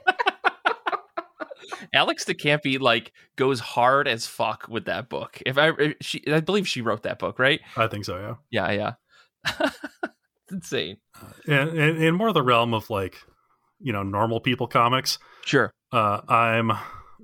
Alex 1.93 2.25
DeCampi 2.25 2.81
like 2.81 3.13
goes 3.37 3.61
hard 3.61 4.09
as 4.09 4.27
fuck 4.27 4.67
with 4.69 4.85
that 4.87 5.09
book. 5.09 5.41
If 5.47 5.59
I 5.59 5.71
if 5.79 5.95
she, 6.01 6.23
I 6.31 6.41
believe 6.41 6.67
she 6.69 6.81
wrote 6.81 7.03
that 7.05 7.19
book, 7.19 7.39
right? 7.39 7.61
I 7.77 7.87
think 7.87 8.05
so, 8.05 8.17
yeah. 8.19 8.35
Yeah, 8.69 8.95
yeah. 9.47 9.61
it's 9.71 10.53
insane. 10.53 10.97
And 11.47 11.71
in, 11.71 12.03
in 12.03 12.15
more 12.15 12.29
of 12.29 12.35
the 12.35 12.43
realm 12.43 12.75
of 12.75 12.91
like, 12.91 13.17
you 13.81 13.93
know, 13.93 14.03
normal 14.03 14.41
people 14.41 14.67
comics, 14.67 15.19
Sure. 15.45 15.73
uh, 15.93 16.21
I'm 16.29 16.73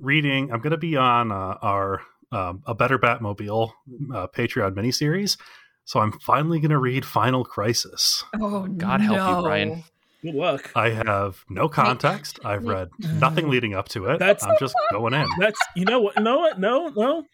reading. 0.00 0.50
I'm 0.52 0.60
going 0.60 0.70
to 0.72 0.76
be 0.78 0.96
on 0.96 1.30
uh, 1.32 1.56
our 1.62 2.00
um, 2.32 2.62
a 2.66 2.74
better 2.74 2.98
Batmobile 2.98 3.70
uh, 4.14 4.26
Patreon 4.28 4.72
miniseries, 4.74 5.38
so 5.84 6.00
I'm 6.00 6.12
finally 6.12 6.58
going 6.60 6.70
to 6.70 6.78
read 6.78 7.04
Final 7.04 7.44
Crisis. 7.44 8.24
Oh 8.40 8.66
God 8.66 9.00
help 9.00 9.16
you, 9.16 9.34
no. 9.36 9.42
Brian. 9.42 9.84
Good 10.22 10.34
luck. 10.34 10.72
I 10.74 10.90
have 10.90 11.44
no 11.48 11.68
context. 11.68 12.40
I've 12.44 12.64
read 12.64 12.88
nothing 12.98 13.48
leading 13.48 13.74
up 13.74 13.88
to 13.90 14.06
it. 14.06 14.18
That's- 14.18 14.42
I'm 14.44 14.56
just 14.58 14.74
going 14.90 15.14
in. 15.14 15.28
That's 15.38 15.58
you 15.74 15.84
know 15.84 16.00
what? 16.00 16.18
No, 16.20 16.38
what? 16.38 16.58
No, 16.58 16.88
no. 16.88 17.24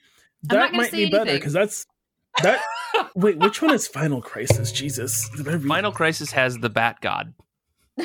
That 0.44 0.72
might 0.72 0.90
be 0.92 1.08
better 1.08 1.32
because 1.32 1.52
that's 1.52 1.86
that. 2.42 2.60
wait, 3.14 3.38
which 3.38 3.62
one 3.62 3.72
is 3.74 3.86
Final 3.86 4.20
Crisis? 4.20 4.72
Jesus, 4.72 5.28
Did 5.36 5.48
I 5.48 5.58
Final 5.58 5.92
Crisis 5.92 6.32
has 6.32 6.58
the 6.58 6.68
Bat 6.70 6.98
God 7.00 7.34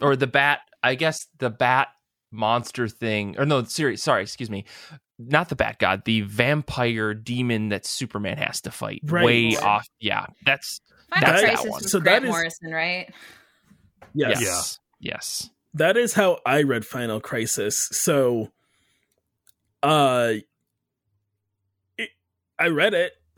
or 0.00 0.16
the 0.16 0.26
Bat. 0.26 0.60
I 0.82 0.94
guess 0.94 1.26
the 1.38 1.50
Bat 1.50 1.88
monster 2.30 2.88
thing. 2.88 3.36
Or 3.38 3.44
no, 3.44 3.64
serious. 3.64 4.02
Sorry, 4.02 4.22
excuse 4.22 4.50
me. 4.50 4.64
Not 5.18 5.48
the 5.48 5.56
Bat 5.56 5.78
God. 5.78 6.04
The 6.04 6.20
vampire 6.22 7.12
demon 7.14 7.70
that 7.70 7.84
Superman 7.84 8.38
has 8.38 8.60
to 8.62 8.70
fight. 8.70 9.00
Right. 9.04 9.24
Way 9.24 9.56
off. 9.56 9.86
Yeah, 10.00 10.26
that's 10.44 10.80
Final 11.10 11.26
That's 11.32 11.42
that 11.42 11.48
Crisis 11.48 11.70
one. 11.70 11.82
was 11.82 11.90
So 11.90 11.98
that 11.98 12.04
Grant 12.04 12.24
is- 12.24 12.30
Morrison, 12.30 12.70
right? 12.72 13.12
Yes, 14.14 14.40
yes, 14.40 14.78
yes. 15.00 15.50
that 15.74 15.96
is 15.96 16.14
how 16.14 16.38
I 16.46 16.62
read 16.62 16.84
Final 16.86 17.20
Crisis. 17.20 17.76
So, 17.92 18.50
uh, 19.82 20.32
it, 21.98 22.08
I 22.58 22.68
read 22.68 22.94
it. 22.94 23.12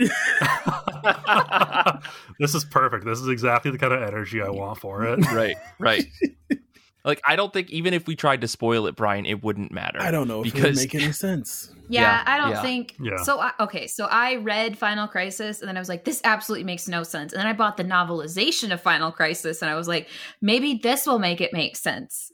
this 2.38 2.54
is 2.54 2.64
perfect. 2.64 3.04
This 3.04 3.20
is 3.20 3.28
exactly 3.28 3.70
the 3.70 3.78
kind 3.78 3.92
of 3.92 4.02
energy 4.02 4.40
I 4.40 4.48
want 4.48 4.78
for 4.78 5.04
it. 5.04 5.18
right, 5.32 5.56
right. 5.78 6.06
Like 7.04 7.20
I 7.26 7.34
don't 7.36 7.52
think 7.52 7.70
even 7.70 7.94
if 7.94 8.06
we 8.06 8.14
tried 8.16 8.42
to 8.42 8.48
spoil 8.48 8.86
it, 8.86 8.94
Brian, 8.96 9.24
it 9.26 9.42
wouldn't 9.42 9.72
matter. 9.72 10.00
I 10.00 10.10
don't 10.10 10.28
know 10.28 10.42
if 10.42 10.48
it 10.48 10.54
would 10.54 10.62
because 10.62 10.76
make 10.76 10.94
any 10.94 11.12
sense. 11.12 11.72
Yeah, 11.92 12.02
Yeah, 12.02 12.22
I 12.24 12.36
don't 12.38 12.50
yeah. 12.50 12.62
think 12.62 12.94
Yeah. 13.00 13.16
so. 13.24 13.40
I, 13.40 13.50
okay, 13.58 13.88
so 13.88 14.04
I 14.08 14.36
read 14.36 14.78
Final 14.78 15.08
Crisis 15.08 15.58
and 15.60 15.68
then 15.68 15.76
I 15.76 15.80
was 15.80 15.88
like, 15.88 16.04
this 16.04 16.20
absolutely 16.22 16.62
makes 16.62 16.86
no 16.86 17.02
sense. 17.02 17.32
And 17.32 17.40
then 17.40 17.48
I 17.48 17.52
bought 17.52 17.76
the 17.76 17.82
novelization 17.82 18.72
of 18.72 18.80
Final 18.80 19.10
Crisis 19.10 19.60
and 19.60 19.68
I 19.68 19.74
was 19.74 19.88
like, 19.88 20.06
maybe 20.40 20.78
this 20.80 21.04
will 21.04 21.18
make 21.18 21.40
it 21.40 21.52
make 21.52 21.76
sense. 21.76 22.30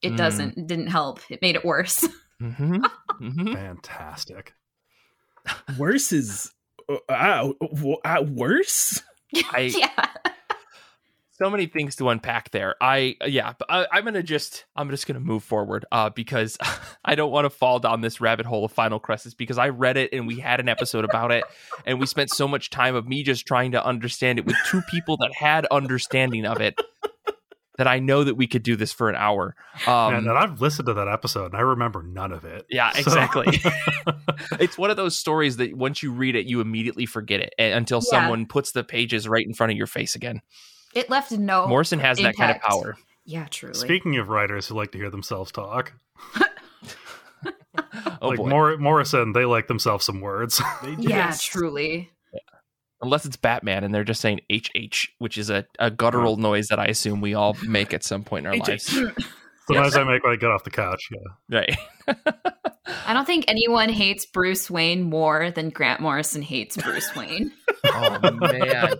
It 0.00 0.12
Mm. 0.12 0.16
doesn't. 0.16 0.58
It 0.58 0.66
didn't 0.68 0.86
help. 0.88 1.18
It 1.28 1.42
made 1.42 1.56
it 1.56 1.64
worse. 1.64 2.06
mm-hmm. 2.40 2.84
Mm-hmm. 3.20 3.52
Fantastic. 3.54 4.54
Worse 5.76 6.12
is 6.12 6.52
uh, 6.88 6.98
uh, 7.08 7.52
uh, 8.04 8.22
worse. 8.28 9.02
I- 9.50 9.72
yeah. 9.76 10.06
So 11.36 11.50
many 11.50 11.66
things 11.66 11.96
to 11.96 12.08
unpack 12.10 12.50
there. 12.50 12.76
I 12.80 13.16
yeah, 13.26 13.54
but 13.58 13.70
I, 13.70 13.86
I'm 13.92 14.04
gonna 14.04 14.22
just 14.22 14.64
I'm 14.76 14.90
just 14.90 15.06
gonna 15.06 15.20
move 15.20 15.42
forward 15.42 15.84
uh, 15.90 16.10
because 16.10 16.56
I 17.04 17.14
don't 17.14 17.30
want 17.32 17.44
to 17.44 17.50
fall 17.50 17.78
down 17.80 18.00
this 18.00 18.20
rabbit 18.20 18.46
hole 18.46 18.64
of 18.64 18.72
Final 18.72 18.98
Crisis 19.00 19.34
because 19.34 19.58
I 19.58 19.70
read 19.70 19.96
it 19.96 20.10
and 20.12 20.26
we 20.26 20.38
had 20.38 20.60
an 20.60 20.68
episode 20.68 21.04
about 21.04 21.32
it 21.32 21.44
and 21.86 21.98
we 21.98 22.06
spent 22.06 22.30
so 22.30 22.46
much 22.46 22.70
time 22.70 22.94
of 22.94 23.06
me 23.08 23.22
just 23.22 23.46
trying 23.46 23.72
to 23.72 23.84
understand 23.84 24.38
it 24.38 24.46
with 24.46 24.56
two 24.66 24.82
people 24.90 25.16
that 25.18 25.32
had 25.34 25.66
understanding 25.66 26.46
of 26.46 26.60
it 26.60 26.78
that 27.76 27.88
I 27.88 27.98
know 27.98 28.22
that 28.22 28.36
we 28.36 28.46
could 28.46 28.62
do 28.62 28.76
this 28.76 28.92
for 28.92 29.08
an 29.10 29.16
hour. 29.16 29.56
Um, 29.88 30.14
and, 30.14 30.28
and 30.28 30.38
I've 30.38 30.60
listened 30.60 30.86
to 30.86 30.94
that 30.94 31.08
episode 31.08 31.46
and 31.46 31.56
I 31.56 31.60
remember 31.62 32.04
none 32.04 32.30
of 32.30 32.44
it. 32.44 32.64
Yeah, 32.70 32.92
So- 32.92 33.00
exactly. 33.00 33.60
it's 34.60 34.78
one 34.78 34.90
of 34.90 34.96
those 34.96 35.16
stories 35.16 35.56
that 35.56 35.76
once 35.76 36.00
you 36.00 36.12
read 36.12 36.36
it, 36.36 36.46
you 36.46 36.60
immediately 36.60 37.04
forget 37.06 37.40
it 37.40 37.52
until 37.58 37.98
Yeah. 37.98 38.10
someone 38.20 38.46
puts 38.46 38.70
the 38.70 38.84
pages 38.84 39.26
right 39.28 39.44
in 39.44 39.54
front 39.54 39.72
of 39.72 39.76
your 39.76 39.88
face 39.88 40.14
again. 40.14 40.40
It 40.94 41.10
left 41.10 41.32
no. 41.32 41.66
Morrison 41.66 41.98
has 42.00 42.18
that 42.18 42.36
kind 42.36 42.50
of 42.50 42.56
impact. 42.56 42.64
power. 42.70 42.96
Yeah, 43.24 43.46
truly. 43.50 43.74
Speaking 43.74 44.16
of 44.18 44.28
writers 44.28 44.68
who 44.68 44.74
like 44.74 44.92
to 44.92 44.98
hear 44.98 45.10
themselves 45.10 45.50
talk, 45.52 45.92
Oh 48.22 48.28
like 48.28 48.38
boy. 48.38 48.48
Mor- 48.48 48.78
Morrison, 48.78 49.32
they 49.32 49.44
like 49.44 49.66
themselves 49.66 50.04
some 50.04 50.20
words. 50.20 50.60
They 50.82 50.94
do. 50.94 51.02
yeah, 51.02 51.08
Yes. 51.28 51.42
truly. 51.42 52.10
Unless 53.02 53.26
it's 53.26 53.36
Batman 53.36 53.84
and 53.84 53.94
they're 53.94 54.04
just 54.04 54.20
saying 54.20 54.40
HH, 54.50 55.08
which 55.18 55.36
is 55.36 55.50
a, 55.50 55.66
a 55.78 55.90
guttural 55.90 56.34
uh-huh. 56.34 56.42
noise 56.42 56.68
that 56.68 56.78
I 56.78 56.86
assume 56.86 57.20
we 57.20 57.34
all 57.34 57.54
make 57.66 57.92
at 57.92 58.02
some 58.02 58.22
point 58.24 58.46
in 58.46 58.52
our 58.52 58.58
HH. 58.64 58.68
lives. 58.68 58.86
Sometimes 59.66 59.96
I 59.96 60.04
make 60.04 60.22
when 60.22 60.32
I 60.32 60.36
get 60.36 60.50
off 60.50 60.64
the 60.64 60.70
couch. 60.70 61.08
Yeah. 61.10 61.58
Right. 61.58 61.76
I 63.06 63.12
don't 63.14 63.24
think 63.26 63.44
anyone 63.48 63.88
hates 63.88 64.24
Bruce 64.26 64.70
Wayne 64.70 65.02
more 65.02 65.50
than 65.50 65.70
Grant 65.70 66.00
Morrison 66.00 66.42
hates 66.42 66.76
Bruce 66.76 67.14
Wayne. 67.16 67.50
oh 67.86 68.30
man. 68.32 68.94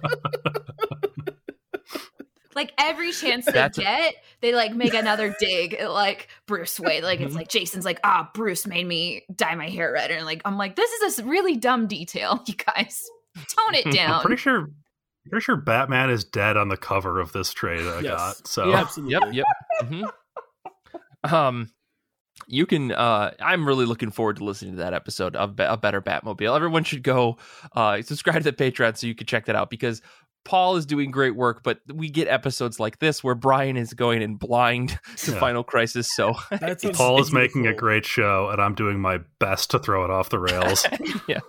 Like 2.54 2.72
every 2.78 3.12
chance 3.12 3.46
they 3.46 3.52
That's 3.52 3.78
a- 3.78 3.82
get, 3.82 4.14
they 4.40 4.54
like 4.54 4.74
make 4.74 4.94
another 4.94 5.34
dig 5.38 5.74
at 5.74 5.90
like 5.90 6.28
Bruce 6.46 6.78
Wayne. 6.80 7.02
Like 7.02 7.20
it's 7.20 7.32
Mhm. 7.32 7.36
like 7.36 7.48
Jason's 7.48 7.84
like, 7.84 8.00
ah, 8.04 8.30
Bruce 8.34 8.66
made 8.66 8.86
me 8.86 9.24
dye 9.34 9.54
my 9.54 9.68
hair 9.68 9.92
red, 9.92 10.10
and 10.10 10.24
like 10.26 10.42
I'm 10.44 10.56
like, 10.58 10.76
this 10.76 10.90
is 10.90 11.02
a 11.02 11.22
s- 11.22 11.26
really 11.26 11.56
dumb 11.56 11.86
detail. 11.86 12.42
You 12.48 12.54
guys, 12.54 13.04
tone 13.36 13.74
it 13.74 13.86
I'm 13.86 13.92
down. 13.92 14.20
pretty 14.22 14.36
sure. 14.40 14.68
Pretty 15.30 15.42
sure 15.42 15.56
Batman 15.56 16.10
is 16.10 16.22
dead 16.24 16.56
on 16.58 16.68
the 16.68 16.76
cover 16.76 17.18
of 17.18 17.32
this 17.32 17.52
trade 17.52 17.86
I 17.86 18.00
Yes. 18.00 18.10
got. 18.12 18.46
So 18.46 18.68
Yeah. 18.68 18.76
Absolutely. 18.80 19.36
Yep. 19.36 19.46
Yep. 19.82 19.88
hmm 19.88 20.04
Um, 21.34 21.70
you 22.46 22.66
can. 22.66 22.92
Uh, 22.92 23.30
I'm 23.40 23.66
really 23.66 23.86
looking 23.86 24.10
forward 24.10 24.36
to 24.36 24.44
listening 24.44 24.72
to 24.72 24.78
that 24.78 24.92
episode 24.92 25.34
of 25.36 25.56
Be- 25.56 25.62
a 25.64 25.76
better 25.76 26.02
Batmobile. 26.02 26.54
Everyone 26.54 26.84
should 26.84 27.02
go 27.02 27.38
uh, 27.74 28.02
subscribe 28.02 28.42
to 28.42 28.50
the 28.50 28.52
Patreon 28.52 28.96
so 28.98 29.06
you 29.06 29.14
can 29.14 29.26
check 29.26 29.46
that 29.46 29.56
out 29.56 29.70
because 29.70 30.02
Paul 30.44 30.76
is 30.76 30.86
doing 30.86 31.10
great 31.10 31.34
work. 31.34 31.62
But 31.62 31.80
we 31.92 32.10
get 32.10 32.28
episodes 32.28 32.78
like 32.78 32.98
this 32.98 33.24
where 33.24 33.34
Brian 33.34 33.76
is 33.76 33.94
going 33.94 34.22
in 34.22 34.36
blind 34.36 34.98
to 35.16 35.32
Yeah. 35.32 35.40
Final 35.40 35.64
Crisis. 35.64 36.08
So 36.14 36.34
That's 36.50 36.84
what's 36.84 36.96
Paul 36.96 37.20
is 37.20 37.32
making 37.32 37.66
a 37.66 37.74
great 37.74 38.04
show, 38.06 38.48
and 38.50 38.60
I'm 38.60 38.74
doing 38.74 39.00
my 39.00 39.20
best 39.38 39.70
to 39.72 39.78
throw 39.78 40.04
it 40.04 40.10
off 40.10 40.28
the 40.30 40.38
rails. 40.38 40.86
yeah. 41.28 41.40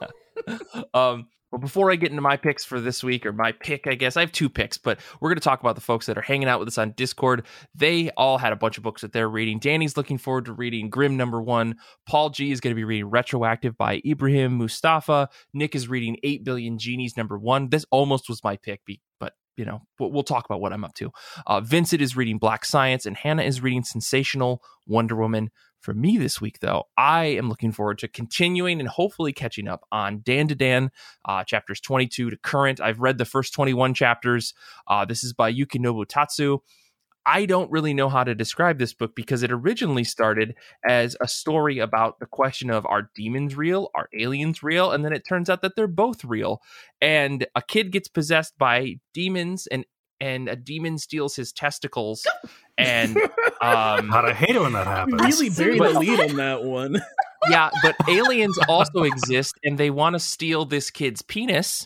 Um, 0.94 1.28
but 1.52 1.60
before 1.60 1.92
I 1.92 1.96
get 1.96 2.10
into 2.10 2.22
my 2.22 2.38
picks 2.38 2.66
for 2.66 2.80
this 2.80 3.04
week, 3.04 3.26
or 3.26 3.34
my 3.34 3.52
pick, 3.52 3.88
I 3.88 3.96
guess 3.96 4.18
I 4.18 4.22
have 4.22 4.32
two 4.32 4.50
picks, 4.50 4.78
but 4.78 5.00
we're 5.20 5.30
going 5.30 5.38
to 5.38 5.44
talk 5.44 5.60
about 5.60 5.76
the 5.76 5.82
folks 5.82 6.06
that 6.08 6.18
are 6.18 6.22
hanging 6.22 6.48
out 6.48 6.60
with 6.60 6.68
us 6.68 6.78
on 6.78 6.92
Discord. 6.92 7.46
They 7.74 8.10
all 8.12 8.38
had 8.38 8.54
a 8.54 8.58
bunch 8.58 8.78
of 8.78 8.84
books 8.84 9.02
that 9.02 9.14
they're 9.14 9.30
reading. 9.30 9.60
Danny's 9.60 9.98
looking 9.98 10.18
forward 10.18 10.46
to 10.46 10.54
reading 10.54 10.90
Grim 10.90 11.18
number 11.18 11.42
one. 11.42 11.76
Paul 12.08 12.30
G 12.30 12.52
is 12.52 12.60
going 12.60 12.72
to 12.72 12.76
be 12.76 12.84
reading 12.84 13.10
Retroactive 13.10 13.78
by 13.78 14.02
Ibrahim 14.06 14.58
Mustafa. 14.58 15.30
Nick 15.54 15.76
is 15.76 15.88
reading 15.88 16.18
8 16.24 16.44
Billion 16.44 16.78
Genies 16.78 17.16
number 17.16 17.38
one. 17.38 17.70
This 17.70 17.86
almost 17.92 18.28
was 18.30 18.44
my 18.44 18.58
pick, 18.58 18.82
but 18.86 18.96
you 19.58 19.66
know, 19.66 19.82
we'll, 20.00 20.24
talk 20.24 20.46
about 20.46 20.60
what 20.60 20.74
I'm 20.74 20.84
up 20.84 20.94
to. 20.96 21.12
Uh, 21.48 21.62
Vincent 21.62 22.02
is 22.02 22.16
reading 22.16 22.38
Black 22.38 22.66
Science, 22.66 23.06
and 23.06 23.16
Hannah 23.16 23.44
is 23.44 23.62
reading 23.62 23.84
Sensational 23.84 24.62
Wonder 24.86 25.16
Woman. 25.16 25.50
For 25.86 25.94
me 25.94 26.18
this 26.18 26.42
week, 26.42 26.62
though, 26.62 26.86
I 26.98 27.26
am 27.26 27.48
looking 27.48 27.72
forward 27.72 28.00
to 28.00 28.08
continuing 28.08 28.80
and 28.80 28.90
hopefully 28.90 29.32
catching 29.32 29.68
up 29.68 29.86
on 29.92 30.22
Dandadan, 30.22 30.90
uh, 31.26 31.44
chapters 31.44 31.80
22 31.80 32.32
to 32.32 32.38
current. 32.38 32.82
I've 32.82 33.02
read 33.02 33.20
the 33.20 33.24
first 33.24 33.54
21 33.54 33.94
chapters. 33.94 34.56
Uh, 34.88 35.06
this 35.06 35.24
is 35.24 35.32
by 35.32 35.54
Yukinobu 35.54 36.08
Tatsu. 36.08 36.58
I 37.24 37.46
don't 37.46 37.70
really 37.70 37.94
know 37.94 38.10
how 38.10 38.24
to 38.24 38.34
describe 38.34 38.80
this 38.80 38.94
book 38.96 39.16
because 39.16 39.44
it 39.44 39.52
originally 39.52 40.04
started 40.04 40.56
as 40.88 41.16
a 41.22 41.28
story 41.28 41.78
about 41.78 42.20
the 42.20 42.26
question 42.26 42.72
of 42.72 42.88
are 42.88 43.12
demons 43.14 43.56
real? 43.56 43.92
Are 43.94 44.10
aliens 44.20 44.64
real? 44.64 44.92
And 44.92 45.06
then 45.06 45.14
it 45.14 45.24
turns 45.24 45.52
out 45.52 45.62
that 45.62 45.76
they're 45.76 45.86
both 45.86 46.26
real. 46.26 46.64
And 47.00 47.46
a 47.54 47.62
kid 47.62 47.92
gets 47.92 48.08
possessed 48.08 48.58
by 48.58 48.96
demons 49.14 49.68
and 49.68 49.86
and 50.26 50.50
a 50.50 50.56
demon 50.56 50.98
steals 50.98 51.36
his 51.36 51.52
testicles 51.54 52.26
and 52.78 53.16
um 53.62 54.10
God, 54.16 54.26
I 54.26 54.34
hate 54.34 54.56
it 54.56 54.62
when 54.62 54.74
that 54.74 54.88
We 54.88 54.92
happens. 55.14 55.22
really 55.40 55.50
buried 55.50 55.80
But- 55.80 55.94
the 55.94 56.00
lead 56.00 56.20
on 56.32 56.36
that 56.38 56.64
one. 56.64 56.94
yeah, 57.50 57.70
but 57.84 57.96
aliens 58.08 58.58
also 58.68 59.04
exist 59.04 59.54
and 59.64 59.78
they 59.78 59.92
want 59.92 60.14
to 60.16 60.20
steal 60.20 60.66
this 60.66 60.90
kid's 60.90 61.22
penis. 61.22 61.86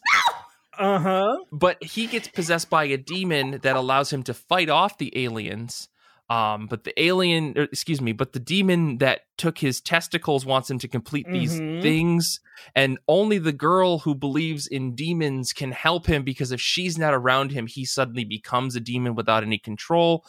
Uh 0.78 1.00
huh. 1.00 1.38
but 1.52 1.76
he 1.84 2.08
gets 2.08 2.30
possessed 2.30 2.70
by 2.70 2.86
a 2.86 2.96
demon 2.96 3.60
that 3.64 3.76
allows 3.76 4.14
him 4.14 4.24
to 4.24 4.34
fight 4.34 4.70
off 4.70 4.98
the 4.98 5.12
aliens. 5.26 5.90
Um, 6.30 6.68
but 6.68 6.84
the 6.84 6.94
alien, 7.02 7.58
or, 7.58 7.64
excuse 7.64 8.02
me, 8.02 8.12
but 8.12 8.34
the 8.34 8.40
demon 8.40 9.00
that 9.00 9.22
took 9.38 9.58
his 9.58 9.82
testicles 9.82 10.46
wants 10.46 10.70
him 10.70 10.78
to 10.80 10.88
complete 10.88 11.26
these 11.32 11.60
Mhm. 11.60 11.82
things, 11.82 12.40
and 12.76 13.00
only 13.08 13.40
the 13.40 13.52
girl 13.52 14.00
who 14.00 14.14
believes 14.14 14.68
in 14.68 14.94
demons 14.96 15.54
can 15.54 15.72
help 15.72 16.06
him 16.06 16.24
because 16.24 16.52
if 16.52 16.62
she's 16.62 17.00
not 17.00 17.16
around 17.16 17.52
him, 17.52 17.66
he 17.66 17.84
suddenly 17.84 18.26
becomes 18.26 18.76
a 18.76 18.80
demon 18.80 19.16
without 19.16 19.44
any 19.44 19.58
control. 19.58 20.24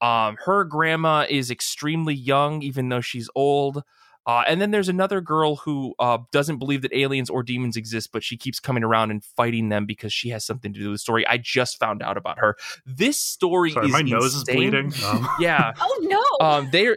Um, 0.00 0.36
her 0.44 0.64
grandma 0.64 1.24
is 1.30 1.50
extremely 1.52 2.14
young, 2.14 2.62
even 2.62 2.88
though 2.88 3.00
she's 3.00 3.30
old. 3.36 3.84
Uh, 4.26 4.42
and 4.46 4.60
then 4.60 4.70
there's 4.70 4.88
another 4.88 5.20
girl 5.20 5.56
who 5.56 5.94
uh, 5.98 6.18
doesn't 6.32 6.58
believe 6.58 6.82
that 6.82 6.92
aliens 6.96 7.28
or 7.28 7.42
demons 7.42 7.76
exist, 7.76 8.10
but 8.12 8.22
she 8.22 8.36
keeps 8.36 8.58
coming 8.58 8.82
around 8.82 9.10
and 9.10 9.24
fighting 9.24 9.68
them 9.68 9.84
because 9.86 10.12
she 10.12 10.30
has 10.30 10.44
something 10.44 10.72
to 10.72 10.80
do 10.80 10.86
with 10.90 10.94
the 10.94 10.98
story. 10.98 11.26
I 11.26 11.38
just 11.38 11.78
found 11.78 12.02
out 12.02 12.16
about 12.16 12.38
her. 12.38 12.56
This 12.86 13.18
story 13.18 13.72
Sorry, 13.72 13.86
is 13.86 13.92
my 13.92 14.02
nose 14.02 14.34
is 14.34 14.44
bleeding. 14.44 14.92
Um, 15.06 15.28
Yeah. 15.38 15.72
oh 15.80 15.98
no! 16.40 16.46
Um. 16.46 16.68
They're 16.72 16.96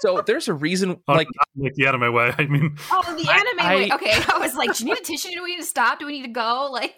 so 0.00 0.22
there's 0.26 0.48
a 0.48 0.54
reason. 0.54 1.00
oh, 1.08 1.12
Like 1.12 1.28
like 1.56 1.74
the 1.74 1.86
out 1.86 1.94
of 1.94 2.00
my 2.00 2.10
way. 2.10 2.32
I 2.36 2.46
mean, 2.46 2.76
oh, 2.90 3.02
the 3.02 3.30
anime. 3.30 3.60
I- 3.60 3.76
way. 3.76 3.90
Okay, 3.92 4.12
I 4.32 4.38
was 4.38 4.54
like, 4.54 4.74
do 4.76 4.84
you 4.84 4.90
need 4.94 5.00
a 5.00 5.04
tissue? 5.04 5.30
Do 5.32 5.42
we 5.42 5.52
need 5.52 5.60
to 5.60 5.66
stop? 5.66 5.98
Do 5.98 6.06
we 6.06 6.12
need 6.12 6.22
to 6.26 6.28
go? 6.28 6.68
Like, 6.76 6.94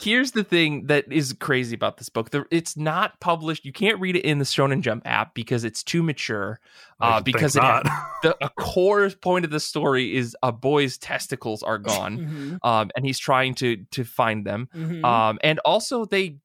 here's 0.00 0.32
the 0.32 0.42
thing 0.42 0.86
that 0.86 1.12
is 1.12 1.34
crazy 1.38 1.74
about 1.74 1.98
this 1.98 2.08
book. 2.08 2.30
The, 2.30 2.44
it's 2.50 2.76
not 2.76 3.20
published. 3.20 3.64
You 3.64 3.72
can't 3.72 4.00
read 4.00 4.16
it 4.16 4.24
in 4.24 4.38
the 4.38 4.44
Shonen 4.44 4.80
Jump 4.80 5.02
app 5.06 5.34
because 5.34 5.62
it's 5.64 5.82
too 5.84 6.02
mature. 6.02 6.58
Uh, 7.00 7.20
because 7.20 7.54
it 7.56 7.60
not. 7.62 7.84
the 8.22 8.36
a 8.44 8.48
core 8.50 9.08
point 9.10 9.44
of 9.44 9.50
the 9.50 9.60
story 9.60 10.14
is 10.16 10.36
a 10.42 10.52
boy's 10.52 10.98
testicles 10.98 11.62
are 11.62 11.78
gone, 11.78 12.18
Mhm. 12.62 12.66
um, 12.68 12.90
and 12.96 13.04
he's 13.06 13.18
trying 13.18 13.54
to 13.56 13.76
to 13.92 14.04
find 14.04 14.44
them. 14.46 14.68
Mhm. 14.74 15.04
Um, 15.04 15.38
and 15.42 15.58
also 15.60 16.04
they 16.04 16.38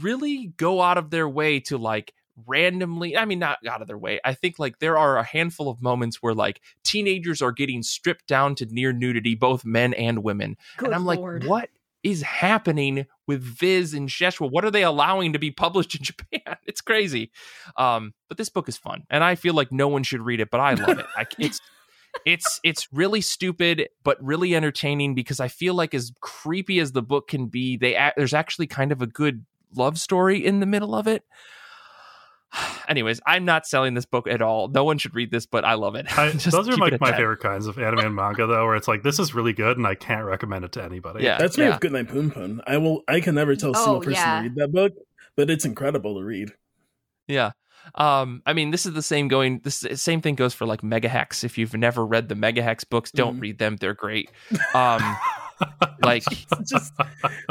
really 0.00 0.52
go 0.56 0.80
out 0.82 0.98
of 0.98 1.10
their 1.10 1.28
way 1.28 1.60
to 1.60 1.78
like 1.78 2.12
randomly 2.46 3.16
i 3.16 3.24
mean 3.24 3.38
not 3.38 3.58
out 3.66 3.82
of 3.82 3.88
their 3.88 3.98
way. 3.98 4.20
I 4.24 4.34
think 4.34 4.58
like 4.58 4.78
there 4.78 4.96
are 4.96 5.18
a 5.18 5.24
handful 5.24 5.68
of 5.68 5.82
moments 5.82 6.22
where 6.22 6.34
like 6.34 6.60
teenagers 6.84 7.42
are 7.42 7.52
getting 7.52 7.82
stripped 7.82 8.26
down 8.26 8.54
to 8.56 8.66
near 8.66 8.92
nudity 8.92 9.34
both 9.34 9.64
men 9.64 9.94
and 9.94 10.22
women. 10.22 10.56
Good 10.76 10.86
and 10.86 10.94
i'm 10.94 11.04
Lord. 11.04 11.44
like 11.44 11.50
what 11.50 11.70
is 12.02 12.22
happening 12.22 13.06
with 13.28 13.42
viz 13.42 13.94
and 13.94 14.08
Shueisha? 14.08 14.50
What 14.50 14.64
are 14.64 14.72
they 14.72 14.82
allowing 14.82 15.34
to 15.34 15.38
be 15.38 15.50
published 15.50 15.94
in 15.94 16.02
japan? 16.02 16.56
It's 16.66 16.80
crazy. 16.80 17.30
Um 17.76 18.14
but 18.28 18.38
this 18.38 18.48
book 18.48 18.68
is 18.68 18.76
fun 18.76 19.04
and 19.10 19.22
i 19.22 19.34
feel 19.34 19.54
like 19.54 19.70
no 19.70 19.88
one 19.88 20.02
should 20.02 20.22
read 20.22 20.40
it 20.40 20.50
but 20.50 20.60
i 20.60 20.74
love 20.74 20.98
it. 20.98 21.06
I, 21.16 21.26
it's 21.38 21.60
it's 22.24 22.60
it's 22.62 22.92
really 22.92 23.20
stupid 23.20 23.88
but 24.04 24.22
really 24.22 24.54
entertaining 24.54 25.14
because 25.14 25.40
i 25.40 25.48
feel 25.48 25.74
like 25.74 25.94
as 25.94 26.12
creepy 26.20 26.78
as 26.78 26.92
the 26.92 27.02
book 27.02 27.28
can 27.28 27.46
be 27.46 27.76
they 27.76 28.10
there's 28.16 28.34
actually 28.34 28.66
kind 28.66 28.92
of 28.92 29.00
a 29.00 29.06
good 29.06 29.44
love 29.74 29.98
story 29.98 30.44
in 30.44 30.60
the 30.60 30.66
middle 30.66 30.94
of 30.94 31.06
it 31.06 31.24
anyways 32.88 33.20
i'm 33.26 33.44
not 33.44 33.66
selling 33.66 33.94
this 33.94 34.04
book 34.04 34.26
at 34.28 34.42
all 34.42 34.68
no 34.68 34.84
one 34.84 34.98
should 34.98 35.14
read 35.14 35.30
this 35.30 35.46
but 35.46 35.64
i 35.64 35.74
love 35.74 35.94
it 35.94 36.06
I, 36.18 36.30
Just 36.42 36.50
those 36.50 36.68
are 36.68 36.76
like 36.76 37.00
my 37.00 37.10
that. 37.10 37.16
favorite 37.18 37.40
kinds 37.40 37.66
of 37.66 37.78
anime 37.78 38.00
and 38.00 38.14
manga, 38.14 38.46
though, 38.46 38.64
where 38.64 38.74
it's 38.76 38.88
like 38.88 39.02
this 39.02 39.18
is 39.18 39.34
really 39.34 39.52
good, 39.52 39.76
and 39.76 39.86
I 39.86 39.94
can't 39.94 40.24
recommend 40.24 40.64
it 40.64 40.72
to 40.72 40.82
anybody. 40.82 41.24
yeah 41.24 41.38
That's 41.38 41.56
me 41.56 41.64
yeah, 41.64 41.70
with 41.70 41.80
Goodnight 41.80 42.08
Punpun. 42.08 42.60
I 42.66 42.78
will. 42.78 43.02
I 43.08 43.20
can 43.20 43.34
never 43.34 43.54
tell 43.56 43.70
a 43.70 43.78
Oh, 43.78 43.84
single 43.84 44.00
person 44.00 44.14
yeah. 44.14 44.36
to 44.38 44.42
read 44.42 44.54
that 44.56 44.72
book, 44.72 44.92
but 45.36 45.50
it's 45.50 45.64
incredible 45.64 46.18
to 46.18 46.24
read. 46.24 46.52
yeah 47.28 47.52
Um, 47.94 48.42
I 48.46 48.52
mean, 48.52 48.70
this 48.70 48.86
is 48.86 48.92
the 48.94 49.02
same 49.02 49.28
going. 49.28 49.60
This 49.62 49.84
same 49.94 50.20
thing 50.20 50.34
goes 50.34 50.54
for 50.54 50.66
like 50.66 50.82
Megahex. 50.82 51.44
If 51.44 51.58
you've 51.58 51.74
never 51.74 52.04
read 52.04 52.28
the 52.28 52.34
Megahex 52.34 52.88
books, 52.88 53.10
don't 53.10 53.38
mm. 53.38 53.42
read 53.42 53.58
them. 53.58 53.76
They're 53.76 53.94
great. 53.94 54.30
Um, 54.74 55.16
like 56.02 56.24
just 56.66 56.92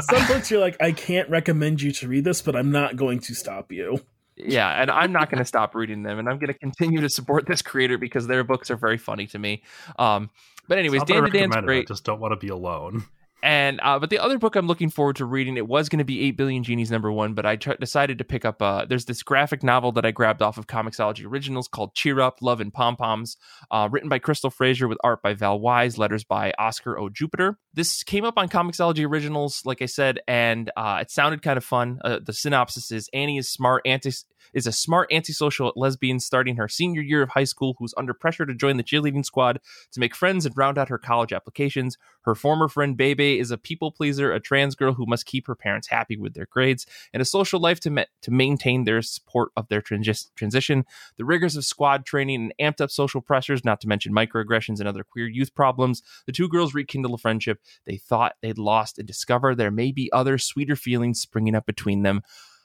some 0.01 0.27
books, 0.27 0.51
you're 0.51 0.59
like, 0.59 0.81
I 0.81 0.91
can't 0.91 1.29
recommend 1.29 1.81
you 1.81 1.91
to 1.93 2.07
read 2.07 2.23
this, 2.25 2.41
but 2.41 2.55
I'm 2.55 2.71
not 2.71 2.95
going 2.97 3.19
to 3.21 3.33
stop 3.35 3.71
you. 3.71 4.01
Yeah, 4.45 4.69
and 4.81 4.89
I'm 4.89 5.11
not 5.11 5.29
going 5.29 5.39
to 5.39 5.45
stop 5.45 5.75
reading 5.75 6.03
them, 6.03 6.19
and 6.19 6.29
I'm 6.29 6.37
going 6.37 6.47
to 6.47 6.57
continue 6.57 7.01
to 7.01 7.09
support 7.09 7.45
this 7.47 7.61
creator 7.61 7.97
because 7.97 8.27
their 8.27 8.43
books 8.43 8.71
are 8.71 8.75
very 8.75 8.97
funny 8.97 9.27
to 9.27 9.39
me. 9.39 9.63
Um, 9.99 10.29
but 10.67 10.77
anyways, 10.77 11.03
Dandadan's 11.03 11.55
great. 11.65 11.85
I 11.87 11.93
just 11.93 12.03
don't 12.03 12.19
want 12.19 12.31
to 12.31 12.37
be 12.37 12.49
alone. 12.49 13.05
And 13.43 13.79
uh, 13.81 13.97
but 13.97 14.09
the 14.09 14.19
other 14.19 14.37
book 14.37 14.55
I'm 14.55 14.67
looking 14.67 14.89
forward 14.89 15.15
to 15.15 15.25
reading 15.25 15.57
it 15.57 15.67
was 15.67 15.89
going 15.89 15.99
to 15.99 16.05
be 16.05 16.21
Eight 16.21 16.37
Billion 16.37 16.63
Genies 16.63 16.91
number 16.91 17.11
one, 17.11 17.33
but 17.33 17.45
I 17.45 17.55
t- 17.55 17.73
decided 17.79 18.19
to 18.19 18.23
pick 18.23 18.45
up. 18.45 18.61
Uh, 18.61 18.85
there's 18.85 19.05
this 19.05 19.23
graphic 19.23 19.63
novel 19.63 19.91
that 19.93 20.05
I 20.05 20.11
grabbed 20.11 20.41
off 20.41 20.57
of 20.57 20.67
Comixology 20.67 21.25
Originals 21.25 21.67
called 21.67 21.95
Cheer 21.95 22.19
Up, 22.19 22.37
Love 22.41 22.61
and 22.61 22.71
Pom 22.71 22.95
Poms, 22.95 23.37
uh, 23.71 23.89
written 23.91 24.09
by 24.09 24.19
Crystal 24.19 24.51
Frasier 24.51 24.87
with 24.87 24.99
art 25.03 25.23
by 25.23 25.33
Val 25.33 25.59
Wise, 25.59 25.97
letters 25.97 26.23
by 26.23 26.53
Oscar 26.59 26.99
O. 26.99 27.09
Jupiter. 27.09 27.57
This 27.73 28.03
came 28.03 28.25
up 28.25 28.35
on 28.37 28.47
Comixology 28.47 29.07
Originals, 29.07 29.63
like 29.65 29.81
I 29.81 29.87
said, 29.87 30.19
and 30.27 30.69
uh, 30.77 30.99
it 31.01 31.09
sounded 31.09 31.41
kind 31.41 31.57
of 31.57 31.63
fun. 31.63 31.99
Uh, 32.03 32.19
the 32.23 32.33
synopsis 32.33 32.91
is 32.91 33.09
Annie 33.11 33.39
is 33.39 33.49
smart, 33.49 33.81
anti 33.85 34.11
is 34.53 34.67
a 34.67 34.71
smart 34.71 35.11
antisocial 35.11 35.71
lesbian 35.75 36.19
starting 36.19 36.55
her 36.55 36.67
senior 36.67 37.01
year 37.01 37.21
of 37.21 37.29
high 37.29 37.43
school 37.43 37.75
who's 37.79 37.93
under 37.97 38.13
pressure 38.13 38.45
to 38.45 38.53
join 38.53 38.77
the 38.77 38.83
cheerleading 38.83 39.25
squad 39.25 39.59
to 39.91 39.99
make 39.99 40.15
friends 40.15 40.45
and 40.45 40.57
round 40.57 40.77
out 40.77 40.89
her 40.89 40.97
college 40.97 41.33
applications. 41.33 41.97
Her 42.23 42.35
former 42.35 42.67
friend 42.67 42.95
Bebe 42.95 43.39
is 43.39 43.51
a 43.51 43.57
people 43.57 43.91
pleaser, 43.91 44.31
a 44.31 44.39
trans 44.39 44.75
girl 44.75 44.93
who 44.93 45.05
must 45.05 45.25
keep 45.25 45.47
her 45.47 45.55
parents 45.55 45.87
happy 45.87 46.17
with 46.17 46.33
their 46.33 46.47
grades, 46.49 46.85
and 47.13 47.21
a 47.21 47.25
social 47.25 47.59
life 47.59 47.79
to, 47.81 47.89
me- 47.89 48.05
to 48.21 48.31
maintain 48.31 48.83
their 48.83 49.01
support 49.01 49.51
of 49.55 49.67
their 49.69 49.81
transition. 49.81 50.85
The 51.17 51.25
rigors 51.25 51.55
of 51.55 51.65
squad 51.65 52.05
training 52.05 52.51
and 52.59 52.75
amped 52.75 52.81
up 52.81 52.91
social 52.91 53.21
pressures, 53.21 53.65
not 53.65 53.81
to 53.81 53.87
mention 53.87 54.13
microaggressions 54.13 54.79
and 54.79 54.87
other 54.87 55.03
queer 55.03 55.27
youth 55.27 55.55
problems, 55.55 56.01
the 56.25 56.31
two 56.31 56.47
girls 56.47 56.73
rekindle 56.73 57.15
a 57.15 57.17
friendship 57.17 57.59
they 57.85 57.97
thought 57.97 58.35
they'd 58.41 58.57
lost 58.57 58.97
and 58.97 59.07
discover 59.07 59.55
there 59.55 59.71
may 59.71 59.91
be 59.91 60.11
other 60.11 60.37
sweeter 60.37 60.75
feelings 60.75 61.21
springing 61.21 61.55
up 61.55 61.65
between 61.65 62.03
them. 62.03 62.21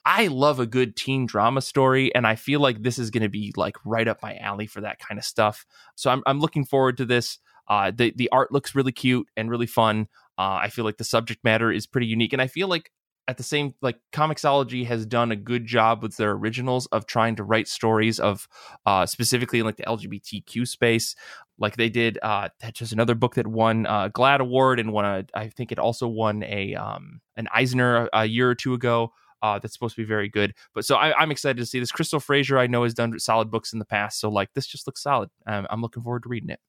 I 0.06 0.28
love 0.28 0.60
a 0.60 0.66
good 0.66 0.94
teen 0.94 1.26
drama 1.26 1.60
story, 1.60 2.14
and 2.14 2.28
I 2.28 2.36
feel 2.36 2.60
like 2.60 2.80
this 2.80 2.96
is 2.96 3.10
going 3.10 3.24
to 3.24 3.28
be 3.28 3.52
like 3.56 3.74
right 3.84 4.06
up 4.06 4.22
my 4.22 4.36
alley 4.36 4.68
for 4.68 4.80
that 4.82 5.00
kind 5.00 5.18
of 5.18 5.24
stuff. 5.24 5.66
So 5.96 6.10
I'm 6.10 6.22
I'm 6.26 6.38
looking 6.38 6.64
forward 6.64 6.96
to 6.98 7.04
this. 7.04 7.40
Uh, 7.66 7.90
the 7.90 8.12
the 8.14 8.28
art 8.30 8.52
looks 8.52 8.76
really 8.76 8.92
cute 8.92 9.26
and 9.36 9.50
really 9.50 9.66
fun. 9.66 10.06
Uh, 10.38 10.60
I 10.62 10.68
feel 10.68 10.84
like 10.84 10.98
the 10.98 11.04
subject 11.04 11.42
matter 11.42 11.72
is 11.72 11.88
pretty 11.88 12.06
unique, 12.06 12.32
and 12.32 12.40
I 12.40 12.46
feel 12.46 12.68
like 12.68 12.92
at 13.26 13.36
the 13.36 13.42
same 13.42 13.74
like 13.82 13.98
Comixology 14.12 14.86
has 14.86 15.04
done 15.04 15.32
a 15.32 15.36
good 15.36 15.66
job 15.66 16.04
with 16.04 16.16
their 16.16 16.30
originals 16.30 16.86
of 16.86 17.06
trying 17.06 17.34
to 17.34 17.42
write 17.42 17.66
stories 17.66 18.20
of 18.20 18.46
uh, 18.86 19.06
specifically 19.06 19.58
in 19.58 19.66
like 19.66 19.76
the 19.76 19.82
LGBTQ 19.82 20.68
space. 20.68 21.16
Like 21.58 21.74
they 21.74 21.88
did, 21.88 22.18
uh, 22.22 22.50
that's 22.60 22.78
just 22.78 22.92
another 22.92 23.16
book 23.16 23.34
that 23.34 23.48
won 23.48 23.86
a 23.86 24.08
GLAAD 24.14 24.38
award 24.38 24.78
and 24.78 24.92
won 24.92 25.04
a. 25.04 25.24
I 25.34 25.48
think 25.48 25.72
it 25.72 25.80
also 25.80 26.06
won 26.06 26.44
a 26.44 26.76
um, 26.76 27.22
an 27.34 27.48
Eisner 27.52 28.08
a 28.12 28.26
year 28.26 28.48
or 28.48 28.54
two 28.54 28.72
ago 28.72 29.12
uh, 29.42 29.58
that's 29.58 29.74
supposed 29.74 29.96
to 29.96 30.02
be 30.02 30.06
very 30.06 30.28
good. 30.28 30.54
But 30.74 30.84
so 30.84 30.96
I, 30.96 31.22
am 31.22 31.30
excited 31.30 31.58
to 31.58 31.66
see 31.66 31.78
this. 31.78 31.92
Crystal 31.92 32.20
Frasier, 32.20 32.58
I 32.58 32.66
know, 32.66 32.84
has 32.84 32.94
done 32.94 33.18
solid 33.18 33.50
books 33.50 33.72
in 33.72 33.78
the 33.78 33.84
past. 33.84 34.20
So 34.20 34.30
like 34.30 34.52
this 34.54 34.66
just 34.66 34.86
looks 34.86 35.02
solid. 35.02 35.30
Um, 35.46 35.66
I'm 35.70 35.82
looking 35.82 36.02
forward 36.02 36.22
to 36.24 36.28
reading 36.28 36.50
it. 36.50 36.60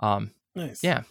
Um, 0.00 0.32
nice. 0.54 0.82
Yeah. 0.82 1.02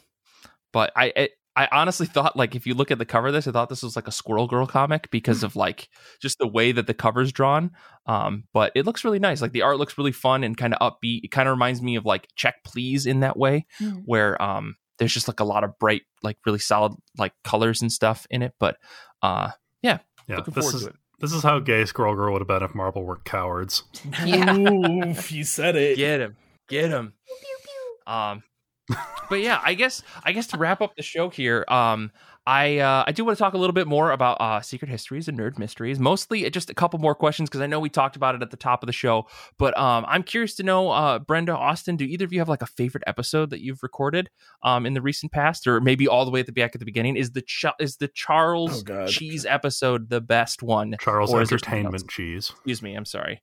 But 0.71 0.91
I, 0.95 1.13
it, 1.15 1.31
I 1.57 1.67
honestly 1.71 2.05
thought 2.05 2.37
like 2.37 2.55
if 2.55 2.67
you 2.67 2.75
look 2.75 2.91
at 2.91 2.99
the 2.99 3.05
cover 3.05 3.27
of 3.27 3.33
this, 3.33 3.47
I 3.47 3.51
thought 3.51 3.67
this 3.67 3.83
was 3.83 3.95
like 3.95 4.07
a 4.07 4.11
Squirrel 4.11 4.47
Girl 4.47 4.67
comic 4.67 5.09
because 5.11 5.43
of 5.43 5.55
like 5.55 5.89
just 6.21 6.37
the 6.37 6.47
way 6.47 6.71
that 6.71 6.87
the 6.87 6.93
cover's 6.93 7.33
drawn. 7.33 7.71
Um, 8.05 8.45
but 8.53 8.71
it 8.75 8.85
looks 8.85 9.03
really 9.03 9.19
nice. 9.19 9.41
Like 9.41 9.51
the 9.51 9.63
art 9.63 9.79
looks 9.79 9.97
really 9.97 10.11
fun 10.11 10.43
and 10.43 10.55
kind 10.55 10.73
of 10.73 10.79
upbeat. 10.79 11.21
It 11.23 11.31
kind 11.31 11.49
of 11.49 11.53
reminds 11.53 11.81
me 11.81 11.95
of 11.95 12.05
like 12.05 12.27
Check 12.35 12.63
Please 12.63 13.05
in 13.05 13.21
that 13.21 13.37
way, 13.37 13.65
mm. 13.81 14.03
where 14.05 14.41
um 14.41 14.75
there's 14.99 15.13
just 15.13 15.27
like 15.27 15.39
a 15.39 15.45
lot 15.45 15.63
of 15.63 15.77
bright, 15.79 16.03
like 16.23 16.37
really 16.45 16.59
solid 16.59 16.93
like 17.17 17.33
colors 17.43 17.81
and 17.81 17.91
stuff 17.91 18.27
in 18.29 18.43
it. 18.43 18.53
But 18.59 18.77
uh 19.23 19.51
yeah, 19.81 19.99
yeah, 20.27 20.37
Looking 20.37 20.53
this 20.53 20.73
is 20.73 20.89
this 21.19 21.33
is 21.33 21.43
how 21.43 21.59
gay 21.59 21.85
Squirrel 21.85 22.15
Girl 22.15 22.33
would 22.33 22.41
have 22.41 22.47
been 22.47 22.63
if 22.63 22.75
Marvel 22.75 23.03
weren't 23.03 23.25
cowards. 23.25 23.83
Yeah, 24.25 24.55
Oof, 24.55 25.31
you 25.31 25.43
said 25.43 25.75
it. 25.75 25.97
Get 25.97 26.19
him, 26.19 26.35
get 26.69 26.89
him. 26.89 27.13
Um, 28.05 28.43
but 29.29 29.41
yeah, 29.41 29.59
I 29.63 29.73
guess 29.73 30.03
I 30.23 30.31
guess 30.31 30.47
to 30.47 30.57
wrap 30.57 30.81
up 30.81 30.95
the 30.95 31.03
show 31.03 31.29
here, 31.29 31.65
um, 31.67 32.11
I 32.47 32.77
uh, 32.77 33.03
I 33.05 33.11
do 33.11 33.25
want 33.25 33.37
to 33.37 33.43
talk 33.43 33.55
a 33.55 33.57
little 33.57 33.73
bit 33.73 33.87
more 33.87 34.11
about 34.11 34.39
uh, 34.39 34.61
secret 34.61 34.89
histories 34.89 35.27
and 35.27 35.37
nerd 35.37 35.59
mysteries. 35.59 35.99
Mostly 35.99 36.49
just 36.49 36.69
a 36.69 36.73
couple 36.73 36.97
more 36.97 37.13
questions 37.13 37.49
because 37.49 37.59
I 37.59 37.67
know 37.67 37.81
we 37.81 37.89
talked 37.89 38.15
about 38.15 38.35
it 38.35 38.41
at 38.41 38.51
the 38.51 38.57
top 38.57 38.81
of 38.81 38.87
the 38.87 38.93
show. 38.93 39.27
But 39.57 39.77
um, 39.77 40.05
I'm 40.07 40.23
curious 40.23 40.55
to 40.55 40.63
know, 40.63 40.89
uh, 40.89 41.19
Brenda, 41.19 41.53
Austin, 41.53 41.97
do 41.97 42.05
either 42.05 42.23
of 42.23 42.31
you 42.31 42.39
have 42.39 42.47
like 42.47 42.61
a 42.61 42.67
favorite 42.67 43.03
episode 43.05 43.49
that 43.49 43.61
you've 43.61 43.83
recorded 43.83 44.29
um, 44.63 44.85
in 44.85 44.93
the 44.93 45.01
recent 45.01 45.33
past, 45.33 45.67
or 45.67 45.81
maybe 45.81 46.07
all 46.07 46.23
the 46.23 46.31
way 46.31 46.39
at 46.39 46.45
the 46.45 46.53
back 46.53 46.73
at 46.73 46.79
the 46.79 46.85
beginning? 46.85 47.17
Is 47.17 47.31
the 47.31 47.41
Ch- 47.41 47.65
is 47.81 47.97
the 47.97 48.07
Charles 48.07 48.81
oh, 48.89 49.07
Cheese 49.07 49.45
episode 49.45 50.09
the 50.09 50.21
best 50.21 50.63
one? 50.63 50.95
Charles 51.01 51.33
or 51.33 51.41
Entertainment 51.41 52.07
Cheese. 52.07 52.51
Excuse 52.51 52.81
me, 52.81 52.95
I'm 52.95 53.03
sorry. 53.03 53.41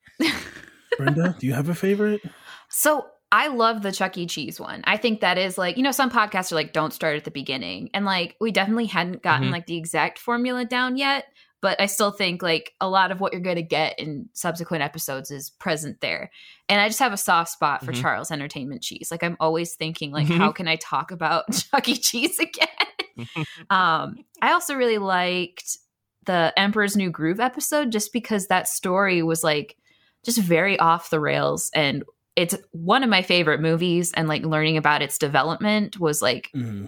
Brenda, 0.96 1.36
do 1.38 1.46
you 1.46 1.52
have 1.52 1.68
a 1.68 1.74
favorite? 1.74 2.22
So 2.70 3.05
I 3.35 3.49
love 3.49 3.82
the 3.82 3.91
Chuck 3.91 4.16
E. 4.16 4.26
Cheese 4.26 4.61
one. 4.61 4.82
I 4.85 4.97
think 4.97 5.20
that 5.20 5.39
is 5.39 5.59
like, 5.59 5.76
you 5.76 5.82
know, 5.82 5.91
some 5.91 6.09
podcasts 6.09 6.53
are 6.53 6.55
like, 6.55 6.72
don't 6.72 6.93
start 6.93 7.16
at 7.16 7.24
the 7.24 7.32
beginning. 7.32 7.91
And 7.93 8.05
like, 8.05 8.37
we 8.41 8.53
definitely 8.53 8.87
hadn't 8.87 9.24
gotten 9.24 9.47
mm-hmm. 9.47 9.53
like 9.53 9.66
the 9.66 9.76
exact 9.76 10.20
formula 10.20 10.64
down 10.64 10.97
yet. 10.97 11.24
But 11.61 11.80
I 11.80 11.87
still 11.87 12.12
think 12.12 12.45
like 12.45 12.74
a 12.80 12.89
lot 12.89 13.11
of 13.11 13.20
what 13.20 13.32
you're 13.32 13.43
going 13.43 13.57
to 13.57 13.62
get 13.62 13.99
in 13.99 14.28
subsequent 14.35 14.85
episodes 14.85 15.32
is 15.32 15.51
present 15.51 16.01
there. 16.01 16.30
And 16.68 16.80
I 16.80 16.87
just 16.87 17.01
have 17.01 17.12
a 17.12 17.16
soft 17.16 17.51
spot 17.51 17.85
for 17.85 17.91
mm-hmm. 17.91 18.03
Charles 18.03 18.30
Entertainment 18.30 18.82
Cheese. 18.82 19.09
Like, 19.11 19.24
I'm 19.24 19.37
always 19.41 19.74
thinking, 19.74 20.12
like, 20.12 20.28
mm-hmm. 20.28 20.37
how 20.37 20.53
can 20.53 20.68
I 20.68 20.76
talk 20.76 21.11
about 21.11 21.53
Chuck 21.72 21.89
E. 21.89 21.97
Cheese 21.97 22.39
again? 22.39 22.68
um, 23.68 24.14
I 24.43 24.53
also 24.53 24.76
really 24.76 24.99
liked 24.99 25.76
the 26.24 26.53
Emperor's 26.57 26.97
New 26.97 27.11
Groove 27.11 27.41
episode 27.41 27.91
just 27.91 28.12
because 28.12 28.47
that 28.47 28.68
story 28.68 29.24
was 29.24 29.43
like, 29.43 29.76
just 30.24 30.39
very 30.39 30.78
off 30.78 31.11
the 31.11 31.20
rails 31.20 31.70
and 31.74 32.05
it's 32.37 32.57
one 32.72 33.03
of 33.03 33.11
my 33.11 33.22
favorite 33.22 33.61
movies 33.61 34.12
and 34.12 34.28
like 34.28 34.45
learning 34.45 34.76
about 34.76 35.03
its 35.03 35.18
development 35.18 35.99
was 36.01 36.20
like 36.20 36.51
mm-hmm. 36.55 36.87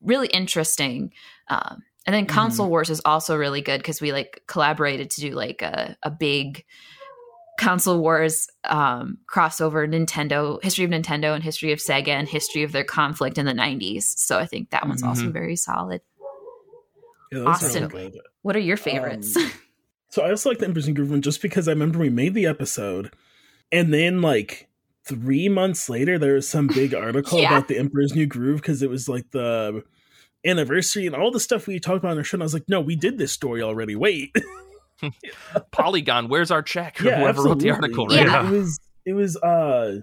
really 0.00 0.28
interesting 0.28 1.12
um, 1.48 1.82
and 2.06 2.14
then 2.14 2.26
console 2.26 2.66
mm-hmm. 2.66 2.70
wars 2.70 2.90
is 2.90 3.02
also 3.04 3.36
really 3.36 3.60
good 3.60 3.78
because 3.78 4.00
we 4.00 4.12
like 4.12 4.42
collaborated 4.46 5.10
to 5.10 5.20
do 5.20 5.30
like 5.30 5.62
a, 5.62 5.96
a 6.02 6.10
big 6.10 6.64
console 7.58 7.98
wars 7.98 8.48
um, 8.64 9.18
crossover 9.32 9.88
nintendo 9.88 10.62
history 10.62 10.84
of 10.84 10.90
nintendo 10.90 11.34
and 11.34 11.44
history 11.44 11.72
of 11.72 11.78
sega 11.78 12.08
and 12.08 12.28
history 12.28 12.62
of 12.62 12.72
their 12.72 12.84
conflict 12.84 13.38
in 13.38 13.46
the 13.46 13.52
90s 13.52 14.02
so 14.02 14.38
i 14.38 14.46
think 14.46 14.70
that 14.70 14.86
one's 14.86 15.02
mm-hmm. 15.02 15.10
also 15.10 15.30
very 15.30 15.56
solid 15.56 16.00
yeah, 17.30 17.42
austin 17.42 17.88
really 17.88 18.20
what 18.42 18.56
are 18.56 18.60
your 18.60 18.76
favorites 18.76 19.36
um, 19.36 19.50
so 20.08 20.22
i 20.22 20.30
also 20.30 20.48
like 20.48 20.58
the 20.58 20.64
Emperor's 20.64 20.88
New 20.88 20.94
Groove 20.94 21.10
one 21.10 21.22
just 21.22 21.42
because 21.42 21.68
i 21.68 21.72
remember 21.72 21.98
we 21.98 22.10
made 22.10 22.34
the 22.34 22.46
episode 22.46 23.12
and 23.70 23.92
then 23.92 24.22
like 24.22 24.67
three 25.08 25.48
months 25.48 25.88
later, 25.88 26.18
there 26.18 26.34
was 26.34 26.48
some 26.48 26.66
big 26.66 26.94
article 26.94 27.38
yeah. 27.38 27.48
about 27.48 27.68
the 27.68 27.78
Emperor's 27.78 28.14
New 28.14 28.26
Groove 28.26 28.60
because 28.60 28.82
it 28.82 28.90
was 28.90 29.08
like 29.08 29.30
the 29.30 29.82
anniversary 30.44 31.06
and 31.06 31.16
all 31.16 31.30
the 31.30 31.40
stuff 31.40 31.66
we 31.66 31.80
talked 31.80 31.98
about 31.98 32.12
on 32.12 32.18
our 32.18 32.24
show. 32.24 32.36
And 32.36 32.42
I 32.42 32.44
was 32.44 32.54
like, 32.54 32.68
no, 32.68 32.80
we 32.80 32.96
did 32.96 33.18
this 33.18 33.32
story 33.32 33.62
already. 33.62 33.96
Wait. 33.96 34.34
Polygon, 35.70 36.28
where's 36.28 36.50
our 36.50 36.62
check? 36.62 36.98
Yeah, 37.02 37.18
whoever 37.18 37.28
absolutely. 37.28 37.50
wrote 37.50 37.60
the 37.60 37.70
article, 37.70 38.06
right? 38.06 38.26
Yeah. 38.26 38.46
It 38.46 38.50
was 38.50 38.80
it 39.06 39.12
was 39.14 39.36
uh 39.36 40.00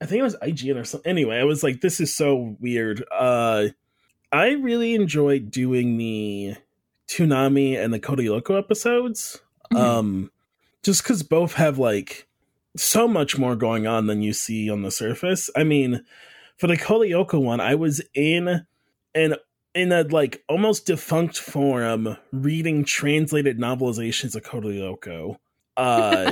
I 0.00 0.06
think 0.06 0.20
it 0.20 0.24
was 0.24 0.36
IGN 0.36 0.76
or 0.76 0.84
something. 0.84 1.10
Anyway, 1.10 1.38
I 1.38 1.44
was 1.44 1.62
like, 1.62 1.80
this 1.80 2.00
is 2.00 2.14
so 2.14 2.56
weird. 2.60 3.04
Uh 3.10 3.68
I 4.32 4.50
really 4.50 4.94
enjoyed 4.94 5.50
doing 5.50 5.96
the 5.96 6.56
Toonami 7.08 7.82
and 7.82 7.92
the 7.92 8.00
Code 8.00 8.18
Lyoko 8.18 8.58
episodes. 8.58 9.40
Mm-hmm. 9.72 9.76
Um 9.76 10.30
just 10.82 11.02
because 11.02 11.22
both 11.22 11.54
have 11.54 11.78
like 11.78 12.25
so 12.76 13.08
much 13.08 13.38
more 13.38 13.56
going 13.56 13.86
on 13.86 14.06
than 14.06 14.22
you 14.22 14.32
see 14.32 14.70
on 14.70 14.82
the 14.82 14.90
surface. 14.90 15.50
I 15.56 15.64
mean, 15.64 16.04
for 16.56 16.66
the 16.66 16.76
Code 16.76 17.06
Lyoko 17.06 17.40
one, 17.40 17.60
I 17.60 17.74
was 17.74 18.02
in 18.14 18.66
an 19.14 19.36
in 19.74 19.92
a 19.92 20.02
like 20.02 20.42
almost 20.48 20.86
defunct 20.86 21.38
forum 21.38 22.16
reading 22.32 22.84
translated 22.84 23.58
novelizations 23.58 24.34
of 24.34 24.42
Lyoko. 24.42 25.36
Uh, 25.76 26.30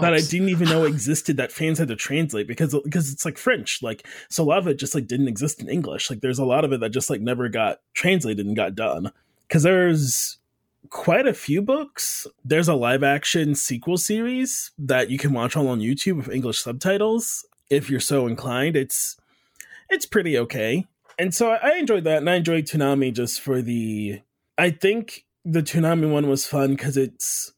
that 0.00 0.14
I 0.14 0.20
didn't 0.20 0.48
even 0.48 0.70
know 0.70 0.84
existed 0.84 1.36
that 1.36 1.52
fans 1.52 1.78
had 1.78 1.88
to 1.88 1.96
translate 1.96 2.48
because 2.48 2.74
because 2.82 3.12
it's 3.12 3.26
like 3.26 3.36
French 3.36 3.82
like 3.82 4.06
so 4.30 4.42
a 4.42 4.46
lot 4.46 4.56
of 4.56 4.68
it 4.68 4.78
just 4.78 4.94
like 4.94 5.06
didn't 5.06 5.28
exist 5.28 5.60
in 5.60 5.68
English 5.68 6.08
like 6.08 6.22
there's 6.22 6.38
a 6.38 6.46
lot 6.46 6.64
of 6.64 6.72
it 6.72 6.80
that 6.80 6.92
just 6.92 7.10
like 7.10 7.20
never 7.20 7.50
got 7.50 7.80
translated 7.92 8.46
and 8.46 8.56
got 8.56 8.74
done 8.74 9.12
because 9.46 9.64
there's 9.64 10.38
quite 10.90 11.26
a 11.26 11.34
few 11.34 11.62
books. 11.62 12.26
There's 12.44 12.68
a 12.68 12.74
live 12.74 13.02
action 13.02 13.54
sequel 13.54 13.96
series 13.96 14.70
that 14.78 15.10
you 15.10 15.18
can 15.18 15.32
watch 15.32 15.56
all 15.56 15.68
on 15.68 15.80
YouTube 15.80 16.16
with 16.16 16.30
English 16.30 16.60
subtitles 16.60 17.46
if 17.70 17.90
you're 17.90 18.00
so 18.00 18.26
inclined. 18.26 18.76
It's 18.76 19.16
it's 19.88 20.06
pretty 20.06 20.38
okay. 20.38 20.86
And 21.18 21.34
so 21.34 21.50
I 21.50 21.76
enjoyed 21.76 22.04
that 22.04 22.18
and 22.18 22.30
I 22.30 22.36
enjoyed 22.36 22.66
Toonami 22.66 23.12
just 23.12 23.40
for 23.40 23.62
the 23.62 24.20
I 24.58 24.70
think 24.70 25.24
the 25.44 25.62
Toonami 25.62 26.10
one 26.10 26.28
was 26.28 26.46
fun 26.46 26.70
because 26.70 26.96
it's 26.96 27.52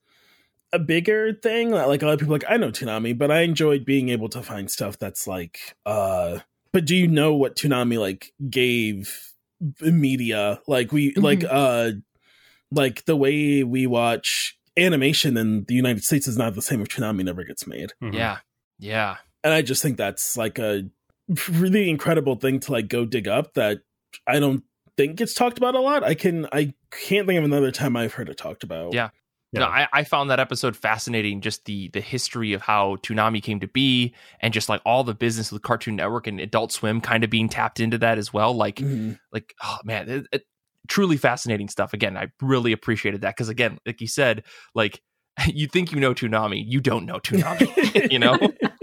a 0.72 0.78
bigger 0.78 1.32
thing. 1.32 1.70
Like 1.70 2.02
a 2.02 2.06
lot 2.06 2.14
of 2.14 2.20
people, 2.20 2.34
like 2.34 2.44
I 2.48 2.56
know 2.56 2.70
Toonami, 2.70 3.16
but 3.16 3.30
I 3.30 3.40
enjoyed 3.40 3.84
being 3.84 4.08
able 4.10 4.28
to 4.30 4.42
find 4.42 4.70
stuff 4.70 4.98
that's 4.98 5.26
like, 5.26 5.76
uh, 5.86 6.40
but 6.72 6.84
do 6.84 6.94
you 6.94 7.08
know 7.08 7.34
what 7.34 7.56
Toonami 7.56 7.98
like 7.98 8.32
gave 8.50 9.32
media? 9.80 10.60
Like 10.66 10.92
we 10.92 11.12
mm-hmm. 11.12 11.22
like 11.22 11.44
uh, 11.48 11.92
like 12.70 13.04
the 13.04 13.16
way 13.16 13.62
we 13.64 13.86
watch 13.86 14.56
animation 14.76 15.36
in 15.36 15.64
the 15.64 15.74
United 15.74 16.04
States 16.04 16.28
is 16.28 16.36
not 16.36 16.54
the 16.54 16.62
same 16.62 16.80
if 16.80 16.88
Toonami 16.88 17.24
never 17.24 17.44
gets 17.44 17.66
made. 17.66 17.92
Mm-hmm. 18.02 18.14
Yeah, 18.14 18.38
yeah, 18.78 19.16
and 19.42 19.52
I 19.52 19.62
just 19.62 19.82
think 19.82 19.96
that's 19.96 20.36
like 20.36 20.58
a 20.58 20.84
really 21.50 21.90
incredible 21.90 22.36
thing 22.36 22.60
to 22.60 22.72
like 22.72 22.88
go 22.88 23.04
dig 23.04 23.28
up 23.28 23.54
that 23.54 23.80
I 24.26 24.38
don't 24.38 24.62
think 24.96 25.16
gets 25.16 25.34
talked 25.34 25.58
about 25.58 25.74
a 25.74 25.80
lot. 25.80 26.04
I 26.04 26.14
can 26.14 26.46
I 26.52 26.74
can't 26.90 27.26
think 27.26 27.38
of 27.38 27.44
another 27.44 27.70
time 27.70 27.96
I've 27.96 28.14
heard 28.14 28.28
it 28.28 28.36
talked 28.36 28.64
about. 28.64 28.92
Yeah. 28.92 29.10
Yeah. 29.52 29.60
No, 29.60 29.66
I, 29.66 29.88
I 29.94 30.04
found 30.04 30.28
that 30.28 30.40
episode 30.40 30.76
fascinating. 30.76 31.40
Just 31.40 31.64
the 31.64 31.88
the 31.94 32.02
history 32.02 32.52
of 32.52 32.60
how 32.60 32.96
Toonami 32.96 33.42
came 33.42 33.60
to 33.60 33.68
be, 33.68 34.14
and 34.40 34.52
just 34.52 34.68
like 34.68 34.82
all 34.84 35.04
the 35.04 35.14
business 35.14 35.50
of 35.50 35.56
the 35.56 35.66
Cartoon 35.66 35.96
Network 35.96 36.26
and 36.26 36.38
Adult 36.38 36.70
Swim 36.70 37.00
kind 37.00 37.24
of 37.24 37.30
being 37.30 37.48
tapped 37.48 37.80
into 37.80 37.96
that 37.96 38.18
as 38.18 38.30
well. 38.30 38.52
Like, 38.52 38.76
mm-hmm. 38.76 39.12
like 39.32 39.54
oh 39.62 39.78
man, 39.84 40.06
it, 40.10 40.26
it, 40.32 40.42
truly 40.88 41.16
fascinating 41.16 41.68
stuff. 41.68 41.92
Again, 41.92 42.16
I 42.16 42.28
really 42.40 42.72
appreciated 42.72 43.22
that 43.22 43.36
because 43.36 43.48
again, 43.48 43.78
like 43.86 44.00
you 44.00 44.08
said, 44.08 44.44
like 44.74 45.00
you 45.46 45.66
think 45.66 45.92
you 45.92 46.00
know 46.00 46.14
Toonami, 46.14 46.64
you 46.66 46.80
don't 46.80 47.06
know 47.06 47.18
Toonami. 47.18 48.10
you 48.12 48.18
know, 48.18 48.38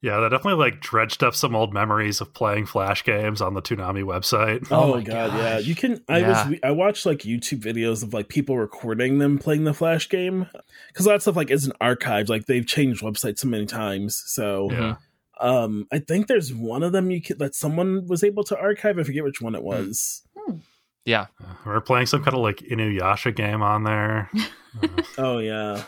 Yeah, 0.00 0.20
that 0.20 0.28
definitely 0.28 0.64
like 0.64 0.80
dredged 0.80 1.24
up 1.24 1.34
some 1.34 1.56
old 1.56 1.74
memories 1.74 2.20
of 2.20 2.32
playing 2.32 2.66
flash 2.66 3.02
games 3.02 3.42
on 3.42 3.54
the 3.54 3.62
Toonami 3.62 4.04
website. 4.04 4.68
Oh, 4.70 4.84
oh 4.84 4.94
my 4.94 5.02
god, 5.02 5.30
gosh. 5.30 5.38
yeah. 5.38 5.58
You 5.58 5.74
can 5.74 6.00
I 6.08 6.18
yeah. 6.18 6.48
was 6.48 6.58
I 6.62 6.70
watched 6.70 7.04
like 7.04 7.20
YouTube 7.20 7.60
videos 7.60 8.04
of 8.04 8.14
like 8.14 8.28
people 8.28 8.56
recording 8.56 9.18
them 9.18 9.38
playing 9.38 9.64
the 9.64 9.74
flash 9.74 10.08
game 10.08 10.46
cuz 10.94 11.04
a 11.04 11.08
lot 11.08 11.16
of 11.16 11.22
stuff 11.22 11.34
like 11.34 11.50
isn't 11.50 11.76
archived 11.80 12.28
like 12.28 12.46
they've 12.46 12.66
changed 12.66 13.02
websites 13.02 13.40
so 13.40 13.48
many 13.48 13.66
times. 13.66 14.22
So 14.26 14.68
yeah. 14.70 14.96
um 15.40 15.88
I 15.90 15.98
think 15.98 16.28
there's 16.28 16.54
one 16.54 16.84
of 16.84 16.92
them 16.92 17.10
you 17.10 17.20
could 17.20 17.40
that 17.40 17.56
someone 17.56 18.06
was 18.06 18.22
able 18.22 18.44
to 18.44 18.56
archive. 18.56 19.00
I 19.00 19.02
forget 19.02 19.24
which 19.24 19.40
one 19.40 19.56
it 19.56 19.62
hmm. 19.62 19.66
was. 19.66 20.22
Hmm. 20.36 20.58
Yeah. 21.08 21.28
Uh, 21.42 21.54
we're 21.64 21.80
playing 21.80 22.04
some 22.04 22.22
kind 22.22 22.36
of 22.36 22.42
like 22.42 22.58
Inuyasha 22.58 23.34
game 23.34 23.62
on 23.62 23.84
there. 23.84 24.30
oh 25.18 25.38
yeah. 25.38 25.84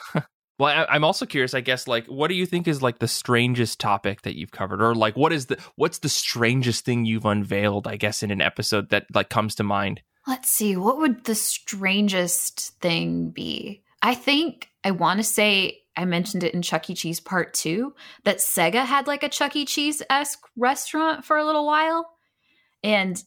Well, 0.59 0.87
I, 0.89 0.97
am 0.97 1.05
also 1.05 1.27
curious. 1.27 1.53
I 1.53 1.61
guess, 1.61 1.87
like, 1.87 2.07
what 2.07 2.29
do 2.29 2.35
you 2.35 2.47
think 2.47 2.67
is 2.67 2.83
like 2.83 3.01
the 3.01 3.07
strangest 3.07 3.79
topic 3.79 4.23
that 4.23 4.35
you've 4.35 4.51
covered, 4.51 4.83
or 4.83 4.95
like, 4.95 5.19
what 5.19 5.33
is 5.33 5.47
the 5.47 5.59
what's 5.77 5.99
the 5.99 6.09
strangest 6.09 6.87
thing 6.87 7.05
you've 7.05 7.27
unveiled? 7.27 7.87
I 7.87 7.97
guess 7.97 8.23
in 8.23 8.31
an 8.31 8.41
episode 8.41 8.89
that 8.89 9.07
like 9.15 9.29
comes 9.29 9.55
to 9.57 9.63
mind. 9.63 10.01
Let's 10.27 10.51
see. 10.51 10.75
What 10.75 10.99
would 10.99 11.25
the 11.25 11.35
strangest 11.35 12.79
thing 12.81 13.31
be? 13.31 13.83
I 14.01 14.15
think 14.15 14.71
I 14.83 14.93
want 14.93 15.19
to 15.19 15.25
say 15.25 15.83
I 15.97 16.07
mentioned 16.07 16.45
it 16.45 16.55
in 16.55 16.63
Chuck 16.63 16.89
E. 16.89 16.95
Cheese 16.95 17.21
Part 17.21 17.53
Two 17.53 17.95
that 18.25 18.39
Sega 18.39 18.87
had 18.87 19.07
like 19.07 19.23
a 19.23 19.29
Chuck 19.29 19.55
E. 19.55 19.67
Cheese 19.67 20.03
esque 20.09 20.41
restaurant 20.57 21.27
for 21.27 21.37
a 21.37 21.45
little 21.45 21.67
while, 21.67 22.11
and 22.83 23.23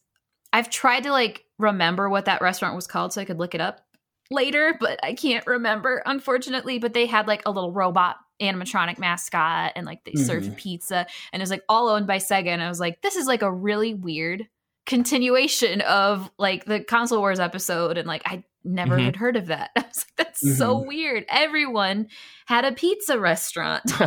I've 0.51 0.71
tried 0.71 1.03
to 1.03 1.11
like 1.11 1.45
remember 1.63 2.09
what 2.09 2.25
that 2.25 2.41
restaurant 2.41 2.75
was 2.75 2.87
called 2.87 3.13
so 3.13 3.21
I 3.21 3.25
could 3.25 3.39
look 3.39 3.55
it 3.55 3.61
up 3.61 3.81
later, 4.29 4.75
but 4.79 4.99
I 5.03 5.13
can't 5.13 5.45
remember, 5.47 6.01
unfortunately. 6.05 6.79
But 6.79 6.93
they 6.93 7.05
had 7.05 7.27
like 7.27 7.43
a 7.45 7.51
little 7.51 7.71
robot 7.71 8.17
animatronic 8.41 8.99
mascot 8.99 9.73
and 9.75 9.85
like 9.85 10.03
they 10.03 10.11
mm-hmm. 10.11 10.23
served 10.23 10.57
pizza 10.57 11.05
and 11.31 11.41
it 11.41 11.43
was 11.43 11.49
like 11.49 11.63
all 11.67 11.89
owned 11.89 12.07
by 12.07 12.17
Sega. 12.17 12.47
And 12.47 12.61
I 12.61 12.69
was 12.69 12.79
like, 12.79 13.01
this 13.01 13.15
is 13.15 13.25
like 13.25 13.41
a 13.41 13.51
really 13.51 13.93
weird 13.93 14.47
continuation 14.85 15.81
of 15.81 16.29
like 16.37 16.65
the 16.65 16.81
console 16.81 17.19
wars 17.19 17.39
episode 17.39 17.97
and 17.97 18.07
like 18.07 18.21
i 18.25 18.43
never 18.65 18.95
mm-hmm. 18.95 19.05
had 19.05 19.15
heard 19.15 19.37
of 19.37 19.47
that 19.47 19.71
i 19.77 19.81
was 19.81 20.05
like 20.05 20.15
that's 20.17 20.45
mm-hmm. 20.45 20.55
so 20.55 20.77
weird 20.77 21.25
everyone 21.29 22.07
had 22.45 22.65
a 22.65 22.71
pizza 22.73 23.17
restaurant 23.17 23.83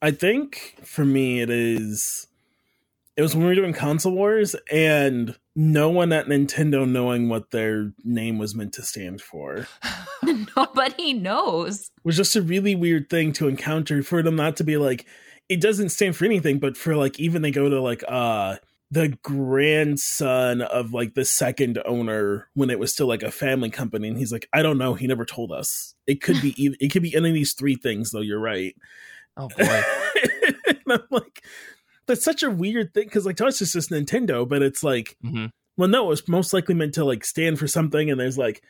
i 0.00 0.10
think 0.12 0.76
for 0.84 1.04
me 1.04 1.40
it 1.40 1.50
is 1.50 2.28
it 3.16 3.22
was 3.22 3.34
when 3.34 3.44
we 3.44 3.48
were 3.48 3.54
doing 3.54 3.72
console 3.72 4.12
wars 4.12 4.54
and 4.70 5.36
no 5.54 5.88
one 5.88 6.12
at 6.12 6.26
Nintendo 6.26 6.86
knowing 6.86 7.28
what 7.28 7.50
their 7.50 7.92
name 8.04 8.38
was 8.38 8.54
meant 8.54 8.74
to 8.74 8.82
stand 8.82 9.22
for. 9.22 9.66
Nobody 10.56 11.14
knows. 11.14 11.90
It 11.96 12.04
was 12.04 12.16
just 12.16 12.36
a 12.36 12.42
really 12.42 12.74
weird 12.74 13.08
thing 13.08 13.32
to 13.34 13.48
encounter 13.48 14.02
for 14.02 14.22
them 14.22 14.36
not 14.36 14.56
to 14.56 14.64
be 14.64 14.76
like, 14.76 15.06
it 15.48 15.60
doesn't 15.62 15.90
stand 15.90 16.14
for 16.14 16.26
anything, 16.26 16.58
but 16.58 16.76
for 16.76 16.94
like, 16.94 17.18
even 17.18 17.40
they 17.40 17.50
go 17.50 17.70
to 17.70 17.80
like, 17.80 18.04
uh, 18.06 18.56
the 18.90 19.16
grandson 19.22 20.60
of 20.62 20.92
like 20.92 21.14
the 21.14 21.24
second 21.24 21.82
owner 21.84 22.48
when 22.54 22.70
it 22.70 22.78
was 22.78 22.92
still 22.92 23.08
like 23.08 23.22
a 23.22 23.32
family 23.32 23.68
company 23.68 24.06
and 24.06 24.16
he's 24.16 24.30
like 24.30 24.48
i 24.52 24.62
don't 24.62 24.78
know. 24.78 24.94
He 24.94 25.08
never 25.08 25.24
told 25.24 25.50
us. 25.50 25.94
It 26.06 26.22
could 26.22 26.40
be 26.40 26.76
it 26.80 26.92
could 26.92 27.02
be 27.02 27.16
any 27.16 27.30
of 27.30 27.34
these 27.34 27.52
three 27.52 27.74
things 27.74 28.12
though. 28.12 28.20
You're 28.20 28.38
right. 28.38 28.76
Oh 29.36 29.48
boy. 29.48 29.82
I'm 30.88 31.00
like 31.10 31.42
that's 32.06 32.24
such 32.24 32.42
a 32.42 32.50
weird 32.50 32.94
thing 32.94 33.04
because 33.04 33.26
like 33.26 33.36
to 33.36 33.46
us 33.46 33.60
it's 33.60 33.72
just 33.72 33.90
Nintendo, 33.90 34.48
but 34.48 34.62
it's 34.62 34.82
like 34.82 35.16
mm-hmm. 35.24 35.46
well 35.76 35.88
no, 35.88 36.06
it 36.06 36.08
was 36.08 36.28
most 36.28 36.52
likely 36.52 36.74
meant 36.74 36.94
to 36.94 37.04
like 37.04 37.24
stand 37.24 37.58
for 37.58 37.66
something, 37.66 38.10
and 38.10 38.20
there's 38.20 38.38
like 38.38 38.62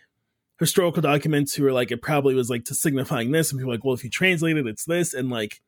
historical 0.59 1.03
documents 1.03 1.55
who 1.55 1.67
are 1.67 1.73
like 1.73 1.91
it 1.91 2.03
probably 2.03 2.35
was 2.35 2.51
like 2.51 2.65
to 2.67 2.75
signifying 2.75 3.31
this, 3.31 3.51
and 3.51 3.61
people 3.61 3.73
like, 3.73 3.85
well, 3.85 3.95
if 3.95 4.05
you 4.05 4.11
translate 4.11 4.57
it, 4.57 4.67
it's 4.67 4.85
this, 4.85 5.15
and 5.15 5.31
like 5.31 5.61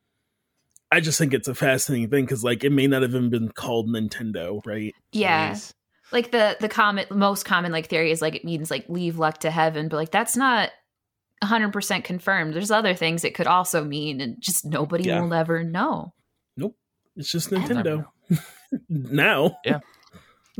I 0.91 0.99
just 0.99 1.19
think 1.19 1.33
it's 1.33 1.47
a 1.47 1.55
fascinating 1.55 2.09
thing 2.09 2.25
because 2.25 2.43
like 2.43 2.63
it 2.63 2.71
may 2.71 2.87
not 2.87 3.03
have 3.03 3.11
even 3.11 3.29
been 3.29 3.49
called 3.49 3.87
Nintendo, 3.87 4.65
right? 4.65 4.93
Yeah. 5.11 5.51
Jeez. 5.51 5.73
Like 6.11 6.31
the 6.31 6.57
the 6.59 6.69
common 6.69 7.05
most 7.11 7.45
common 7.45 7.71
like 7.71 7.87
theory 7.87 8.11
is 8.11 8.21
like 8.21 8.35
it 8.35 8.43
means 8.43 8.71
like 8.71 8.89
leave 8.89 9.19
luck 9.19 9.39
to 9.39 9.51
heaven, 9.51 9.89
but 9.89 9.97
like 9.97 10.11
that's 10.11 10.35
not 10.35 10.71
100% 11.43 12.03
confirmed. 12.03 12.53
There's 12.53 12.71
other 12.71 12.95
things 12.95 13.23
it 13.23 13.35
could 13.35 13.47
also 13.47 13.83
mean 13.83 14.19
and 14.19 14.41
just 14.41 14.65
nobody 14.65 15.05
yeah. 15.05 15.21
will 15.21 15.33
ever 15.33 15.63
know. 15.63 16.13
It's 17.19 17.29
just 17.29 17.49
Nintendo 17.49 18.05
now. 18.89 19.57
Yeah. 19.65 19.79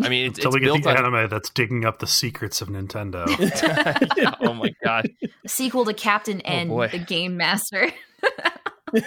I 0.02 0.10
mean, 0.10 0.28
it's, 0.28 0.40
until 0.40 0.50
it's 0.50 0.56
we 0.56 0.60
get 0.60 0.84
the 0.84 0.90
on... 0.90 1.06
anime 1.06 1.30
that's 1.30 1.50
digging 1.50 1.86
up 1.86 2.00
the 2.00 2.08
secrets 2.08 2.62
of 2.62 2.68
Nintendo. 2.68 3.28
yeah, 4.18 4.36
oh 4.42 4.54
my 4.54 4.74
god! 4.84 5.10
The 5.44 5.50
sequel 5.50 5.86
to 5.86 5.94
Captain 5.94 6.42
oh, 6.44 6.50
N, 6.50 6.68
the 6.92 7.00
Game 7.00 7.38
Master. 7.38 7.90
Does 8.94 9.04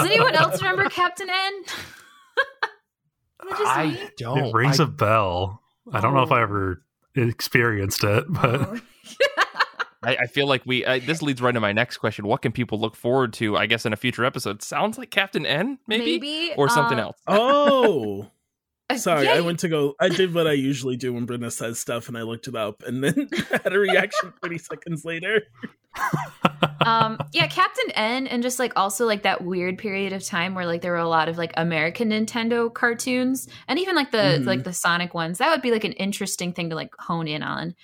anyone 0.00 0.34
else 0.36 0.62
remember 0.62 0.88
Captain 0.90 1.28
N? 1.28 1.62
I 3.50 3.86
me? 3.86 4.10
don't. 4.16 4.38
It 4.38 4.54
rings 4.54 4.78
I... 4.78 4.84
a 4.84 4.86
bell. 4.86 5.60
I 5.92 6.00
don't 6.00 6.14
know 6.14 6.22
if 6.22 6.30
I 6.30 6.38
oh. 6.38 6.44
ever 6.44 6.84
experienced 7.16 8.04
it, 8.04 8.26
but. 8.28 8.60
Oh. 8.60 8.80
I, 10.02 10.16
I, 10.16 10.26
feel 10.26 10.46
like 10.46 10.62
we 10.64 10.84
uh, 10.84 11.00
this 11.04 11.20
leads 11.20 11.42
right 11.42 11.52
to 11.52 11.60
my 11.60 11.72
next 11.72 11.98
question. 11.98 12.26
What 12.26 12.42
can 12.42 12.52
people 12.52 12.80
look 12.80 12.96
forward 12.96 13.32
to? 13.34 13.56
I 13.56 13.66
guess 13.66 13.84
in 13.84 13.92
a 13.92 13.96
future 13.96 14.24
episode. 14.24 14.62
Sounds 14.62 14.96
like 14.96 15.10
Captain 15.10 15.44
N, 15.44 15.78
maybe, 15.86 16.18
maybe 16.18 16.54
or 16.56 16.68
something 16.68 16.98
uh, 16.98 17.02
else. 17.02 17.18
Oh, 17.26 18.30
sorry. 18.96 19.28
I 19.28 19.40
went 19.40 19.60
to 19.60 19.68
go. 19.68 19.94
I 20.00 20.08
did 20.08 20.34
what 20.34 20.46
I 20.46 20.52
usually 20.52 20.96
do 20.96 21.12
when 21.12 21.26
Brenda 21.26 21.50
says 21.50 21.78
stuff, 21.78 22.08
and 22.08 22.16
I 22.16 22.22
looked 22.22 22.48
it 22.48 22.56
up, 22.56 22.82
and 22.86 23.04
then 23.04 23.28
had 23.50 23.72
a 23.72 23.78
reaction 23.78 24.32
thirty 24.42 24.58
seconds 24.58 25.04
later. 25.04 25.42
um, 26.86 27.18
yeah, 27.32 27.46
Captain 27.46 27.90
N, 27.90 28.26
and 28.26 28.42
just 28.42 28.58
like 28.58 28.72
also 28.76 29.04
like 29.04 29.22
that 29.24 29.44
weird 29.44 29.76
period 29.76 30.14
of 30.14 30.24
time 30.24 30.54
where 30.54 30.66
like 30.66 30.80
there 30.80 30.92
were 30.92 30.98
a 30.98 31.08
lot 31.08 31.28
of 31.28 31.36
like 31.36 31.52
American 31.58 32.10
Nintendo 32.10 32.72
cartoons, 32.72 33.48
and 33.68 33.78
even 33.78 33.94
like 33.94 34.12
the 34.12 34.18
mm-hmm. 34.18 34.44
like 34.44 34.64
the 34.64 34.72
Sonic 34.72 35.12
ones. 35.12 35.38
That 35.38 35.50
would 35.50 35.62
be 35.62 35.72
like 35.72 35.84
an 35.84 35.92
interesting 35.92 36.54
thing 36.54 36.70
to 36.70 36.76
like 36.76 36.94
hone 36.98 37.28
in 37.28 37.42
on. 37.42 37.74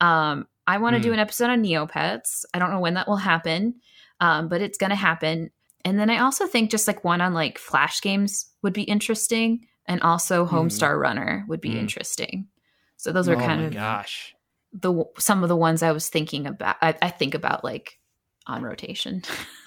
Um, 0.00 0.46
I 0.66 0.78
want 0.78 0.94
to 0.94 1.00
mm. 1.00 1.04
do 1.04 1.12
an 1.12 1.18
episode 1.18 1.50
on 1.50 1.62
Neopets. 1.62 2.44
I 2.52 2.58
don't 2.58 2.70
know 2.70 2.80
when 2.80 2.94
that 2.94 3.08
will 3.08 3.16
happen, 3.16 3.76
um, 4.20 4.48
but 4.48 4.60
it's 4.60 4.78
going 4.78 4.90
to 4.90 4.96
happen. 4.96 5.50
And 5.84 5.98
then 5.98 6.10
I 6.10 6.18
also 6.18 6.46
think 6.46 6.70
just 6.70 6.86
like 6.88 7.04
one 7.04 7.20
on 7.20 7.34
like 7.34 7.58
Flash 7.58 8.00
games 8.00 8.46
would 8.62 8.72
be 8.72 8.82
interesting, 8.82 9.66
and 9.86 10.02
also 10.02 10.44
hmm. 10.44 10.56
Homestar 10.56 10.96
mm. 10.96 11.00
Runner 11.00 11.44
would 11.48 11.60
be 11.60 11.70
mm. 11.70 11.76
interesting. 11.76 12.48
So 12.96 13.12
those 13.12 13.28
are 13.28 13.36
oh 13.36 13.40
kind 13.40 13.64
of 13.64 13.72
gosh 13.72 14.34
the 14.80 15.04
some 15.18 15.42
of 15.42 15.48
the 15.48 15.56
ones 15.56 15.82
I 15.82 15.92
was 15.92 16.08
thinking 16.08 16.46
about. 16.46 16.76
I, 16.80 16.94
I 17.00 17.10
think 17.10 17.34
about 17.34 17.64
like 17.64 17.98
on 18.46 18.62
rotation. 18.62 19.22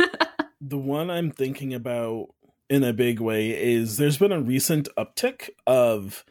the 0.62 0.78
one 0.78 1.10
I'm 1.10 1.32
thinking 1.32 1.74
about 1.74 2.28
in 2.70 2.84
a 2.84 2.94
big 2.94 3.20
way 3.20 3.50
is 3.50 3.98
there's 3.98 4.18
been 4.18 4.32
a 4.32 4.42
recent 4.42 4.88
uptick 4.98 5.50
of 5.66 6.24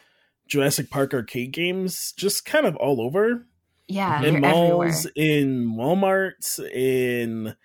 Jurassic 0.47 0.91
Park 0.91 1.13
arcade 1.13 1.53
games 1.53 2.13
just 2.13 2.45
kind 2.45 2.67
of 2.67 2.77
all 2.77 3.01
over 3.01 3.47
yeah, 3.89 4.23
in 4.23 4.41
malls, 4.41 5.07
everywhere. 5.07 5.13
in 5.17 5.75
WalMarts, 5.75 6.71
in 6.73 7.57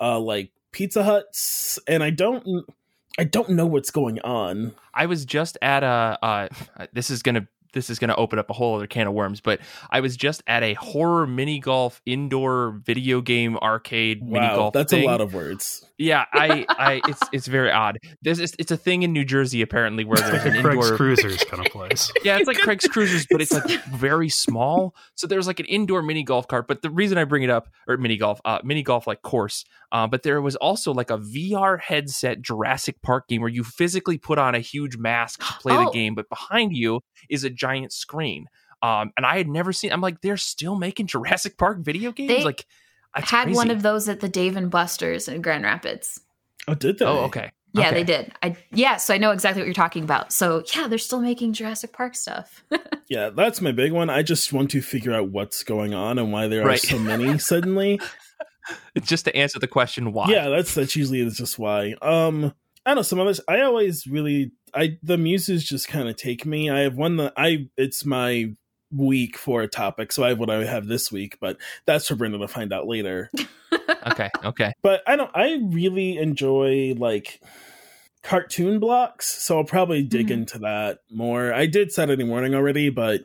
uh 0.00 0.18
like 0.20 0.52
Pizza 0.72 1.02
Huts, 1.04 1.78
and 1.86 2.02
I 2.02 2.10
don't 2.10 2.64
I 3.18 3.24
don't 3.24 3.50
know 3.50 3.66
what's 3.66 3.90
going 3.90 4.20
on. 4.20 4.74
I 4.92 5.06
was 5.06 5.24
just 5.24 5.58
at 5.60 5.82
a 5.82 6.18
uh 6.22 6.48
this 6.92 7.10
is 7.10 7.22
going 7.22 7.34
to 7.34 7.46
this 7.74 7.90
is 7.90 7.98
going 7.98 8.08
to 8.08 8.16
open 8.16 8.38
up 8.38 8.48
a 8.48 8.52
whole 8.54 8.76
other 8.76 8.86
can 8.86 9.06
of 9.06 9.12
worms, 9.12 9.40
but 9.40 9.60
I 9.90 10.00
was 10.00 10.16
just 10.16 10.42
at 10.46 10.62
a 10.62 10.74
horror 10.74 11.26
mini 11.26 11.58
golf 11.60 12.00
indoor 12.06 12.80
video 12.84 13.20
game 13.20 13.56
arcade 13.58 14.20
wow, 14.22 14.40
mini 14.40 14.54
golf. 14.54 14.72
That's 14.72 14.90
thing. 14.92 15.04
a 15.04 15.06
lot 15.06 15.20
of 15.20 15.34
words. 15.34 15.84
Yeah, 15.98 16.24
I, 16.32 16.66
I, 16.68 17.00
it's 17.08 17.20
it's 17.32 17.46
very 17.46 17.70
odd. 17.70 17.98
There's 18.22 18.40
it's, 18.40 18.54
it's 18.58 18.70
a 18.70 18.76
thing 18.76 19.02
in 19.02 19.12
New 19.12 19.24
Jersey 19.24 19.62
apparently 19.62 20.04
where 20.04 20.16
there's 20.16 20.44
an 20.44 20.62
Craig's 20.62 20.66
indoor 20.86 20.96
Cruisers 20.96 21.44
kind 21.44 21.64
of 21.64 21.70
place. 21.72 22.10
Yeah, 22.24 22.38
it's 22.38 22.48
like 22.48 22.56
Craig's 22.58 22.86
Cruisers, 22.88 23.26
but 23.30 23.42
it's 23.42 23.52
like 23.52 23.68
very 23.84 24.30
small. 24.30 24.94
So 25.14 25.26
there's 25.26 25.46
like 25.46 25.60
an 25.60 25.66
indoor 25.66 26.00
mini 26.00 26.22
golf 26.22 26.48
cart. 26.48 26.66
But 26.66 26.80
the 26.80 26.88
reason 26.88 27.18
I 27.18 27.24
bring 27.24 27.42
it 27.42 27.50
up, 27.50 27.68
or 27.86 27.98
mini 27.98 28.16
golf, 28.16 28.40
uh, 28.46 28.60
mini 28.64 28.82
golf 28.82 29.06
like 29.06 29.20
course, 29.20 29.64
uh, 29.92 30.06
but 30.06 30.22
there 30.22 30.40
was 30.40 30.56
also 30.56 30.92
like 30.94 31.10
a 31.10 31.18
VR 31.18 31.78
headset 31.78 32.40
Jurassic 32.40 33.02
Park 33.02 33.28
game 33.28 33.42
where 33.42 33.50
you 33.50 33.62
physically 33.62 34.16
put 34.16 34.38
on 34.38 34.54
a 34.54 34.60
huge 34.60 34.96
mask 34.96 35.40
to 35.40 35.52
play 35.60 35.74
Oh. 35.74 35.84
the 35.86 35.90
game, 35.90 36.14
but 36.14 36.28
behind 36.28 36.74
you 36.76 37.00
is 37.28 37.44
a 37.44 37.50
giant 37.64 37.92
screen. 37.92 38.46
Um, 38.82 39.12
and 39.16 39.24
I 39.24 39.36
had 39.38 39.48
never 39.48 39.72
seen. 39.72 39.92
I'm 39.92 40.00
like, 40.02 40.20
they're 40.20 40.36
still 40.36 40.76
making 40.76 41.06
Jurassic 41.06 41.56
Park 41.56 41.78
video 41.80 42.12
games. 42.12 42.28
They 42.28 42.44
like, 42.44 42.66
that's 43.14 43.30
Had 43.30 43.44
crazy. 43.44 43.56
one 43.56 43.70
of 43.70 43.82
those 43.82 44.08
at 44.08 44.20
the 44.20 44.28
Dave 44.28 44.56
and 44.56 44.70
Buster's 44.70 45.28
in 45.28 45.40
Grand 45.40 45.64
Rapids. 45.64 46.20
Oh, 46.68 46.74
did 46.74 46.98
they? 46.98 47.04
Oh, 47.06 47.20
okay. 47.24 47.50
Yeah, 47.72 47.88
Okay. 47.88 47.94
they 47.94 48.04
did. 48.04 48.32
I 48.42 48.56
yeah, 48.72 48.96
so 48.98 49.12
I 49.14 49.18
know 49.18 49.30
exactly 49.32 49.60
what 49.62 49.66
you're 49.66 49.74
talking 49.74 50.04
about. 50.04 50.32
So 50.32 50.62
yeah, 50.76 50.86
they're 50.86 50.98
still 50.98 51.20
making 51.20 51.54
Jurassic 51.54 51.92
Park 51.92 52.14
stuff. 52.14 52.62
Yeah, 53.08 53.28
that's 53.28 53.60
my 53.60 53.70
big 53.72 53.92
one. 53.92 54.08
I 54.08 54.22
just 54.22 54.50
want 54.52 54.70
to 54.70 54.80
figure 54.80 55.12
out 55.12 55.28
what's 55.28 55.62
going 55.62 55.92
on 55.92 56.18
and 56.18 56.32
why 56.32 56.48
there 56.48 56.62
are 56.62 56.66
Right. 56.68 56.78
so 56.80 56.98
many 57.12 57.36
suddenly. 57.38 58.00
It's 58.94 59.06
just 59.06 59.26
to 59.26 59.36
answer 59.36 59.58
the 59.58 59.66
question 59.68 60.12
why. 60.14 60.26
Yeah, 60.30 60.48
that's 60.48 60.74
that's 60.74 60.96
usually 60.96 61.20
it's 61.20 61.36
just 61.36 61.58
why. 61.58 61.94
Um, 62.00 62.54
I 62.86 62.90
don't 62.90 62.96
know 62.96 63.02
some 63.02 63.20
others. 63.20 63.40
I 63.48 63.60
always 63.62 64.06
really 64.06 64.52
I 64.74 64.98
the 65.02 65.16
muses 65.18 65.64
just 65.64 65.88
kind 65.88 66.08
of 66.08 66.16
take 66.16 66.44
me. 66.44 66.68
I 66.70 66.80
have 66.80 66.96
one 66.96 67.16
that 67.16 67.32
I 67.36 67.68
it's 67.76 68.04
my 68.04 68.52
week 68.92 69.36
for 69.38 69.62
a 69.62 69.68
topic, 69.68 70.12
so 70.12 70.22
I 70.24 70.28
have 70.30 70.38
what 70.38 70.50
I 70.50 70.64
have 70.64 70.86
this 70.86 71.10
week, 71.10 71.38
but 71.40 71.56
that's 71.86 72.06
for 72.08 72.14
Brenda 72.16 72.38
to 72.38 72.48
find 72.48 72.72
out 72.72 72.86
later. 72.86 73.30
Okay. 74.06 74.30
Okay. 74.44 74.72
But 74.82 75.02
I 75.06 75.16
don't. 75.16 75.30
I 75.34 75.58
really 75.70 76.16
enjoy 76.18 76.94
like 76.96 77.40
cartoon 78.22 78.78
blocks, 78.78 79.26
so 79.26 79.58
I'll 79.58 79.64
probably 79.64 80.02
dig 80.02 80.28
Mhm. 80.28 80.32
into 80.32 80.58
that 80.60 81.00
more. 81.10 81.52
I 81.52 81.66
did 81.66 81.90
Saturday 81.92 82.24
morning 82.24 82.54
already, 82.54 82.88
but 82.90 83.22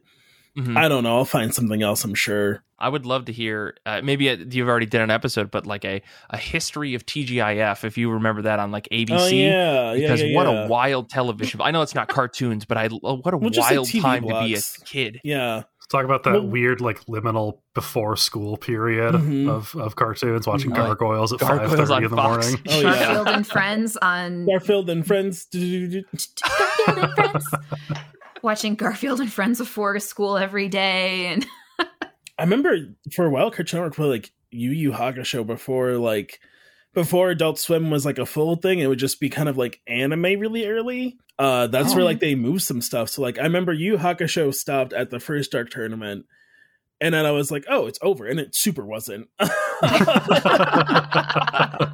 Mhm. 0.60 0.78
I 0.78 0.88
don't 0.88 1.04
know. 1.04 1.18
I'll 1.18 1.26
find 1.26 1.54
something 1.54 1.82
else. 1.82 2.04
I'm 2.04 2.14
sure. 2.16 2.64
I 2.82 2.88
would 2.88 3.06
love 3.06 3.26
to 3.26 3.34
hear. 3.34 3.76
Uh, 3.86 4.02
maybe 4.02 4.30
uh, 4.30 4.38
you've 4.50 4.70
already 4.70 4.86
did 4.86 5.02
an 5.02 5.12
episode, 5.12 5.52
but 5.52 5.66
like 5.66 5.84
a 5.86 6.02
a 6.30 6.38
history 6.38 6.96
of 6.96 7.06
TGIF, 7.06 7.84
if 7.84 7.98
you 7.98 8.12
remember 8.12 8.44
that 8.44 8.60
on 8.60 8.72
like 8.72 8.88
ABC. 8.92 9.10
Oh 9.12 9.28
yeah, 9.28 9.94
yeah, 9.94 10.02
Because 10.08 10.22
yeah, 10.24 10.36
what 10.36 10.48
yeah. 10.48 10.66
a 10.66 10.68
wild 10.68 11.10
television! 11.10 11.60
I 11.62 11.72
know 11.72 11.82
it's 11.82 11.96
not 11.96 12.08
cartoons, 12.08 12.66
but 12.66 12.78
I 12.78 12.86
uh, 12.86 13.16
what 13.16 13.34
a 13.34 13.38
Well, 13.38 13.50
just 13.50 13.70
like 13.70 13.72
wild 13.78 13.88
TV 13.88 14.02
time 14.02 14.24
to 14.28 14.42
be 14.44 14.56
a 14.56 14.62
kid. 14.86 15.20
yeah. 15.24 15.64
Talk 15.92 16.06
about 16.06 16.22
that 16.26 16.34
Well- 16.34 16.48
weird, 16.48 16.82
like 16.82 17.04
liminal 17.06 17.62
before 17.74 18.16
school 18.16 18.58
period 18.58 19.16
Mhm. 19.16 19.50
of, 19.50 19.76
of 19.76 19.96
cartoons, 19.96 20.46
watching 20.46 20.70
Mhm. 20.70 20.76
Gargoyles 20.76 21.34
at 21.34 21.40
five 21.40 21.58
Gargoyles 21.68 21.80
thirty 21.90 21.94
on 21.94 22.04
in 22.04 22.10
the 22.12 22.16
Fox. 22.16 22.46
morning. 22.48 22.62
Oh, 22.70 22.80
yeah. 22.82 23.06
Garfield 23.06 23.28
and 23.28 23.48
Friends 23.48 23.98
on 23.98 24.46
Garfield 24.46 24.90
and 24.92 25.08
Friends. 25.08 25.48
Garfield 25.52 26.06
and 26.88 27.14
Friends. 27.16 27.46
Watching 28.42 28.76
Garfield 28.76 29.20
and 29.20 29.32
Friends 29.32 29.60
before 29.60 30.00
school 30.00 30.38
every 30.38 30.68
day, 30.70 31.28
and 31.28 31.46
I 32.38 32.44
remember 32.44 32.76
for 33.16 33.26
a 33.26 33.30
while 33.30 33.52
Cartoon 33.52 33.80
Network 33.80 33.96
put 33.96 34.08
like 34.10 34.32
Yu 34.52 34.72
Yu 34.72 34.92
Hakusho 34.92 35.46
before 35.46 35.94
like 35.98 36.40
before 36.94 37.30
Adult 37.30 37.60
Swim 37.60 37.92
was 37.92 38.06
like 38.06 38.18
a 38.18 38.26
full 38.26 38.56
thing. 38.56 38.80
It 38.80 38.88
would 38.88 39.00
just 39.00 39.20
be 39.20 39.30
kind 39.30 39.50
of 39.50 39.58
like 39.58 39.82
anime 39.88 40.22
really 40.40 40.66
early. 40.66 41.18
Uh, 41.38 41.68
that's 41.68 41.94
where 41.94 42.02
Oh. 42.02 42.06
like 42.06 42.20
they 42.20 42.36
moved 42.36 42.64
some 42.64 42.82
stuff. 42.82 43.10
So 43.10 43.22
like 43.22 43.38
I 43.40 43.44
remember 43.44 43.74
Yu 43.74 43.98
Hakusho 43.98 44.54
stopped 44.54 44.94
at 44.94 45.10
the 45.10 45.20
first 45.20 45.52
Dark 45.52 45.70
Tournament, 45.70 46.26
and 47.02 47.14
then 47.14 47.26
I 47.26 47.32
was 47.32 47.52
like, 47.52 47.66
oh, 47.70 47.88
it's 47.88 48.00
over, 48.02 48.26
and 48.26 48.40
it 48.40 48.56
super 48.56 48.86
wasn't. 48.86 49.28
and 49.40 49.50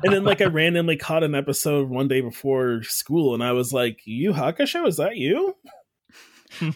then 0.04 0.24
like 0.24 0.42
I 0.42 0.46
randomly 0.46 0.98
caught 0.98 1.24
an 1.24 1.36
episode 1.36 1.90
one 1.90 2.08
day 2.08 2.22
before 2.22 2.84
school, 2.84 3.34
and 3.34 3.44
I 3.44 3.52
was 3.52 3.74
like, 3.74 4.00
Yu 4.06 4.32
Hakusho, 4.34 4.88
is 4.88 4.98
that 4.98 5.18
you? 5.18 5.56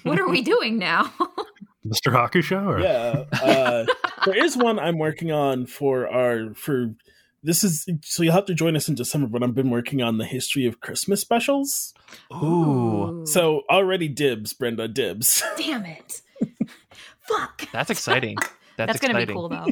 What 0.04 0.20
are 0.20 0.28
we 0.28 0.42
doing 0.42 0.78
now? 0.78 1.12
Mr. 1.86 2.12
Hakusho? 2.12 2.66
Or? 2.66 2.80
yeah 2.80 3.24
uh 3.42 3.86
there 4.26 4.44
is 4.44 4.58
one 4.58 4.78
i'm 4.78 4.98
working 4.98 5.32
on 5.32 5.66
for 5.66 6.08
our 6.08 6.54
for 6.54 6.94
this 7.42 7.64
is 7.64 7.88
so 8.04 8.22
you'll 8.22 8.34
have 8.34 8.46
to 8.46 8.54
join 8.54 8.76
us 8.76 8.90
in 8.90 8.96
december 8.96 9.28
but 9.28 9.42
i've 9.42 9.56
been 9.56 9.70
working 9.70 10.02
on 10.02 10.18
the 10.18 10.26
history 10.26 10.66
of 10.66 10.82
christmas 10.82 11.22
specials 11.22 11.94
Ooh, 12.34 13.24
so 13.26 13.64
already 13.72 14.10
dibs 14.10 14.52
brenda 14.52 14.90
dibs 14.90 15.42
damn 15.58 15.86
it! 15.86 16.22
Fuck. 17.22 17.68
that's 17.72 17.90
exciting. 17.90 18.38
That's, 18.78 18.94
That's, 18.94 19.00
gonna 19.02 19.26
be 19.26 19.32
cool 19.32 19.50
though. 19.50 19.68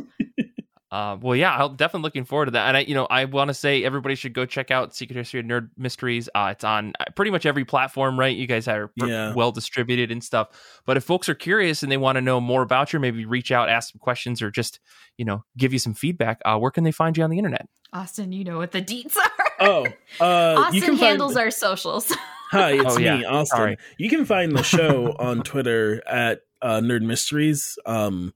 Uh, 0.97 1.17
well, 1.21 1.35
yeah, 1.35 1.55
I'm 1.55 1.75
definitely 1.75 2.03
looking 2.03 2.25
forward 2.25 2.45
to 2.45 2.51
that. 2.51 2.67
And 2.67 2.77
I, 2.77 2.79
you 2.81 2.95
know, 2.95 3.05
I 3.05 3.25
want 3.25 3.49
to 3.49 3.53
say 3.53 3.83
everybody 3.83 4.15
should 4.15 4.33
go 4.33 4.45
check 4.45 4.71
out 4.71 4.95
Secret 4.95 5.15
History 5.15 5.39
of 5.39 5.45
Nerd 5.45 5.69
Mysteries. 5.77 6.27
Uh, 6.33 6.49
it's 6.53 6.63
on 6.63 6.93
uh, 6.99 7.05
pretty 7.15 7.31
much 7.31 7.45
every 7.45 7.65
platform, 7.65 8.19
right? 8.19 8.35
You 8.35 8.47
guys 8.47 8.67
are 8.67 8.87
pr- 8.97 9.05
Yeah. 9.07 9.33
well 9.35 9.51
distributed 9.51 10.11
and 10.11 10.23
stuff. 10.23 10.49
But 10.85 10.97
if 10.97 11.03
folks 11.03 11.29
are 11.29 11.35
curious 11.35 11.83
and 11.83 11.91
they 11.91 11.97
want 11.97 12.15
to 12.15 12.21
know 12.21 12.39
more 12.41 12.61
about 12.63 12.93
you, 12.93 12.99
maybe 12.99 13.25
reach 13.25 13.51
out, 13.51 13.69
ask 13.69 13.91
some 13.91 13.99
questions, 13.99 14.41
or 14.41 14.49
just 14.49 14.79
you 15.17 15.25
know 15.25 15.43
give 15.57 15.71
you 15.73 15.79
some 15.79 15.93
feedback. 15.93 16.41
Uh, 16.45 16.57
where 16.57 16.71
can 16.71 16.83
they 16.83 16.91
find 16.91 17.15
you 17.17 17.23
on 17.23 17.29
the 17.29 17.37
internet? 17.37 17.67
Austin, 17.93 18.31
you 18.31 18.43
know 18.43 18.57
what 18.57 18.71
the 18.71 18.81
deets 18.81 19.15
are. 19.17 19.31
oh 19.59 19.85
uh 20.19 20.59
Austin 20.59 20.75
you 20.75 20.81
can 20.81 20.97
handles 20.97 21.33
find 21.35 21.45
our 21.45 21.51
socials. 21.51 22.11
hi 22.51 22.71
it's 22.73 22.95
Oh, 22.95 22.97
yeah. 22.99 23.17
me 23.17 23.25
austin 23.25 23.57
Sorry. 23.57 23.77
you 23.97 24.09
can 24.09 24.23
find 24.25 24.55
the 24.55 24.63
show 24.63 25.13
on 25.19 25.41
twitter 25.43 26.01
at 26.07 26.41
uh 26.61 26.79
nerd 26.79 27.01
mysteries 27.01 27.77
um 27.85 28.33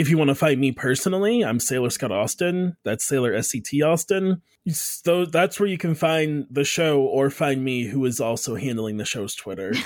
if 0.00 0.08
you 0.08 0.16
want 0.16 0.28
to 0.28 0.34
find 0.34 0.58
me 0.58 0.72
personally, 0.72 1.44
I'm 1.44 1.60
Sailor 1.60 1.90
Scott 1.90 2.10
Austin. 2.10 2.74
That's 2.84 3.04
Sailor 3.04 3.34
SCT 3.34 3.86
Austin. 3.86 4.40
So 4.66 5.26
that's 5.26 5.60
where 5.60 5.68
you 5.68 5.76
can 5.76 5.94
find 5.94 6.46
the 6.50 6.64
show 6.64 7.02
or 7.02 7.28
find 7.28 7.62
me, 7.62 7.84
who 7.84 8.06
is 8.06 8.18
also 8.18 8.54
handling 8.54 8.96
the 8.96 9.04
show's 9.04 9.34
Twitter. 9.34 9.74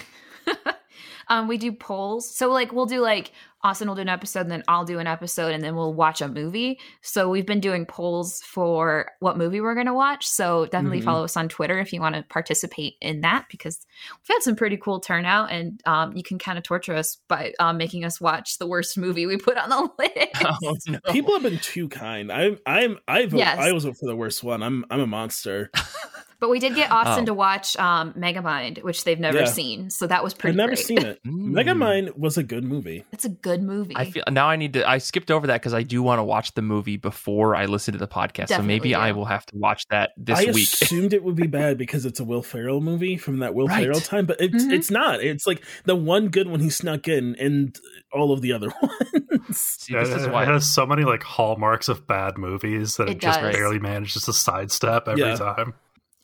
um, 1.28 1.48
we 1.48 1.58
do 1.58 1.72
polls. 1.72 2.34
So 2.34 2.50
like 2.50 2.72
we'll 2.72 2.86
do 2.86 3.00
like 3.00 3.32
Austin 3.62 3.88
will 3.88 3.94
do 3.94 4.02
an 4.02 4.10
episode, 4.10 4.40
and 4.40 4.50
then 4.50 4.62
I'll 4.68 4.84
do 4.84 4.98
an 4.98 5.06
episode, 5.06 5.54
and 5.54 5.64
then 5.64 5.74
we'll 5.74 5.94
watch 5.94 6.20
a 6.20 6.28
movie. 6.28 6.78
So 7.00 7.30
we've 7.30 7.46
been 7.46 7.60
doing 7.60 7.86
polls 7.86 8.42
for 8.42 9.10
what 9.20 9.38
movie 9.38 9.62
we're 9.62 9.74
gonna 9.74 9.94
watch. 9.94 10.26
So 10.26 10.66
definitely 10.66 11.00
Mhm. 11.00 11.04
follow 11.04 11.24
us 11.24 11.34
on 11.34 11.48
Twitter 11.48 11.78
if 11.78 11.90
you 11.94 12.00
want 12.02 12.14
to 12.14 12.22
participate 12.24 12.96
in 13.00 13.22
that 13.22 13.46
because 13.50 13.78
we've 14.10 14.34
had 14.36 14.42
some 14.42 14.54
pretty 14.54 14.76
cool 14.76 15.00
turnout, 15.00 15.50
and 15.50 15.80
um, 15.86 16.14
you 16.14 16.22
can 16.22 16.38
kind 16.38 16.58
of 16.58 16.64
torture 16.64 16.94
us 16.94 17.16
by 17.26 17.54
um, 17.58 17.78
making 17.78 18.04
us 18.04 18.20
watch 18.20 18.58
the 18.58 18.66
worst 18.66 18.98
movie 18.98 19.24
we 19.24 19.38
put 19.38 19.56
on 19.56 19.70
the 19.70 19.88
list. 19.98 20.44
Oh, 20.62 20.76
no. 20.86 20.98
People 21.10 21.32
have 21.32 21.42
been 21.42 21.58
too 21.58 21.88
kind. 21.88 22.30
I'm 22.30 22.58
I'm 22.66 22.98
I 23.08 23.24
vote 23.26 23.38
Yes. 23.38 23.58
I 23.58 23.72
was 23.72 23.84
vote 23.84 23.96
for 23.96 24.06
the 24.06 24.16
worst 24.16 24.44
one. 24.44 24.62
I'm 24.62 24.84
I'm 24.90 25.00
a 25.00 25.06
monster. 25.06 25.70
But 26.44 26.50
we 26.50 26.58
did 26.58 26.74
get 26.74 26.90
Austin 26.90 27.22
Oh. 27.22 27.26
to 27.26 27.32
watch 27.34 27.74
um, 27.78 28.12
Megamind, 28.12 28.82
which 28.82 29.04
they've 29.04 29.18
never 29.18 29.38
Yeah. 29.38 29.44
seen. 29.46 29.88
So 29.88 30.06
that 30.08 30.22
was 30.22 30.34
pretty. 30.34 30.54
Good. 30.54 30.60
I've 30.62 30.68
never 30.70 30.76
great. 30.76 30.86
seen 30.86 30.98
it. 30.98 31.20
Mm. 31.24 31.52
Megamind 31.52 32.18
was 32.18 32.36
a 32.36 32.42
good 32.42 32.64
movie. 32.64 33.04
It's 33.12 33.24
a 33.24 33.30
good 33.30 33.62
movie. 33.62 33.94
I 33.96 34.10
feel 34.10 34.24
now 34.30 34.50
I 34.50 34.56
need 34.56 34.74
to. 34.74 34.86
I 34.86 34.98
skipped 34.98 35.30
over 35.30 35.46
that 35.46 35.62
because 35.62 35.72
I 35.72 35.82
do 35.82 36.02
want 36.02 36.18
to 36.18 36.22
watch 36.22 36.52
the 36.52 36.60
movie 36.60 36.98
before 36.98 37.56
I 37.56 37.64
listen 37.64 37.92
to 37.92 37.98
the 37.98 38.06
podcast. 38.06 38.48
so 38.48 38.58
maybe 38.60 38.90
Definitely 38.90 38.94
I 38.94 39.12
will 39.12 39.24
have 39.24 39.46
to 39.46 39.56
watch 39.56 39.86
that 39.88 40.10
this 40.18 40.38
I 40.38 40.44
week. 40.52 40.68
I 40.68 40.78
assumed 40.84 41.14
it 41.14 41.24
would 41.24 41.34
be 41.36 41.46
bad 41.46 41.78
because 41.78 42.04
it's 42.04 42.20
a 42.20 42.24
Will 42.24 42.42
Ferrell 42.42 42.82
movie 42.82 43.16
from 43.16 43.38
that 43.38 43.54
Will 43.54 43.66
Right. 43.68 43.84
Ferrell 43.84 44.00
time, 44.00 44.26
but 44.26 44.38
it's 44.38 44.64
Mhm. 44.64 44.72
it's 44.74 44.90
not. 44.90 45.22
It's 45.22 45.46
like 45.46 45.62
the 45.86 45.96
one 45.96 46.28
good 46.28 46.46
one 46.48 46.60
he 46.60 46.68
snuck 46.68 47.08
in, 47.08 47.36
and 47.36 47.74
all 48.12 48.32
of 48.32 48.42
the 48.42 48.52
other 48.52 48.68
ones. 48.82 49.56
See, 49.56 49.94
Yeah, 49.94 50.04
this 50.04 50.10
is 50.22 50.28
why. 50.28 50.42
it 50.42 50.48
has 50.48 50.68
so 50.68 50.84
many 50.84 51.04
like 51.04 51.22
hallmarks 51.22 51.88
of 51.88 52.06
bad 52.06 52.36
movies 52.36 52.96
that 52.98 53.08
it, 53.08 53.12
It 53.12 53.20
just 53.20 53.40
barely 53.40 53.78
manages 53.78 54.24
to 54.24 54.32
sidestep 54.34 55.08
every 55.08 55.22
Yeah. 55.22 55.36
time. 55.36 55.74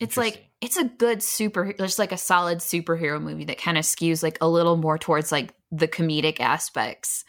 It's 0.01 0.17
like 0.17 0.45
it's 0.59 0.77
a 0.77 0.83
good 0.83 1.23
super 1.23 1.73
just 1.73 1.97
like 1.99 2.11
a 2.11 2.17
solid 2.17 2.57
superhero 2.59 3.21
movie 3.21 3.45
that 3.45 3.57
kind 3.57 3.77
of 3.77 3.83
skews 3.85 4.21
like 4.21 4.37
a 4.41 4.47
little 4.49 4.75
more 4.77 4.97
towards 4.97 5.31
like 5.31 5.53
the 5.71 5.87
comedic 5.87 6.39
aspects. 6.41 7.23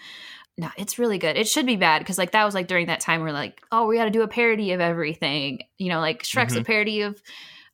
No, 0.58 0.68
it's 0.76 0.98
really 0.98 1.16
good. 1.18 1.36
It 1.36 1.48
should 1.48 1.64
be 1.66 1.76
bad 1.76 2.00
because 2.00 2.18
like 2.18 2.32
that 2.32 2.44
was 2.44 2.54
like 2.54 2.66
during 2.66 2.86
that 2.88 3.00
time 3.00 3.22
where 3.22 3.32
like, 3.32 3.62
oh, 3.72 3.86
we 3.86 3.96
got 3.96 4.04
to 4.04 4.10
do 4.10 4.20
a 4.22 4.28
parody 4.28 4.72
of 4.72 4.80
everything. 4.80 5.60
You 5.78 5.88
know, 5.88 6.00
like 6.00 6.24
Shrek's 6.24 6.56
a 6.56 6.60
Mhm. 6.60 6.66
parody 6.66 7.00
of 7.02 7.22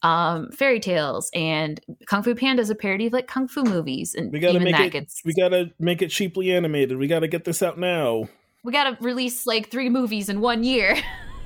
um 0.03 0.51
fairy 0.53 0.79
tales 0.79 1.29
and 1.35 1.81
Kung 2.07 2.23
Fu 2.23 2.35
Panda's 2.37 2.71
a 2.71 2.77
parody 2.77 3.07
of 3.09 3.13
like 3.13 3.27
kung 3.27 3.49
fu 3.49 3.65
movies 3.65 4.15
and 4.15 4.31
We 4.33 4.39
gotta 4.39 4.55
even 4.55 4.65
make 4.67 4.77
that 4.77 4.87
it. 4.87 4.91
gets 4.93 5.23
We 5.25 5.35
gotta 5.35 5.73
make 5.81 6.03
it 6.03 6.11
cheaply 6.11 6.53
animated. 6.53 6.99
We 6.99 7.09
gotta 7.09 7.27
get 7.27 7.45
this 7.45 7.63
out 7.65 7.79
now. 7.79 8.29
we 8.63 8.73
got 8.73 8.85
to 8.85 9.05
release 9.05 9.45
like 9.47 9.71
three 9.71 9.89
movies 9.89 10.29
in 10.29 10.41
one 10.41 10.63
year. 10.63 10.97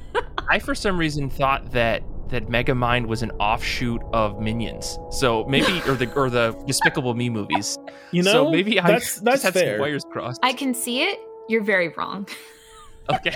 I 0.51 0.59
for 0.59 0.75
some 0.75 0.99
reason 0.99 1.31
thought 1.31 1.73
that 1.73 2.03
that 2.33 2.49
Megamind 2.49 3.07
was 3.07 3.23
an 3.23 3.31
offshoot 3.33 4.03
of 4.13 4.41
Minions. 4.41 4.99
So 5.11 5.45
maybe 5.45 5.81
or 5.89 5.95
the 5.95 6.13
or 6.15 6.29
the 6.29 6.53
Despicable 6.67 7.15
Me 7.15 7.31
movies. 7.31 7.79
You 8.11 8.23
know, 8.23 8.33
so 8.33 8.51
maybe 8.51 8.81
I 8.81 8.89
that's 8.89 9.21
just 9.25 9.45
had 9.45 9.55
fair. 9.55 9.77
some 9.77 9.81
wires 9.81 10.05
crossed. 10.11 10.41
I 10.43 10.53
can 10.53 10.75
see 10.75 11.03
it. 11.03 11.21
You're 11.49 11.63
very 11.63 11.89
wrong. 11.91 12.27
Okay. 13.11 13.35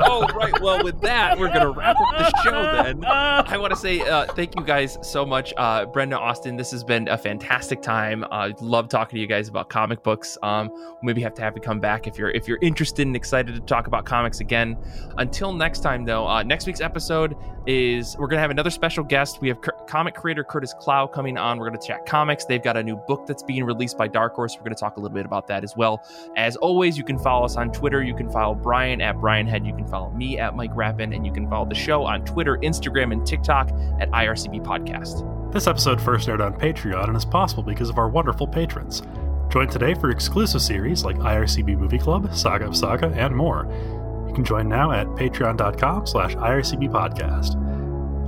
oh 0.00 0.26
right. 0.34 0.52
well, 0.60 0.82
with 0.82 1.00
that, 1.00 1.38
we're 1.38 1.48
gonna 1.48 1.70
wrap 1.70 1.96
up 1.96 2.18
the 2.18 2.42
show. 2.42 2.62
Then 2.82 3.04
I 3.04 3.56
want 3.56 3.72
to 3.72 3.78
say 3.78 4.00
uh, 4.00 4.26
thank 4.26 4.58
you 4.58 4.64
guys 4.64 4.98
so 5.02 5.24
much, 5.24 5.54
uh, 5.56 5.86
Brenda 5.86 6.18
Austin. 6.18 6.56
This 6.56 6.70
has 6.72 6.82
been 6.82 7.08
a 7.08 7.16
fantastic 7.16 7.80
time. 7.80 8.24
I 8.30 8.48
uh, 8.48 8.52
love 8.60 8.88
talking 8.88 9.16
to 9.16 9.20
you 9.20 9.26
guys 9.26 9.48
about 9.48 9.68
comic 9.68 10.02
books. 10.02 10.36
Um, 10.42 10.70
maybe 11.02 11.20
have 11.22 11.34
to 11.34 11.42
have 11.42 11.54
you 11.54 11.62
come 11.62 11.80
back 11.80 12.06
if 12.06 12.18
you're 12.18 12.30
if 12.30 12.48
you're 12.48 12.58
interested 12.62 13.06
and 13.06 13.14
excited 13.14 13.54
to 13.54 13.60
talk 13.60 13.86
about 13.86 14.04
comics 14.04 14.40
again. 14.40 14.76
Until 15.18 15.52
next 15.52 15.80
time, 15.80 16.04
though, 16.04 16.26
uh, 16.26 16.42
next 16.42 16.66
week's 16.66 16.80
episode 16.80 17.36
is 17.66 18.16
we're 18.18 18.28
gonna 18.28 18.40
have 18.40 18.50
another 18.50 18.70
special 18.70 19.04
guest. 19.04 19.40
We 19.40 19.48
have 19.48 19.58
comic 19.86 20.14
creator 20.14 20.42
Curtis 20.42 20.74
Clow 20.80 21.06
coming 21.06 21.36
on. 21.36 21.58
We're 21.58 21.66
gonna 21.66 21.82
chat 21.82 22.06
comics. 22.06 22.44
They've 22.44 22.62
got 22.62 22.76
a 22.76 22.82
new 22.82 22.96
book 22.96 23.26
that's 23.26 23.42
being 23.42 23.64
released 23.64 23.98
by 23.98 24.08
Dark 24.08 24.34
Horse. 24.34 24.56
We're 24.56 24.64
gonna 24.64 24.74
talk 24.74 24.96
a 24.96 25.00
little 25.00 25.14
bit 25.14 25.26
about 25.26 25.46
that 25.48 25.64
as 25.64 25.76
well. 25.76 26.02
As 26.36 26.56
always, 26.56 26.96
you 26.96 27.04
can 27.04 27.18
follow 27.18 27.44
us 27.44 27.56
on 27.56 27.67
Twitter. 27.72 28.02
You 28.02 28.14
can 28.14 28.30
follow 28.30 28.54
Brian 28.54 29.00
at 29.00 29.18
Brian 29.18 29.46
Head. 29.46 29.66
You 29.66 29.74
can 29.74 29.86
follow 29.86 30.10
me 30.10 30.38
at 30.38 30.54
Mike 30.56 30.72
Rappin, 30.74 31.12
and 31.12 31.24
you 31.26 31.32
can 31.32 31.48
follow 31.48 31.68
the 31.68 31.74
show 31.74 32.04
on 32.04 32.24
Twitter, 32.24 32.58
Instagram, 32.58 33.12
and 33.12 33.26
TikTok 33.26 33.70
at 34.00 34.10
IRCB 34.10 34.64
Podcast. 34.64 35.52
This 35.52 35.66
episode 35.66 36.00
first 36.00 36.28
aired 36.28 36.40
on 36.40 36.54
Patreon 36.54 37.08
and 37.08 37.16
is 37.16 37.24
possible 37.24 37.62
because 37.62 37.88
of 37.88 37.98
our 37.98 38.08
wonderful 38.08 38.46
patrons. 38.46 39.02
Join 39.50 39.68
today 39.68 39.94
for 39.94 40.10
exclusive 40.10 40.60
series 40.60 41.04
like 41.04 41.16
IRCB 41.16 41.78
Movie 41.78 41.98
Club, 41.98 42.34
Saga 42.34 42.66
of 42.66 42.76
Saga, 42.76 43.06
and 43.16 43.34
more. 43.34 43.66
You 44.28 44.34
can 44.34 44.44
join 44.44 44.68
now 44.68 44.92
at 44.92 45.06
patreon.com 45.06 46.06
slash 46.06 46.34
IRCB 46.36 46.90
Podcast. 46.90 47.54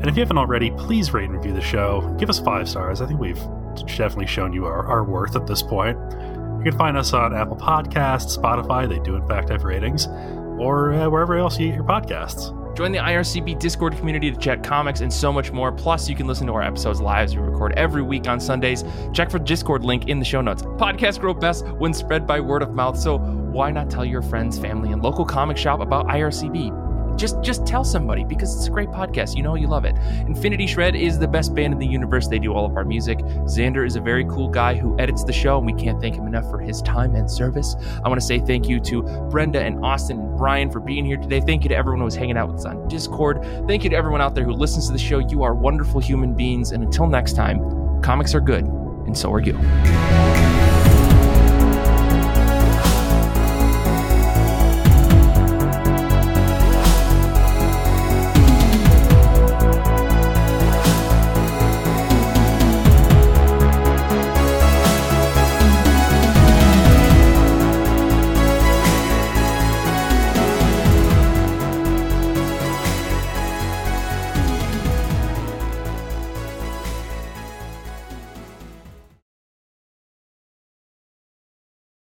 And 0.01 0.09
if 0.09 0.17
you 0.17 0.23
haven't 0.23 0.39
already, 0.39 0.71
please 0.71 1.13
rate 1.13 1.25
and 1.29 1.35
review 1.35 1.53
the 1.53 1.61
show. 1.61 2.01
Give 2.19 2.31
us 2.31 2.41
five 2.41 2.67
stars. 2.71 3.03
I 3.03 3.07
think 3.07 3.21
we've 3.21 3.43
definitely 3.87 4.27
shown 4.27 4.55
you 4.55 4.65
our, 4.65 4.87
our 4.87 5.05
worth 5.05 5.37
at 5.37 5.47
this 5.47 5.63
point. 5.63 5.99
You 6.61 6.65
can 6.65 6.77
find 6.77 6.99
us 6.99 7.15
on 7.15 7.35
Apple 7.35 7.57
Podcasts, 7.57 8.37
Spotify, 8.37 8.87
they 8.87 8.99
do 8.99 9.17
in 9.17 9.27
fact 9.27 9.49
have 9.49 9.65
ratings, 9.65 10.09
or 10.59 10.93
uh, 10.93 11.09
wherever 11.09 11.39
else 11.39 11.59
you 11.59 11.69
get 11.69 11.75
your 11.75 11.85
podcasts. 11.85 12.55
Join 12.77 12.93
the 12.93 12.99
IRCB 12.99 13.59
Discord 13.59 13.97
community 13.97 14.31
to 14.31 14.37
chat 14.37 14.63
comics 14.63 15.01
and 15.01 15.11
so 15.11 15.33
much 15.33 15.53
more. 15.53 15.73
Plus, 15.73 16.07
you 16.07 16.15
can 16.15 16.27
listen 16.27 16.47
to 16.49 16.53
our 16.53 16.61
episodes 16.61 17.01
live 17.01 17.25
as 17.25 17.35
we 17.35 17.41
record 17.41 17.73
every 17.79 18.03
week 18.03 18.29
on 18.29 18.39
Sundays. 18.39 18.85
Check 19.15 19.31
for 19.31 19.39
Discord 19.39 19.85
link 19.85 20.09
in 20.09 20.19
the 20.19 20.25
show 20.27 20.43
notes. 20.43 20.61
Podcasts 20.61 21.19
grow 21.19 21.33
best 21.33 21.67
when 21.67 21.95
spread 21.95 22.27
by 22.27 22.41
word 22.41 22.61
of 22.61 22.75
mouth, 22.75 22.99
so 22.99 23.17
why 23.17 23.71
not 23.71 23.89
tell 23.89 24.05
your 24.05 24.21
friends, 24.21 24.59
family, 24.59 24.93
and 24.93 25.03
local 25.03 25.25
comic 25.25 25.57
shop 25.57 25.81
about 25.81 26.09
IRCB? 26.09 26.90
Just 27.17 27.41
just 27.43 27.67
tell 27.67 27.85
somebody 27.85 28.25
because 28.25 28.57
it's 28.57 28.67
a 28.67 28.71
great 28.71 28.89
podcast. 28.89 29.37
You 29.37 29.43
know 29.43 29.55
you 29.55 29.67
love 29.67 29.85
it. 29.85 29.97
Infinity 30.27 30.67
Shred 30.67 30.95
is 30.95 31.19
the 31.19 31.29
best 31.29 31.55
band 31.55 31.73
in 31.73 31.79
the 31.79 31.87
universe. 31.87 32.29
They 32.29 32.39
do 32.39 32.53
all 32.53 32.67
of 32.67 32.77
our 32.77 32.85
music. 32.85 33.19
Xander 33.19 33.87
is 33.87 33.97
a 33.97 34.01
very 34.01 34.25
cool 34.27 34.49
guy 34.49 34.75
who 34.75 34.99
edits 34.99 35.25
the 35.25 35.33
show, 35.33 35.59
and 35.59 35.67
we 35.67 35.73
can't 35.73 36.01
thank 36.01 36.15
him 36.15 36.27
enough 36.27 36.49
for 36.51 36.59
his 36.59 36.83
time 36.83 37.15
and 37.15 37.31
service. 37.31 37.77
I 38.05 38.09
want 38.09 38.21
to 38.21 38.27
say 38.27 38.39
thank 38.39 38.69
you 38.69 38.81
to 38.81 39.03
Brenda 39.31 39.61
and 39.61 39.85
Austin 39.85 40.19
and 40.19 40.37
Brian 40.37 40.71
for 40.71 40.81
being 40.81 41.05
here 41.05 41.17
today. 41.17 41.41
Thank 41.41 41.63
you 41.63 41.69
to 41.69 41.77
everyone 41.77 42.01
who 42.01 42.05
was 42.05 42.17
hanging 42.17 42.37
out 42.37 42.49
with 42.49 42.59
us 42.59 42.65
on 42.65 42.89
Discord. 42.89 43.43
Thank 43.67 43.85
you 43.85 43.91
to 43.91 43.97
everyone 43.97 44.21
out 44.21 44.35
there 44.35 44.45
who 44.45 44.53
listens 44.53 44.87
to 44.87 44.93
the 44.93 44.99
show. 44.99 45.19
You 45.19 45.43
are 45.43 45.55
wonderful 45.55 46.01
human 46.01 46.35
beings, 46.35 46.73
and 46.73 46.83
until 46.83 47.07
next 47.07 47.35
time, 47.35 48.03
comics 48.03 48.35
are 48.35 48.41
good, 48.41 48.65
and 48.65 49.17
so 49.17 49.33
are 49.33 49.41
you. 49.41 50.50